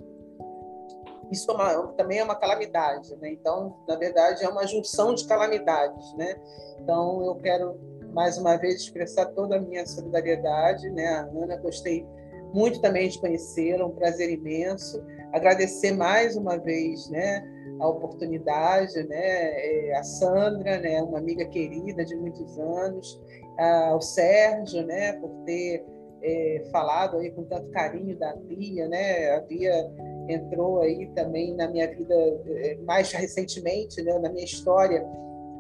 isso 1.32 1.50
é 1.50 1.54
uma, 1.54 1.88
também 1.94 2.20
é 2.20 2.24
uma 2.24 2.36
calamidade, 2.36 3.16
né? 3.18 3.32
Então, 3.32 3.76
na 3.88 3.96
verdade, 3.96 4.44
é 4.44 4.50
uma 4.50 4.68
junção 4.68 5.14
de 5.16 5.26
calamidades, 5.26 6.14
né? 6.16 6.36
Então, 6.80 7.26
eu 7.26 7.36
quero 7.36 7.80
mais 8.14 8.38
uma 8.38 8.56
vez 8.58 8.76
expressar 8.76 9.26
toda 9.28 9.58
a 9.58 9.60
minha 9.60 9.86
solidariedade, 9.86 10.90
né? 10.92 11.08
A 11.08 11.22
Ana, 11.22 11.58
gostei 11.58 12.06
muito 12.54 12.80
também 12.82 13.10
de 13.10 13.20
conhecê-la, 13.20 13.86
um 13.86 13.96
prazer 13.96 14.30
imenso. 14.30 15.04
Agradecer 15.32 15.92
mais 15.94 16.36
uma 16.38 16.58
vez, 16.58 17.10
né? 17.10 17.44
A 17.80 17.88
oportunidade, 17.88 19.04
né? 19.08 19.18
É, 19.18 19.98
a 19.98 20.04
Sandra, 20.04 20.78
né? 20.78 21.02
Uma 21.02 21.18
amiga 21.18 21.46
querida 21.46 22.06
de 22.06 22.16
muitos 22.16 22.60
anos, 22.60 23.20
ao 23.58 24.02
Sérgio, 24.02 24.86
né? 24.86 25.14
Por 25.14 25.30
ter 25.46 25.86
é, 26.22 26.64
falado 26.72 27.18
aí 27.18 27.32
com 27.32 27.44
tanto 27.44 27.70
carinho 27.72 28.18
da 28.18 28.36
Bia, 28.36 28.88
né? 28.88 29.32
A 29.36 29.42
Bia 29.42 29.92
entrou 30.30 30.82
aí 30.82 31.08
também 31.14 31.54
na 31.54 31.68
minha 31.68 31.88
vida 31.94 32.16
é, 32.48 32.78
mais 32.86 33.12
recentemente, 33.12 34.02
né? 34.02 34.18
Na 34.20 34.30
minha 34.30 34.46
história 34.46 35.06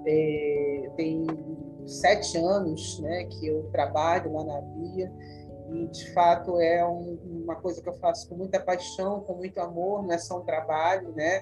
é, 0.07 0.89
tem 0.95 1.27
sete 1.85 2.37
anos, 2.37 2.99
né? 3.01 3.25
Que 3.25 3.47
eu 3.47 3.63
trabalho 3.71 4.31
lá 4.33 4.43
na 4.45 4.61
Bia 4.61 5.11
e 5.69 5.87
de 5.87 6.11
fato 6.13 6.59
é 6.59 6.85
um, 6.85 7.17
uma 7.43 7.55
coisa 7.55 7.81
que 7.81 7.89
eu 7.89 7.97
faço 7.97 8.29
com 8.29 8.35
muita 8.35 8.59
paixão, 8.59 9.21
com 9.21 9.33
muito 9.33 9.59
amor, 9.59 10.03
não 10.03 10.13
é 10.13 10.17
só 10.17 10.39
um 10.39 10.45
trabalho, 10.45 11.11
né? 11.13 11.41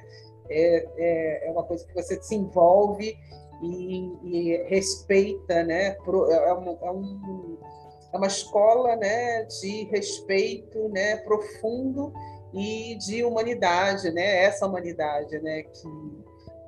É, 0.49 0.87
é, 0.97 1.47
é 1.47 1.51
uma 1.51 1.63
coisa 1.63 1.85
que 1.85 1.93
você 1.93 2.21
se 2.21 2.35
envolve 2.35 3.15
e, 3.61 4.13
e 4.23 4.63
respeita, 4.67 5.63
né? 5.63 5.95
É, 5.95 6.53
um, 6.53 6.77
é 6.81 6.91
um 6.91 7.57
é 8.13 8.17
uma 8.17 8.27
escola 8.27 8.95
né, 8.97 9.43
de 9.43 9.85
respeito 9.85 10.89
né, 10.89 11.15
profundo 11.17 12.11
e 12.53 12.97
de 12.97 13.23
humanidade, 13.23 14.11
né? 14.11 14.43
Essa 14.43 14.67
humanidade, 14.67 15.39
né, 15.39 15.63
que 15.63 15.87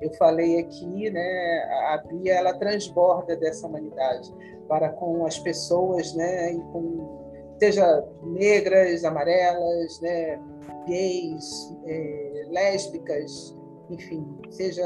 eu 0.00 0.10
falei 0.14 0.58
aqui, 0.58 1.10
né? 1.10 1.62
A 1.88 1.98
Bia 1.98 2.34
ela 2.34 2.54
transborda 2.54 3.36
dessa 3.36 3.66
humanidade 3.66 4.32
para 4.68 4.88
com 4.90 5.26
as 5.26 5.38
pessoas, 5.38 6.14
né? 6.14 6.52
E 6.52 6.60
com 6.72 7.56
seja 7.58 8.04
negras, 8.22 9.04
amarelas, 9.04 10.00
né? 10.00 10.40
Gays, 10.86 11.74
é, 11.86 12.46
lésbicas, 12.50 13.56
enfim, 13.90 14.26
seja 14.50 14.84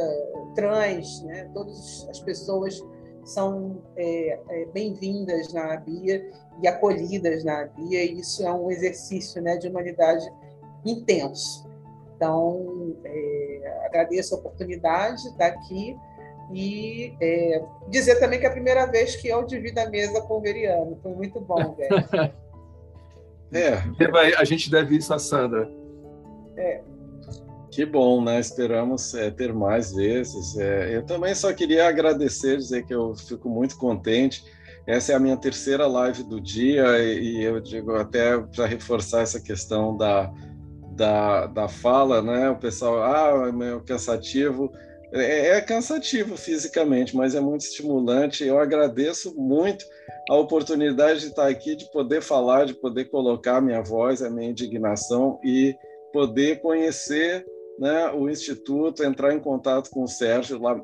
trans, 0.58 1.22
né? 1.22 1.48
Todas 1.54 2.04
as 2.10 2.18
pessoas 2.18 2.84
são 3.24 3.80
é, 3.96 4.40
é, 4.50 4.66
bem-vindas 4.74 5.52
na 5.52 5.76
Bia 5.76 6.28
e 6.60 6.66
acolhidas 6.66 7.44
na 7.44 7.66
Bia, 7.66 8.02
e 8.02 8.18
isso 8.18 8.44
é 8.44 8.52
um 8.52 8.68
exercício 8.68 9.40
né, 9.40 9.56
de 9.56 9.68
humanidade 9.68 10.28
intenso. 10.84 11.68
Então, 12.16 12.96
é, 13.04 13.82
agradeço 13.86 14.34
a 14.34 14.38
oportunidade 14.38 15.22
de 15.22 15.28
estar 15.28 15.46
aqui 15.46 15.96
e 16.52 17.14
é, 17.20 17.62
dizer 17.88 18.18
também 18.18 18.40
que 18.40 18.46
é 18.46 18.48
a 18.48 18.52
primeira 18.52 18.84
vez 18.86 19.14
que 19.14 19.28
eu 19.28 19.44
divido 19.44 19.78
a 19.78 19.88
mesa 19.88 20.20
com 20.22 20.38
o 20.38 20.40
Veriano. 20.40 20.98
Foi 21.00 21.14
muito 21.14 21.40
bom, 21.40 21.76
velho. 21.78 22.34
é. 23.52 23.74
A 24.36 24.44
gente 24.44 24.68
deve 24.68 24.96
isso 24.96 25.14
a 25.14 25.20
Sandra. 25.20 25.70
É. 26.56 26.82
Que 27.78 27.86
bom, 27.86 28.20
né? 28.20 28.40
Esperamos 28.40 29.14
é, 29.14 29.30
ter 29.30 29.52
mais 29.52 29.94
vezes. 29.94 30.58
É, 30.58 30.96
eu 30.96 31.06
também 31.06 31.32
só 31.32 31.52
queria 31.52 31.86
agradecer, 31.86 32.56
dizer 32.56 32.84
que 32.84 32.92
eu 32.92 33.14
fico 33.14 33.48
muito 33.48 33.76
contente. 33.78 34.42
Essa 34.84 35.12
é 35.12 35.14
a 35.14 35.20
minha 35.20 35.36
terceira 35.36 35.86
live 35.86 36.24
do 36.24 36.40
dia 36.40 36.98
e, 36.98 37.36
e 37.36 37.44
eu 37.44 37.60
digo 37.60 37.94
até 37.94 38.36
para 38.36 38.66
reforçar 38.66 39.20
essa 39.20 39.40
questão 39.40 39.96
da, 39.96 40.28
da, 40.96 41.46
da 41.46 41.68
fala, 41.68 42.20
né? 42.20 42.50
O 42.50 42.56
pessoal, 42.56 43.00
ah, 43.00 43.46
é 43.46 43.52
meu 43.52 43.80
cansativo. 43.80 44.72
É, 45.12 45.50
é 45.50 45.60
cansativo 45.60 46.36
fisicamente, 46.36 47.14
mas 47.14 47.36
é 47.36 47.40
muito 47.40 47.60
estimulante. 47.60 48.42
Eu 48.42 48.58
agradeço 48.58 49.36
muito 49.36 49.84
a 50.28 50.34
oportunidade 50.34 51.20
de 51.20 51.26
estar 51.26 51.46
aqui, 51.46 51.76
de 51.76 51.88
poder 51.92 52.22
falar, 52.22 52.66
de 52.66 52.74
poder 52.74 53.04
colocar 53.04 53.58
a 53.58 53.60
minha 53.60 53.82
voz, 53.82 54.20
a 54.20 54.28
minha 54.28 54.50
indignação 54.50 55.38
e 55.44 55.76
poder 56.12 56.60
conhecer 56.60 57.46
né, 57.78 58.10
o 58.12 58.28
Instituto, 58.28 59.04
entrar 59.04 59.34
em 59.34 59.40
contato 59.40 59.90
com 59.90 60.02
o 60.02 60.08
Sérgio 60.08 60.60
lá. 60.60 60.80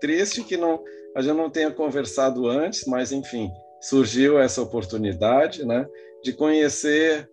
Triste 0.00 0.42
que 0.42 0.56
não, 0.56 0.82
a 1.16 1.22
gente 1.22 1.36
não 1.36 1.50
tenha 1.50 1.70
conversado 1.70 2.46
antes, 2.46 2.84
mas 2.86 3.12
enfim, 3.12 3.50
surgiu 3.80 4.38
essa 4.38 4.62
oportunidade 4.62 5.64
né, 5.64 5.86
de 6.22 6.32
conhecer. 6.32 7.28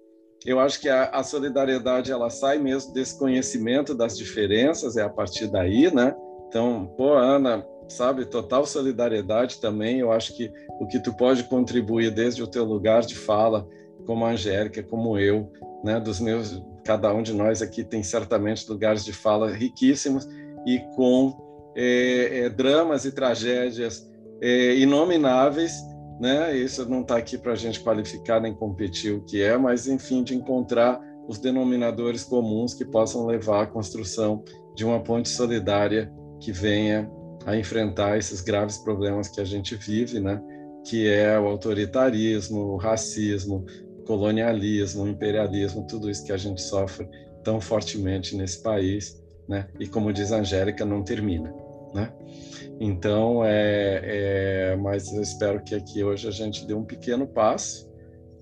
Eu 0.45 0.59
acho 0.59 0.79
que 0.79 0.89
a, 0.89 1.05
a 1.05 1.23
solidariedade 1.23 2.11
ela 2.11 2.29
sai 2.29 2.57
mesmo 2.57 2.93
desse 2.93 3.17
conhecimento 3.17 3.93
das 3.93 4.17
diferenças, 4.17 4.97
é 4.97 5.03
a 5.03 5.09
partir 5.09 5.47
daí, 5.47 5.93
né? 5.93 6.15
Então, 6.47 6.93
pô, 6.97 7.13
Ana, 7.13 7.65
sabe, 7.87 8.25
total 8.25 8.65
solidariedade 8.65 9.61
também. 9.61 9.99
Eu 9.99 10.11
acho 10.11 10.35
que 10.35 10.51
o 10.79 10.87
que 10.87 10.99
tu 10.99 11.13
pode 11.13 11.43
contribuir 11.43 12.11
desde 12.11 12.41
o 12.41 12.47
teu 12.47 12.65
lugar 12.65 13.01
de 13.01 13.15
fala, 13.15 13.67
como 14.05 14.25
a 14.25 14.31
Angélica, 14.31 14.81
como 14.81 15.17
eu, 15.17 15.51
né, 15.83 15.99
dos 15.99 16.19
meus 16.19 16.61
cada 16.83 17.13
um 17.13 17.21
de 17.21 17.33
nós 17.33 17.61
aqui 17.61 17.83
tem 17.83 18.03
certamente 18.03 18.69
lugares 18.69 19.05
de 19.05 19.13
fala 19.13 19.51
riquíssimos 19.51 20.27
e 20.65 20.79
com 20.95 21.35
é, 21.75 22.39
é, 22.41 22.49
dramas 22.49 23.05
e 23.05 23.11
tragédias 23.11 24.09
é, 24.41 24.75
inomináveis, 24.75 25.73
né? 26.19 26.55
Isso 26.55 26.87
não 26.89 27.01
está 27.01 27.17
aqui 27.17 27.37
para 27.37 27.53
a 27.53 27.55
gente 27.55 27.79
qualificar 27.79 28.39
nem 28.39 28.53
competir 28.53 29.13
o 29.13 29.23
que 29.23 29.41
é, 29.41 29.57
mas 29.57 29.87
enfim 29.87 30.23
de 30.23 30.35
encontrar 30.35 30.99
os 31.27 31.39
denominadores 31.39 32.23
comuns 32.23 32.73
que 32.73 32.83
possam 32.83 33.25
levar 33.25 33.63
à 33.63 33.67
construção 33.67 34.43
de 34.75 34.83
uma 34.83 35.01
ponte 35.01 35.29
solidária 35.29 36.11
que 36.39 36.51
venha 36.51 37.09
a 37.45 37.55
enfrentar 37.55 38.17
esses 38.17 38.41
graves 38.41 38.77
problemas 38.77 39.27
que 39.27 39.39
a 39.39 39.45
gente 39.45 39.75
vive, 39.75 40.19
né? 40.19 40.41
Que 40.85 41.07
é 41.07 41.39
o 41.39 41.47
autoritarismo, 41.47 42.59
o 42.59 42.77
racismo, 42.77 43.65
colonialismo, 44.05 45.07
imperialismo, 45.07 45.85
tudo 45.87 46.09
isso 46.09 46.25
que 46.25 46.31
a 46.31 46.37
gente 46.37 46.61
sofre 46.61 47.07
tão 47.43 47.59
fortemente 47.59 48.35
nesse 48.35 48.61
país, 48.61 49.21
né? 49.47 49.67
E 49.79 49.87
como 49.87 50.13
diz 50.13 50.31
a 50.31 50.37
Angélica, 50.37 50.85
não 50.85 51.03
termina, 51.03 51.53
né? 51.93 52.11
Então, 52.79 53.43
é, 53.45 54.01
é, 54.03 54.75
mas 54.75 55.13
eu 55.13 55.21
espero 55.21 55.63
que 55.63 55.75
aqui 55.75 56.03
hoje 56.03 56.27
a 56.27 56.31
gente 56.31 56.65
dê 56.65 56.73
um 56.73 56.83
pequeno 56.83 57.27
passo, 57.27 57.89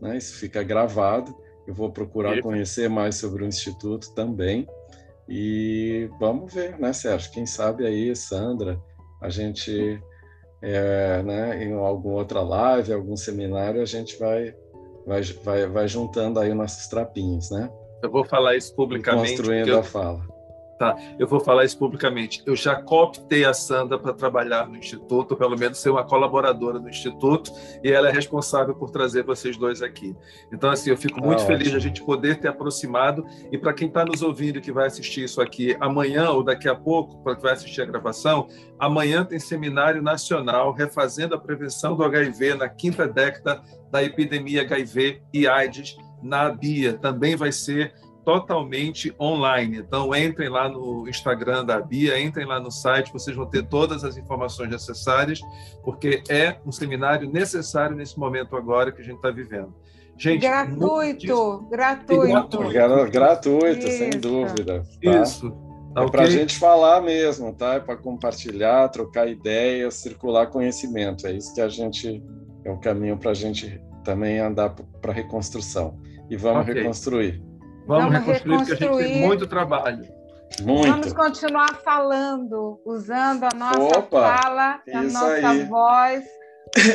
né? 0.02 0.18
Isso 0.18 0.38
fica 0.38 0.64
gravado. 0.64 1.36
Eu 1.68 1.74
vou 1.74 1.92
procurar 1.92 2.42
conhecer 2.42 2.90
mais 2.90 3.16
sobre 3.16 3.44
o 3.44 3.48
Instituto 3.48 4.14
também. 4.16 4.68
E 5.28 6.10
vamos 6.20 6.52
ver, 6.52 6.80
né, 6.80 6.92
Sérgio? 6.92 7.32
Quem 7.32 7.46
sabe 7.46 7.86
aí, 7.86 8.16
Sandra, 8.16 8.82
a 9.22 9.30
gente, 9.30 10.02
é, 10.62 11.22
né, 11.22 11.64
em 11.64 11.74
alguma 11.74 12.16
outra 12.16 12.42
live, 12.42 12.92
algum 12.92 13.16
seminário, 13.16 13.82
a 13.82 13.86
gente 13.86 14.18
vai 14.18 14.56
vai, 15.06 15.22
vai, 15.22 15.68
vai 15.68 15.88
juntando 15.88 16.40
aí 16.40 16.54
nossos 16.54 16.88
trapinhos, 16.88 17.52
né? 17.52 17.70
Eu 18.02 18.10
vou 18.10 18.24
falar 18.24 18.56
isso 18.56 18.74
publicamente. 18.76 19.36
Construindo 19.36 19.70
eu... 19.70 19.80
a 19.80 19.84
fala. 19.84 20.22
Tá, 20.80 20.96
eu 21.20 21.28
vou 21.28 21.42
falar 21.42 21.66
isso 21.66 21.78
publicamente. 21.78 22.42
Eu 22.46 22.56
já 22.56 22.74
cooptei 22.82 23.44
a 23.44 23.54
Sandra 23.54 24.00
para 24.00 24.14
trabalhar 24.14 24.66
no 24.66 24.78
Instituto, 24.78 25.36
pelo 25.36 25.60
menos 25.60 25.78
ser 25.78 25.90
uma 25.90 26.06
colaboradora 26.06 26.80
do 26.80 26.88
Instituto, 26.88 27.52
e 27.84 27.92
ela 27.92 28.08
é 28.08 28.12
responsável 28.14 28.74
por 28.74 28.90
trazer 28.90 29.26
vocês 29.26 29.58
dois 29.58 29.82
aqui. 29.82 30.16
Então, 30.54 30.70
assim, 30.70 30.90
eu 30.90 30.96
fico 30.96 31.20
muito 31.20 31.44
ah, 31.44 31.46
feliz 31.46 31.70
de 31.72 31.76
a 31.76 31.80
gente 31.80 32.02
poder 32.02 32.40
ter 32.40 32.48
aproximado. 32.48 33.26
E 33.52 33.58
para 33.58 33.74
quem 33.74 33.90
está 33.90 34.06
nos 34.06 34.22
ouvindo 34.22 34.62
que 34.62 34.72
vai 34.72 34.88
assistir 34.88 35.26
isso 35.26 35.42
aqui 35.42 35.76
amanhã 35.82 36.30
ou 36.30 36.46
daqui 36.46 36.70
a 36.70 36.76
pouco, 36.76 37.22
para 37.24 37.36
quem 37.36 37.44
vai 37.44 37.54
assistir 37.56 37.82
a 37.82 37.86
gravação, 37.86 38.48
amanhã 38.80 39.26
tem 39.26 39.38
seminário 39.38 40.02
nacional 40.02 40.72
refazendo 40.72 41.36
a 41.36 41.38
prevenção 41.38 41.94
do 41.94 42.06
HIV 42.06 42.56
na 42.56 42.70
quinta 42.70 43.06
década 43.06 43.62
da 43.92 44.02
epidemia 44.02 44.62
HIV 44.62 45.24
e 45.34 45.46
AIDS 45.46 45.98
na 46.24 46.50
BIA. 46.50 46.94
Também 46.94 47.36
vai 47.36 47.52
ser 47.52 47.94
totalmente 48.30 49.12
online. 49.20 49.80
Então, 49.80 50.16
entrem 50.16 50.50
lá 50.50 50.70
no 50.70 51.10
Instagram 51.10 51.66
da 51.66 51.82
Bia, 51.82 52.22
entrem 52.22 52.46
lá 52.46 52.60
no 52.60 52.70
site, 52.70 53.12
vocês 53.12 53.36
vão 53.36 53.48
ter 53.48 53.66
todas 53.66 54.04
as 54.04 54.18
informações 54.18 54.70
necessárias, 54.70 55.42
porque 55.84 56.22
é 56.30 56.58
um 56.64 56.72
seminário 56.72 57.28
necessário 57.28 57.96
nesse 57.96 58.20
momento 58.20 58.56
agora 58.56 58.92
que 58.92 59.02
a 59.02 59.04
gente 59.04 59.16
está 59.16 59.32
vivendo. 59.32 59.74
Gente, 60.16 60.42
gratuito, 60.42 61.68
gratuito. 61.72 62.70
Gratuito, 62.70 63.12
gratuito 63.12 63.88
sem 63.90 64.12
dúvida. 64.12 64.84
Tá? 65.04 65.22
Isso. 65.22 65.50
Tá 65.96 66.02
é 66.02 66.06
okay? 66.06 66.12
para 66.12 66.22
a 66.22 66.30
gente 66.30 66.56
falar 66.60 67.02
mesmo, 67.02 67.52
tá? 67.52 67.76
É 67.76 67.80
para 67.80 67.98
compartilhar, 67.98 68.90
trocar 68.90 69.28
ideias, 69.28 69.96
circular 69.96 70.48
conhecimento. 70.48 71.26
É 71.26 71.32
isso 71.32 71.52
que 71.56 71.62
a 71.62 71.70
gente 71.70 72.24
é 72.64 72.72
um 72.72 72.80
caminho 72.80 73.18
para 73.18 73.32
a 73.32 73.34
gente 73.34 73.82
também 74.04 74.38
andar 74.38 74.76
para 75.02 75.14
reconstrução. 75.14 76.00
E 76.30 76.38
vamos 76.38 76.62
okay. 76.62 76.76
reconstruir. 76.76 77.49
Vamos, 77.90 78.04
Vamos 78.14 78.20
reconstruir, 78.20 78.52
reconstruir, 78.52 78.78
porque 78.88 79.04
a 79.04 79.08
gente 79.08 79.14
tem 79.14 79.28
muito 79.28 79.48
trabalho. 79.48 80.08
Muito. 80.62 80.92
Vamos 80.92 81.12
continuar 81.14 81.74
falando, 81.84 82.80
usando 82.86 83.46
a 83.46 83.56
nossa 83.56 84.00
Opa, 84.00 84.38
fala, 84.38 84.82
a 84.94 85.02
nossa 85.02 85.48
aí. 85.50 85.66
voz 85.66 86.24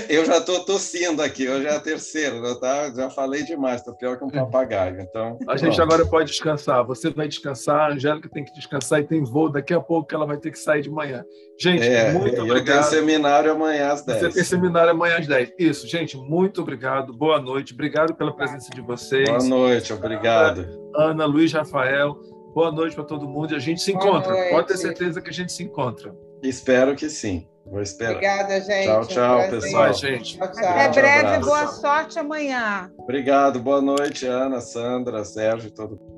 Eu 0.08 0.24
já 0.24 0.38
estou 0.38 0.64
tossindo 0.64 1.22
aqui, 1.22 1.48
hoje 1.48 1.66
é 1.66 1.74
a 1.74 1.80
terceira, 1.80 2.36
já, 2.40 2.54
tá, 2.54 2.90
já 2.94 3.10
falei 3.10 3.42
demais, 3.42 3.80
estou 3.80 3.94
pior 3.94 4.16
que 4.16 4.24
um 4.24 4.30
papagaio. 4.30 5.00
Então, 5.00 5.38
a 5.48 5.56
gente 5.56 5.80
agora 5.80 6.06
pode 6.06 6.30
descansar. 6.30 6.84
Você 6.86 7.10
vai 7.10 7.28
descansar, 7.28 7.90
a 7.90 7.94
Angélica 7.94 8.28
tem 8.28 8.44
que 8.44 8.52
descansar 8.52 9.00
e 9.00 9.04
tem 9.04 9.22
voo 9.22 9.50
daqui 9.50 9.74
a 9.74 9.80
pouco 9.80 10.08
que 10.08 10.14
ela 10.14 10.26
vai 10.26 10.36
ter 10.36 10.50
que 10.50 10.58
sair 10.58 10.82
de 10.82 10.90
manhã. 10.90 11.24
Gente, 11.58 11.86
é, 11.86 12.12
muito 12.12 12.36
eu 12.36 12.44
obrigado. 12.44 12.58
Eu 12.58 12.64
tenho 12.64 12.82
seminário 12.84 13.52
amanhã 13.52 13.92
às 13.92 14.04
10. 14.04 14.20
Você 14.20 14.28
tem 14.30 14.44
seminário 14.44 14.90
amanhã 14.90 15.18
às 15.18 15.26
10. 15.26 15.52
Isso, 15.58 15.86
gente, 15.86 16.16
muito 16.16 16.62
obrigado. 16.62 17.12
Boa 17.12 17.40
noite. 17.40 17.72
Obrigado 17.74 18.14
pela 18.14 18.34
presença 18.34 18.70
de 18.70 18.80
vocês. 18.80 19.28
Boa 19.28 19.44
noite, 19.44 19.92
obrigado. 19.92 20.66
Ana, 20.96 21.24
Luiz, 21.24 21.52
Rafael. 21.52 22.18
Boa 22.54 22.70
noite 22.70 22.94
para 22.94 23.04
todo 23.04 23.28
mundo 23.28 23.52
e 23.52 23.56
a 23.56 23.58
gente 23.58 23.82
se 23.82 23.92
encontra. 23.92 24.32
Pode 24.50 24.68
ter 24.68 24.76
certeza 24.76 25.20
que 25.20 25.30
a 25.30 25.32
gente 25.32 25.52
se 25.52 25.64
encontra. 25.64 26.14
Espero 26.42 26.94
que 26.94 27.08
sim. 27.08 27.48
Vou 27.66 27.80
esperar. 27.80 28.12
Obrigada, 28.12 28.60
gente. 28.60 28.84
Tchau, 28.84 29.06
tchau, 29.06 29.38
um 29.40 29.50
pessoal. 29.50 29.94
gente. 29.94 30.36
Tchau, 30.36 30.52
tchau. 30.52 30.64
Até 30.64 30.88
breve, 31.00 31.44
boa 31.44 31.66
sorte 31.66 32.18
amanhã. 32.18 32.90
Obrigado, 32.98 33.58
boa 33.58 33.80
noite, 33.80 34.26
Ana, 34.26 34.60
Sandra, 34.60 35.24
Sérgio 35.24 35.68
e 35.68 35.70
todo 35.70 35.96
mundo. 35.96 36.13